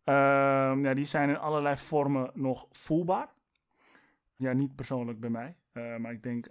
Ehm, 0.04 0.84
ja, 0.84 0.94
die 0.94 1.04
zijn 1.04 1.28
in 1.28 1.38
allerlei 1.38 1.76
vormen 1.76 2.30
nog 2.34 2.66
voelbaar. 2.70 3.28
Ja, 4.36 4.52
niet 4.52 4.74
persoonlijk 4.76 5.20
bij 5.20 5.30
mij. 5.30 5.56
eh, 5.72 5.96
maar 5.96 6.12
ik 6.12 6.22
denk 6.22 6.46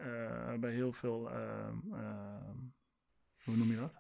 bij 0.60 0.72
heel 0.72 0.92
veel. 0.92 1.30
ehm, 1.32 1.94
ehm, 1.94 2.58
hoe 3.44 3.56
noem 3.56 3.68
je 3.70 3.78
dat? 3.78 3.94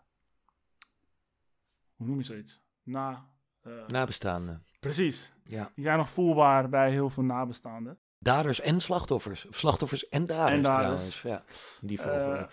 Hoe 1.96 2.08
noem 2.08 2.18
je 2.18 2.24
zoiets? 2.24 2.64
Na. 2.84 3.30
Nabestaanden. 3.88 4.64
Precies. 4.80 5.34
Ja. 5.44 5.72
Die 5.76 5.84
zijn 5.84 5.98
nog 5.98 6.10
voelbaar 6.10 6.70
bij 6.70 6.92
heel 6.92 7.10
veel 7.10 7.24
nabestaanden. 7.24 8.00
Daders 8.24 8.60
en 8.60 8.82
slachtoffers. 8.82 9.48
Of 9.48 9.58
Slachtoffers 9.58 10.08
en 10.10 10.26
daders, 10.26 10.52
En 10.56 10.62
daders. 10.62 10.80
trouwens. 10.82 11.22
Ja, 11.22 11.44
die. 11.82 12.02
Eh, 12.02 12.48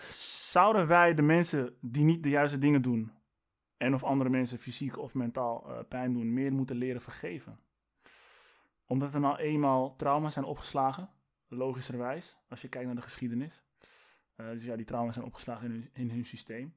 zouden 0.49 0.87
wij 0.87 1.13
de 1.13 1.21
mensen 1.21 1.75
die 1.81 2.03
niet 2.03 2.23
de 2.23 2.29
juiste 2.29 2.57
dingen 2.57 2.81
doen, 2.81 3.11
en 3.77 3.93
of 3.93 4.03
andere 4.03 4.29
mensen 4.29 4.59
fysiek 4.59 4.97
of 4.97 5.13
mentaal 5.13 5.65
eh, 5.69 5.79
pijn 5.89 6.13
doen, 6.13 6.33
meer 6.33 6.53
moeten 6.53 6.75
leren 6.75 7.01
vergeven? 7.01 7.59
Omdat 8.85 9.13
er 9.13 9.19
nou 9.19 9.37
eenmaal 9.37 9.95
trauma's 9.95 10.33
zijn 10.33 10.45
opgeslagen, 10.45 11.09
logischerwijs, 11.47 12.37
als 12.49 12.61
je 12.61 12.67
kijkt 12.67 12.85
naar 12.87 12.95
de 12.95 13.01
geschiedenis. 13.01 13.63
Eh, 14.35 14.49
dus 14.49 14.63
ja, 14.63 14.75
die 14.75 14.85
trauma's 14.85 15.13
zijn 15.13 15.25
opgeslagen 15.25 15.65
in 15.65 15.71
hun, 15.71 15.89
in 15.93 16.09
hun 16.09 16.25
systeem. 16.25 16.75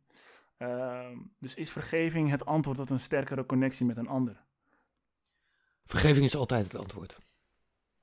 Ehm, 0.56 1.18
dus 1.38 1.54
is 1.54 1.70
vergeving 1.72 2.30
het 2.30 2.44
antwoord 2.44 2.76
tot 2.76 2.90
een 2.90 3.00
sterkere 3.00 3.46
connectie 3.46 3.86
met 3.86 3.96
een 3.96 4.08
ander? 4.08 4.44
Vergeving 5.84 6.24
is 6.24 6.36
altijd 6.36 6.64
het 6.72 6.74
antwoord. 6.80 7.18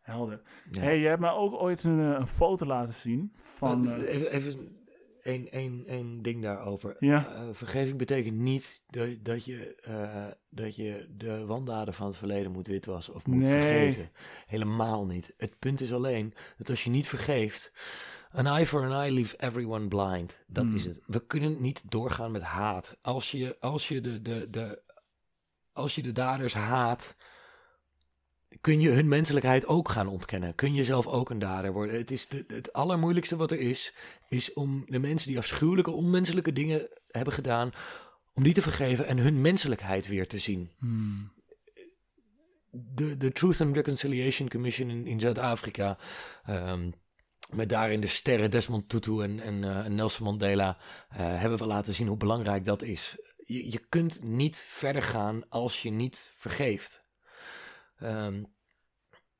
Helder. 0.09 0.41
Ja. 0.71 0.81
hey, 0.81 0.99
je 0.99 1.07
hebt 1.07 1.19
mij 1.19 1.31
ook 1.31 1.53
ooit 1.53 1.83
een, 1.83 1.99
eh, 1.99 2.19
een 2.19 2.27
foto 2.27 2.65
laten 2.65 2.93
zien 2.93 3.33
van... 3.57 3.89
Eh, 3.91 4.13
even 4.15 4.31
even 4.31 4.77
één, 5.21 5.51
één, 5.51 5.83
één 5.87 6.21
ding 6.21 6.41
daarover. 6.41 6.95
Ja. 6.99 7.25
Eh, 7.35 7.47
vergeving 7.51 7.97
betekent 7.97 8.37
niet 8.37 8.83
dat, 8.87 9.07
dat, 9.23 9.45
je, 9.45 9.75
eh, 9.75 10.25
dat 10.49 10.75
je 10.75 11.07
de 11.17 11.45
wandaden 11.45 11.93
van 11.93 12.07
het 12.07 12.15
verleden 12.17 12.51
moet 12.51 12.67
witwassen 12.67 13.15
of 13.15 13.27
moet 13.27 13.37
Nee. 13.37 13.51
vergeten. 13.51 14.11
Helemaal 14.47 15.05
niet. 15.05 15.33
Het 15.37 15.59
punt 15.59 15.81
is 15.81 15.93
alleen 15.93 16.33
dat 16.57 16.69
als 16.69 16.83
je 16.83 16.89
niet 16.89 17.07
vergeeft. 17.07 17.71
An 18.31 18.47
eye 18.47 18.65
for 18.65 18.83
an 18.85 18.91
eye 19.01 19.11
leaves 19.11 19.37
everyone 19.37 19.87
blind. 19.87 20.43
Dat 20.47 20.65
Hmm. 20.65 20.75
is 20.75 20.85
het. 20.85 21.01
We 21.05 21.25
kunnen 21.25 21.61
niet 21.61 21.91
doorgaan 21.91 22.31
met 22.31 22.41
haat. 22.41 22.97
Als 23.01 23.31
je, 23.31 23.57
als 23.59 23.87
je, 23.87 24.01
de, 24.01 24.21
de, 24.21 24.49
de, 24.49 24.81
als 25.73 25.95
je 25.95 26.01
de 26.01 26.11
daders 26.11 26.53
haat, 26.53 27.15
kun 28.61 28.79
je 28.81 28.89
hun 28.89 29.07
menselijkheid 29.07 29.65
ook 29.65 29.89
gaan 29.89 30.07
ontkennen. 30.07 30.55
Kun 30.55 30.73
je 30.73 30.83
zelf 30.83 31.07
ook 31.07 31.29
een 31.29 31.39
dader 31.39 31.71
worden. 31.71 31.95
Het, 31.95 32.11
is 32.11 32.27
de, 32.27 32.43
het 32.47 32.73
allermoeilijkste 32.73 33.35
wat 33.35 33.51
er 33.51 33.59
is, 33.59 33.93
is 34.29 34.53
om 34.53 34.83
de 34.87 34.99
mensen 34.99 35.27
die 35.27 35.37
afschuwelijke, 35.37 35.91
onmenselijke 35.91 36.53
dingen 36.53 36.87
hebben 37.07 37.33
gedaan, 37.33 37.71
om 38.33 38.43
die 38.43 38.53
te 38.53 38.61
vergeven 38.61 39.05
en 39.05 39.17
hun 39.17 39.41
menselijkheid 39.41 40.07
weer 40.07 40.27
te 40.27 40.39
zien. 40.39 40.71
hmm, 40.79 41.31
De, 42.71 43.17
de 43.17 43.31
Truth 43.31 43.61
and 43.61 43.75
Reconciliation 43.75 44.49
Commission 44.49 44.89
in, 44.89 45.07
in 45.07 45.19
Zuid-Afrika, 45.19 45.97
ehm, 46.43 46.89
met 47.49 47.69
daarin 47.69 48.01
de 48.01 48.07
sterren 48.07 48.51
Desmond 48.51 48.89
Tutu 48.89 49.21
en, 49.21 49.39
en 49.39 49.63
eh, 49.63 49.85
Nelson 49.85 50.25
Mandela 50.25 50.77
eh, 51.09 51.17
hebben 51.17 51.57
we 51.59 51.65
laten 51.65 51.95
zien 51.95 52.07
hoe 52.07 52.17
belangrijk 52.17 52.65
dat 52.65 52.81
is. 52.81 53.17
Je, 53.45 53.71
je 53.71 53.79
kunt 53.89 54.23
niet 54.23 54.63
verder 54.67 55.03
gaan 55.03 55.49
als 55.49 55.81
je 55.81 55.89
niet 55.89 56.31
vergeeft. 56.35 57.07
Ehm, 57.99 58.43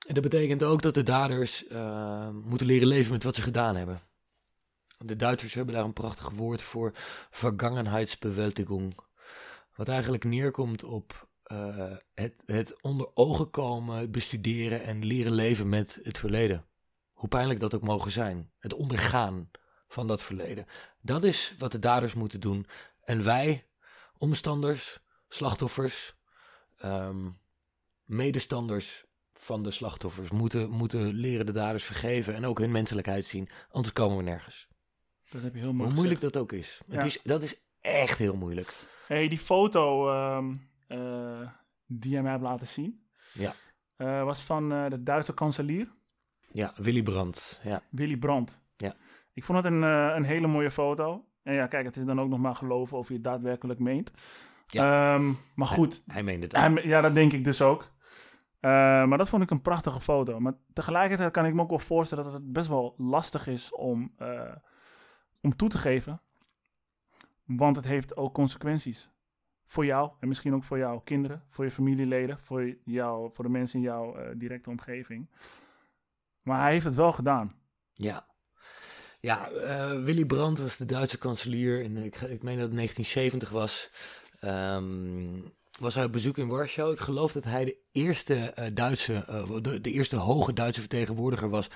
en 0.08 0.14
dat 0.14 0.24
betekent 0.24 0.64
ook 0.64 0.82
dat 0.82 0.94
de 0.94 1.04
daders 1.04 1.68
eh, 1.68 2.30
moeten 2.30 2.68
leren 2.68 2.88
leven 2.88 3.12
met 3.12 3.24
wat 3.24 3.36
ze 3.36 3.42
gedaan 3.42 3.76
hebben. 3.76 4.02
De 4.98 5.16
Duitsers 5.16 5.54
hebben 5.54 5.76
daar 5.76 5.84
een 5.84 5.94
prachtig 5.94 6.30
woord 6.30 6.62
voor, 6.62 6.92
Vergangenheitsbewältigung. 7.30 8.96
Wat 9.76 9.88
eigenlijk 9.88 10.24
neerkomt 10.24 10.84
op 10.84 11.28
eh, 11.44 11.96
het, 12.14 12.44
het 12.46 12.82
onder 12.82 13.10
ogen 13.14 13.50
komen, 13.50 14.12
bestuderen 14.12 14.84
en 14.84 15.06
leren 15.06 15.32
leven 15.34 15.70
met 15.70 16.00
het 16.04 16.18
verleden. 16.18 16.66
Hoe 17.14 17.30
pijnlijk 17.30 17.60
dat 17.60 17.76
ook 17.76 17.84
mogen 17.84 18.12
zijn. 18.12 18.52
Het 18.60 18.74
ondergaan 18.74 19.50
van 19.88 20.08
dat 20.08 20.22
verleden. 20.24 20.66
Dat 21.02 21.24
is 21.24 21.56
wat 21.58 21.72
de 21.72 21.80
daders 21.80 22.14
moeten 22.14 22.40
doen. 22.40 22.68
En 23.04 23.24
wij, 23.24 23.68
omstanders, 24.18 25.00
slachtoffers, 25.28 26.16
ehm, 26.78 27.30
medestanders 28.10 29.06
van 29.34 29.64
de 29.64 29.72
slachtoffers, 29.72 30.30
moeten, 30.30 30.70
moeten 30.70 31.14
leren 31.14 31.46
de 31.46 31.52
daders 31.52 31.84
vergeven 31.84 32.36
en 32.36 32.46
ook 32.46 32.60
hun 32.60 32.72
menselijkheid 32.72 33.26
zien. 33.26 33.50
Anders 33.72 33.94
komen 33.94 34.18
we 34.18 34.24
nergens. 34.24 34.68
Dat 35.30 35.42
heb 35.42 35.54
je 35.54 35.60
heel 35.60 35.74
mooi 35.74 35.84
Hoe 35.90 35.94
moeilijk 35.98 36.16
gezegd. 36.20 36.34
dat 36.34 36.42
ook 36.44 36.52
is. 36.52 36.82
Ja. 36.88 36.96
Het 36.96 37.04
is 37.04 37.20
dat 37.24 37.44
is 37.44 37.62
echt 37.82 38.18
heel 38.18 38.36
moeilijk. 38.36 38.74
hey, 39.08 39.28
die 39.28 39.38
foto 39.40 40.10
ehm, 40.12 40.54
eh, 40.88 41.48
die 41.86 42.12
jij 42.12 42.22
mij 42.22 42.32
hebt 42.32 42.44
laten 42.50 42.68
zien, 42.68 43.08
Ja. 43.34 43.54
eh, 43.98 44.24
was 44.24 44.42
van 44.42 44.72
eh, 44.72 44.90
de 44.90 45.04
Duitse 45.04 45.34
kanselier 45.34 45.88
Ja, 46.52 46.74
Willy 46.76 47.04
Brandt. 47.04 47.60
Ja. 47.64 47.84
Willy 47.90 48.18
Brandt. 48.18 48.62
Ja. 48.78 48.96
Ik 49.34 49.44
vond 49.44 49.64
het 49.64 49.74
een, 49.74 49.82
een 49.82 50.24
hele 50.24 50.48
mooie 50.48 50.72
foto. 50.72 51.26
En 51.44 51.54
ja, 51.54 51.68
kijk, 51.68 51.86
het 51.86 51.98
is 51.98 52.06
dan 52.06 52.22
ook 52.22 52.30
nog 52.30 52.40
maar 52.40 52.56
geloven 52.56 52.98
of 52.98 53.08
je 53.08 53.14
het 53.14 53.24
daadwerkelijk 53.24 53.80
meent. 53.80 54.12
Ehm, 54.70 55.32
maar 55.56 55.68
goed, 55.68 56.04
Hij 56.08 56.24
meende 56.24 56.48
dat. 56.48 56.62
hij- 56.62 56.84
ja, 56.88 57.02
dat 57.02 57.14
denk 57.14 57.32
ik 57.34 57.44
dus 57.44 57.62
ook. 57.62 57.92
Eh, 58.60 58.72
maar 59.06 59.18
dat 59.18 59.30
vond 59.30 59.44
ik 59.44 59.52
een 59.52 59.62
prachtige 59.62 60.02
foto. 60.02 60.40
Maar 60.40 60.54
tegelijkertijd 60.74 61.32
kan 61.32 61.46
ik 61.46 61.54
me 61.54 61.62
ook 61.62 61.70
wel 61.70 61.80
voorstellen 61.80 62.24
dat 62.24 62.34
het 62.34 62.52
best 62.52 62.68
wel 62.68 62.96
lastig 62.98 63.48
is 63.48 63.74
om, 63.74 64.14
eh, 64.18 64.56
om 65.42 65.56
toe 65.56 65.70
te 65.70 65.78
geven. 65.78 66.22
Want 67.44 67.76
het 67.76 67.86
heeft 67.86 68.18
ook 68.18 68.34
consequenties. 68.34 69.10
Voor 69.66 69.86
jou 69.86 70.12
en 70.20 70.28
misschien 70.28 70.54
ook 70.54 70.64
voor 70.64 70.78
jouw 70.78 71.00
kinderen, 71.00 71.44
voor 71.50 71.66
je 71.66 71.72
familieleden, 71.72 72.40
voor, 72.40 72.76
jou, 72.84 73.30
voor 73.34 73.44
de 73.44 73.52
mensen 73.52 73.80
in 73.80 73.86
jouw 73.86 74.16
eh, 74.16 74.30
directe 74.36 74.70
omgeving. 74.70 75.30
Maar 76.42 76.62
hij 76.62 76.72
heeft 76.72 76.86
het 76.86 76.96
wel 76.96 77.12
gedaan. 77.12 77.52
Ja. 77.94 78.28
Ja, 79.22 79.50
Willy 80.04 80.26
Brandt 80.26 80.60
was 80.60 80.78
de 80.78 80.86
Duitse 80.86 81.18
kanselier. 81.18 81.82
In, 81.82 81.98
ik, 81.98 82.16
ik 82.16 82.44
meen 82.44 82.58
dat 82.58 82.68
het 82.68 82.76
1970 82.76 83.50
was. 83.50 83.92
Ehm, 84.40 85.42
was 85.80 85.96
hij 85.96 86.04
op 86.04 86.12
bezoek 86.12 86.38
in 86.38 86.48
Warschau. 86.48 86.94
Ik 86.94 87.00
geloof 87.00 87.32
dat 87.32 87.44
hij 87.44 87.66
de 87.66 87.78
eerste 87.92 88.36
eh, 88.36 88.66
Duitse, 88.74 89.14
eh, 89.14 89.52
de, 89.62 89.82
de 89.82 89.92
eerste 89.92 90.16
hoge 90.16 90.54
Duitse 90.54 90.80
vertegenwoordiger 90.80 91.50
was. 91.50 91.70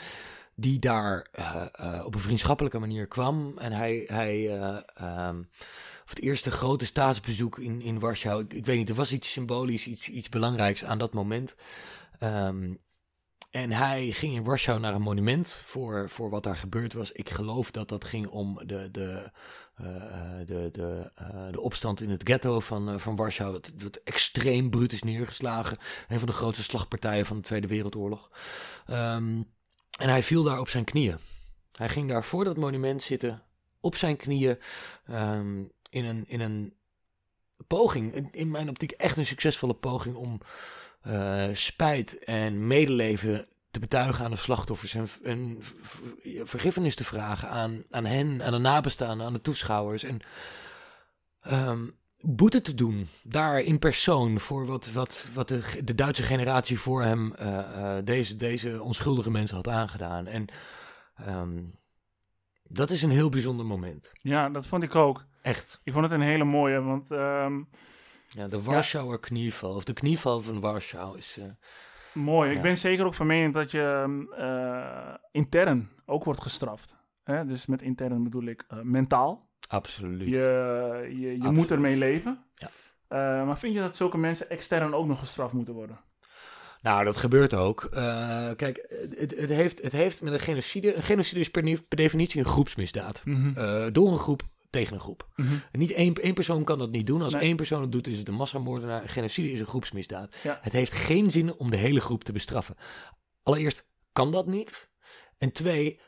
Die 0.56 0.80
daar 0.80 1.28
eh, 1.32 2.02
op 2.06 2.14
een 2.14 2.20
vriendschappelijke 2.20 2.80
manier 2.80 3.08
kwam. 3.08 3.58
En 3.58 3.72
hij, 3.72 4.04
hij 4.08 4.60
eh, 4.60 4.78
ehm, 4.94 5.40
of 6.04 6.10
het 6.10 6.20
eerste 6.20 6.52
grote 6.52 6.86
staatsbezoek 6.86 7.60
in, 7.60 7.82
in 7.82 8.00
Warschau. 8.00 8.44
Ik, 8.44 8.54
ik 8.54 8.66
weet 8.66 8.78
niet, 8.78 8.90
er 8.90 8.96
was 8.96 9.12
iets 9.12 9.32
symbolisch, 9.32 9.88
iets, 9.88 10.10
iets 10.10 10.30
belangrijks 10.30 10.84
aan 10.84 10.98
dat 10.98 11.14
moment. 11.14 11.56
Ehm, 12.20 12.74
en 13.52 13.72
hij 13.72 14.12
ging 14.12 14.34
in 14.34 14.44
Warschau 14.44 14.80
naar 14.80 14.94
een 14.94 15.02
monument 15.02 15.48
voor, 15.48 16.10
voor 16.10 16.30
wat 16.30 16.44
daar 16.44 16.56
gebeurd 16.56 16.94
was. 16.94 17.12
Ik 17.12 17.30
geloof 17.30 17.72
dat 17.72 17.90
dat 17.90 18.04
ging 18.04 18.28
om 18.28 18.60
de, 18.66 18.92
de, 18.92 19.32
de, 20.46 20.70
de, 20.72 21.12
eh, 21.16 21.52
de 21.52 21.62
opstand 21.62 22.02
in 22.02 22.10
het 22.10 22.22
ghetto 22.24 22.60
van, 22.60 22.90
eh, 22.90 22.98
van 22.98 23.16
Warschau. 23.16 23.60
Dat, 23.76 23.96
extreem 23.96 24.70
bruut 24.70 24.92
is 24.92 25.04
neergeslagen. 25.04 25.78
Een 26.08 26.20
van 26.20 26.28
de 26.28 26.34
grootste 26.34 26.64
slagpartijen 26.64 27.26
van 27.26 27.38
de 27.38 27.44
Tweede 27.44 27.68
Wereldoorlog. 27.68 28.32
Ehm, 28.86 29.42
en 30.00 30.10
hij 30.10 30.24
viel 30.24 30.44
daar 30.44 30.60
op 30.60 30.70
zijn 30.70 30.84
knieën. 30.84 31.18
Hij 31.72 31.90
ging 31.90 32.10
daar 32.10 32.24
voor 32.24 32.44
dat 32.44 32.58
monument 32.58 33.04
zitten, 33.04 33.44
op 33.80 33.96
zijn 33.96 34.18
knieën, 34.18 34.58
ehm, 35.06 35.64
in, 35.90 36.06
een, 36.06 36.24
in 36.28 36.40
een 36.40 36.74
poging, 37.68 38.30
in- 38.32 38.52
mijn 38.52 38.70
optiek 38.70 38.92
echt 38.92 39.18
een 39.18 39.26
succesvolle 39.26 39.74
poging 39.76 40.16
om 40.16 40.40
eh, 41.02 41.46
spijt 41.54 42.24
en 42.24 42.68
medeleven 42.68 43.48
te 43.74 43.80
betuigen 43.80 44.26
aan 44.26 44.32
de 44.32 44.38
slachtoffers 44.38 44.94
en, 44.94 45.08
en 45.24 45.58
v- 45.60 45.72
v- 45.82 46.50
vergiffenis 46.50 46.96
te 46.96 47.04
vragen 47.04 47.50
aan, 47.50 47.84
aan 47.90 48.06
hen, 48.06 48.44
aan 48.44 48.52
de 48.52 48.58
nabestaanden, 48.58 49.26
aan 49.26 49.34
de 49.34 49.42
toeschouwers. 49.42 50.04
En 50.04 50.20
ehm, 51.42 51.86
boete 52.20 52.62
te 52.62 52.76
doen, 52.76 53.08
daar 53.24 53.60
in 53.60 53.80
persoon, 53.80 54.40
voor 54.40 54.66
wat, 54.66 54.92
wat, 54.92 55.28
wat 55.34 55.48
de, 55.48 55.80
de 55.84 55.96
Duitse 55.96 56.24
generatie 56.24 56.80
voor 56.80 57.02
hem 57.02 57.34
eh, 57.36 57.98
eh, 57.98 58.06
deze, 58.06 58.36
deze 58.36 58.82
onschuldige 58.84 59.32
mensen 59.32 59.56
had 59.56 59.68
aangedaan. 59.68 60.28
En 60.28 60.46
ehm, 61.16 61.62
dat 62.64 62.90
is 62.90 63.02
een 63.02 63.12
heel 63.12 63.30
bijzonder 63.30 63.66
moment. 63.66 64.12
Ja, 64.14 64.50
dat 64.50 64.68
vond 64.68 64.84
ik 64.84 64.96
ook. 64.96 65.26
Echt. 65.42 65.80
Ik 65.84 65.94
vond 65.94 66.04
het 66.06 66.14
een 66.14 66.22
hele 66.28 66.44
mooie, 66.44 66.82
want 66.82 67.12
ehm, 67.12 67.62
Ja, 68.30 68.48
de 68.48 68.62
Warschauer 68.62 69.20
knieval, 69.20 69.76
of 69.76 69.84
de 69.84 69.94
knieval 69.94 70.42
van 70.42 70.60
Warschau 70.60 71.18
is... 71.18 71.38
eh, 71.40 71.46
mooi. 72.14 72.52
Ik 72.52 72.62
ben 72.62 72.78
zeker 72.78 73.06
ook 73.06 73.14
van 73.14 73.28
mening 73.28 73.54
dat 73.54 73.72
je 73.72 73.82
ehm, 73.82 74.42
eh, 74.42 75.14
intern 75.32 75.90
ook 76.06 76.24
wordt 76.24 76.42
gestraft. 76.42 76.96
Hè? 77.24 77.46
Dus 77.46 77.66
met 77.66 77.82
intern 77.82 78.24
bedoel 78.24 78.44
ik 78.44 78.66
eh, 78.68 78.78
mentaal. 78.82 79.50
absoluut. 79.68 80.30
Je, 80.30 81.08
je, 81.10 81.20
je 81.20 81.34
Absoluut. 81.34 81.58
moet 81.58 81.72
ermee 81.72 81.98
leven. 81.98 82.44
Ja. 82.56 82.70
Eh, 83.08 83.46
maar 83.46 83.60
vind 83.60 83.74
je 83.74 83.80
dat 83.80 83.96
zulke 83.96 84.18
mensen 84.18 84.50
extern 84.50 84.94
ook 84.94 85.08
nog 85.08 85.20
gestraft 85.20 85.54
moeten 85.54 85.74
worden? 85.74 86.00
Nou, 86.82 87.04
dat 87.04 87.18
gebeurt 87.18 87.54
ook. 87.54 87.88
Kijk, 88.56 88.86
het, 89.18 89.40
het, 89.40 89.50
heeft, 89.50 89.82
het 89.82 89.92
heeft 89.92 90.22
met 90.22 90.34
een 90.34 90.40
genocide... 90.40 90.96
Een 90.96 91.04
genocide 91.04 91.40
is 91.40 91.50
per, 91.50 91.64
per 91.64 91.98
definitie 91.98 92.40
een 92.40 92.46
groepsmisdaad. 92.46 93.22
Mhm. 93.26 93.92
Door 93.92 94.12
een 94.12 94.18
groep 94.18 94.44
tegen 94.74 94.94
een 94.94 95.00
groep. 95.00 95.28
Mhm. 95.36 95.54
En 95.72 95.80
niet 95.80 95.92
één, 95.92 96.14
één 96.14 96.34
persoon 96.34 96.64
kan 96.64 96.78
dat 96.78 96.92
niet 96.92 97.08
doen. 97.08 97.22
Als 97.22 97.34
Nee. 97.34 97.42
één 97.42 97.56
persoon 97.56 97.82
het 97.82 97.92
doet, 97.92 98.08
is 98.08 98.18
het 98.18 98.28
een 98.28 98.34
massamoordenaar. 98.34 99.10
Genocide 99.10 99.52
is 99.52 99.60
een 99.60 99.66
groepsmisdaad. 99.66 100.36
Ja. 100.44 100.60
Het 100.62 100.74
heeft 100.74 100.92
geen 100.92 101.32
zin 101.32 101.56
om 101.56 101.70
de 101.70 101.78
hele 101.78 102.00
groep 102.00 102.24
te 102.24 102.32
bestraffen. 102.32 102.76
Allereerst 103.44 103.86
kan 104.14 104.32
dat 104.32 104.48
niet. 104.48 104.90
En 105.38 105.52
twee, 105.52 106.00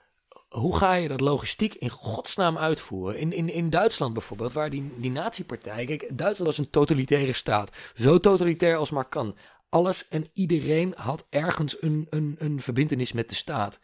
hoe 0.50 0.78
ga 0.78 0.94
je 0.94 1.08
dat 1.08 1.22
logistiek 1.22 1.74
in 1.74 1.90
godsnaam 1.90 2.58
uitvoeren? 2.58 3.20
In, 3.20 3.32
in, 3.34 3.50
in 3.50 3.70
Duitsland 3.70 4.14
bijvoorbeeld, 4.14 4.54
waar 4.54 4.70
die, 4.70 4.94
die 4.98 5.12
nazi-partij... 5.12 5.86
Kijk, 5.86 6.02
Duitsland 6.18 6.50
was 6.50 6.58
een 6.58 6.70
totalitaire 6.70 7.34
staat. 7.34 7.78
Zo 7.96 8.20
totalitair 8.20 8.76
als 8.78 8.90
maar 8.90 9.10
kan. 9.10 9.36
Alles 9.70 10.08
en 10.08 10.28
iedereen 10.34 10.94
had 10.98 11.26
ergens 11.30 11.82
een, 11.82 12.08
een, 12.10 12.36
een 12.40 12.62
verbintenis 12.62 13.12
met 13.12 13.30
de 13.30 13.36
staat. 13.36 13.80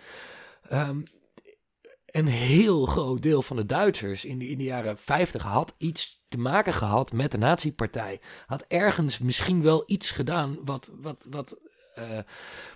Ehm, 0.70 1.02
een 2.12 2.28
heel 2.28 2.86
groot 2.86 3.22
deel 3.22 3.42
van 3.42 3.56
de 3.56 3.66
Duitsers 3.66 4.26
in 4.26 4.40
de, 4.40 4.48
in 4.50 4.58
de 4.58 4.64
jaren 4.64 4.98
50 4.98 5.44
had 5.44 5.74
iets 5.78 6.24
te 6.28 6.38
maken 6.38 6.74
gehad 6.74 7.12
met 7.14 7.32
de 7.32 7.38
nazi-partij. 7.38 8.20
Had 8.46 8.66
ergens 8.68 9.20
misschien 9.20 9.62
wel 9.62 9.84
iets 9.86 10.12
gedaan 10.12 10.58
wat, 10.66 10.90
wat, 11.02 11.28
wat, 11.30 11.60
eh, 11.96 12.04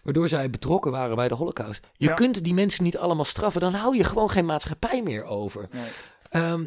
waardoor 0.04 0.28
zij 0.28 0.50
betrokken 0.50 0.92
waren 0.92 1.16
bij 1.16 1.28
de 1.28 1.36
holocaust. 1.36 1.88
Je 1.94 2.08
Ja. 2.08 2.14
kunt 2.14 2.44
die 2.44 2.54
mensen 2.54 2.84
niet 2.84 2.98
allemaal 2.98 3.26
straffen, 3.26 3.62
dan 3.62 3.74
hou 3.74 3.96
je 3.98 4.04
gewoon 4.04 4.30
geen 4.30 4.46
maatschappij 4.46 5.02
meer 5.04 5.24
over. 5.24 5.68
Nee. 5.72 5.90
Ehm, 6.30 6.66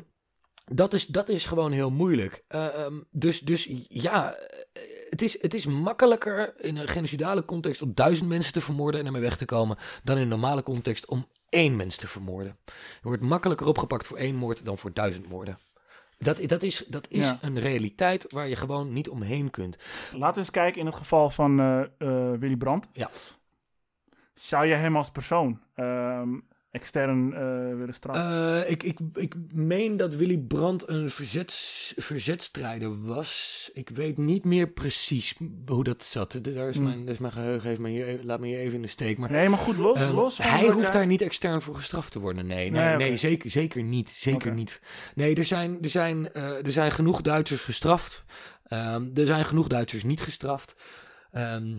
dat, 0.64 0.92
is, 0.94 1.06
dat 1.06 1.28
is 1.28 1.44
gewoon 1.44 1.72
heel 1.72 1.90
moeilijk. 1.90 2.44
Eh, 2.48 2.66
ehm, 2.84 2.94
dus, 3.10 3.40
dus 3.40 3.68
ja, 3.88 4.32
eh, 4.32 4.82
het 5.08 5.22
is, 5.22 5.42
het 5.42 5.54
is 5.54 5.66
makkelijker 5.66 6.60
in 6.60 6.76
een 6.76 6.88
genocidale 6.88 7.44
context 7.44 7.82
om 7.82 7.94
duizend 7.94 8.28
mensen 8.28 8.52
te 8.52 8.60
vermoorden 8.60 9.00
en 9.00 9.06
ermee 9.06 9.22
weg 9.22 9.36
te 9.36 9.44
komen, 9.44 9.76
dan 10.02 10.16
in 10.16 10.22
een 10.22 10.28
normale 10.28 10.62
context 10.62 11.06
om 11.06 11.26
één 11.49 11.76
mens 11.76 11.96
te 11.96 12.07
vermoorden. 12.09 12.57
Je 12.66 12.72
wordt 13.03 13.22
makkelijker 13.22 13.66
opgepakt 13.66 14.07
voor 14.07 14.16
één 14.16 14.34
moord 14.34 14.64
dan 14.64 14.78
voor 14.78 14.92
duizend 14.92 15.28
moorden. 15.28 15.59
Dat, 16.18 16.49
dat 16.49 16.62
is, 16.62 16.84
dat 16.88 17.09
is 17.11 17.24
Ja. 17.26 17.38
een 17.40 17.61
realiteit 17.61 18.32
waar 18.32 18.49
je 18.49 18.57
gewoon 18.57 18.92
niet 18.92 19.09
omheen 19.09 19.51
kunt. 19.51 19.78
Laten 20.12 20.34
we 20.34 20.40
eens 20.40 20.51
kijken 20.51 20.80
in 20.80 20.86
het 20.86 20.94
geval 20.94 21.30
van 21.30 21.61
eh, 21.61 21.80
eh, 21.80 22.38
Willy 22.40 22.57
Brandt. 22.57 22.88
Ja. 22.92 23.11
Zou 24.34 24.66
je 24.66 24.74
hem 24.74 24.96
als 24.96 25.11
persoon 25.11 25.61
ehm, 25.74 26.28
extern 26.70 27.34
eh, 27.34 27.40
willen 27.76 27.94
straffen? 27.94 28.62
Eh, 28.64 28.70
ik, 28.70 28.82
ik, 28.82 28.98
ik 29.14 29.34
meen 29.54 29.96
dat 29.96 30.14
Willy 30.14 30.38
Brandt 30.38 30.88
een 30.88 31.10
verzets, 31.10 31.94
verzetstrijder 31.96 33.02
was. 33.02 33.70
Ik 33.72 33.88
weet 33.88 34.18
niet 34.18 34.44
meer 34.44 34.68
precies 34.68 35.34
hoe 35.66 35.84
dat 35.84 36.02
zat. 36.02 36.38
Daar 36.42 36.68
is 36.68 36.74
Hmm. 36.76 36.84
mijn, 36.84 37.04
daar 37.04 37.14
is 37.14 37.18
mijn 37.20 37.32
geheugen 37.32 37.68
heeft 37.68 37.80
me 37.80 37.88
hier, 37.88 38.20
laat 38.22 38.40
me 38.40 38.46
hier 38.46 38.58
even 38.58 38.74
in 38.74 38.82
de 38.82 38.88
steek. 38.88 39.18
Maar 39.18 39.30
nee, 39.30 39.48
maar 39.48 39.58
goed, 39.58 39.76
los, 39.76 39.98
Ehm, 39.98 40.14
los 40.14 40.38
hij 40.38 40.68
hoeft 40.68 40.92
daar 40.92 41.06
niet 41.06 41.20
extern 41.22 41.62
voor 41.62 41.74
gestraft 41.74 42.12
te 42.12 42.18
worden. 42.18 42.46
Nee, 42.46 42.70
nee, 42.70 42.96
Nee, 42.96 43.16
zeker, 43.16 43.50
zeker 43.50 43.82
niet. 43.82 44.10
Zeker 44.10 44.54
niet. 44.54 44.80
Nee, 45.14 45.34
er 45.34 45.44
zijn, 45.44 45.82
er, 45.82 45.88
zijn, 45.88 46.32
eh, 46.32 46.64
er 46.66 46.72
zijn 46.72 46.92
genoeg 46.92 47.20
Duitsers 47.20 47.60
gestraft. 47.60 48.24
Ehm, 48.64 49.10
er 49.14 49.26
zijn 49.26 49.44
genoeg 49.44 49.66
Duitsers 49.66 50.02
niet 50.02 50.20
gestraft. 50.20 50.74
Ehm, 51.30 51.76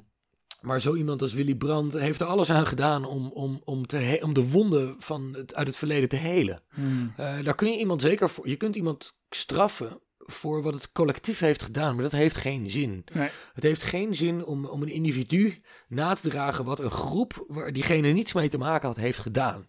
Maar 0.61 0.81
zo 0.81 0.95
iemand 0.95 1.21
als 1.21 1.33
Willy 1.33 1.55
Brandt 1.55 1.93
heeft 1.93 2.19
er 2.19 2.27
alles 2.27 2.49
aan 2.49 2.67
gedaan 2.67 3.05
om, 3.05 3.31
om, 3.31 3.61
om, 3.63 3.85
te 3.85 4.19
om 4.21 4.33
de 4.33 4.49
wonden 4.49 4.95
van 4.99 5.33
het, 5.33 5.55
uit 5.55 5.67
het 5.67 5.75
verleden 5.75 6.09
te 6.09 6.15
helen. 6.15 6.63
Hmm. 6.69 7.13
Eh, 7.17 7.43
daar 7.43 7.55
kun 7.55 7.71
je 7.71 7.77
iemand 7.77 8.01
zeker 8.01 8.29
voor. 8.29 8.49
Je 8.49 8.55
kunt 8.55 8.75
iemand 8.75 9.13
straffen 9.29 9.99
voor 10.17 10.61
wat 10.61 10.73
het 10.73 10.91
collectief 10.91 11.39
heeft 11.39 11.61
gedaan, 11.61 11.93
maar 11.93 12.03
dat 12.03 12.11
heeft 12.11 12.35
geen 12.35 12.69
zin. 12.69 13.05
Nee. 13.13 13.29
Het 13.53 13.63
heeft 13.63 13.81
geen 13.81 14.15
zin 14.15 14.45
om, 14.45 14.65
om 14.65 14.81
een 14.81 14.91
individu 14.91 15.61
na 15.87 16.13
te 16.13 16.29
dragen 16.29 16.65
wat 16.65 16.79
een 16.79 16.91
groep 16.91 17.45
waar 17.47 17.73
diegene 17.73 18.07
niets 18.07 18.33
mee 18.33 18.49
te 18.49 18.57
maken 18.57 18.87
had, 18.87 18.97
heeft 18.97 19.19
gedaan. 19.19 19.67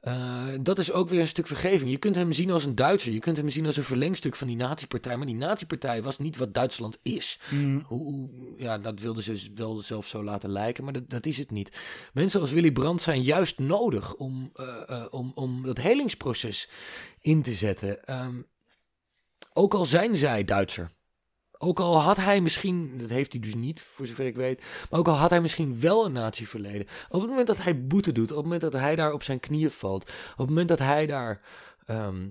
Eh, 0.00 0.46
dat 0.60 0.78
is 0.78 0.92
ook 0.92 1.08
weer 1.08 1.20
een 1.20 1.28
stuk 1.28 1.46
vergeving. 1.46 1.90
Je 1.90 1.96
kunt 1.96 2.14
hem 2.14 2.32
zien 2.32 2.50
als 2.50 2.64
een 2.64 2.74
Duitser. 2.74 3.12
Je 3.12 3.18
kunt 3.18 3.36
hem 3.36 3.50
zien 3.50 3.66
als 3.66 3.76
een 3.76 3.84
verlengstuk 3.84 4.36
van 4.36 4.46
die 4.46 4.56
nazi-partij. 4.56 5.16
Maar 5.16 5.26
die 5.26 5.34
nazi-partij 5.34 6.02
was 6.02 6.18
niet 6.18 6.36
wat 6.36 6.54
Duitsland 6.54 6.98
is. 7.02 7.38
Hoe, 7.84 8.02
hoe- 8.02 8.30
ja, 8.56 8.78
dat 8.78 9.00
wilden 9.00 9.22
ze 9.22 9.50
wel 9.54 9.82
zelf 9.82 10.06
zo 10.06 10.24
laten 10.24 10.50
lijken, 10.50 10.84
maar 10.84 10.92
dat, 10.92 11.10
dat 11.10 11.26
is 11.26 11.38
het 11.38 11.50
niet. 11.50 11.80
Mensen 12.12 12.40
als 12.40 12.50
Willy 12.50 12.72
Brandt 12.72 13.02
zijn 13.02 13.22
juist 13.22 13.58
nodig 13.58 14.14
om, 14.14 14.50
eh, 14.54 14.82
eh, 14.86 15.04
om, 15.10 15.32
om 15.34 15.62
dat 15.62 15.78
helingsproces 15.78 16.68
in 17.20 17.42
te 17.42 17.54
zetten. 17.54 18.04
Ehm, 18.04 18.42
ook 19.52 19.74
al 19.74 19.84
zijn 19.86 20.16
zij 20.16 20.44
Duitser. 20.44 20.90
Ook 21.58 21.80
al 21.80 22.00
had 22.00 22.16
hij 22.16 22.40
misschien, 22.40 22.98
dat 22.98 23.10
heeft 23.10 23.32
hij 23.32 23.40
dus 23.40 23.54
niet, 23.54 23.82
voor 23.82 24.06
zover 24.06 24.26
ik 24.26 24.36
weet, 24.36 24.64
maar 24.90 25.00
ook 25.00 25.08
al 25.08 25.14
had 25.14 25.30
hij 25.30 25.40
misschien 25.40 25.80
wel 25.80 26.04
een 26.04 26.12
natieverleden. 26.12 26.86
Op 27.08 27.20
het 27.20 27.30
moment 27.30 27.46
dat 27.46 27.62
hij 27.62 27.86
boete 27.86 28.12
doet, 28.12 28.30
op 28.30 28.36
het 28.36 28.44
moment 28.44 28.62
dat 28.62 28.72
hij 28.72 28.96
daar 28.96 29.12
op 29.12 29.22
zijn 29.22 29.40
knieën 29.40 29.70
valt, 29.70 30.02
op 30.32 30.38
het 30.38 30.48
moment 30.48 30.68
dat 30.68 30.78
hij 30.78 31.06
daar 31.06 31.40
ehm, 31.86 32.28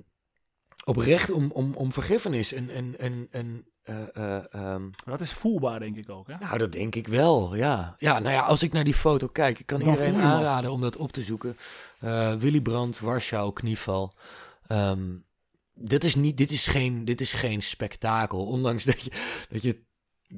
oprecht 0.85 1.31
om, 1.31 1.51
om, 1.51 1.73
om 1.73 1.93
vergiffenis 1.93 2.53
en, 2.53 2.69
en, 2.69 2.99
en, 2.99 3.27
en 3.31 3.65
eh, 3.85 4.15
eh, 4.15 4.53
ehm, 4.53 4.83
Dat 5.05 5.21
is 5.21 5.33
voelbaar, 5.33 5.79
denk 5.79 5.97
ik 5.97 6.09
ook. 6.09 6.27
Hè? 6.27 6.37
nou, 6.37 6.57
dat 6.57 6.71
denk 6.71 6.95
ik 6.95 7.07
wel, 7.07 7.55
ja. 7.55 7.95
Ja, 7.97 8.19
nou 8.19 8.35
ja, 8.35 8.41
als 8.41 8.63
ik 8.63 8.73
naar 8.73 8.83
die 8.83 8.93
foto 8.93 9.27
kijk, 9.27 9.59
ik 9.59 9.65
kan 9.65 9.81
iedereen 9.81 10.15
aanraden 10.15 10.71
om 10.71 10.81
dat 10.81 10.97
op 10.97 11.11
te 11.11 11.21
zoeken. 11.21 11.57
Eh, 11.99 12.33
Willy 12.33 12.61
Brandt, 12.61 12.99
Warschau, 12.99 13.53
knieval. 13.53 14.11
Ehm, 14.67 15.15
dit, 15.75 16.03
is 16.03 16.15
niet, 16.15 16.37
dit, 16.37 16.51
is 16.51 16.67
geen, 16.67 17.05
dit 17.05 17.21
is 17.21 17.33
geen 17.33 17.61
spektakel, 17.61 18.45
ondanks 18.45 18.83
dat 18.83 19.03
je, 19.03 19.11
dat 19.49 19.61
je 19.61 19.83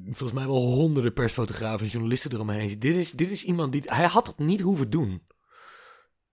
volgens 0.04 0.32
mij 0.32 0.46
wel 0.46 0.72
honderden 0.72 1.12
persfotografen 1.12 1.86
en 1.86 1.92
journalisten 1.92 2.32
eromheen 2.32 2.68
ziet. 2.68 2.80
Dit 2.80 2.96
is, 2.96 3.12
dit 3.12 3.30
is 3.30 3.44
iemand 3.44 3.72
die, 3.72 3.82
hij 3.84 4.06
had 4.06 4.26
het 4.26 4.38
niet 4.38 4.60
hoeven 4.60 4.90
doen. 4.90 5.26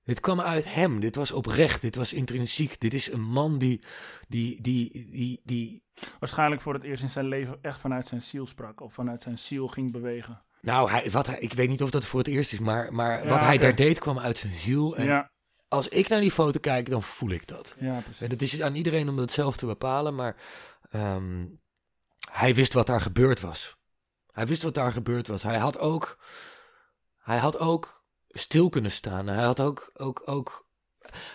Dit 0.03 0.19
kwam 0.19 0.41
uit 0.41 0.73
hem, 0.73 0.99
dit 0.99 1.15
was 1.15 1.31
oprecht, 1.31 1.81
dit 1.81 1.95
was 1.95 2.13
intrinsiek. 2.13 2.79
Dit 2.79 2.93
is 2.93 3.11
een 3.11 3.23
man 3.23 3.57
die, 3.57 3.81
die, 4.27 4.61
die, 4.61 5.09
die, 5.11 5.41
die 5.43 5.83
Waarschijnlijk 6.19 6.61
voor 6.61 6.73
het 6.73 6.83
eerst 6.83 7.03
in 7.03 7.09
zijn 7.09 7.27
leven 7.27 7.57
echt 7.61 7.79
vanuit 7.79 8.07
zijn 8.07 8.21
ziel 8.21 8.45
sprak. 8.45 8.81
Of 8.81 8.93
vanuit 8.93 9.21
zijn 9.21 9.39
ziel 9.39 9.67
ging 9.67 9.91
bewegen. 9.91 10.43
Nou, 10.61 10.89
hij, 10.89 11.11
wat 11.11 11.27
hij, 11.27 11.39
ik 11.39 11.53
weet 11.53 11.69
niet 11.69 11.81
of 11.81 11.89
dat 11.89 12.05
voor 12.05 12.19
het 12.19 12.27
eerst 12.27 12.53
is, 12.53 12.59
maar, 12.59 12.93
maar 12.93 13.23
Ja, 13.23 13.29
wat 13.29 13.39
hij 13.39 13.57
daar 13.57 13.75
deed 13.75 13.99
kwam 13.99 14.19
uit 14.19 14.37
zijn 14.37 14.53
ziel. 14.53 14.97
En 14.97 15.05
Ja, 15.05 15.31
als 15.67 15.87
ik 15.87 16.07
naar 16.07 16.21
die 16.21 16.31
foto 16.31 16.59
kijk, 16.59 16.89
dan 16.89 17.03
voel 17.03 17.29
ik 17.29 17.47
dat. 17.47 17.75
ja, 17.79 17.99
precies. 17.99 18.21
En 18.21 18.29
het 18.29 18.41
is 18.41 18.61
aan 18.61 18.75
iedereen 18.75 19.09
om 19.09 19.15
dat 19.15 19.31
zelf 19.31 19.57
te 19.57 19.65
bepalen, 19.65 20.15
maar 20.15 20.35
ehm, 20.89 21.45
hij 22.31 22.55
wist 22.55 22.73
wat 22.73 22.87
daar 22.87 23.01
gebeurd 23.01 23.41
was. 23.41 23.75
Hij 24.31 24.47
wist 24.47 24.63
wat 24.63 24.73
daar 24.73 24.91
gebeurd 24.91 25.27
was. 25.27 25.43
Hij 25.43 25.57
had 25.57 25.77
ook, 25.79 26.17
hij 27.17 27.37
had 27.37 27.57
ook 27.59 28.03
stil 28.29 28.69
kunnen 28.69 28.91
staan. 28.91 29.27
Hij 29.27 29.43
had 29.43 29.59
ook, 29.59 29.91
ook, 29.93 30.21
ook, 30.25 30.67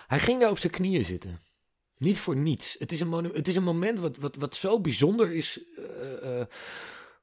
hij 0.07 0.19
ging 0.19 0.39
daar 0.39 0.49
op 0.49 0.59
zijn 0.59 0.71
knieën 0.71 1.05
zitten. 1.05 1.39
Niet 1.97 2.19
voor 2.19 2.35
niets. 2.35 2.75
Het 2.79 2.91
is 2.91 2.99
een, 2.99 3.23
het 3.33 3.47
is 3.47 3.55
een 3.55 3.63
moment 3.63 3.99
wat, 3.99 4.17
wat, 4.17 4.35
wat 4.35 4.55
zo 4.55 4.81
bijzonder 4.81 5.31
is. 5.35 5.59
eh, 6.21 6.41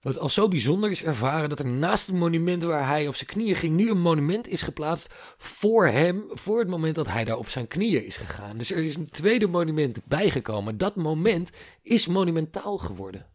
wat 0.01 0.19
als 0.19 0.35
zo 0.35 0.49
bijzonder 0.49 0.91
is 0.91 1.03
ervaren 1.03 1.49
dat 1.49 1.59
er 1.59 1.73
naast 1.73 2.07
het 2.07 2.17
monument 2.17 2.63
waar 2.63 2.87
hij 2.87 3.09
op 3.09 3.15
zijn 3.15 3.29
knieën 3.29 3.57
ging, 3.57 3.77
nu 3.77 3.91
een 3.91 4.01
monument 4.01 4.49
is 4.49 4.63
geplaatst 4.63 5.15
voor 5.37 5.87
hem, 5.87 6.25
voor 6.29 6.59
het 6.59 6.69
moment 6.69 6.95
dat 6.95 7.09
hij 7.09 7.25
daar 7.25 7.37
op 7.37 7.49
zijn 7.49 7.69
knieën 7.69 8.07
is 8.07 8.17
gegaan. 8.17 8.59
Dus 8.59 8.71
er 8.71 8.85
is 8.85 8.97
een 8.97 9.11
tweede 9.11 9.47
monument 9.47 10.05
bijgekomen. 10.05 10.79
Dat 10.79 10.97
moment 10.97 11.51
is 11.83 12.07
monumentaal 12.07 12.79
geworden. 12.79 13.27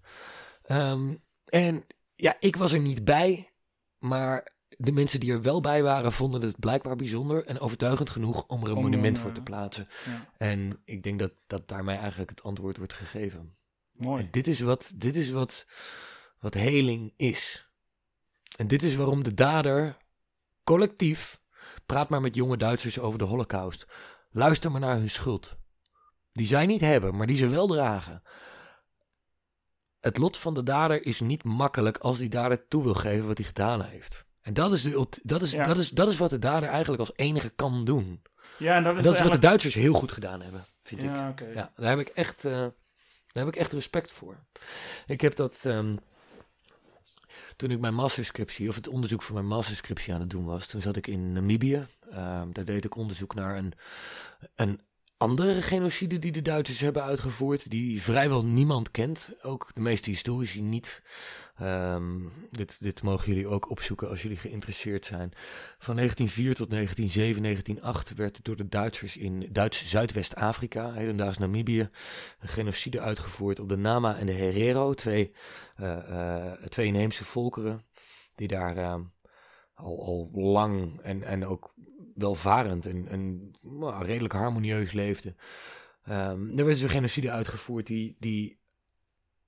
Ehm, 0.64 1.14
en 1.46 1.86
ja, 2.16 2.36
ik 2.40 2.56
was 2.56 2.72
er 2.72 2.80
niet 2.80 3.06
bij, 3.06 3.54
maar 3.98 4.52
de 4.78 4.92
mensen 4.92 5.20
die 5.20 5.32
er 5.32 5.42
wel 5.42 5.62
bij 5.62 5.84
waren 5.84 6.12
vonden 6.12 6.42
het 6.42 6.60
blijkbaar 6.60 6.96
bijzonder 6.96 7.46
en 7.46 7.60
overtuigend 7.60 8.10
genoeg 8.10 8.46
om 8.48 8.64
er 8.64 8.70
een 8.70 8.82
monument 8.82 9.18
eh, 9.18 9.24
voor 9.24 9.32
te 9.32 9.42
plaatsen. 9.42 9.88
Ja. 10.06 10.30
En 10.38 10.82
ik 10.86 11.04
denk 11.04 11.20
dat, 11.20 11.32
dat 11.48 11.68
daarmee 11.68 11.98
eigenlijk 11.98 12.30
het 12.30 12.44
antwoord 12.44 12.78
wordt 12.78 12.94
gegeven. 12.94 13.56
Mooi. 13.92 14.24
En 14.24 14.28
dit 14.32 14.48
is 14.48 14.60
wat, 14.60 14.92
dit 14.96 15.16
is 15.16 15.30
wat, 15.30 15.66
wat 16.44 16.54
heling 16.54 17.14
is. 17.18 17.68
En 18.58 18.68
dit 18.68 18.84
is 18.84 18.96
waarom 18.96 19.24
de 19.24 19.34
dader 19.34 19.98
collectief 20.64 21.42
praat 21.86 22.10
maar 22.10 22.22
met 22.22 22.36
jonge 22.36 22.58
Duitsers 22.58 23.00
over 23.00 23.20
de 23.20 23.26
Holocaust. 23.26 23.86
Luister 24.32 24.72
maar 24.72 24.80
naar 24.80 24.98
hun 24.98 25.10
schuld. 25.10 25.56
Die 26.34 26.48
zij 26.48 26.66
niet 26.66 26.82
hebben, 26.82 27.16
maar 27.16 27.28
die 27.28 27.38
ze 27.38 27.48
wel 27.48 27.68
dragen. 27.68 28.22
Het 30.00 30.18
lot 30.18 30.38
van 30.38 30.54
de 30.54 30.64
dader 30.64 31.06
is 31.06 31.20
niet 31.20 31.44
makkelijk 31.44 31.98
als 31.98 32.18
die 32.18 32.30
dader 32.30 32.68
toe 32.68 32.84
wil 32.84 32.94
geven 32.94 33.28
wat 33.28 33.38
hij 33.38 33.48
gedaan 33.48 33.82
heeft. 33.82 34.26
En 34.42 34.54
dat 34.54 34.72
is, 34.72 34.82
de, 34.82 35.08
dat, 35.24 35.42
is, 35.42 35.52
Ja. 35.52 35.64
dat, 35.64 35.78
is, 35.78 35.90
dat 35.90 36.08
is 36.08 36.18
wat 36.18 36.30
de 36.30 36.40
dader 36.40 36.70
eigenlijk 36.70 37.00
als 37.00 37.12
enige 37.16 37.50
kan 37.50 37.86
doen. 37.86 38.22
Ja, 38.58 38.76
en 38.76 38.84
dat 38.84 38.92
is, 38.94 38.98
En 38.98 39.04
dat 39.04 39.14
is 39.14 39.22
wat 39.22 39.32
de 39.32 39.40
Duitsers 39.40 39.74
heel 39.74 39.94
goed 39.94 40.12
gedaan 40.12 40.42
hebben, 40.42 40.66
vind 40.84 41.04
ik. 41.04 41.10
Ja, 41.10 41.30
oké. 41.30 41.46
Ja, 41.46 41.72
daar 41.76 41.90
heb 41.90 42.00
ik 42.00 42.08
echt, 42.08 42.46
eh, 42.46 42.52
daar 42.52 43.44
heb 43.46 43.48
ik 43.48 43.56
echt 43.56 43.72
respect 43.72 44.12
voor. 44.12 44.46
Ik 45.06 45.22
heb 45.22 45.36
dat 45.36 45.66
ehm, 45.66 45.96
toen 47.56 47.72
ik 47.72 47.80
mijn 47.80 47.94
masterscriptie, 47.94 48.70
of 48.70 48.76
het 48.76 48.88
onderzoek 48.88 49.22
voor 49.22 49.36
mijn 49.36 49.48
masterscriptie 49.48 50.14
aan 50.14 50.20
het 50.20 50.30
doen 50.30 50.46
was, 50.46 50.68
toen 50.68 50.82
zat 50.82 50.96
ik 50.96 51.08
in 51.08 51.32
Namibië. 51.32 51.86
Ehm, 52.10 52.52
daar 52.52 52.66
deed 52.66 52.86
ik 52.86 52.96
onderzoek 52.96 53.36
naar 53.36 53.58
een, 53.58 53.74
een 54.56 54.82
andere 55.24 55.62
genocide 55.62 56.20
die 56.20 56.32
de 56.32 56.42
Duitsers 56.42 56.80
hebben 56.80 57.04
uitgevoerd, 57.04 57.70
die 57.70 58.02
vrijwel 58.02 58.46
niemand 58.46 58.92
kent. 58.92 59.30
Ook 59.42 59.72
de 59.74 59.82
meeste 59.82 60.10
historici 60.10 60.62
niet. 60.62 61.02
Ehm, 61.56 62.20
dit, 62.52 62.82
dit 62.82 63.04
mogen 63.04 63.28
jullie 63.28 63.48
ook 63.48 63.70
opzoeken 63.70 64.10
als 64.10 64.22
jullie 64.22 64.38
geïnteresseerd 64.38 65.06
zijn. 65.06 65.32
Van 65.78 65.96
1904 65.96 66.56
tot 66.56 66.70
1907, 66.70 67.42
1908 67.42 68.16
werd 68.16 68.40
door 68.46 68.56
de 68.56 68.70
Duitsers 68.70 69.18
in 69.18 69.50
Duits 69.52 69.90
Zuidwest-Afrika, 69.90 70.94
hedendaags 70.94 71.38
Namibië, 71.38 71.90
een 72.40 72.50
genocide 72.50 73.00
uitgevoerd 73.00 73.60
op 73.60 73.70
de 73.70 73.78
Nama 73.78 74.18
en 74.18 74.26
de 74.26 74.32
Herero, 74.32 74.94
twee, 74.94 75.32
eh, 75.76 76.48
eh, 76.48 76.54
twee 76.70 76.88
inheemse 76.88 77.24
volkeren 77.24 77.86
die 78.36 78.48
daar 78.48 78.78
eh, 78.78 78.96
al, 79.74 80.06
al 80.06 80.30
lang 80.42 81.02
en, 81.02 81.24
en 81.24 81.46
ook 81.46 81.74
welvarend 82.16 82.86
en, 82.86 83.08
en 83.08 83.52
nou, 83.62 84.06
redelijk 84.06 84.34
harmonieus 84.34 84.92
leefden. 84.92 85.38
Ehm, 86.04 86.50
er 86.50 86.66
werd 86.66 86.68
dus 86.68 86.82
een 86.82 86.90
genocide 86.90 87.32
uitgevoerd 87.32 87.88
die, 87.88 88.16
die 88.20 88.62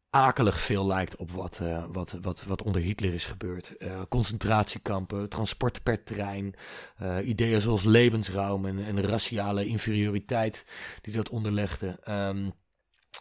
akelig 0.09 0.61
veel 0.61 0.85
lijkt 0.85 1.15
op 1.15 1.31
wat, 1.31 1.59
eh, 1.59 1.85
wat, 1.91 2.11
wat, 2.21 2.43
wat 2.43 2.63
onder 2.63 2.81
Hitler 2.81 3.13
is 3.13 3.25
gebeurd. 3.25 3.77
Eh, 3.77 4.01
concentratiekampen, 4.09 5.29
transport 5.29 5.83
per 5.83 6.03
trein, 6.03 6.55
eh, 6.97 7.27
ideeën 7.27 7.61
zoals 7.61 7.83
levensruim 7.83 8.65
en, 8.65 8.85
en 8.85 9.01
raciale 9.01 9.65
inferioriteit 9.65 10.65
die 11.01 11.13
dat 11.13 11.29
onderlegden. 11.29 12.03
Ehm, 12.03 12.49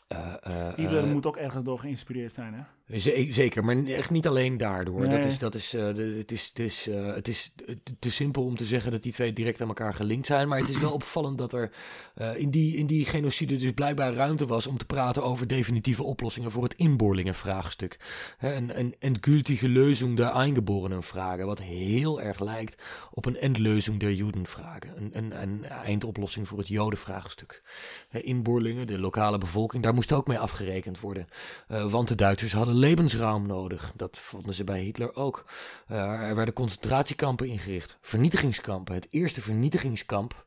eh, 0.08 0.68
eh, 0.68 0.74
Hitler 0.74 1.04
eh, 1.04 1.12
moet 1.12 1.26
ook 1.26 1.36
ergens 1.36 1.64
door 1.64 1.78
geïnspireerd 1.78 2.32
zijn, 2.32 2.54
hè? 2.54 2.62
Ze- 2.92 3.26
zeker, 3.30 3.64
maar 3.64 3.84
echt 3.84 4.10
niet 4.10 4.26
alleen 4.26 4.56
daardoor. 4.56 5.00
Nee. 5.06 5.18
Dat 5.18 5.28
is, 5.28 5.38
dat 5.38 5.54
is, 5.54 5.74
eh, 5.74 5.94
de- 5.94 6.14
het, 6.18 6.32
is, 6.32 6.46
het, 6.48 6.58
is, 6.58 6.86
eh, 6.88 7.06
het 7.14 7.28
is 7.28 7.50
te- 7.98 8.10
simpel 8.10 8.44
om 8.44 8.56
te 8.56 8.64
zeggen 8.64 8.90
dat 8.92 9.02
die 9.02 9.12
twee 9.12 9.32
direct 9.32 9.60
aan 9.60 9.68
elkaar 9.68 9.94
gelinkt 9.94 10.26
zijn. 10.26 10.48
Maar 10.48 10.58
het 10.58 10.68
is 10.68 10.78
wel 10.78 10.92
opvallend 11.00 11.38
dat 11.38 11.52
er 11.52 11.70
eh, 12.14 12.36
in, 12.36 12.50
die, 12.50 12.76
in 12.76 12.86
die 12.86 13.04
genocide 13.04 13.56
dus 13.56 13.70
blijkbaar 13.72 14.14
ruimte 14.14 14.46
was 14.46 14.66
om 14.66 14.78
te 14.78 14.84
praten 14.84 15.22
over 15.22 15.46
definitieve 15.46 16.02
oplossingen 16.02 16.50
voor 16.50 16.62
het 16.62 16.74
inboorlingenvraagstuk. 16.74 17.98
Een, 18.38 18.78
een 18.78 18.94
endgültige 18.98 19.68
Lösung 19.68 20.14
der 20.14 20.26
Eingeborenen 20.30 21.02
vragen, 21.02 21.46
wat 21.46 21.60
heel 21.62 22.20
erg 22.22 22.40
lijkt 22.40 22.82
op 23.10 23.26
een 23.26 23.36
Endlösung 23.36 23.96
der 23.96 24.12
Juden 24.12 24.46
vragen. 24.46 24.90
Een, 24.96 25.10
een, 25.18 25.42
een 25.42 25.64
eindoplossing 25.64 26.48
voor 26.48 26.58
het 26.58 26.68
Jodenvraagstuk. 26.68 27.62
Inboorlingen, 28.10 28.86
de 28.86 28.98
lokale 28.98 29.38
bevolking, 29.38 29.82
daar 29.82 29.94
moest 29.94 30.12
ook 30.12 30.26
mee 30.26 30.38
afgerekend 30.38 31.00
worden. 31.00 31.26
Want 31.66 32.08
de 32.08 32.14
Duitsers 32.14 32.52
hadden 32.52 32.73
levensruim 32.74 33.46
nodig. 33.46 33.92
Dat 33.96 34.18
vonden 34.18 34.54
ze 34.54 34.64
bij 34.64 34.80
Hitler 34.80 35.14
ook. 35.14 35.44
Eh, 35.86 36.28
er 36.28 36.34
werden 36.34 36.54
concentratiekampen 36.54 37.46
ingericht. 37.46 37.98
Vernietigingskampen. 38.00 38.94
Het 38.94 39.06
eerste 39.10 39.40
vernietigingskamp. 39.40 40.44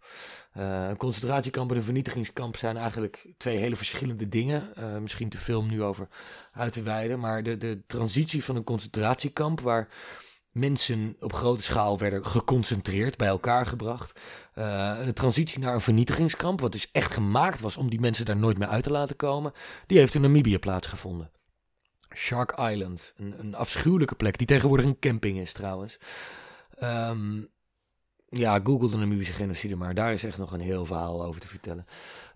Eh, 0.51 0.87
een 0.87 0.97
concentratiekamp 0.97 1.71
en 1.71 1.77
een 1.77 1.83
vernietigingskamp 1.83 2.57
zijn 2.57 2.77
eigenlijk 2.77 3.27
twee 3.37 3.57
hele 3.57 3.75
verschillende 3.75 4.29
dingen. 4.29 4.75
Eh, 4.75 4.97
misschien 4.97 5.29
te 5.29 5.37
veel 5.37 5.59
om 5.59 5.69
nu 5.69 5.83
over 5.83 6.07
uit 6.51 6.73
te 6.73 6.81
wijden. 6.81 7.19
Maar 7.19 7.43
de, 7.43 7.57
de 7.57 7.81
transitie 7.87 8.43
van 8.43 8.55
een 8.55 8.63
concentratiekamp 8.63 9.61
waar 9.61 9.87
mensen 10.57 11.15
op 11.19 11.33
grote 11.33 11.63
schaal 11.63 11.97
werden 11.97 12.25
geconcentreerd, 12.25 13.17
bij 13.17 13.27
elkaar 13.27 13.65
gebracht. 13.65 14.19
Eh, 14.53 15.05
de 15.05 15.13
transitie 15.13 15.59
naar 15.59 15.73
een 15.73 15.81
vernietigingskamp, 15.81 16.59
wat 16.59 16.71
dus 16.71 16.91
echt 16.91 17.13
gemaakt 17.13 17.59
was 17.59 17.77
om 17.77 17.89
die 17.89 17.99
mensen 17.99 18.25
daar 18.25 18.37
nooit 18.37 18.57
meer 18.57 18.67
uit 18.67 18.83
te 18.83 18.91
laten 18.91 19.15
komen, 19.15 19.53
die 19.85 19.97
heeft 19.97 20.13
in 20.13 20.21
Namibië 20.21 20.59
plaatsgevonden. 20.59 21.31
Shark 22.17 22.59
Island. 22.59 23.13
Een, 23.15 23.39
een 23.39 23.55
afschuwelijke 23.55 24.15
plek, 24.15 24.37
die 24.37 24.47
tegenwoordig 24.47 24.85
een 24.85 24.99
camping 24.99 25.39
is 25.39 25.53
trouwens. 25.53 25.97
Ehm, 26.77 27.43
ja, 28.29 28.59
google 28.63 28.89
de 28.89 28.97
Namibische 28.97 29.33
genocide, 29.33 29.75
maar 29.75 29.93
daar 29.93 30.13
is 30.13 30.23
echt 30.23 30.37
nog 30.37 30.51
een 30.51 30.59
heel 30.59 30.85
verhaal 30.85 31.25
over 31.25 31.41
te 31.41 31.47
vertellen. 31.47 31.85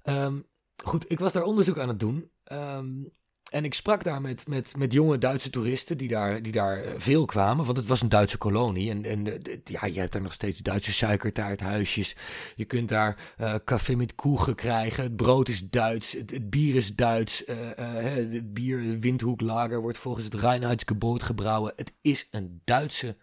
Ehm, 0.01 0.39
goed, 0.83 1.11
ik 1.11 1.19
was 1.19 1.33
daar 1.33 1.43
onderzoek 1.43 1.77
aan 1.77 1.87
het 1.87 1.99
doen. 1.99 2.31
Ehm, 2.43 3.03
en 3.51 3.65
ik 3.65 3.73
sprak 3.73 4.03
daar 4.03 4.21
met, 4.21 4.47
met, 4.47 4.77
met 4.77 4.93
jonge 4.93 5.17
Duitse 5.17 5.49
toeristen 5.49 5.97
die 5.97 6.07
daar, 6.07 6.41
die 6.41 6.51
daar 6.51 6.83
eh, 6.83 6.93
veel 6.97 7.25
kwamen. 7.25 7.65
Want 7.65 7.77
het 7.77 7.85
was 7.85 8.01
een 8.01 8.09
Duitse 8.09 8.37
kolonie. 8.37 8.89
En, 8.89 9.05
en 9.05 9.43
eh, 9.43 9.57
ja, 9.63 9.85
je 9.85 9.99
hebt 9.99 10.11
daar 10.11 10.21
nog 10.21 10.33
steeds 10.33 10.59
Duitse 10.59 10.93
suikertaarthuisjes. 10.93 12.15
Je 12.55 12.65
kunt 12.65 12.89
daar 12.89 13.33
eh 13.37 13.55
café 13.65 13.95
met 13.95 14.15
koegen 14.15 14.55
krijgen. 14.55 15.03
Het 15.03 15.15
brood 15.15 15.47
is 15.47 15.69
Duits. 15.69 16.11
Het, 16.11 16.49
bier 16.49 16.75
is 16.75 16.95
Duits. 16.95 17.43
het 17.45 18.53
bier, 18.53 18.83
het 18.83 18.99
Windhoeklager, 18.99 19.81
wordt 19.81 19.97
volgens 19.97 20.25
het 20.25 20.33
Reinheitsgebot 20.33 21.23
gebrouwen. 21.23 21.73
Het 21.75 21.93
is 22.01 22.27
een 22.31 22.61
Duitse... 22.63 23.17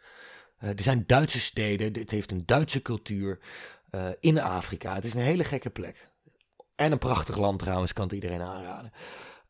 er 0.59 0.82
zijn 0.82 1.05
Duitse 1.06 1.40
steden. 1.40 1.92
Het 1.92 2.10
heeft 2.10 2.30
een 2.30 2.42
Duitse 2.46 2.82
cultuur 2.82 3.38
in 4.20 4.40
Afrika. 4.40 4.94
Het 4.94 5.05
is 5.05 5.14
een 5.14 5.20
hele 5.20 5.44
gekke 5.44 5.70
plek. 5.70 6.09
En 6.76 6.92
een 6.92 6.98
prachtig 6.98 7.36
land 7.36 7.59
trouwens, 7.59 7.92
kan 7.92 8.05
het 8.05 8.14
iedereen 8.14 8.42
aanraden. 8.42 8.92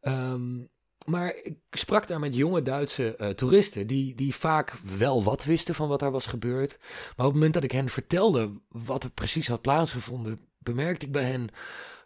Ehm, 0.01 0.59
maar 1.07 1.35
ik 1.43 1.57
sprak 1.71 2.07
daar 2.07 2.21
met 2.21 2.35
jonge 2.35 2.63
Duitse 2.63 3.17
eh, 3.17 3.29
toeristen 3.29 3.87
die, 3.87 4.15
die 4.15 4.35
vaak 4.35 4.73
wel 4.99 5.23
wat 5.23 5.45
wisten 5.45 5.75
van 5.75 5.89
wat 5.89 6.01
daar 6.01 6.11
was 6.11 6.27
gebeurd. 6.27 6.77
Maar 6.79 7.27
op 7.27 7.33
het 7.33 7.35
moment 7.35 7.55
dat 7.55 7.63
ik 7.65 7.73
hen 7.73 7.89
vertelde 7.89 8.53
wat 8.69 9.05
er 9.05 9.11
precies 9.11 9.49
had 9.49 9.61
plaatsgevonden, 9.61 10.39
bemerkte 10.59 11.07
ik 11.07 11.13
bij 11.13 11.25
hen 11.25 11.49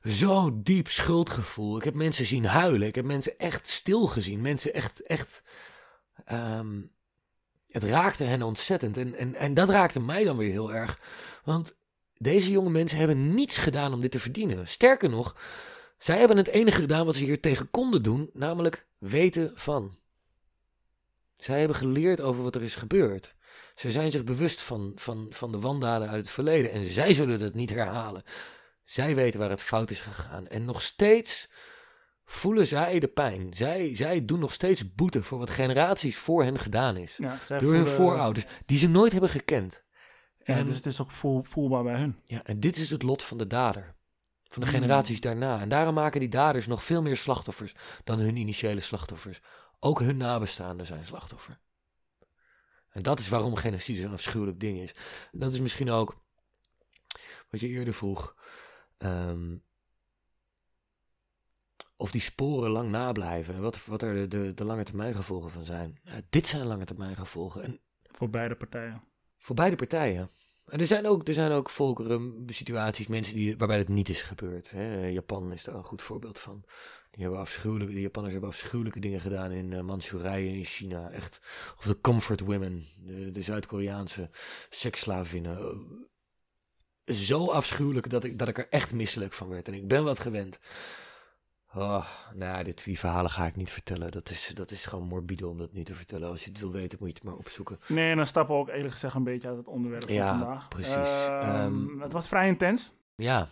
zo 0.05 0.60
diep 0.62 0.89
schuldgevoel. 0.89 1.77
Ik 1.77 1.85
heb 1.85 1.94
mensen 1.94 2.27
zien 2.27 2.44
huilen. 2.44 2.89
Ik 2.89 2.94
heb 2.94 3.05
mensen 3.05 3.39
echt 3.39 3.69
stil 3.69 4.06
gezien. 4.06 4.40
Mensen 4.40 4.74
echt, 4.74 5.02
echt. 5.02 5.43
ehm, 6.24 6.81
het 7.69 7.82
raakte 7.82 8.24
hen 8.24 8.43
ontzettend. 8.43 8.97
En, 8.97 9.14
en, 9.14 9.35
en 9.35 9.55
dat 9.55 9.69
raakte 9.69 10.01
mij 10.01 10.24
dan 10.24 10.36
weer 10.36 10.51
heel 10.51 10.73
erg. 10.73 10.98
Want 11.44 11.77
deze 12.16 12.51
jonge 12.51 12.70
mensen 12.70 12.98
hebben 12.98 13.35
niets 13.35 13.59
gedaan 13.59 13.93
om 13.93 14.01
dit 14.01 14.10
te 14.10 14.19
verdienen. 14.19 14.69
Sterker 14.69 15.10
nog, 15.10 15.36
zij 16.02 16.18
hebben 16.18 16.36
het 16.36 16.48
enige 16.48 16.80
gedaan 16.80 17.06
wat 17.06 17.14
ze 17.14 17.24
hier 17.24 17.40
tegen 17.40 17.70
konden 17.70 18.02
doen, 18.02 18.30
namelijk 18.32 18.86
weten 18.98 19.52
van. 19.54 19.98
Zij 21.36 21.58
hebben 21.58 21.76
geleerd 21.76 22.20
over 22.20 22.42
wat 22.42 22.54
er 22.54 22.62
is 22.62 22.74
gebeurd. 22.76 23.34
Ze 23.74 23.90
zijn 23.90 24.10
zich 24.10 24.24
bewust 24.24 24.60
van, 24.60 24.92
van, 24.94 25.26
van 25.30 25.52
de 25.52 25.58
wandaden 25.58 26.08
uit 26.08 26.20
het 26.20 26.30
verleden 26.30 26.72
en 26.72 26.84
zij 26.84 27.14
zullen 27.14 27.38
dat 27.38 27.54
niet 27.54 27.70
herhalen. 27.70 28.22
Zij 28.84 29.14
weten 29.14 29.40
waar 29.40 29.50
het 29.50 29.62
fout 29.62 29.90
is 29.90 30.00
gegaan. 30.00 30.46
En 30.46 30.64
nog 30.64 30.82
steeds 30.82 31.48
voelen 32.24 32.66
zij 32.66 32.98
de 32.98 33.08
pijn. 33.08 33.54
Zij, 33.54 33.96
zij 33.96 34.24
doen 34.24 34.38
nog 34.38 34.52
steeds 34.52 34.94
boete 34.94 35.22
voor 35.22 35.38
wat 35.38 35.50
generaties 35.50 36.18
voor 36.18 36.42
hen 36.42 36.58
gedaan 36.58 36.96
is. 36.96 37.16
Ja, 37.16 37.38
Door 37.60 37.72
hun 37.74 37.86
voorouders, 37.86 38.46
die 38.66 38.78
ze 38.78 38.88
nooit 38.88 39.12
hebben 39.12 39.30
gekend. 39.30 39.84
Ja, 40.38 40.56
En- 40.56 40.64
dus 40.64 40.76
het 40.76 40.86
is 40.86 41.00
ook 41.00 41.10
voel, 41.10 41.42
voelbaar 41.42 41.82
bij 41.82 41.96
hun. 41.98 42.16
Ja, 42.24 42.44
en 42.44 42.60
dit 42.60 42.76
is 42.76 42.90
het 42.90 43.02
lot 43.02 43.22
van 43.22 43.38
de 43.38 43.46
dader. 43.46 43.94
Van 44.52 44.62
de 44.62 44.68
generaties 44.68 45.20
daarna. 45.20 45.60
En 45.60 45.68
daarom 45.68 45.94
maken 45.94 46.20
die 46.20 46.28
daders 46.28 46.66
nog 46.66 46.84
veel 46.84 47.02
meer 47.02 47.16
slachtoffers 47.16 47.74
dan 48.04 48.18
hun 48.18 48.36
initiële 48.36 48.80
slachtoffers. 48.80 49.40
Ook 49.78 50.00
hun 50.00 50.16
nabestaanden 50.16 50.86
zijn 50.86 51.04
slachtoffer. 51.04 51.58
En 52.88 53.02
dat 53.02 53.18
is 53.20 53.28
waarom 53.28 53.54
genocide 53.56 54.00
zo'n 54.00 54.12
afschuwelijk 54.12 54.60
ding 54.60 54.78
is. 54.78 54.90
En 55.32 55.38
dat 55.38 55.52
is 55.52 55.60
misschien 55.60 55.90
ook 55.90 56.22
wat 57.50 57.60
je 57.60 57.68
eerder 57.68 57.94
vroeg. 57.94 58.36
ehm, 58.98 59.56
of 61.96 62.10
die 62.10 62.20
sporen 62.20 62.70
lang 62.70 62.90
nablijven. 62.90 63.54
En 63.54 63.60
wat, 63.60 63.84
wat 63.84 64.02
er 64.02 64.14
de, 64.14 64.28
de, 64.28 64.54
de 64.54 64.64
lange 64.64 64.84
termijn 64.84 65.14
gevolgen 65.14 65.50
van 65.50 65.64
zijn. 65.64 66.00
Dit 66.30 66.46
zijn 66.46 66.66
lange 66.66 66.84
termijn 66.84 67.16
gevolgen. 67.16 67.62
En 67.62 67.80
Voor 68.02 68.30
beide 68.30 68.54
partijen. 68.54 69.02
voor 69.38 69.54
beide 69.56 69.76
partijen. 69.76 70.30
Er 70.64 70.86
zijn 70.86 71.06
ook, 71.06 71.28
er 71.28 71.34
zijn 71.34 71.52
ook 71.52 71.70
volkeren, 71.70 72.44
situaties, 72.47 73.06
mensen 73.06 73.34
die, 73.34 73.56
waarbij 73.56 73.78
het 73.78 73.89
niet 73.89 74.09
is 74.09 74.22
gebeurd. 74.22 74.70
Hè. 74.70 75.06
Japan 75.06 75.52
is 75.52 75.64
daar 75.64 75.74
een 75.74 75.84
goed 75.84 76.02
voorbeeld 76.02 76.39
van. 76.39 76.64
Die 77.10 77.22
hebben 77.22 77.40
afschuwelijke, 77.40 77.94
de 77.94 78.01
Japanners 78.01 78.32
hebben 78.32 78.51
afschuwelijke 78.51 79.01
dingen 79.01 79.20
gedaan 79.20 79.51
in 79.51 79.70
uh, 79.70 80.56
in 80.56 80.64
China. 80.64 81.10
Echt. 81.10 81.40
Of 81.78 81.84
de 81.84 82.01
comfort 82.01 82.40
women, 82.40 82.84
de, 83.32 83.43
Zuid-Koreaanse 83.43 84.30
seksslavinnen. 84.70 85.86
Zo 87.05 87.47
afschuwelijk 87.47 88.10
dat 88.10 88.24
ik, 88.24 88.39
dat 88.39 88.48
ik 88.48 88.59
er 88.59 88.68
echt 88.68 88.93
misselijk 88.93 89.32
van 89.32 89.48
werd. 89.48 89.68
En 89.68 89.74
ik 89.74 89.89
ben 89.89 90.05
wat 90.05 90.18
gewend. 90.18 90.59
Oh, 91.74 92.06
nou, 92.34 92.64
dit, 92.64 92.84
die 92.84 92.98
verhalen 92.98 93.30
ga 93.30 93.46
ik 93.46 93.56
niet 93.56 93.70
vertellen. 93.70 94.10
Dat 94.10 94.30
is, 94.30 94.50
dat 94.54 94.70
is 94.70 94.84
gewoon 94.86 95.06
morbide 95.06 95.46
om 95.48 95.58
dat 95.58 95.72
nu 95.72 95.82
te 95.82 95.94
vertellen. 95.94 96.28
Als 96.30 96.44
je 96.44 96.50
het 96.50 96.60
wil 96.60 96.72
weten, 96.72 96.98
moet 97.00 97.08
je 97.08 97.14
het 97.14 97.24
maar 97.24 97.34
opzoeken. 97.34 97.78
Nee, 97.88 98.10
en 98.10 98.16
dan 98.16 98.26
stappen 98.26 98.54
we 98.54 98.60
ook 98.60 98.68
eerlijk 98.68 98.92
gezegd 98.92 99.14
een 99.14 99.24
beetje 99.24 99.48
uit 99.48 99.56
het 99.56 99.66
onderwerp 99.66 100.04
van 100.04 100.14
Ja, 100.14 100.38
vandaag. 100.38 100.68
precies. 100.68 101.26
Ehm, 101.26 101.42
Ehm, 101.54 102.00
het 102.00 102.12
was 102.12 102.28
vrij 102.28 102.46
intens. 102.48 102.92
Ja, 103.16 103.48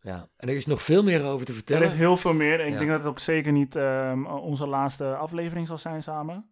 ja. 0.00 0.28
En 0.36 0.48
er 0.48 0.54
is 0.54 0.66
nog 0.66 0.82
veel 0.82 1.02
meer 1.02 1.24
over 1.24 1.44
te 1.46 1.50
Er 1.52 1.56
vertellen. 1.58 1.86
is 1.86 1.92
heel 1.92 2.16
veel 2.16 2.32
meer. 2.34 2.60
Ik 2.60 2.72
Ja. 2.72 2.78
denk 2.78 2.90
dat 2.90 2.98
het 2.98 3.08
ook 3.08 3.18
zeker 3.18 3.52
niet 3.52 3.76
ehm, 3.76 4.24
onze 4.26 4.66
laatste 4.66 5.14
aflevering 5.16 5.66
zal 5.66 5.78
zijn 5.78 6.02
samen. 6.02 6.46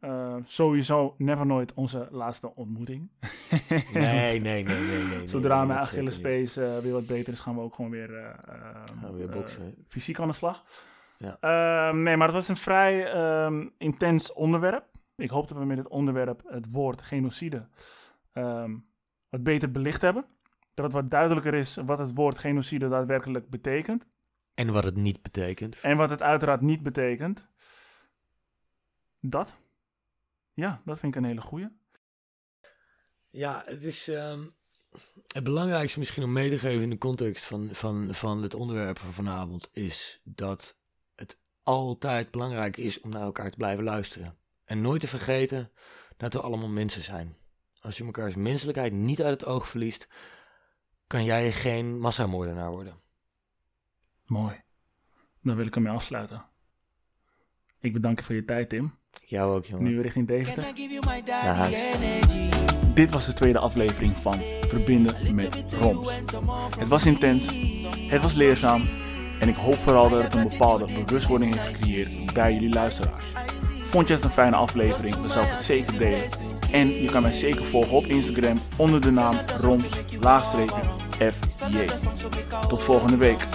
Sowieso 0.44 1.14
never 1.18 1.46
nooit 1.46 1.74
onze 1.74 2.08
laatste 2.10 2.54
ontmoeting. 2.54 3.08
Nee, 3.92 4.40
nee, 4.40 4.40
nee, 4.40 4.64
nee, 4.64 5.04
nee. 5.04 5.26
Zodra 5.28 5.58
nee, 5.58 5.66
mijn. 5.66 5.78
Achillespees 5.78 6.56
eh 6.56 6.78
weer 6.78 6.92
wat 6.92 7.06
beter 7.06 7.32
is, 7.32 7.40
gaan 7.40 7.54
we 7.54 7.60
ook 7.60 7.74
gewoon 7.74 7.90
weer, 7.90 8.14
eh, 8.18 8.24
Gaan 9.00 9.12
we 9.12 9.16
weer 9.16 9.28
eh, 9.28 9.34
boksen, 9.34 9.74
fysiek 9.88 10.18
aan 10.20 10.28
de 10.28 10.34
slag. 10.34 10.64
Ja. 11.22 11.36
Ehm, 11.40 12.02
nee, 12.02 12.16
maar 12.16 12.26
het 12.26 12.36
was 12.36 12.48
een 12.48 12.56
vrij 12.56 13.12
ehm, 13.12 13.68
intens 13.78 14.32
onderwerp. 14.32 14.84
Ik 15.16 15.30
hoop 15.30 15.48
dat 15.48 15.58
we 15.58 15.64
met 15.64 15.76
dit 15.76 15.88
onderwerp 15.88 16.42
het 16.46 16.66
woord 16.70 17.02
genocide 17.02 17.68
ehm, 18.32 18.76
wat 19.28 19.42
beter 19.42 19.70
belicht 19.70 20.02
hebben. 20.02 20.24
Dat 20.74 20.84
het 20.84 20.94
wat 20.94 21.10
duidelijker 21.10 21.54
is 21.54 21.76
wat 21.76 21.98
het 21.98 22.14
woord 22.14 22.38
genocide 22.38 22.88
daadwerkelijk 22.88 23.50
betekent. 23.50 24.06
En 24.54 24.72
wat 24.72 24.84
het 24.84 24.96
niet 24.96 25.22
betekent. 25.22 25.80
En 25.80 25.96
wat 25.96 26.10
het 26.10 26.22
uiteraard 26.22 26.60
niet 26.60 26.82
betekent. 26.82 27.48
Dat. 29.20 29.56
Ja, 30.52 30.82
dat 30.84 30.98
vind 30.98 31.14
ik 31.14 31.20
een 31.20 31.28
hele 31.28 31.40
goeie. 31.40 31.68
Ja, 33.30 33.62
het 33.66 33.82
is 33.82 34.08
ehm, 34.08 34.44
het 35.26 35.44
belangrijkste 35.44 35.98
misschien 35.98 36.22
om 36.22 36.32
mee 36.32 36.50
te 36.50 36.58
geven 36.58 36.82
in 36.82 36.90
de 36.90 36.98
context 36.98 37.44
van, 37.44 37.68
van, 37.72 38.14
van 38.14 38.42
het 38.42 38.54
onderwerp 38.54 38.98
van 38.98 39.12
vanavond 39.12 39.68
is 39.72 40.20
dat 40.24 40.50
het 40.60 40.81
altijd 41.62 42.30
belangrijk 42.30 42.76
is 42.76 43.00
om 43.00 43.10
naar 43.10 43.22
elkaar 43.22 43.50
te 43.50 43.56
blijven 43.56 43.84
luisteren. 43.84 44.36
En 44.64 44.80
nooit 44.80 45.00
te 45.00 45.06
vergeten 45.06 45.70
dat 46.16 46.32
we 46.32 46.40
allemaal 46.40 46.68
mensen 46.68 47.02
zijn. 47.02 47.36
Als 47.80 47.98
je 47.98 48.04
elkaars 48.04 48.34
menselijkheid 48.34 48.92
niet 48.92 49.22
uit 49.22 49.40
het 49.40 49.48
oog 49.48 49.68
verliest, 49.68 50.08
kan 51.06 51.24
jij 51.24 51.52
geen 51.52 51.98
massamoordenaar 51.98 52.70
worden. 52.70 53.00
Mooi. 54.26 54.60
Dan 55.42 55.56
wil 55.56 55.66
ik 55.66 55.76
ermee 55.76 55.92
afsluiten. 55.92 56.44
Ik 57.80 57.92
bedank 57.92 58.18
je 58.18 58.24
voor 58.24 58.34
je 58.34 58.44
tijd, 58.44 58.68
Tim. 58.68 58.94
Jou 59.24 59.56
ook, 59.56 59.64
jongen. 59.64 59.84
Nu 59.84 60.00
richting 60.00 60.26
Deventer. 60.26 60.74
Dit 62.94 63.10
was 63.10 63.26
de 63.26 63.32
tweede 63.32 63.58
aflevering 63.58 64.16
van 64.16 64.40
Verbinden 64.40 65.34
met 65.34 65.72
Roms. 65.72 66.16
Het 66.78 66.88
was 66.88 67.06
intens, 67.06 67.46
het 68.08 68.22
was 68.22 68.34
leerzaam 68.34 68.82
en 69.42 69.48
ik 69.48 69.56
hoop 69.56 69.78
vooral 69.82 70.08
dat 70.08 70.22
het 70.22 70.34
een 70.34 70.48
bepaalde 70.48 70.86
bewustwording 71.04 71.54
heeft 71.54 71.76
gecreëerd 71.76 72.32
bij 72.32 72.52
jullie 72.52 72.72
luisteraars. 72.72 73.24
Vond 73.82 74.08
je 74.08 74.14
het 74.14 74.24
een 74.24 74.30
fijne 74.30 74.56
aflevering, 74.56 75.14
dan 75.14 75.30
zou 75.30 75.44
ik 75.44 75.50
het 75.50 75.62
zeker 75.62 75.98
delen. 75.98 76.28
En 76.70 76.88
je 76.88 77.10
kan 77.10 77.22
mij 77.22 77.32
zeker 77.32 77.64
volgen 77.64 77.96
op 77.96 78.04
Instagram 78.04 78.58
onder 78.76 79.00
de 79.00 79.10
naam 79.10 79.34
roms-fj. 79.60 80.66
Tot 82.68 82.82
volgende 82.82 83.16
week. 83.16 83.46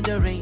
meandering 0.00 0.37